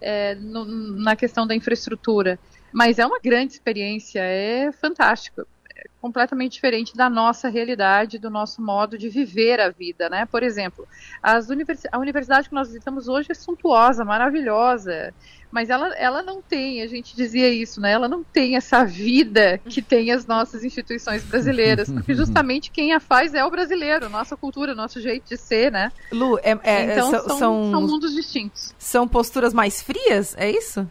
É, 0.00 0.34
no- 0.36 0.64
na 1.02 1.16
questão 1.16 1.46
da 1.46 1.54
infraestrutura. 1.54 2.40
Mas 2.72 2.98
é 2.98 3.06
uma 3.06 3.18
grande 3.22 3.54
experiência, 3.54 4.20
é 4.20 4.72
fantástico. 4.72 5.42
É 5.82 5.88
completamente 6.00 6.52
diferente 6.52 6.94
da 6.94 7.08
nossa 7.08 7.48
realidade, 7.48 8.18
do 8.18 8.28
nosso 8.28 8.60
modo 8.60 8.98
de 8.98 9.08
viver 9.08 9.58
a 9.60 9.70
vida, 9.70 10.10
né? 10.10 10.26
Por 10.26 10.42
exemplo, 10.42 10.86
as 11.22 11.48
universi- 11.48 11.88
a 11.90 11.98
universidade 11.98 12.48
que 12.48 12.54
nós 12.54 12.68
visitamos 12.68 13.08
hoje 13.08 13.28
é 13.30 13.34
suntuosa, 13.34 14.04
maravilhosa, 14.04 15.14
mas 15.50 15.70
ela, 15.70 15.88
ela 15.96 16.22
não 16.22 16.42
tem, 16.42 16.82
a 16.82 16.86
gente 16.86 17.16
dizia 17.16 17.48
isso, 17.48 17.80
né? 17.80 17.92
Ela 17.92 18.08
não 18.08 18.22
tem 18.22 18.56
essa 18.56 18.84
vida 18.84 19.58
que 19.68 19.80
tem 19.80 20.10
as 20.12 20.26
nossas 20.26 20.64
instituições 20.64 21.24
brasileiras, 21.24 21.90
porque 21.90 22.12
justamente 22.14 22.70
quem 22.70 22.92
a 22.92 23.00
faz 23.00 23.32
é 23.32 23.42
o 23.42 23.50
brasileiro, 23.50 24.08
nossa 24.10 24.36
cultura, 24.36 24.74
nosso 24.74 25.00
jeito 25.00 25.28
de 25.28 25.36
ser, 25.38 25.72
né? 25.72 25.90
Lu, 26.12 26.38
é, 26.42 26.58
é- 26.62 26.92
então 26.92 27.10
são, 27.10 27.20
são, 27.20 27.38
são, 27.38 27.70
são 27.70 27.80
mundos 27.82 28.14
distintos. 28.14 28.74
são 28.78 29.08
posturas 29.08 29.54
mais 29.54 29.80
frias, 29.82 30.36
é 30.36 30.50
isso? 30.50 30.86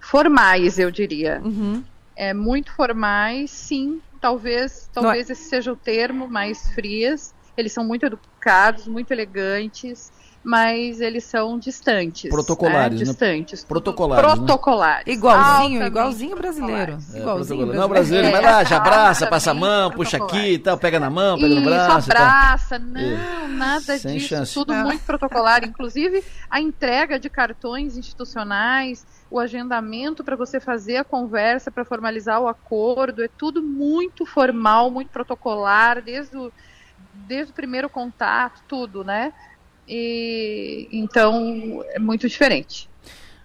formais, 0.00 0.78
eu 0.78 0.90
diria. 0.90 1.40
Uhum. 1.44 1.82
É 2.22 2.32
muito 2.32 2.70
formais, 2.72 3.50
sim. 3.50 4.00
Talvez, 4.20 4.88
talvez 4.92 5.28
esse 5.28 5.42
seja 5.48 5.72
o 5.72 5.76
termo, 5.76 6.28
mais 6.28 6.72
frias. 6.72 7.34
Eles 7.56 7.72
são 7.72 7.84
muito 7.84 8.06
educados, 8.06 8.86
muito 8.86 9.10
elegantes, 9.10 10.12
mas 10.44 11.00
eles 11.00 11.24
são 11.24 11.58
distantes. 11.58 12.30
Protocolares, 12.30 13.00
né? 13.00 13.06
né? 13.06 13.10
Distantes. 13.10 13.64
Protocolares, 13.64 14.24
né? 14.24 14.36
Protocolares. 14.36 15.12
Igualzinho, 15.16 15.82
igualzinho 15.84 16.36
brasileiro. 16.36 16.92
protocolares. 16.92 17.16
igualzinho 17.50 17.66
Não, 17.74 17.88
brasileiro, 17.88 18.30
vai 18.30 18.40
lá, 18.40 18.62
já 18.62 18.76
abraça, 18.76 19.26
passa 19.26 19.50
a 19.50 19.54
mão, 19.54 19.90
puxa 19.90 20.16
aqui 20.18 20.52
e 20.54 20.58
tal, 20.58 20.78
pega 20.78 21.00
na 21.00 21.10
mão, 21.10 21.36
pega 21.36 21.48
no 21.56 21.60
Isso, 21.60 21.64
braço. 21.68 22.08
e 22.08 22.12
tal. 22.12 22.22
abraça, 22.24 22.78
não, 22.78 23.48
nada 23.48 23.98
Sem 23.98 24.14
disso, 24.18 24.28
chance. 24.28 24.54
tudo 24.54 24.72
Ah. 24.72 24.84
muito 24.84 25.02
protocolar, 25.04 25.64
inclusive 25.64 26.22
a 26.48 26.60
entrega 26.60 27.18
de 27.18 27.28
cartões 27.28 27.96
institucionais, 27.96 29.04
o 29.32 29.38
agendamento 29.38 30.22
para 30.22 30.36
você 30.36 30.60
fazer 30.60 30.98
a 30.98 31.04
conversa, 31.04 31.70
para 31.70 31.86
formalizar 31.86 32.38
o 32.38 32.46
acordo, 32.46 33.24
é 33.24 33.28
tudo 33.28 33.62
muito 33.62 34.26
formal, 34.26 34.90
muito 34.90 35.08
protocolar, 35.08 36.02
desde 36.02 36.36
o, 36.36 36.52
desde 37.26 37.50
o 37.50 37.54
primeiro 37.54 37.88
contato, 37.88 38.62
tudo, 38.68 39.02
né? 39.02 39.32
E 39.88 40.86
então 40.92 41.82
é 41.88 41.98
muito 41.98 42.28
diferente. 42.28 42.91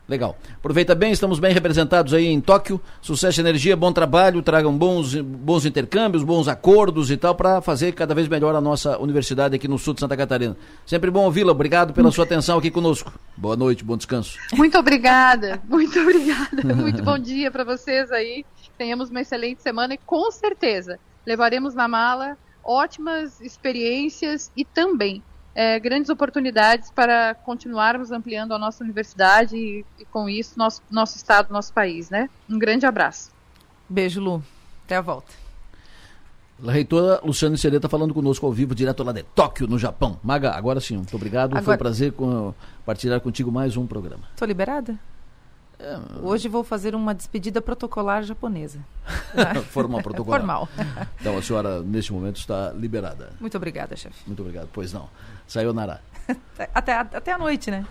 Legal. 0.07 0.38
Aproveita 0.55 0.95
bem, 0.95 1.11
estamos 1.11 1.38
bem 1.38 1.53
representados 1.53 2.13
aí 2.13 2.27
em 2.27 2.39
Tóquio. 2.39 2.79
Sucesso 3.01 3.41
energia, 3.41 3.75
bom 3.75 3.91
trabalho, 3.91 4.41
tragam 4.41 4.75
bons, 4.77 5.13
bons 5.15 5.65
intercâmbios, 5.65 6.23
bons 6.23 6.47
acordos 6.47 7.11
e 7.11 7.17
tal, 7.17 7.35
para 7.35 7.61
fazer 7.61 7.91
cada 7.91 8.15
vez 8.15 8.29
melhor 8.29 8.55
a 8.55 8.61
nossa 8.61 8.97
universidade 8.99 9.55
aqui 9.55 9.67
no 9.67 9.77
sul 9.77 9.93
de 9.93 9.99
Santa 9.99 10.15
Catarina. 10.15 10.55
Sempre 10.85 11.11
bom 11.11 11.25
ouvi-la. 11.25 11.51
Obrigado 11.51 11.93
pela 11.93 12.09
sua 12.09 12.23
atenção 12.23 12.57
aqui 12.57 12.71
conosco. 12.71 13.11
Boa 13.35 13.57
noite, 13.57 13.84
bom 13.84 13.97
descanso. 13.97 14.39
Muito 14.53 14.77
obrigada, 14.77 15.61
muito 15.67 15.99
obrigada. 15.99 16.47
Muito 16.77 17.03
bom 17.03 17.17
dia 17.19 17.51
para 17.51 17.63
vocês 17.63 18.11
aí. 18.11 18.45
Tenhamos 18.77 19.09
uma 19.09 19.21
excelente 19.21 19.61
semana 19.61 19.95
e 19.95 19.97
com 19.97 20.31
certeza 20.31 20.99
levaremos 21.25 21.73
na 21.73 21.88
mala 21.88 22.38
ótimas 22.63 23.41
experiências 23.41 24.51
e 24.55 24.63
também 24.63 25.21
é, 25.57 25.79
grandes 25.79 26.11
oportunidades 26.11 26.91
para 26.91 27.34
continuarmos 27.34 28.11
ampliando 28.11 28.53
a 28.53 28.59
nossa 28.59 28.84
universidade 28.84 29.57
e, 29.57 29.84
e, 29.99 30.05
com 30.05 30.29
isso 30.29 30.53
nosso, 30.55 30.84
nosso 30.91 31.17
estado, 31.17 31.51
nosso 31.51 31.73
país, 31.73 32.11
né? 32.11 32.29
Um 32.47 32.59
grande 32.59 32.85
abraço. 32.85 33.31
Beijo, 33.89 34.21
Lu. 34.21 34.43
Até 34.85 34.97
a 34.97 35.01
volta. 35.01 35.34
A 36.63 36.71
reitora 36.71 37.19
Luciana 37.23 37.57
Sereta 37.57 37.77
está 37.77 37.89
falando 37.89 38.13
conosco 38.13 38.45
ao 38.45 38.53
vivo, 38.53 38.75
direto 38.75 39.03
lá 39.03 39.11
de 39.11 39.23
Tóquio, 39.23 39.67
no 39.67 39.79
Japão. 39.79 40.19
Maga, 40.23 40.51
agora 40.51 40.79
sim, 40.79 40.97
muito 40.97 41.15
obrigado. 41.15 41.53
Agora... 41.53 41.63
Foi 41.63 41.73
um 41.73 41.77
prazer 41.77 42.13
partilhar 42.85 43.19
contigo 43.19 43.51
mais 43.51 43.75
um 43.75 43.88
programa. 43.88 44.25
Estou 44.34 44.47
liberada? 44.47 44.95
É... 45.79 45.97
Hoje 46.21 46.47
vou 46.47 46.63
fazer 46.63 46.93
uma 46.93 47.15
despedida 47.15 47.63
protocolar 47.63 48.21
japonesa. 48.21 48.79
Formal 49.69 50.03
protocolar. 50.03 50.39
Formal. 50.39 50.69
Então 51.19 51.35
a 51.35 51.41
senhora, 51.41 51.81
neste 51.81 52.13
momento, 52.13 52.38
está 52.38 52.71
liberada. 52.73 53.34
Muito 53.39 53.57
obrigada, 53.57 53.95
chefe. 53.95 54.21
Muito 54.27 54.41
obrigado. 54.41 54.69
Pois 54.71 54.93
não. 54.93 55.09
Sayonara. 55.48 56.02
até, 56.74 56.94
até 56.94 57.32
a 57.32 57.38
noite, 57.38 57.72
né? 57.72 57.86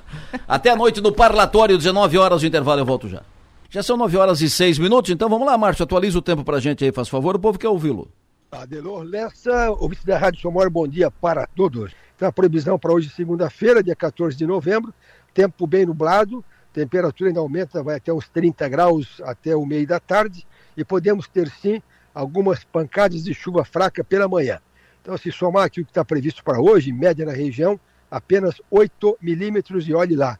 até 0.47 0.70
a 0.70 0.77
noite 0.77 1.01
no 1.01 1.12
parlatório, 1.12 1.77
19 1.77 2.19
horas 2.19 2.43
o 2.43 2.47
intervalo, 2.47 2.81
eu 2.81 2.87
volto 2.87 3.09
já. 3.09 3.23
Já 3.69 3.83
são 3.83 3.97
9 3.97 4.16
horas 4.16 4.41
e 4.41 4.49
6 4.49 4.78
minutos, 4.78 5.11
então 5.11 5.28
vamos 5.28 5.47
lá, 5.47 5.59
Márcio, 5.59 5.83
atualiza 5.83 6.19
o 6.19 6.23
tempo 6.23 6.45
pra 6.45 6.61
gente 6.61 6.85
aí, 6.85 6.93
faz 6.93 7.09
favor, 7.09 7.35
o 7.35 7.39
povo 7.39 7.59
quer 7.59 7.69
ouvi-lo. 7.69 8.09
Adelor 8.51 9.03
Lessa, 9.03 9.70
ouvinte 9.73 10.07
da 10.07 10.16
Rádio 10.16 10.41
Somor, 10.41 10.70
bom 10.70 10.87
dia 10.87 11.11
para 11.11 11.47
todos. 11.49 11.93
Então, 12.15 12.28
a 12.28 12.33
previsão 12.33 12.78
para 12.78 12.93
hoje, 12.93 13.11
segunda-feira, 13.11 13.83
dia 13.83 13.97
14 13.97 14.37
de 14.37 14.47
novembro, 14.47 14.95
tempo 15.35 15.66
bem 15.66 15.85
nublado, 15.85 16.45
temperatura 16.73 17.28
ainda 17.28 17.41
aumenta, 17.41 17.83
vai 17.83 17.97
até 17.97 18.12
uns 18.12 18.28
30 18.28 18.69
graus 18.69 19.20
até 19.24 19.55
o 19.55 19.66
meio 19.66 19.87
da 19.87 19.99
tarde, 19.99 20.47
e 20.77 20.85
podemos 20.85 21.27
ter 21.27 21.51
sim 21.51 21.83
algumas 22.15 22.65
pancadas 22.65 23.24
de 23.24 23.35
chuva 23.35 23.65
fraca 23.65 24.03
pela 24.03 24.28
manhã. 24.28 24.59
Então, 25.07 25.16
se 25.16 25.31
somar 25.31 25.62
aqui 25.62 25.81
o 25.81 25.85
que 25.85 25.93
está 25.93 26.05
previsto 26.05 26.43
para 26.43 26.61
hoje, 26.61 26.93
média 26.93 27.24
na 27.24 27.31
região, 27.31 27.78
apenas 28.11 28.61
8 28.69 29.19
milímetros 29.23 29.87
e 29.87 29.95
olhe 29.95 30.16
lá. 30.16 30.37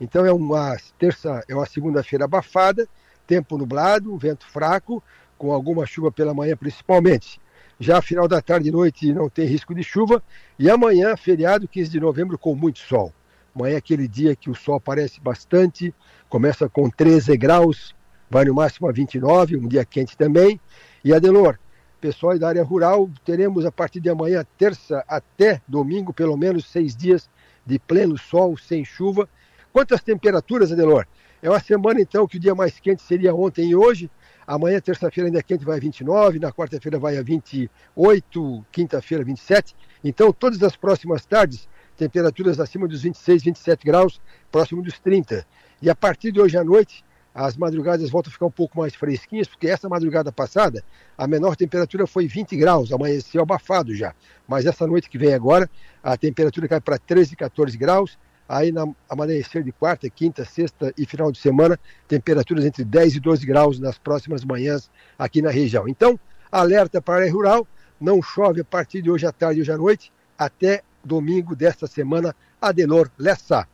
Então 0.00 0.26
é 0.26 0.32
uma 0.32 0.76
terça, 0.98 1.40
é 1.48 1.54
uma 1.54 1.66
segunda-feira 1.66 2.24
abafada, 2.24 2.88
tempo 3.28 3.56
nublado, 3.56 4.18
vento 4.18 4.44
fraco, 4.44 5.00
com 5.38 5.52
alguma 5.52 5.86
chuva 5.86 6.10
pela 6.10 6.34
manhã 6.34 6.56
principalmente. 6.56 7.40
Já 7.78 8.02
final 8.02 8.26
da 8.26 8.42
tarde 8.42 8.70
e 8.70 8.72
noite 8.72 9.12
não 9.12 9.30
tem 9.30 9.46
risco 9.46 9.72
de 9.72 9.84
chuva. 9.84 10.20
E 10.58 10.68
amanhã, 10.68 11.16
feriado 11.16 11.68
15 11.68 11.88
de 11.88 12.00
novembro, 12.00 12.36
com 12.36 12.56
muito 12.56 12.80
sol. 12.80 13.12
Amanhã 13.54 13.74
é 13.74 13.78
aquele 13.78 14.08
dia 14.08 14.34
que 14.34 14.50
o 14.50 14.54
sol 14.54 14.74
aparece 14.74 15.20
bastante, 15.20 15.94
começa 16.28 16.68
com 16.68 16.90
13 16.90 17.36
graus, 17.36 17.94
vai 18.28 18.44
no 18.44 18.54
máximo 18.54 18.88
a 18.88 18.92
29, 18.92 19.58
um 19.58 19.68
dia 19.68 19.84
quente 19.84 20.16
também. 20.16 20.60
E 21.04 21.14
Adelor, 21.14 21.56
pessoal 22.00 22.38
da 22.38 22.48
área 22.48 22.62
rural, 22.62 23.08
teremos 23.24 23.66
a 23.66 23.72
partir 23.72 24.00
de 24.00 24.08
amanhã, 24.08 24.44
terça 24.56 25.04
até 25.08 25.60
domingo, 25.66 26.12
pelo 26.12 26.36
menos 26.36 26.66
seis 26.66 26.96
dias 26.96 27.28
de 27.66 27.78
pleno 27.78 28.16
sol, 28.16 28.56
sem 28.56 28.84
chuva. 28.84 29.28
Quantas 29.72 30.02
temperaturas, 30.02 30.72
Adelor? 30.72 31.06
É 31.42 31.48
uma 31.48 31.60
semana 31.60 32.00
então 32.00 32.26
que 32.26 32.36
o 32.36 32.40
dia 32.40 32.54
mais 32.54 32.80
quente 32.80 33.02
seria 33.02 33.34
ontem 33.34 33.70
e 33.70 33.76
hoje, 33.76 34.10
Amanhã, 34.48 34.80
terça-feira, 34.80 35.28
ainda 35.28 35.40
é 35.40 35.42
quente, 35.42 35.62
vai 35.62 35.76
a 35.76 35.80
29, 35.80 36.38
na 36.38 36.50
quarta-feira 36.50 36.98
vai 36.98 37.18
a 37.18 37.22
28, 37.22 38.64
quinta-feira 38.72 39.22
27. 39.22 39.76
Então, 40.02 40.32
todas 40.32 40.62
as 40.62 40.74
próximas 40.74 41.26
tardes, 41.26 41.68
temperaturas 41.98 42.58
acima 42.58 42.88
dos 42.88 43.02
26, 43.02 43.42
27 43.42 43.84
graus, 43.84 44.18
próximo 44.50 44.80
dos 44.80 44.98
30. 45.00 45.46
E 45.82 45.90
a 45.90 45.94
partir 45.94 46.32
de 46.32 46.40
hoje 46.40 46.56
à 46.56 46.64
noite, 46.64 47.04
as 47.38 47.56
madrugadas 47.56 48.10
voltam 48.10 48.30
a 48.30 48.32
ficar 48.32 48.46
um 48.46 48.50
pouco 48.50 48.76
mais 48.76 48.96
fresquinhas, 48.96 49.46
porque 49.46 49.68
essa 49.68 49.88
madrugada 49.88 50.32
passada, 50.32 50.82
a 51.16 51.26
menor 51.26 51.54
temperatura 51.54 52.04
foi 52.04 52.26
20 52.26 52.56
graus, 52.56 52.92
amanheceu 52.92 53.40
abafado 53.40 53.94
já. 53.94 54.12
Mas 54.46 54.66
essa 54.66 54.86
noite 54.88 55.08
que 55.08 55.16
vem 55.16 55.32
agora, 55.32 55.70
a 56.02 56.16
temperatura 56.16 56.66
cai 56.66 56.80
para 56.80 56.98
13, 56.98 57.36
14 57.36 57.76
graus, 57.78 58.18
Aí 58.48 58.72
na 58.72 58.88
amanhecer 59.10 59.62
de 59.62 59.70
quarta, 59.70 60.08
quinta, 60.08 60.42
sexta 60.42 60.90
e 60.96 61.04
final 61.04 61.30
de 61.30 61.38
semana, 61.38 61.78
temperaturas 62.08 62.64
entre 62.64 62.82
10 62.82 63.16
e 63.16 63.20
12 63.20 63.44
graus 63.44 63.78
nas 63.78 63.98
próximas 63.98 64.42
manhãs 64.42 64.90
aqui 65.18 65.42
na 65.42 65.50
região. 65.50 65.86
Então, 65.86 66.18
alerta 66.50 66.98
para 66.98 67.16
a 67.16 67.16
área 67.18 67.30
rural, 67.30 67.68
não 68.00 68.22
chove 68.22 68.62
a 68.62 68.64
partir 68.64 69.02
de 69.02 69.10
hoje 69.10 69.26
à 69.26 69.32
tarde 69.32 69.58
e 69.58 69.60
hoje 69.60 69.72
à 69.72 69.76
noite, 69.76 70.10
até 70.38 70.80
domingo 71.04 71.54
desta 71.54 71.86
semana, 71.86 72.34
Adelor 72.58 73.10
Lessa. 73.18 73.68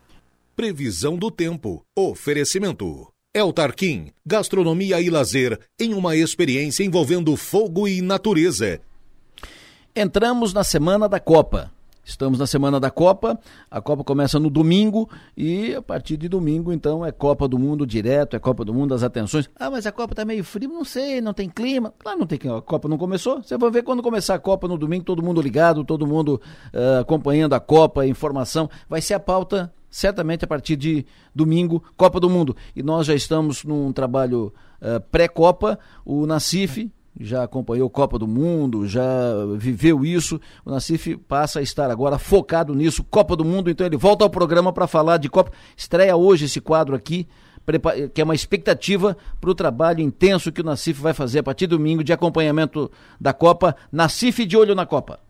Previsão 0.57 1.17
do 1.17 1.31
tempo. 1.31 1.85
Oferecimento. 1.97 3.14
El 3.37 3.53
Tarquim, 3.53 4.13
gastronomia 4.25 5.01
e 5.01 5.11
lazer 5.11 5.59
em 5.77 5.93
uma 5.93 6.15
experiência 6.15 6.85
envolvendo 6.85 7.35
fogo 7.35 7.89
e 7.89 8.01
natureza. 8.01 8.81
Entramos 9.97 10.53
na 10.53 10.63
semana 10.63 11.09
da 11.09 11.19
Copa. 11.19 11.73
Estamos 12.05 12.39
na 12.39 12.47
semana 12.47 12.79
da 12.79 12.93
Copa, 12.93 13.37
a 13.69 13.81
Copa 13.81 14.05
começa 14.05 14.39
no 14.39 14.49
domingo 14.49 15.11
e 15.37 15.75
a 15.75 15.83
partir 15.83 16.17
de 16.17 16.29
domingo, 16.29 16.73
então, 16.73 17.05
é 17.05 17.11
Copa 17.11 17.49
do 17.49 17.59
Mundo 17.59 17.85
direto, 17.85 18.37
é 18.37 18.39
Copa 18.39 18.65
do 18.65 18.73
Mundo, 18.73 18.95
as 18.95 19.03
atenções. 19.03 19.51
Ah, 19.59 19.69
mas 19.69 19.85
a 19.85 19.91
Copa 19.91 20.15
tá 20.15 20.25
meio 20.25 20.45
fria, 20.45 20.69
não 20.69 20.85
sei, 20.85 21.21
não 21.21 21.35
tem 21.35 21.49
clima. 21.49 21.93
Claro, 21.99 22.21
não 22.21 22.27
tem 22.29 22.39
clima, 22.39 22.59
a 22.59 22.63
Copa 22.63 22.89
não 22.89 22.99
começou. 22.99 23.43
Você 23.43 23.59
vai 23.59 23.71
ver 23.71 23.83
quando 23.83 24.01
começar 24.01 24.37
a 24.37 24.39
Copa 24.39 24.69
no 24.69 24.79
domingo, 24.79 25.05
todo 25.05 25.25
mundo 25.25 25.43
ligado, 25.43 25.83
todo 25.83 26.07
mundo 26.07 26.41
uh, 26.73 27.01
acompanhando 27.01 27.55
a 27.55 27.59
Copa, 27.59 28.07
informação. 28.07 28.71
Vai 28.89 29.01
ser 29.01 29.15
a 29.15 29.21
pauta 29.21 29.73
certamente 29.95 30.45
a 30.45 30.49
partir 30.49 30.75
de 30.75 31.07
domingo, 31.33 31.81
Copa 31.97 32.19
do 32.19 32.29
Mundo. 32.29 32.57
E 32.75 32.83
nós 32.83 33.07
já 33.07 33.15
estamos 33.15 33.63
num 33.63 33.93
trabalho 33.93 34.53
uh, 34.83 35.01
pré-Copa, 35.13 35.79
o 36.05 36.27
Nacife 36.27 36.91
já 37.21 37.45
acompanhou 37.45 37.89
Copa 37.89 38.19
do 38.19 38.27
Mundo, 38.27 38.89
já 38.89 39.05
viveu 39.57 40.05
isso. 40.05 40.41
O 40.65 40.71
Nacife 40.73 41.17
passa 41.17 41.61
a 41.61 41.63
estar 41.63 41.93
agora 41.93 42.19
focado 42.19 42.75
nisso, 42.75 43.05
Copa 43.05 43.37
do 43.37 43.45
Mundo, 43.45 43.71
então 43.71 43.87
ele 43.87 43.97
volta 43.97 44.25
ao 44.25 44.31
programa 44.31 44.73
para 44.73 44.89
falar 44.89 45.19
de 45.19 45.29
Copa. 45.29 45.53
Estreia 45.77 46.17
hoje 46.17 46.47
esse 46.47 46.61
quadro 46.61 46.97
aqui, 46.97 47.29
que 48.13 48.21
é 48.21 48.25
uma 48.25 48.35
expectativa 48.35 49.17
para 49.41 49.51
o 49.51 49.55
trabalho 49.55 50.01
intenso 50.01 50.51
que 50.51 50.61
o 50.61 50.65
Nacife 50.65 51.01
vai 51.01 51.15
fazer 51.15 51.39
a 51.39 51.43
partir 51.45 51.69
de 51.69 51.77
domingo 51.77 52.03
de 52.03 52.13
acompanhamento 52.13 52.91
da 53.21 53.33
Copa. 53.33 53.77
Nacife 53.93 54.45
de 54.45 54.57
olho 54.57 54.75
na 54.75 54.85
Copa. 54.85 55.21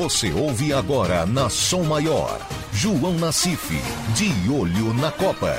Você 0.00 0.32
ouve 0.32 0.72
agora 0.72 1.26
na 1.26 1.50
Som 1.50 1.82
Maior, 1.82 2.40
João 2.72 3.12
Nacife, 3.18 3.76
de 4.14 4.50
olho 4.50 4.94
na 4.94 5.10
Copa. 5.10 5.54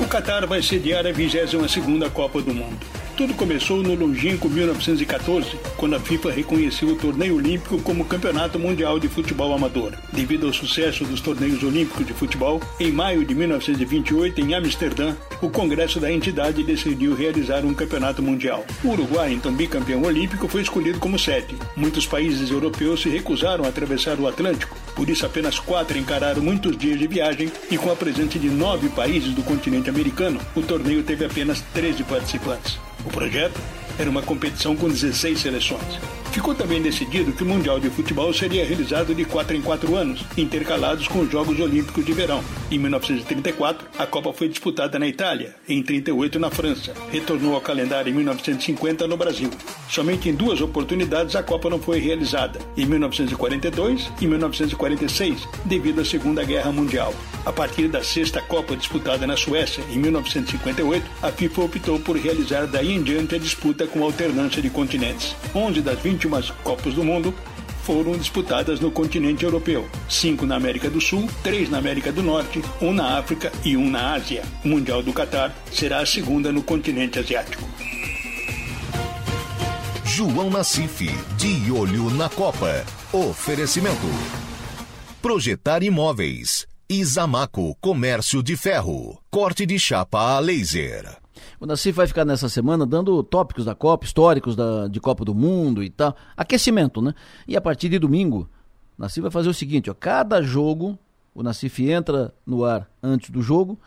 O 0.00 0.08
Catar 0.08 0.46
vai 0.46 0.62
sediar 0.62 1.06
a 1.06 1.12
22ª 1.12 2.08
Copa 2.08 2.40
do 2.40 2.54
Mundo. 2.54 2.86
Tudo 3.18 3.34
começou 3.34 3.82
no 3.82 3.96
longínquo 3.96 4.48
1914, 4.48 5.58
quando 5.76 5.96
a 5.96 5.98
FIFA 5.98 6.30
reconheceu 6.30 6.90
o 6.90 6.94
torneio 6.94 7.34
olímpico 7.34 7.82
como 7.82 8.04
Campeonato 8.04 8.60
Mundial 8.60 9.00
de 9.00 9.08
Futebol 9.08 9.52
Amador. 9.52 9.92
Devido 10.12 10.46
ao 10.46 10.52
sucesso 10.52 11.04
dos 11.04 11.20
torneios 11.20 11.60
olímpicos 11.64 12.06
de 12.06 12.12
futebol, 12.12 12.62
em 12.78 12.92
maio 12.92 13.24
de 13.24 13.34
1928, 13.34 14.40
em 14.40 14.54
Amsterdã, 14.54 15.16
o 15.42 15.50
Congresso 15.50 15.98
da 15.98 16.12
entidade 16.12 16.62
decidiu 16.62 17.12
realizar 17.12 17.64
um 17.64 17.74
campeonato 17.74 18.22
mundial. 18.22 18.64
O 18.84 18.90
Uruguai, 18.90 19.32
então 19.32 19.52
bicampeão 19.52 20.02
olímpico, 20.02 20.46
foi 20.46 20.62
escolhido 20.62 21.00
como 21.00 21.18
sede. 21.18 21.56
Muitos 21.74 22.06
países 22.06 22.52
europeus 22.52 23.02
se 23.02 23.08
recusaram 23.08 23.64
a 23.64 23.68
atravessar 23.68 24.20
o 24.20 24.28
Atlântico, 24.28 24.76
por 24.94 25.10
isso 25.10 25.26
apenas 25.26 25.58
quatro 25.58 25.98
encararam 25.98 26.40
muitos 26.40 26.76
dias 26.76 27.00
de 27.00 27.08
viagem 27.08 27.50
e 27.68 27.76
com 27.76 27.90
a 27.90 27.96
presença 27.96 28.38
de 28.38 28.48
nove 28.48 28.88
países 28.90 29.34
do 29.34 29.42
continente 29.42 29.90
americano, 29.90 30.40
o 30.54 30.62
torneio 30.62 31.02
teve 31.02 31.24
apenas 31.24 31.60
13 31.74 32.04
participantes. 32.04 32.87
O 33.04 33.10
projeto 33.10 33.58
era 33.98 34.08
uma 34.08 34.22
competição 34.22 34.76
com 34.76 34.88
16 34.88 35.40
seleções. 35.40 35.98
Ficou 36.32 36.54
também 36.54 36.80
decidido 36.80 37.32
que 37.32 37.42
o 37.42 37.46
Mundial 37.46 37.80
de 37.80 37.90
Futebol 37.90 38.32
seria 38.32 38.64
realizado 38.64 39.14
de 39.14 39.24
4 39.24 39.56
em 39.56 39.62
4 39.62 39.96
anos, 39.96 40.24
intercalados 40.36 41.08
com 41.08 41.20
os 41.20 41.30
Jogos 41.30 41.58
Olímpicos 41.58 42.04
de 42.04 42.12
Verão. 42.12 42.44
Em 42.70 42.78
1934, 42.78 43.88
a 43.98 44.06
Copa 44.06 44.32
foi 44.32 44.48
disputada 44.48 44.98
na 44.98 45.08
Itália, 45.08 45.56
em 45.68 45.82
38 45.82 46.38
na 46.38 46.50
França. 46.50 46.94
Retornou 47.10 47.54
ao 47.54 47.60
calendário 47.60 48.10
em 48.10 48.14
1950 48.14 49.08
no 49.08 49.16
Brasil. 49.16 49.50
Somente 49.88 50.28
em 50.28 50.34
duas 50.34 50.60
oportunidades 50.60 51.34
a 51.34 51.42
Copa 51.42 51.70
não 51.70 51.80
foi 51.80 51.98
realizada, 51.98 52.60
em 52.76 52.84
1942 52.86 54.08
e 54.20 54.26
1946, 54.26 55.48
devido 55.64 56.02
à 56.02 56.04
Segunda 56.04 56.44
Guerra 56.44 56.70
Mundial. 56.70 57.12
A 57.44 57.52
partir 57.52 57.88
da 57.88 58.04
sexta 58.04 58.42
Copa 58.42 58.76
disputada 58.76 59.26
na 59.26 59.36
Suécia, 59.36 59.82
em 59.90 59.98
1958, 59.98 61.04
a 61.22 61.32
FIFA 61.32 61.62
optou 61.62 61.98
por 61.98 62.16
realizar 62.16 62.66
daí 62.66 62.92
em 62.92 63.02
diante 63.02 63.34
a 63.34 63.38
disputa 63.38 63.87
com 63.88 64.02
alternância 64.04 64.62
de 64.62 64.70
continentes. 64.70 65.34
11 65.54 65.80
das 65.80 65.98
21 66.00 66.30
Copas 66.62 66.94
do 66.94 67.02
Mundo 67.02 67.34
foram 67.82 68.18
disputadas 68.18 68.80
no 68.80 68.90
continente 68.90 69.44
europeu, 69.44 69.88
cinco 70.08 70.44
na 70.44 70.56
América 70.56 70.90
do 70.90 71.00
Sul, 71.00 71.26
três 71.42 71.70
na 71.70 71.78
América 71.78 72.12
do 72.12 72.22
Norte, 72.22 72.62
um 72.82 72.92
na 72.92 73.18
África 73.18 73.50
e 73.64 73.78
um 73.78 73.88
na 73.88 74.12
Ásia. 74.12 74.42
O 74.62 74.68
Mundial 74.68 75.02
do 75.02 75.12
Catar 75.12 75.56
será 75.72 76.00
a 76.00 76.06
segunda 76.06 76.52
no 76.52 76.62
continente 76.62 77.18
asiático. 77.18 77.64
João 80.04 80.50
Nassif, 80.50 81.06
de 81.38 81.72
olho 81.72 82.10
na 82.10 82.28
Copa. 82.28 82.84
Oferecimento. 83.12 84.06
Projetar 85.22 85.82
imóveis. 85.82 86.66
Isamaco 86.90 87.74
Comércio 87.80 88.42
de 88.42 88.56
Ferro. 88.56 89.18
Corte 89.30 89.64
de 89.64 89.78
chapa 89.78 90.36
a 90.36 90.40
laser. 90.40 91.16
O 91.60 91.66
Nassif 91.66 91.96
vai 91.96 92.06
ficar 92.06 92.24
nessa 92.24 92.48
semana 92.48 92.86
dando 92.86 93.22
tópicos 93.22 93.64
da 93.64 93.74
Copa, 93.74 94.04
históricos 94.04 94.54
da, 94.56 94.88
de 94.88 95.00
Copa 95.00 95.24
do 95.24 95.34
Mundo 95.34 95.82
e 95.82 95.90
tal. 95.90 96.16
Aquecimento, 96.36 97.00
né? 97.00 97.14
E 97.46 97.56
a 97.56 97.60
partir 97.60 97.88
de 97.88 97.98
domingo, 97.98 98.48
O 98.98 99.02
Nacife 99.02 99.20
vai 99.20 99.30
fazer 99.30 99.48
o 99.48 99.54
seguinte, 99.54 99.90
ó, 99.90 99.94
cada 99.94 100.42
jogo, 100.42 100.98
o 101.34 101.42
Nacife 101.42 101.88
entra 101.88 102.34
no 102.44 102.64
ar 102.64 102.90
antes 103.02 103.30
do 103.30 103.40
jogo, 103.40 103.78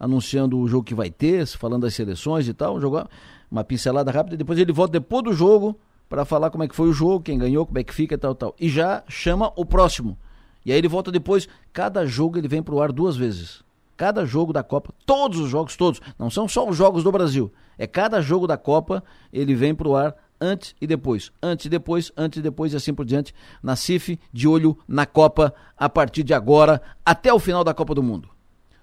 anunciando 0.00 0.58
o 0.58 0.66
jogo 0.66 0.84
que 0.84 0.94
vai 0.94 1.10
ter, 1.10 1.46
falando 1.46 1.82
das 1.82 1.94
seleções 1.94 2.48
e 2.48 2.52
tal, 2.52 2.80
jogar 2.80 3.08
uma 3.50 3.62
pincelada 3.62 4.10
rápida, 4.10 4.34
e 4.34 4.38
depois 4.38 4.58
ele 4.58 4.72
volta 4.72 4.92
depois 4.92 5.22
do 5.22 5.32
jogo 5.32 5.78
para 6.08 6.24
falar 6.24 6.50
como 6.50 6.64
é 6.64 6.68
que 6.68 6.74
foi 6.74 6.88
o 6.88 6.92
jogo, 6.92 7.22
quem 7.22 7.38
ganhou, 7.38 7.66
como 7.66 7.78
é 7.78 7.84
que 7.84 7.94
fica 7.94 8.14
e 8.14 8.18
tal, 8.18 8.34
tal. 8.34 8.54
E 8.58 8.68
já 8.68 9.04
chama 9.08 9.52
o 9.56 9.64
próximo. 9.64 10.18
E 10.64 10.72
aí 10.72 10.78
ele 10.78 10.88
volta 10.88 11.12
depois, 11.12 11.48
cada 11.72 12.04
jogo 12.04 12.36
ele 12.36 12.48
vem 12.48 12.62
pro 12.62 12.80
ar 12.80 12.90
duas 12.92 13.16
vezes. 13.16 13.62
Cada 13.98 14.24
jogo 14.24 14.52
da 14.52 14.62
Copa, 14.62 14.94
todos 15.04 15.40
os 15.40 15.50
jogos, 15.50 15.76
todos, 15.76 16.00
não 16.16 16.30
são 16.30 16.46
só 16.46 16.68
os 16.68 16.76
jogos 16.76 17.02
do 17.02 17.10
Brasil. 17.10 17.52
É 17.76 17.84
cada 17.84 18.22
jogo 18.22 18.46
da 18.46 18.56
Copa, 18.56 19.02
ele 19.32 19.56
vem 19.56 19.74
pro 19.74 19.96
ar 19.96 20.14
antes 20.40 20.72
e 20.80 20.86
depois, 20.86 21.32
antes 21.42 21.66
e 21.66 21.68
depois, 21.68 22.12
antes 22.16 22.38
e 22.38 22.42
depois 22.42 22.72
e 22.72 22.76
assim 22.76 22.94
por 22.94 23.04
diante, 23.04 23.34
na 23.60 23.74
CIF, 23.74 24.16
de 24.32 24.46
olho 24.46 24.78
na 24.86 25.04
Copa, 25.04 25.52
a 25.76 25.88
partir 25.88 26.22
de 26.22 26.32
agora, 26.32 26.80
até 27.04 27.34
o 27.34 27.40
final 27.40 27.64
da 27.64 27.74
Copa 27.74 27.92
do 27.92 28.02
Mundo. 28.02 28.28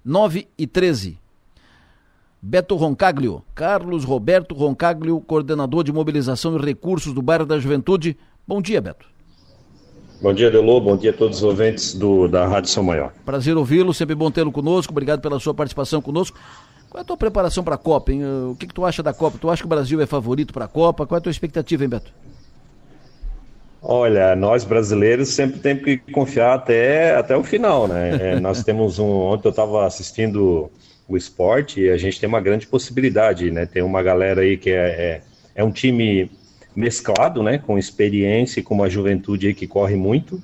9 0.04 0.50
e 0.58 0.68
13. 0.68 1.18
Beto 2.42 2.76
Roncaglio, 2.76 3.42
Carlos 3.56 4.04
Roberto 4.04 4.54
Roncaglio, 4.54 5.22
coordenador 5.22 5.86
de 5.86 5.94
mobilização 5.94 6.58
e 6.58 6.62
recursos 6.62 7.14
do 7.14 7.22
bairro 7.22 7.46
da 7.46 7.58
Juventude. 7.58 8.18
Bom 8.46 8.62
dia, 8.62 8.82
Beto. 8.82 9.15
Bom 10.22 10.34
dia, 10.34 10.50
Delô. 10.50 10.80
Bom 10.80 10.96
dia 10.96 11.12
a 11.12 11.14
todos 11.14 11.38
os 11.38 11.44
ouvintes 11.44 11.94
do, 11.94 12.28
da 12.28 12.48
Rádio 12.48 12.70
São 12.70 12.84
Maior. 12.84 13.12
Prazer 13.26 13.56
ouvi-lo, 13.58 13.94
sempre 13.94 14.16
bom 14.16 14.32
tê-lo 14.32 14.52
conosco. 14.52 14.92
Obrigado 14.92 15.22
pela 15.22 15.40
sua 15.40 15.54
participação 15.54 16.02
conosco. 16.02 16.38
Qual 16.90 17.00
é 17.00 17.02
a 17.02 17.06
tua 17.06 17.18
preparação 17.18 17.64
para 17.64 17.76
a 17.76 17.78
Copa, 17.78 18.12
hein? 18.12 18.24
O 18.24 18.56
que, 18.56 18.68
que 18.68 18.74
tu 18.74 18.86
acha 18.86 19.04
da 19.04 19.14
Copa? 19.14 19.38
Tu 19.40 19.50
acha 19.50 19.62
que 19.62 19.66
o 19.66 19.70
Brasil 19.70 20.00
é 20.00 20.06
favorito 20.06 20.54
para 20.54 20.66
a 20.66 20.68
Copa? 20.68 21.06
Qual 21.06 21.18
é 21.18 21.20
a 21.20 21.22
tua 21.22 21.32
expectativa, 21.32 21.84
hein, 21.84 21.90
Beto? 21.90 22.12
Olha, 23.82 24.36
nós 24.36 24.64
brasileiros 24.64 25.30
sempre 25.30 25.60
temos 25.60 25.84
que 25.84 25.98
confiar 25.98 26.56
até, 26.56 27.16
até 27.16 27.36
o 27.36 27.44
final, 27.44 27.88
né? 27.88 28.18
É, 28.36 28.40
nós 28.40 28.64
temos 28.64 28.98
um. 28.98 29.10
Ontem 29.10 29.48
eu 29.48 29.52
estava 29.52 29.86
assistindo 29.86 30.72
o 31.08 31.16
esporte 31.16 31.82
e 31.82 31.90
a 31.90 31.98
gente 31.98 32.20
tem 32.20 32.28
uma 32.28 32.42
grande 32.42 32.66
possibilidade, 32.66 33.52
né? 33.52 33.66
Tem 33.66 33.84
uma 33.84 34.02
galera 34.02 34.42
aí 34.42 34.58
que 34.58 34.72
é, 34.72 34.88
é, 34.88 35.22
é 35.54 35.64
um 35.64 35.72
time 35.72 36.32
mesclado, 36.76 37.42
né? 37.42 37.58
Com 37.58 37.78
experiência 37.78 38.60
e 38.60 38.64
com 38.64 38.76
uma 38.76 38.90
juventude 38.90 39.54
que 39.54 39.68
corre 39.68 39.96
muito. 39.96 40.42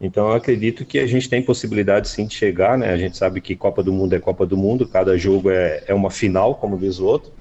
Então 0.00 0.28
eu 0.28 0.34
acredito 0.34 0.84
que 0.84 0.98
a 0.98 1.06
gente 1.06 1.28
tem 1.28 1.42
possibilidade 1.42 2.08
sim 2.08 2.26
de 2.26 2.34
chegar, 2.34 2.76
né? 2.76 2.90
A 2.90 2.96
gente 2.96 3.16
sabe 3.16 3.40
que 3.40 3.56
Copa 3.56 3.82
do 3.82 3.92
Mundo 3.92 4.14
é 4.14 4.20
Copa 4.20 4.44
do 4.44 4.56
Mundo, 4.56 4.86
cada 4.86 5.16
jogo 5.16 5.50
é, 5.50 5.82
é 5.86 5.94
uma 5.94 6.10
final, 6.10 6.54
como 6.56 6.78
diz 6.78 6.98
o 6.98 7.06
outro. 7.06 7.32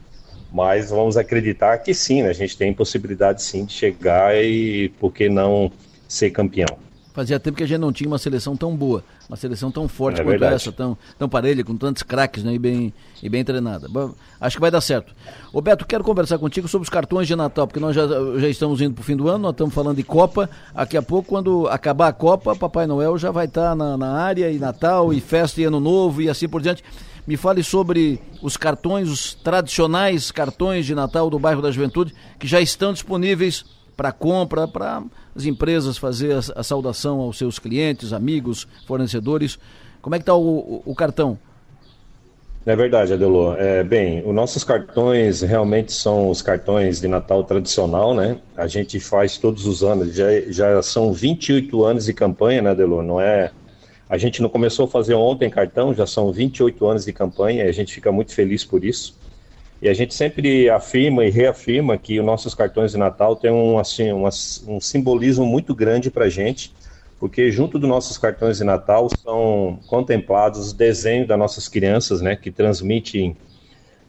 Mas 0.51 0.91
vamos 0.91 1.17
acreditar 1.17 1.77
que 1.79 1.93
sim, 1.93 2.21
né? 2.21 2.29
A 2.29 2.33
gente 2.33 2.57
tem 2.57 2.73
possibilidade 2.73 3.41
sim 3.41 3.65
de 3.65 3.73
chegar 3.73 4.35
e 4.35 4.89
por 4.99 5.11
que 5.11 5.27
não 5.27 5.71
ser 6.07 6.29
campeão. 6.29 6.77
Fazia 7.13 7.39
tempo 7.39 7.55
que 7.55 7.63
a 7.63 7.67
gente 7.67 7.79
não 7.79 7.93
tinha 7.93 8.07
uma 8.07 8.17
seleção 8.17 8.57
tão 8.57 8.75
boa, 8.75 9.03
uma 9.29 9.37
seleção 9.37 9.69
tão 9.69 9.87
forte 9.87 10.19
é 10.19 10.23
quanto 10.23 10.31
verdade. 10.31 10.55
essa, 10.55 10.71
tão, 10.71 10.97
tão 11.17 11.29
parelha, 11.29 11.63
com 11.63 11.77
tantos 11.77 12.01
craques 12.01 12.43
né, 12.43 12.55
e, 12.55 12.57
bem, 12.57 12.91
e 13.21 13.29
bem 13.29 13.43
treinada. 13.43 13.87
Bom, 13.87 14.15
acho 14.41 14.57
que 14.57 14.61
vai 14.61 14.71
dar 14.71 14.81
certo. 14.81 15.13
Ô 15.53 15.61
Beto, 15.61 15.85
quero 15.85 16.03
conversar 16.03 16.39
contigo 16.39 16.67
sobre 16.67 16.83
os 16.83 16.89
cartões 16.89 17.27
de 17.27 17.35
Natal, 17.35 17.67
porque 17.67 17.79
nós 17.79 17.95
já, 17.95 18.07
já 18.39 18.49
estamos 18.49 18.81
indo 18.81 18.95
para 18.95 19.01
o 19.03 19.05
fim 19.05 19.15
do 19.15 19.29
ano, 19.29 19.43
nós 19.43 19.51
estamos 19.51 19.75
falando 19.75 19.97
de 19.97 20.03
Copa. 20.03 20.49
Daqui 20.73 20.97
a 20.97 21.03
pouco, 21.03 21.29
quando 21.29 21.67
acabar 21.67 22.07
a 22.07 22.13
Copa, 22.13 22.55
Papai 22.55 22.87
Noel 22.87 23.15
já 23.19 23.29
vai 23.29 23.45
estar 23.45 23.69
tá 23.69 23.75
na, 23.75 23.95
na 23.95 24.13
área, 24.13 24.49
e 24.49 24.57
Natal, 24.57 25.13
e 25.13 25.21
festa 25.21 25.61
e 25.61 25.65
Ano 25.65 25.79
Novo, 25.79 26.19
e 26.19 26.29
assim 26.29 26.49
por 26.49 26.63
diante. 26.63 26.83
Me 27.27 27.37
fale 27.37 27.61
sobre 27.61 28.19
os 28.41 28.57
cartões, 28.57 29.07
os 29.07 29.35
tradicionais 29.35 30.31
cartões 30.31 30.83
de 30.85 30.95
Natal 30.95 31.29
do 31.29 31.37
bairro 31.37 31.61
da 31.61 31.69
Juventude, 31.69 32.13
que 32.39 32.47
já 32.47 32.59
estão 32.59 32.91
disponíveis 32.91 33.63
para 33.95 34.11
compra, 34.11 34.67
para 34.67 35.03
as 35.35 35.45
empresas 35.45 35.97
fazer 35.97 36.33
a, 36.33 36.59
a, 36.59 36.63
saudação 36.63 37.19
aos 37.19 37.37
seus 37.37 37.59
clientes, 37.59 38.13
amigos, 38.13 38.67
fornecedores. 38.85 39.57
Como 40.01 40.15
é 40.15 40.19
que 40.19 40.23
está 40.23 40.35
o, 40.35 40.41
o, 40.41 40.83
o, 40.85 40.95
cartão? 40.95 41.37
É 42.65 42.75
verdade, 42.75 43.13
Adelô. 43.13 43.55
É, 43.55 43.83
bem, 43.83 44.23
os 44.25 44.33
nossos 44.33 44.63
cartões 44.63 45.41
realmente 45.41 45.91
são 45.91 46.29
os 46.29 46.41
cartões 46.41 47.01
de 47.01 47.07
Natal 47.07 47.43
tradicional, 47.43 48.13
né? 48.13 48.37
A 48.55 48.67
gente 48.67 48.99
faz 48.99 49.37
todos 49.37 49.65
os 49.65 49.83
anos, 49.83 50.15
já, 50.15 50.27
já 50.47 50.81
são 50.81 51.11
28 51.11 51.83
anos 51.83 52.05
de 52.05 52.13
campanha, 52.13 52.61
né, 52.61 52.69
Adelô? 52.71 53.03
Não 53.03 53.19
é... 53.19 53.51
A 54.09 54.17
gente 54.17 54.41
não 54.41 54.49
começou 54.49 54.85
a 54.85 54.87
fazer 54.87 55.15
ontem 55.15 55.49
cartão, 55.49 55.93
já 55.93 56.05
são 56.05 56.31
28 56.31 56.85
anos 56.85 57.05
de 57.05 57.11
campanha 57.11 57.65
e 57.65 57.67
a 57.67 57.71
gente 57.71 57.93
fica 57.93 58.11
muito 58.11 58.33
feliz 58.33 58.63
por 58.63 58.83
isso. 58.83 59.17
E 59.83 59.89
a 59.89 59.93
gente 59.93 60.13
sempre 60.13 60.69
afirma 60.69 61.25
e 61.25 61.29
reafirma 61.29 61.97
que 61.97 62.17
os 62.17 62.25
nossos 62.25 62.55
cartões 62.55 62.93
de 62.93 62.97
Natal 62.97 63.35
têm 63.35 63.51
um, 63.51 63.77
assim, 63.77 64.13
um, 64.13 64.25
um 64.25 64.79
simbolismo 64.79 65.45
muito 65.45 65.75
grande 65.75 66.09
para 66.09 66.23
a 66.23 66.29
gente, 66.29 66.73
porque 67.19 67.51
junto 67.51 67.77
dos 67.77 67.89
nossos 67.89 68.17
cartões 68.17 68.59
de 68.59 68.63
Natal 68.63 69.09
são 69.09 69.77
contemplados 69.85 70.67
os 70.67 70.71
desenhos 70.71 71.27
das 71.27 71.37
nossas 71.37 71.67
crianças, 71.67 72.21
né, 72.21 72.33
que 72.33 72.49
transmitem 72.49 73.35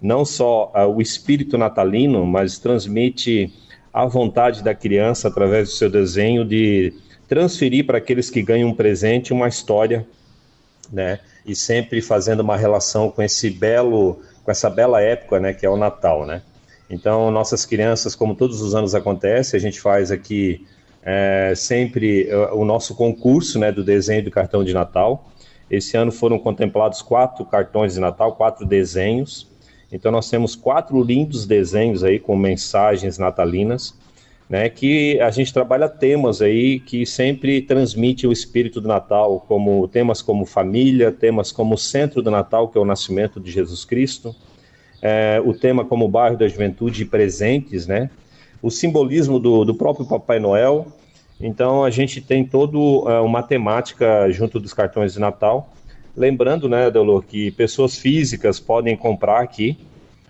não 0.00 0.24
só 0.24 0.70
uh, 0.76 0.86
o 0.86 1.02
espírito 1.02 1.58
natalino, 1.58 2.24
mas 2.24 2.56
transmite 2.56 3.52
a 3.92 4.06
vontade 4.06 4.62
da 4.62 4.76
criança 4.76 5.26
através 5.26 5.70
do 5.70 5.74
seu 5.74 5.90
desenho 5.90 6.44
de 6.44 6.92
transferir 7.26 7.84
para 7.84 7.98
aqueles 7.98 8.30
que 8.30 8.42
ganham 8.42 8.68
um 8.68 8.74
presente 8.74 9.32
uma 9.32 9.48
história, 9.48 10.06
né, 10.92 11.18
e 11.44 11.56
sempre 11.56 12.00
fazendo 12.00 12.40
uma 12.44 12.56
relação 12.56 13.10
com 13.10 13.20
esse 13.20 13.50
belo 13.50 14.22
com 14.44 14.50
essa 14.50 14.68
bela 14.68 15.00
época, 15.00 15.40
né, 15.40 15.52
que 15.52 15.64
é 15.64 15.70
o 15.70 15.76
Natal, 15.76 16.26
né? 16.26 16.42
Então, 16.88 17.30
nossas 17.30 17.64
crianças, 17.64 18.14
como 18.14 18.34
todos 18.34 18.60
os 18.60 18.74
anos 18.74 18.94
acontece, 18.94 19.56
a 19.56 19.58
gente 19.58 19.80
faz 19.80 20.10
aqui 20.10 20.66
é, 21.02 21.54
sempre 21.56 22.28
é, 22.28 22.36
o 22.52 22.64
nosso 22.64 22.94
concurso, 22.94 23.58
né, 23.58 23.72
do 23.72 23.82
desenho 23.82 24.22
do 24.22 24.30
cartão 24.30 24.62
de 24.62 24.74
Natal. 24.74 25.26
Esse 25.70 25.96
ano 25.96 26.12
foram 26.12 26.38
contemplados 26.38 27.00
quatro 27.00 27.44
cartões 27.44 27.94
de 27.94 28.00
Natal, 28.00 28.36
quatro 28.36 28.66
desenhos. 28.66 29.50
Então, 29.90 30.12
nós 30.12 30.28
temos 30.28 30.54
quatro 30.54 31.02
lindos 31.02 31.46
desenhos 31.46 32.04
aí 32.04 32.18
com 32.18 32.36
mensagens 32.36 33.16
natalinas 33.16 33.94
né, 34.48 34.68
que 34.68 35.18
a 35.20 35.30
gente 35.30 35.52
trabalha 35.52 35.88
temas 35.88 36.42
aí 36.42 36.78
que 36.78 37.06
sempre 37.06 37.62
transmite 37.62 38.26
o 38.26 38.32
espírito 38.32 38.80
do 38.80 38.88
Natal, 38.88 39.44
como 39.48 39.86
temas 39.88 40.20
como 40.20 40.44
família, 40.44 41.10
temas 41.10 41.50
como 41.50 41.74
o 41.74 41.78
centro 41.78 42.22
do 42.22 42.30
Natal, 42.30 42.68
que 42.68 42.76
é 42.76 42.80
o 42.80 42.84
nascimento 42.84 43.40
de 43.40 43.50
Jesus 43.50 43.84
Cristo, 43.84 44.34
é, 45.00 45.40
o 45.44 45.54
tema 45.54 45.84
como 45.84 46.08
bairro 46.08 46.36
da 46.36 46.46
juventude 46.46 47.02
e 47.02 47.06
presentes, 47.06 47.86
né, 47.86 48.10
o 48.62 48.70
simbolismo 48.70 49.38
do, 49.38 49.64
do 49.64 49.74
próprio 49.74 50.06
Papai 50.06 50.38
Noel. 50.38 50.86
Então 51.40 51.82
a 51.82 51.90
gente 51.90 52.20
tem 52.20 52.44
toda 52.44 52.78
é, 53.10 53.20
uma 53.20 53.42
temática 53.42 54.30
junto 54.30 54.60
dos 54.60 54.72
cartões 54.72 55.14
de 55.14 55.20
Natal. 55.20 55.72
Lembrando, 56.16 56.68
né, 56.68 56.90
Delor, 56.90 57.24
que 57.24 57.50
pessoas 57.50 57.98
físicas 57.98 58.60
podem 58.60 58.96
comprar 58.96 59.40
aqui 59.40 59.76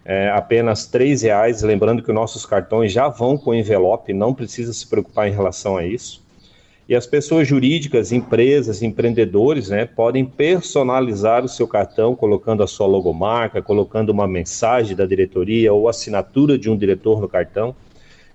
é, 0.04 0.28
apenas 0.30 0.90
R$ 0.92 1.14
reais. 1.16 1.62
Lembrando 1.62 2.02
que 2.02 2.10
os 2.10 2.14
nossos 2.14 2.44
cartões 2.44 2.92
já 2.92 3.08
vão 3.08 3.38
com 3.38 3.54
envelope, 3.54 4.12
não 4.12 4.34
precisa 4.34 4.72
se 4.72 4.86
preocupar 4.86 5.28
em 5.28 5.32
relação 5.32 5.76
a 5.76 5.86
isso. 5.86 6.22
E 6.86 6.94
as 6.94 7.06
pessoas 7.06 7.48
jurídicas, 7.48 8.12
empresas, 8.12 8.82
empreendedores, 8.82 9.70
né, 9.70 9.86
podem 9.86 10.22
personalizar 10.22 11.42
o 11.42 11.48
seu 11.48 11.66
cartão 11.66 12.14
colocando 12.14 12.62
a 12.62 12.66
sua 12.66 12.86
logomarca, 12.86 13.62
colocando 13.62 14.10
uma 14.10 14.28
mensagem 14.28 14.94
da 14.94 15.06
diretoria 15.06 15.72
ou 15.72 15.88
assinatura 15.88 16.58
de 16.58 16.68
um 16.68 16.76
diretor 16.76 17.22
no 17.22 17.28
cartão. 17.28 17.74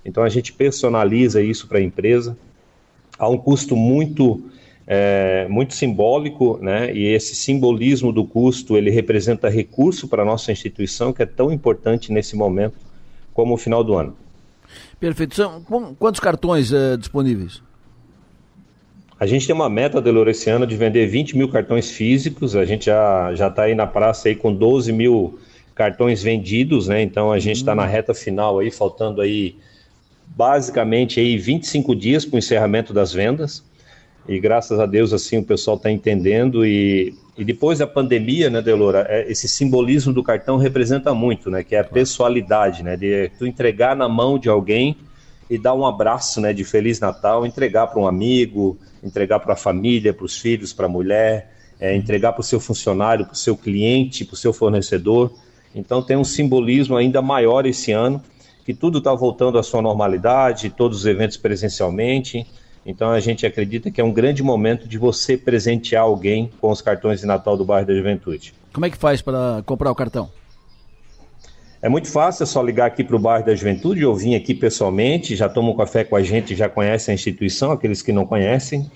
Então 0.04 0.24
a 0.24 0.30
gente 0.30 0.52
personaliza 0.52 1.44
isso 1.44 1.68
para 1.68 1.78
a 1.78 1.84
empresa. 1.84 2.36
Há 3.20 3.30
um 3.30 3.38
custo 3.38 3.76
muito 3.76 4.42
é, 4.92 5.46
muito 5.48 5.76
simbólico, 5.76 6.58
né? 6.60 6.92
E 6.92 7.06
esse 7.14 7.36
simbolismo 7.36 8.12
do 8.12 8.26
custo 8.26 8.76
ele 8.76 8.90
representa 8.90 9.48
recurso 9.48 10.08
para 10.08 10.24
a 10.24 10.26
nossa 10.26 10.52
instituição 10.52 11.14
que 11.14 11.22
é 11.22 11.28
tão 11.28 11.52
importante 11.52 12.12
nesse 12.12 12.36
momento 12.36 12.74
como 13.32 13.54
o 13.54 13.58
final 13.58 13.84
do 13.84 13.94
ano. 13.94 14.18
Perfeito. 15.00 15.36
São 15.36 15.62
quantos 16.00 16.20
cartões 16.20 16.74
é, 16.74 16.98
disponíveis? 16.98 17.62
A 19.20 19.28
gente 19.28 19.46
tem 19.46 19.54
uma 19.54 19.70
meta, 19.70 20.02
Delor, 20.02 20.28
esse 20.28 20.50
ano 20.50 20.66
de 20.66 20.76
vender 20.76 21.06
20 21.06 21.38
mil 21.38 21.50
cartões 21.50 21.92
físicos. 21.92 22.56
A 22.56 22.66
gente 22.66 22.88
já 22.88 23.32
já 23.36 23.48
está 23.48 23.64
aí 23.64 23.76
na 23.76 23.86
praça 23.86 24.28
aí 24.28 24.36
com 24.36 24.52
12 24.52 24.92
mil 24.92 25.38
cartões 25.76 26.24
vendidos, 26.24 26.88
né? 26.88 27.04
Então 27.04 27.32
a 27.32 27.38
gente 27.38 27.58
está 27.58 27.74
hum. 27.74 27.76
na 27.76 27.86
reta 27.86 28.16
final 28.16 28.58
aí, 28.58 28.72
faltando 28.72 29.22
aí 29.22 29.56
basicamente 30.26 31.20
aí 31.20 31.38
25 31.38 31.96
dias 31.96 32.26
para 32.26 32.38
o 32.38 32.40
encerramento 32.40 32.92
das 32.92 33.14
vendas 33.14 33.69
e 34.30 34.40
graças 34.40 34.80
a 34.80 34.86
Deus 34.86 35.12
assim 35.12 35.40
o 35.40 35.44
pessoal 35.44 35.76
está 35.76 35.90
entendendo 35.90 36.64
e, 36.64 37.16
e 37.36 37.44
depois 37.44 37.80
da 37.80 37.88
pandemia, 37.88 38.48
né, 38.48 38.62
Delora, 38.62 39.08
é, 39.10 39.30
esse 39.30 39.48
simbolismo 39.48 40.14
do 40.14 40.22
cartão 40.22 40.56
representa 40.58 41.16
muito, 41.16 41.50
né, 41.50 41.64
que 41.64 41.76
é 41.76 41.80
a 41.80 41.84
pessoalidade, 41.84 42.84
né, 42.84 42.96
de 42.96 43.32
tu 43.40 43.48
entregar 43.48 43.96
na 43.96 44.08
mão 44.08 44.38
de 44.38 44.48
alguém 44.48 44.96
e 45.50 45.58
dar 45.58 45.74
um 45.74 45.84
abraço, 45.84 46.40
né, 46.40 46.54
de 46.54 46.64
feliz 46.64 47.00
Natal, 47.00 47.44
entregar 47.44 47.88
para 47.88 48.00
um 48.00 48.08
amigo, 48.08 48.78
entregar 49.04 49.40
para 49.40 49.54
a 49.54 49.58
família, 49.58 50.14
para 50.14 50.26
os 50.26 50.38
filhos, 50.38 50.72
para 50.74 50.86
a 50.86 50.90
mulher, 50.90 51.52
é, 51.80 51.96
entregar 51.96 52.34
para 52.34 52.42
o 52.42 52.44
seu 52.44 52.60
funcionário, 52.60 53.26
para 53.26 53.34
o 53.34 53.38
seu 53.38 53.58
cliente, 53.58 54.24
para 54.24 54.36
o 54.36 54.38
seu 54.38 54.54
fornecedor. 54.54 55.34
Então 55.74 56.04
tem 56.04 56.16
um 56.16 56.24
simbolismo 56.24 56.96
ainda 56.96 57.20
maior 57.20 57.66
esse 57.66 57.92
ano, 57.92 58.22
que 58.64 58.76
tudo 58.76 59.00
está 59.00 59.12
voltando 59.12 59.58
à 59.58 59.64
sua 59.64 59.82
normalidade, 59.82 60.70
todos 60.70 61.00
os 61.00 61.06
eventos 61.08 61.36
presencialmente 61.36 62.46
Então 62.86 63.12
a 63.12 63.20
gente 63.20 63.46
acredita 63.46 63.92
que 63.92 64.00
é 64.00 64.04
um 64.04 64.12
grande 64.12 64.42
momento 64.42 64.88
de 64.88 64.98
você 64.98 65.38
presentear 65.38 66.04
alguém 66.04 66.50
com 66.60 66.72
os 66.72 66.82
cartões 66.82 67.20
de 67.20 67.26
Natal 67.26 67.58
do 67.58 67.66
bairro 67.66 67.88
da 67.88 67.94
Juventude. 67.94 68.54
Como 68.74 68.86
é 68.86 68.90
que 68.90 68.98
faz 68.98 69.22
para 69.22 69.62
comprar 69.66 69.92
o 69.92 69.96
cartão? 69.96 70.30
É 71.82 71.88
muito 71.88 72.10
fácil, 72.10 72.44
é 72.44 72.46
só 72.46 72.62
ligar 72.62 72.88
aqui 72.88 73.06
para 73.06 73.16
o 73.16 73.20
bairro 73.20 73.46
da 73.46 73.56
Juventude 73.56 74.06
ou 74.06 74.14
vir 74.14 74.36
aqui 74.36 74.54
pessoalmente, 74.54 75.34
já 75.36 75.48
tomam 75.48 75.74
café 75.76 76.04
com 76.04 76.18
a 76.18 76.22
gente, 76.22 76.54
já 76.54 76.68
conhecem 76.68 77.14
a 77.14 77.16
instituição, 77.16 77.72
aqueles 77.72 78.02
que 78.02 78.12
não 78.12 78.26
conhecem. 78.26 78.92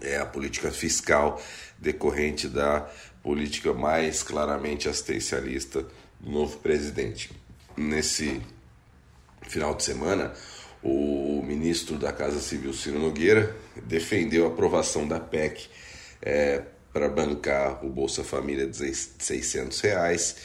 é 0.00 0.18
a 0.18 0.26
política 0.26 0.70
fiscal 0.70 1.40
decorrente 1.78 2.48
da 2.48 2.88
política 3.22 3.72
mais 3.72 4.22
claramente 4.22 4.88
assistencialista 4.88 5.86
do 6.20 6.30
novo 6.30 6.58
presidente. 6.58 7.30
Nesse 7.76 8.40
final 9.42 9.74
de 9.74 9.84
semana, 9.84 10.32
o 10.82 11.42
ministro 11.44 11.96
da 11.96 12.12
Casa 12.12 12.40
Civil, 12.40 12.72
Ciro 12.72 12.98
Nogueira, 12.98 13.54
defendeu 13.84 14.44
a 14.44 14.48
aprovação 14.48 15.06
da 15.06 15.20
PEC 15.20 15.68
é, 16.20 16.62
para 16.92 17.08
bancar 17.08 17.84
o 17.84 17.88
Bolsa 17.88 18.24
Família 18.24 18.66
de 18.66 18.94
600 18.94 19.80
reais 19.80 20.36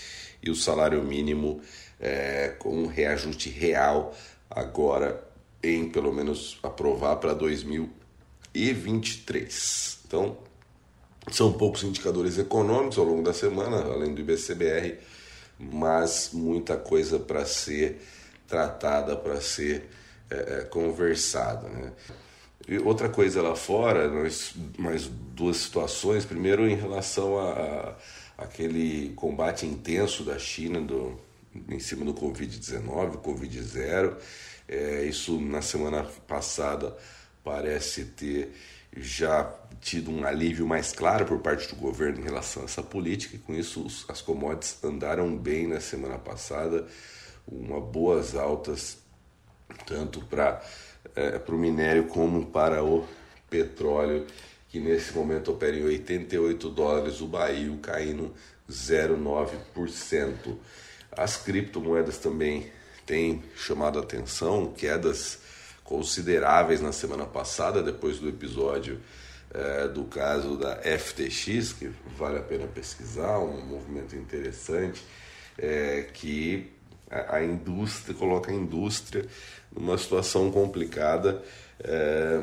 e 0.42 0.52
o 0.52 0.56
salário 0.56 1.04
mínimo 1.04 1.62
é, 2.00 2.56
com 2.60 2.84
um 2.84 2.88
reajuste 2.88 3.50
real 3.50 4.16
agora 4.50 5.24
em 5.64 5.90
pelo 5.90 6.12
menos 6.14 6.60
aprovar 6.62 7.16
para 7.16 7.34
2020 7.34 8.04
e 8.54 8.72
23. 8.72 10.00
Então, 10.06 10.38
são 11.32 11.54
poucos 11.54 11.84
indicadores 11.84 12.38
econômicos 12.38 12.98
ao 12.98 13.06
longo 13.06 13.24
da 13.24 13.34
semana, 13.34 13.78
além 13.78 14.14
do 14.14 14.22
IBCBR, 14.22 15.00
mas 15.58 16.30
muita 16.34 16.76
coisa 16.76 17.20
para 17.20 17.46
ser 17.46 18.02
tratada, 18.48 19.16
para 19.16 19.40
ser 19.40 19.90
é, 20.30 20.36
é, 20.36 20.62
conversada. 20.66 21.68
Né? 21.70 21.92
E 22.68 22.78
outra 22.78 23.10
coisa 23.10 23.42
lá 23.42 23.56
fora, 23.56 24.08
nós, 24.08 24.54
mais 24.78 25.08
duas 25.08 25.58
situações. 25.58 26.26
Primeiro, 26.26 26.68
em 26.68 26.76
relação 26.76 27.38
a, 27.40 27.52
a 27.52 27.96
aquele 28.38 29.14
combate 29.16 29.66
intenso 29.66 30.24
da 30.24 30.38
China 30.38 30.82
do, 30.82 31.20
em 31.70 31.80
cima 31.80 32.06
do 32.06 32.14
Covid-19, 32.14 33.18
Covid-0. 33.22 34.18
É, 34.68 35.06
isso 35.06 35.40
na 35.40 35.62
semana 35.62 36.04
passada 36.28 36.96
parece 37.44 38.06
ter 38.06 38.54
já 38.96 39.44
tido 39.84 40.10
um 40.10 40.26
alívio 40.26 40.66
mais 40.66 40.94
claro 40.94 41.26
por 41.26 41.40
parte 41.40 41.68
do 41.68 41.76
governo 41.76 42.22
em 42.22 42.24
relação 42.24 42.62
a 42.62 42.66
essa 42.66 42.82
política, 42.82 43.36
e 43.36 43.40
com 43.40 43.54
isso 43.54 43.86
as 44.08 44.22
commodities 44.22 44.82
andaram 44.82 45.36
bem 45.38 45.68
na 45.68 45.82
semana 45.82 46.18
passada, 46.18 46.88
uma 47.46 47.82
boas 47.82 48.34
altas, 48.34 48.98
tanto 49.86 50.22
para 50.26 50.64
é, 51.16 51.42
o 51.46 51.52
minério 51.54 52.06
como 52.06 52.46
para 52.46 52.82
o 52.82 53.06
petróleo, 53.50 54.26
que 54.70 54.80
nesse 54.80 55.14
momento 55.14 55.52
opera 55.52 55.76
em 55.76 55.84
88 55.84 56.70
dólares 56.70 57.20
o 57.20 57.28
barril, 57.28 57.78
caindo 57.82 58.34
0,9%. 58.72 60.58
As 61.12 61.36
criptomoedas 61.36 62.18
também 62.18 62.72
têm 63.06 63.44
chamado 63.54 64.00
atenção, 64.00 64.72
quedas 64.72 65.40
consideráveis 65.84 66.80
na 66.80 66.94
semana 66.94 67.26
passada, 67.26 67.84
depois 67.84 68.18
do 68.18 68.30
episódio 68.30 69.02
é, 69.54 69.88
do 69.88 70.06
caso 70.06 70.58
da 70.58 70.78
FTX, 70.78 71.74
que 71.74 71.92
vale 72.18 72.38
a 72.38 72.42
pena 72.42 72.68
pesquisar, 72.68 73.40
um 73.40 73.66
movimento 73.66 74.16
interessante, 74.16 75.04
é, 75.58 76.08
que 76.14 76.72
a, 77.10 77.38
a, 77.38 77.44
indústria 77.44 78.16
coloca 78.16 78.52
a 78.52 78.56
indústria 78.56 79.26
numa 79.72 79.98
situação 79.98 80.52
complicada 80.52 81.44
é, 81.84 82.40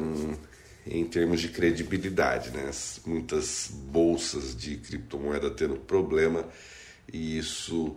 em 0.87 1.05
termos 1.05 1.41
de 1.41 1.49
credibilidade. 1.49 2.51
Né? 2.51 2.71
Muitas 3.05 3.71
bolsas 3.73 4.57
de 4.57 4.77
criptomoeda 4.77 5.51
tendo 5.51 5.77
problema 5.77 6.47
e 7.13 7.39
isso 7.39 7.97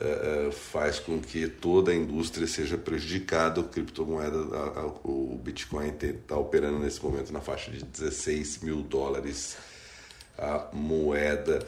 é, 0.00 0.48
é, 0.48 0.52
faz 0.52 0.98
com 0.98 1.20
que 1.20 1.48
toda 1.48 1.90
a 1.90 1.94
indústria 1.94 2.46
seja 2.46 2.76
prejudicada. 2.78 3.60
O 3.60 3.64
criptomoeda, 3.64 4.38
a, 4.56 4.80
a, 4.80 4.86
o 4.86 5.38
Bitcoin 5.42 5.94
está 6.00 6.36
operando 6.36 6.78
nesse 6.78 7.02
momento 7.02 7.32
na 7.32 7.40
faixa 7.40 7.70
de 7.70 7.84
16 7.84 8.58
mil 8.58 8.82
dólares 8.82 9.56
a 10.38 10.68
moeda 10.72 11.66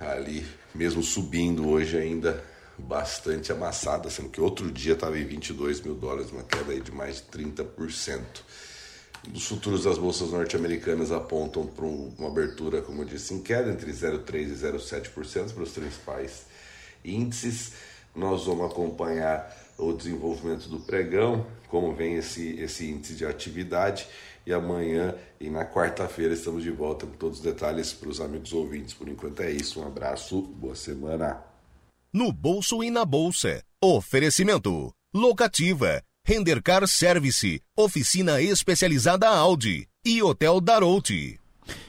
ali, 0.00 0.46
mesmo 0.74 1.02
subindo 1.02 1.68
hoje 1.68 1.96
ainda 1.96 2.42
bastante 2.78 3.52
amassada, 3.52 4.08
sendo 4.08 4.30
que 4.30 4.40
outro 4.40 4.70
dia 4.70 4.94
estava 4.94 5.18
em 5.18 5.24
22 5.24 5.82
mil 5.82 5.94
dólares, 5.94 6.30
uma 6.32 6.42
queda 6.42 6.72
aí 6.72 6.80
de 6.80 6.90
mais 6.90 7.16
de 7.16 7.38
30%. 7.38 8.20
Os 9.34 9.46
futuros 9.46 9.84
das 9.84 9.98
bolsas 9.98 10.30
norte-americanas 10.30 11.12
apontam 11.12 11.66
para 11.66 11.84
uma 11.84 12.28
abertura, 12.28 12.80
como 12.80 13.02
eu 13.02 13.04
disse, 13.04 13.34
em 13.34 13.42
queda 13.42 13.70
entre 13.70 13.92
0,3% 13.92 14.34
e 14.34 14.46
0,7% 14.46 15.52
para 15.52 15.62
os 15.62 15.72
principais 15.72 16.46
índices. 17.04 17.72
Nós 18.14 18.44
vamos 18.44 18.70
acompanhar 18.70 19.56
o 19.78 19.92
desenvolvimento 19.92 20.68
do 20.68 20.80
pregão, 20.80 21.46
como 21.68 21.94
vem 21.94 22.14
esse, 22.14 22.60
esse 22.60 22.90
índice 22.90 23.14
de 23.14 23.24
atividade. 23.24 24.06
E 24.46 24.52
amanhã 24.52 25.14
e 25.40 25.50
na 25.50 25.64
quarta-feira 25.64 26.34
estamos 26.34 26.62
de 26.62 26.70
volta 26.70 27.06
com 27.06 27.12
todos 27.12 27.38
os 27.38 27.44
detalhes 27.44 27.92
para 27.92 28.08
os 28.08 28.20
amigos 28.20 28.52
ouvintes. 28.52 28.94
Por 28.94 29.08
enquanto 29.08 29.40
é 29.40 29.50
isso. 29.50 29.80
Um 29.80 29.86
abraço, 29.86 30.40
boa 30.40 30.74
semana. 30.74 31.42
No 32.12 32.32
bolso 32.32 32.82
e 32.82 32.90
na 32.90 33.04
bolsa. 33.04 33.62
Oferecimento. 33.82 34.92
Locativa. 35.14 36.02
Rendercar 36.26 36.86
Service. 36.88 37.60
Oficina 37.76 38.40
especializada 38.40 39.28
Audi. 39.28 39.86
E 40.04 40.22
Hotel 40.22 40.60
Darouti. 40.60 41.38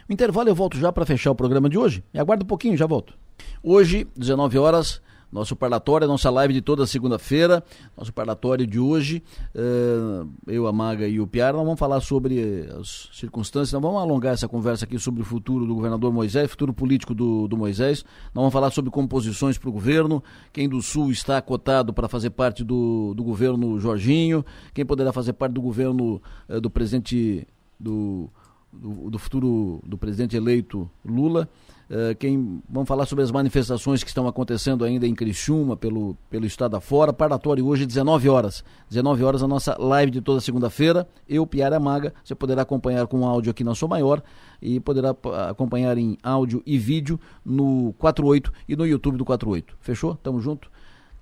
O 0.07 0.13
intervalo 0.13 0.49
eu 0.49 0.55
volto 0.55 0.77
já 0.77 0.91
para 0.91 1.05
fechar 1.05 1.31
o 1.31 1.35
programa 1.35 1.69
de 1.69 1.77
hoje. 1.77 2.03
Me 2.13 2.19
aguarda 2.19 2.43
um 2.43 2.47
pouquinho, 2.47 2.77
já 2.77 2.85
volto. 2.85 3.20
Hoje, 3.63 4.07
19 4.15 4.57
horas, 4.57 5.01
nosso 5.31 5.55
parlatório, 5.55 6.07
nossa 6.07 6.29
live 6.29 6.53
de 6.53 6.61
toda 6.61 6.85
segunda-feira, 6.85 7.63
nosso 7.97 8.11
parlatório 8.11 8.67
de 8.67 8.77
hoje, 8.77 9.23
uh, 9.55 10.29
eu, 10.45 10.67
a 10.67 10.73
Maga 10.73 11.07
e 11.07 11.21
o 11.21 11.25
Piara, 11.25 11.55
nós 11.55 11.63
vamos 11.65 11.79
falar 11.79 12.01
sobre 12.01 12.67
as 12.77 13.09
circunstâncias, 13.13 13.71
nós 13.71 13.81
vamos 13.81 14.01
alongar 14.01 14.33
essa 14.33 14.47
conversa 14.47 14.83
aqui 14.83 14.99
sobre 14.99 15.21
o 15.21 15.25
futuro 15.25 15.65
do 15.65 15.73
governador 15.73 16.11
Moisés, 16.11 16.51
futuro 16.51 16.73
político 16.73 17.13
do, 17.13 17.47
do 17.47 17.55
Moisés, 17.55 18.03
nós 18.33 18.41
vamos 18.41 18.51
falar 18.51 18.71
sobre 18.71 18.91
composições 18.91 19.57
para 19.57 19.69
o 19.69 19.71
governo, 19.71 20.21
quem 20.51 20.67
do 20.67 20.81
Sul 20.81 21.11
está 21.11 21.41
cotado 21.41 21.93
para 21.93 22.09
fazer 22.09 22.31
parte 22.31 22.61
do, 22.63 23.13
do 23.13 23.23
governo 23.23 23.79
Jorginho, 23.79 24.45
quem 24.73 24.85
poderá 24.85 25.13
fazer 25.13 25.31
parte 25.33 25.53
do 25.53 25.61
governo 25.61 26.21
uh, 26.49 26.59
do 26.59 26.69
presidente 26.69 27.47
do, 27.79 28.29
do, 28.71 29.09
do 29.09 29.17
futuro 29.17 29.81
do 29.85 29.97
presidente 29.97 30.35
eleito 30.35 30.89
Lula. 31.05 31.47
Uh, 31.91 32.15
quem 32.15 32.63
vamos 32.69 32.87
falar 32.87 33.05
sobre 33.05 33.21
as 33.21 33.31
manifestações 33.31 34.01
que 34.01 34.09
estão 34.09 34.25
acontecendo 34.25 34.85
ainda 34.85 35.05
em 35.05 35.13
Criciúma, 35.13 35.75
pelo, 35.75 36.15
pelo 36.29 36.45
estado 36.45 36.77
afora. 36.77 37.11
Parlatório 37.11 37.67
hoje, 37.67 37.85
19 37.85 38.29
horas. 38.29 38.63
19 38.89 39.21
horas 39.25 39.43
a 39.43 39.47
nossa 39.47 39.75
live 39.77 40.09
de 40.09 40.21
toda 40.21 40.39
segunda-feira. 40.39 41.05
Eu, 41.27 41.45
Piara 41.45 41.81
Maga, 41.81 42.13
você 42.23 42.33
poderá 42.33 42.61
acompanhar 42.61 43.05
com 43.07 43.27
áudio 43.27 43.51
aqui 43.51 43.61
na 43.61 43.75
sua 43.75 43.89
maior 43.89 44.23
e 44.61 44.79
poderá 44.79 45.13
acompanhar 45.49 45.97
em 45.97 46.17
áudio 46.23 46.63
e 46.65 46.77
vídeo 46.77 47.19
no 47.43 47.93
48 47.97 48.53
e 48.69 48.75
no 48.77 48.87
YouTube 48.87 49.17
do 49.17 49.25
48. 49.25 49.75
Fechou? 49.81 50.15
Tamo 50.15 50.39
junto. 50.39 50.71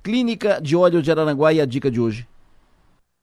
Clínica 0.04 0.62
de 0.62 0.76
Óleo 0.76 1.02
de 1.02 1.10
Araranguá 1.10 1.52
e 1.52 1.60
a 1.60 1.66
dica 1.66 1.90
de 1.90 2.00
hoje. 2.00 2.28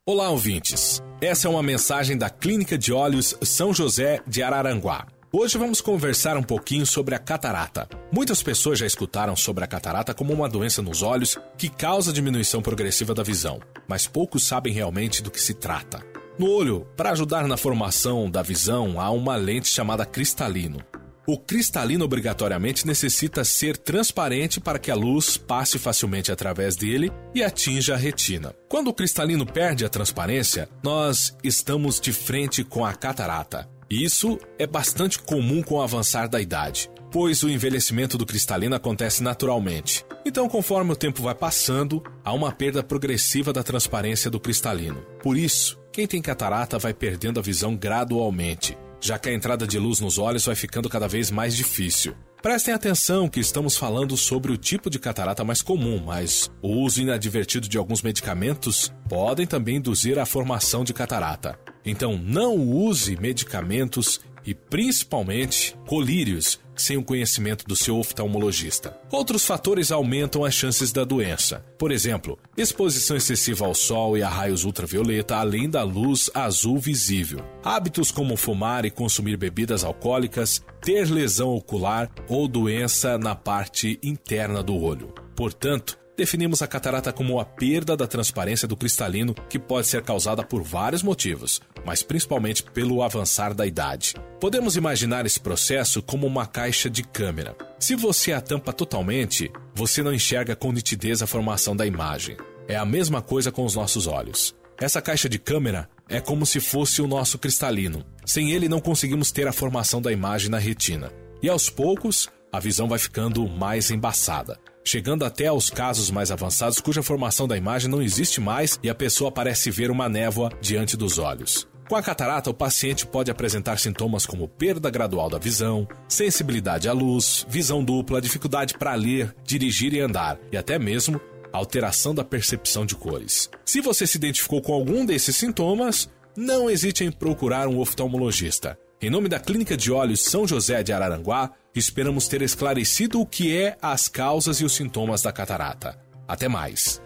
Olá, 0.05 0.31
ouvintes. 0.31 1.01
Essa 1.21 1.47
é 1.47 1.51
uma 1.51 1.63
mensagem 1.63 2.19
da 2.19 2.29
Clínica 2.29 2.77
de 2.77 2.93
Olhos 2.93 3.37
São 3.43 3.73
José 3.73 4.21
de 4.27 4.43
Araranguá. 4.43 5.07
Hoje 5.33 5.59
vamos 5.59 5.81
conversar 5.81 6.37
um 6.37 6.43
pouquinho 6.43 6.87
sobre 6.87 7.13
a 7.15 7.19
catarata. 7.19 7.89
Muitas 8.13 8.45
pessoas 8.45 8.79
já 8.79 8.87
escutaram 8.87 9.35
sobre 9.35 9.65
a 9.65 9.67
catarata 9.67 10.15
como 10.15 10.33
uma 10.33 10.49
doença 10.49 10.81
nos 10.81 11.03
olhos 11.03 11.37
que 11.59 11.69
causa 11.69 12.13
diminuição 12.13 12.63
progressiva 12.63 13.13
da 13.13 13.25
visão, 13.25 13.61
mas 13.89 14.07
poucos 14.07 14.47
sabem 14.47 14.73
realmente 14.73 15.23
do 15.23 15.31
que 15.31 15.43
se 15.43 15.53
trata. 15.53 16.01
No 16.39 16.49
olho, 16.49 16.87
para 16.97 17.11
ajudar 17.11 17.49
na 17.49 17.57
formação 17.57 18.31
da 18.31 18.41
visão, 18.41 19.01
há 19.01 19.11
uma 19.11 19.35
lente 19.35 19.69
chamada 19.69 20.07
cristalino. 20.07 20.79
O 21.27 21.37
cristalino 21.37 22.05
obrigatoriamente 22.05 22.87
necessita 22.87 23.45
ser 23.45 23.77
transparente 23.77 24.61
para 24.61 24.79
que 24.79 24.93
a 24.93 24.95
luz 24.95 25.37
passe 25.37 25.77
facilmente 25.77 26.31
através 26.31 26.77
dele 26.77 27.11
e 27.35 27.43
atinja 27.43 27.95
a 27.95 27.97
retina. 27.97 28.55
Quando 28.69 28.89
o 28.89 28.95
cristalino 28.95 29.45
perde 29.45 29.85
a 29.85 29.89
transparência, 29.89 30.69
nós 30.85 31.37
estamos 31.43 32.01
de 32.01 32.13
frente 32.13 32.63
com 32.63 32.87
a 32.87 32.95
catarata. 32.95 33.69
Isso 33.89 34.37
é 34.59 34.67
bastante 34.67 35.21
comum 35.21 35.63
com 35.63 35.77
o 35.77 35.81
avançar 35.81 36.29
da 36.29 36.41
idade, 36.41 36.91
pois 37.13 37.45
o 37.45 37.49
envelhecimento 37.49 38.19
do 38.19 38.27
cristalino 38.27 38.75
acontece 38.75 39.23
naturalmente. 39.23 40.05
Então, 40.25 40.49
conforme 40.49 40.93
o 40.93 40.97
tempo 40.97 41.23
vai 41.23 41.37
passando, 41.37 42.03
há 42.25 42.33
uma 42.33 42.51
perda 42.51 42.83
progressiva 42.83 43.53
da 43.53 43.63
transparência 43.63 44.29
do 44.29 44.41
cristalino. 44.41 45.07
Por 45.23 45.37
isso, 45.37 45.79
quem 45.93 46.05
tem 46.05 46.21
catarata 46.21 46.81
vai 46.81 46.93
perdendo 46.93 47.39
a 47.39 47.43
visão 47.43 47.77
gradualmente, 47.77 48.77
já 49.01 49.21
que 49.21 49.29
a 49.29 49.33
entrada 49.33 49.69
de 49.69 49.79
luz 49.79 50.01
nos 50.01 50.19
olhos 50.19 50.47
vai 50.47 50.57
ficando 50.57 50.89
cada 50.89 51.07
vez 51.07 51.31
mais 51.31 51.57
difícil. 51.57 52.17
Prestem 52.43 52.75
atenção 52.75 53.29
que 53.29 53.39
estamos 53.39 53.77
falando 53.77 54.17
sobre 54.17 54.51
o 54.51 54.57
tipo 54.57 54.91
de 54.91 54.99
catarata 54.99 55.45
mais 55.45 55.63
comum, 55.63 56.03
mas 56.05 56.51
o 56.61 56.71
uso 56.81 57.01
inadvertido 57.01 57.69
de 57.69 57.79
alguns 57.79 58.03
medicamentos 58.03 58.93
podem 59.09 59.47
também 59.47 59.77
induzir 59.77 60.19
a 60.19 60.27
formação 60.27 60.83
de 60.83 60.93
catarata. 60.93 61.57
Então 61.87 62.19
não 62.19 62.57
use 62.57 63.17
medicamentos 63.17 64.21
e 64.45 64.55
principalmente 64.55 65.77
colírios 65.87 66.59
sem 66.77 66.97
o 66.97 67.03
conhecimento 67.03 67.65
do 67.67 67.75
seu 67.75 67.99
oftalmologista. 67.99 68.97
Outros 69.11 69.47
fatores 69.47 69.91
aumentam 69.91 70.45
as 70.45 70.55
chances 70.55 70.93
da 70.93 71.05
doença. 71.05 71.65
Por 71.79 71.91
exemplo, 71.91 72.39
exposição 72.57 73.17
excessiva 73.17 73.65
ao 73.65 73.75
sol 73.75 74.17
e 74.17 74.23
a 74.23 74.29
raios 74.29 74.65
ultravioleta, 74.65 75.37
além 75.37 75.69
da 75.71 75.83
luz 75.83 76.31
azul 76.35 76.79
visível. 76.79 77.41
Hábitos 77.65 78.11
como 78.11 78.37
fumar 78.37 78.85
e 78.85 78.91
consumir 78.91 79.37
bebidas 79.37 79.85
alcoólicas, 79.85 80.63
ter 80.83 81.11
lesão 81.11 81.49
ocular 81.49 82.11
ou 82.29 82.47
doença 82.47 83.17
na 83.17 83.35
parte 83.35 83.99
interna 84.03 84.63
do 84.63 84.77
olho. 84.77 85.15
Portanto, 85.35 85.99
definimos 86.17 86.63
a 86.63 86.67
catarata 86.67 87.13
como 87.13 87.39
a 87.39 87.45
perda 87.45 87.97
da 87.97 88.07
transparência 88.07 88.67
do 88.67 88.77
cristalino 88.77 89.35
que 89.49 89.59
pode 89.59 89.87
ser 89.87 90.03
causada 90.03 90.43
por 90.43 90.63
vários 90.63 91.03
motivos, 91.03 91.61
mas 91.85 92.03
principalmente 92.03 92.63
pelo 92.63 93.03
avançar 93.03 93.53
da 93.53 93.67
idade. 93.67 94.15
Podemos 94.41 94.77
imaginar 94.77 95.27
esse 95.27 95.39
processo 95.39 96.03
como 96.03 96.27
uma 96.27 96.47
caixa 96.47 96.89
de 96.89 97.03
câmera. 97.03 97.55
Se 97.79 97.95
você 97.95 98.33
a 98.33 98.41
tampa 98.41 98.73
totalmente, 98.73 99.51
você 99.75 100.03
não 100.03 100.15
enxerga 100.15 100.57
com 100.57 100.73
nitidez 100.73 101.23
a 101.23 101.27
formação 101.27 101.77
da 101.77 101.87
imagem. 101.87 102.37
É 102.67 102.77
a 102.77 102.85
mesma 102.85 103.21
coisa 103.21 103.53
com 103.53 103.65
os 103.65 103.75
nossos 103.75 104.07
olhos. 104.07 104.55
Essa 104.79 105.01
caixa 105.01 105.29
de 105.29 105.39
câmera 105.39 105.89
é 106.09 106.21
como 106.21 106.45
se 106.45 106.61
fosse 106.61 107.01
o 107.01 107.07
nosso 107.07 107.39
cristalino. 107.39 108.05
Sem 108.25 108.53
ele, 108.53 108.69
não 108.69 108.81
conseguimos 108.81 109.31
ter 109.31 109.47
a 109.47 109.53
formação 109.53 110.03
da 110.03 110.13
imagem 110.13 110.51
na 110.51 110.59
retina. 110.59 111.11
E 111.43 111.49
aos 111.49 111.71
poucos, 111.71 112.29
a 112.53 112.59
visão 112.59 112.89
vai 112.89 112.99
ficando 112.99 113.49
mais 113.49 113.91
embaçada 113.91 114.59
chegando 114.87 115.25
até 115.25 115.49
aos 115.49 115.69
casos 115.69 116.11
mais 116.11 116.31
avançados 116.31 116.81
cuja 116.81 117.03
formação 117.03 117.49
da 117.49 117.57
imagem 117.57 117.91
não 117.91 118.01
existe 118.01 118.41
mais 118.41 118.79
e 118.83 118.89
a 118.89 118.95
pessoa 118.95 119.33
parece 119.33 119.71
ver 119.71 119.91
uma 119.91 120.09
névoa 120.09 120.51
diante 120.61 120.97
dos 120.97 121.19
olhos. 121.19 121.67
Com 121.89 121.97
a 121.97 122.03
catarata, 122.03 122.51
o 122.51 122.55
paciente 122.55 123.07
pode 123.07 123.31
apresentar 123.31 123.79
sintomas 123.79 124.25
como 124.25 124.49
perda 124.49 124.91
gradual 124.91 125.29
da 125.29 125.39
visão, 125.39 125.87
sensibilidade 126.09 126.89
à 126.89 126.93
luz, 126.93 127.47
visão 127.49 127.85
dupla, 127.85 128.21
dificuldade 128.21 128.75
para 128.79 128.95
ler, 128.95 129.35
dirigir 129.45 129.93
e 129.93 130.01
andar, 130.01 130.39
e 130.51 130.57
até 130.57 130.79
mesmo 130.79 131.21
alteração 131.53 132.15
da 132.15 132.25
percepção 132.25 132.85
de 132.85 132.95
cores. 132.95 133.51
Se 133.65 133.81
você 133.81 134.07
se 134.07 134.19
identificou 134.19 134.61
com 134.61 134.73
algum 134.73 135.05
desses 135.05 135.37
sintomas, 135.37 136.09
não 136.37 136.69
hesite 136.69 137.05
em 137.05 137.11
procurar 137.11 137.67
um 137.67 137.79
oftalmologista. 137.79 138.79
Em 138.99 139.11
nome 139.11 139.29
da 139.29 139.39
Clínica 139.39 139.77
de 139.77 139.93
Olhos 139.93 140.25
São 140.25 140.49
José 140.49 140.83
de 140.83 140.91
Araranguá, 140.91 141.51
esperamos 141.75 142.29
ter 142.29 142.41
esclarecido 142.41 143.21
o 143.21 143.27
que 143.27 143.55
é 143.55 143.77
as 143.83 144.09
causas 144.09 144.59
e 144.63 144.65
os 144.65 144.73
sintomas 144.73 145.21
da 145.21 145.31
catarata. 145.31 145.99
Até 146.27 146.49
mais. 146.49 147.03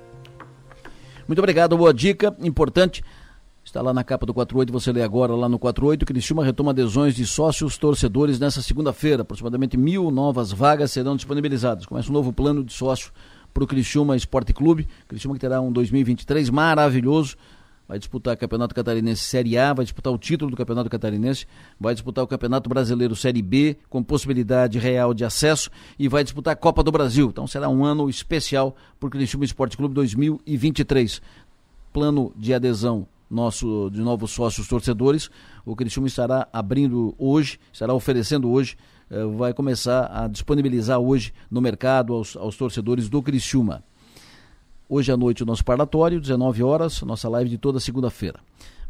Muito 1.26 1.40
obrigado, 1.40 1.76
boa 1.76 1.92
dica, 1.92 2.32
importante. 2.38 3.02
Está 3.64 3.82
lá 3.82 3.92
na 3.92 4.04
capa 4.04 4.24
do 4.24 4.32
48, 4.32 4.72
você 4.72 4.92
lê 4.92 5.02
agora 5.02 5.34
lá 5.34 5.48
no 5.48 5.58
48. 5.58 6.06
Criciúma 6.06 6.44
retoma 6.44 6.70
adesões 6.70 7.12
de 7.12 7.26
sócios 7.26 7.76
torcedores 7.76 8.38
nessa 8.38 8.62
segunda-feira. 8.62 9.22
Aproximadamente 9.22 9.76
mil 9.76 10.12
novas 10.12 10.52
vagas 10.52 10.92
serão 10.92 11.16
disponibilizadas. 11.16 11.86
Começa 11.86 12.08
um 12.08 12.12
novo 12.12 12.32
plano 12.32 12.62
de 12.62 12.72
sócio 12.72 13.10
para 13.52 13.64
o 13.64 13.66
Criciúma 13.66 14.14
Esporte 14.14 14.52
Clube. 14.52 14.86
Criciúma 15.08 15.34
que 15.34 15.40
terá 15.40 15.60
um 15.60 15.72
2023 15.72 16.50
maravilhoso 16.50 17.36
vai 17.90 17.98
disputar 17.98 18.34
o 18.34 18.38
Campeonato 18.38 18.72
Catarinense 18.72 19.24
Série 19.24 19.58
A, 19.58 19.74
vai 19.74 19.84
disputar 19.84 20.12
o 20.12 20.16
título 20.16 20.52
do 20.52 20.56
Campeonato 20.56 20.88
Catarinense, 20.88 21.44
vai 21.78 21.92
disputar 21.92 22.22
o 22.22 22.26
Campeonato 22.28 22.70
Brasileiro 22.70 23.16
Série 23.16 23.42
B, 23.42 23.76
com 23.88 24.00
possibilidade 24.00 24.78
real 24.78 25.12
de 25.12 25.24
acesso, 25.24 25.68
e 25.98 26.06
vai 26.06 26.22
disputar 26.22 26.52
a 26.52 26.56
Copa 26.56 26.84
do 26.84 26.92
Brasil. 26.92 27.30
Então 27.30 27.48
será 27.48 27.68
um 27.68 27.84
ano 27.84 28.08
especial 28.08 28.76
para 29.00 29.08
o 29.08 29.10
Criciúma 29.10 29.44
Esporte 29.44 29.76
Clube 29.76 29.92
2023. 29.92 31.20
Plano 31.92 32.32
de 32.36 32.54
adesão 32.54 33.08
nosso 33.28 33.90
de 33.90 34.00
novos 34.00 34.30
sócios 34.30 34.68
torcedores, 34.68 35.28
o 35.66 35.74
Criciúma 35.74 36.06
estará 36.06 36.46
abrindo 36.52 37.12
hoje, 37.18 37.58
estará 37.72 37.92
oferecendo 37.92 38.48
hoje, 38.48 38.76
eh, 39.10 39.24
vai 39.36 39.52
começar 39.52 40.08
a 40.12 40.28
disponibilizar 40.28 41.00
hoje 41.00 41.32
no 41.50 41.60
mercado 41.60 42.14
aos, 42.14 42.36
aos 42.36 42.56
torcedores 42.56 43.08
do 43.08 43.20
Criciúma. 43.20 43.82
Hoje 44.92 45.12
à 45.12 45.16
noite 45.16 45.44
o 45.44 45.46
nosso 45.46 45.64
parlatório, 45.64 46.20
19 46.20 46.64
horas, 46.64 47.00
nossa 47.02 47.28
live 47.28 47.48
de 47.48 47.56
toda 47.56 47.78
segunda-feira. 47.78 48.40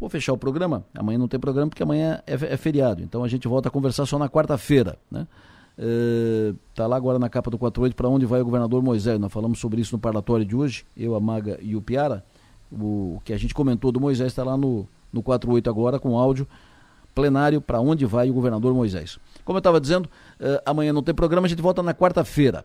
Vou 0.01 0.09
fechar 0.09 0.33
o 0.33 0.39
programa. 0.39 0.83
Amanhã 0.95 1.19
não 1.19 1.29
tem 1.29 1.39
programa 1.39 1.69
porque 1.69 1.83
amanhã 1.83 2.23
é, 2.27 2.33
é 2.33 2.57
feriado. 2.57 3.03
Então 3.03 3.23
a 3.23 3.29
gente 3.29 3.47
volta 3.47 3.69
a 3.69 3.71
conversar 3.71 4.07
só 4.07 4.19
na 4.19 4.27
quarta-feira. 4.27 4.97
Né? 5.11 5.27
Está 6.71 6.85
é, 6.85 6.87
lá 6.87 6.97
agora 6.97 7.19
na 7.19 7.29
capa 7.29 7.51
do 7.51 7.59
48 7.59 7.95
para 7.95 8.09
onde 8.09 8.25
vai 8.25 8.41
o 8.41 8.45
governador 8.47 8.83
Moisés. 8.83 9.21
Nós 9.21 9.31
falamos 9.31 9.59
sobre 9.59 9.83
isso 9.83 9.95
no 9.95 9.99
parlatório 9.99 10.43
de 10.43 10.57
hoje, 10.57 10.87
eu, 10.97 11.15
a 11.15 11.21
Maga 11.21 11.59
e 11.61 11.77
o 11.77 11.83
Piara. 11.83 12.25
O, 12.73 13.17
o 13.17 13.23
que 13.23 13.35
a 13.35 13.39
gente 13.39 13.53
comentou 13.53 13.93
do 13.93 14.01
Moisés 14.01 14.29
está 14.29 14.43
lá 14.43 14.57
no, 14.57 14.89
no 15.13 15.23
48 15.23 15.69
agora 15.69 15.99
com 16.01 16.17
áudio 16.17 16.49
plenário 17.15 17.61
para 17.61 17.79
onde 17.79 18.07
vai 18.07 18.31
o 18.31 18.33
governador 18.33 18.73
Moisés. 18.73 19.19
Como 19.45 19.59
eu 19.59 19.61
estava 19.61 19.79
dizendo, 19.79 20.07
uh, 20.07 20.63
amanhã 20.65 20.95
não 20.95 21.03
tem 21.03 21.15
programa, 21.15 21.47
a 21.47 21.51
gente 21.51 21.61
volta 21.61 21.83
na 21.83 21.93
quarta-feira. 21.93 22.65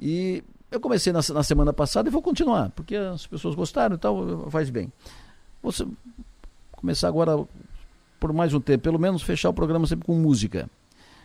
E 0.00 0.42
eu 0.74 0.80
comecei 0.80 1.12
na, 1.12 1.20
na, 1.32 1.42
semana 1.42 1.72
passada 1.72 2.08
e 2.08 2.12
vou 2.12 2.20
continuar, 2.20 2.70
porque 2.70 2.96
as 2.96 3.26
pessoas 3.26 3.54
gostaram 3.54 3.94
e 3.96 3.98
tal, 3.98 4.50
faz 4.50 4.70
bem. 4.70 4.92
Vou 5.62 5.72
começar 6.72 7.08
agora 7.08 7.46
por 8.18 8.32
mais 8.32 8.52
um 8.52 8.60
tempo, 8.60 8.82
pelo 8.82 8.98
menos 8.98 9.22
fechar 9.22 9.50
o 9.50 9.54
programa 9.54 9.86
sempre 9.86 10.06
com 10.06 10.14
música. 10.14 10.68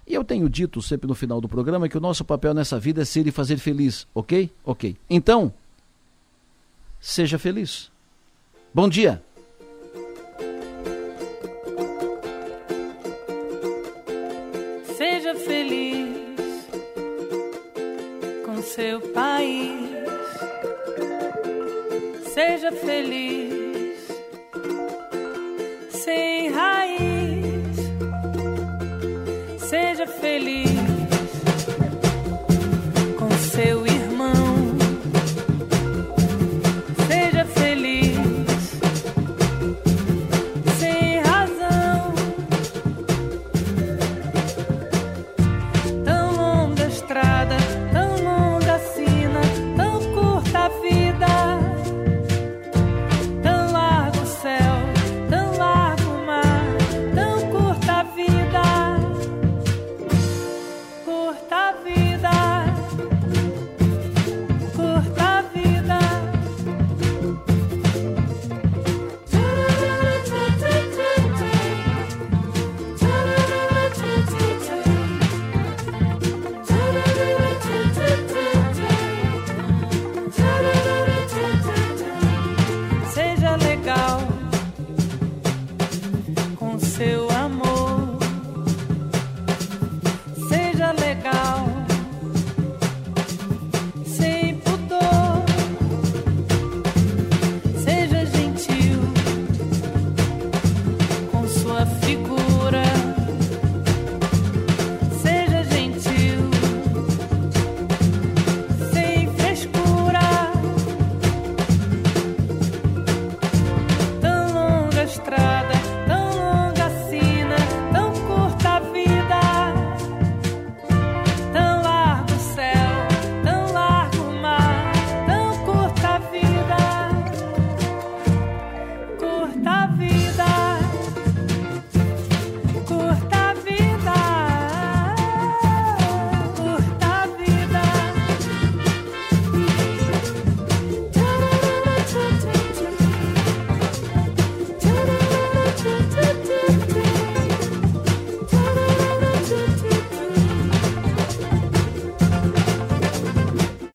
E 0.05 0.13
eu 0.13 0.23
tenho 0.23 0.49
dito 0.49 0.81
sempre 0.81 1.07
no 1.07 1.15
final 1.15 1.39
do 1.39 1.47
programa 1.47 1.87
que 1.87 1.97
o 1.97 2.01
nosso 2.01 2.25
papel 2.25 2.53
nessa 2.53 2.79
vida 2.79 3.01
é 3.01 3.05
ser 3.05 3.27
e 3.27 3.31
fazer 3.31 3.57
feliz, 3.57 4.07
ok? 4.13 4.49
Ok. 4.63 4.97
Então, 5.09 5.53
seja 6.99 7.37
feliz. 7.37 7.91
Bom 8.73 8.89
dia! 8.89 9.23
seu 18.79 19.01
país. 19.01 19.91
Seja 22.33 22.71
feliz. 22.71 23.38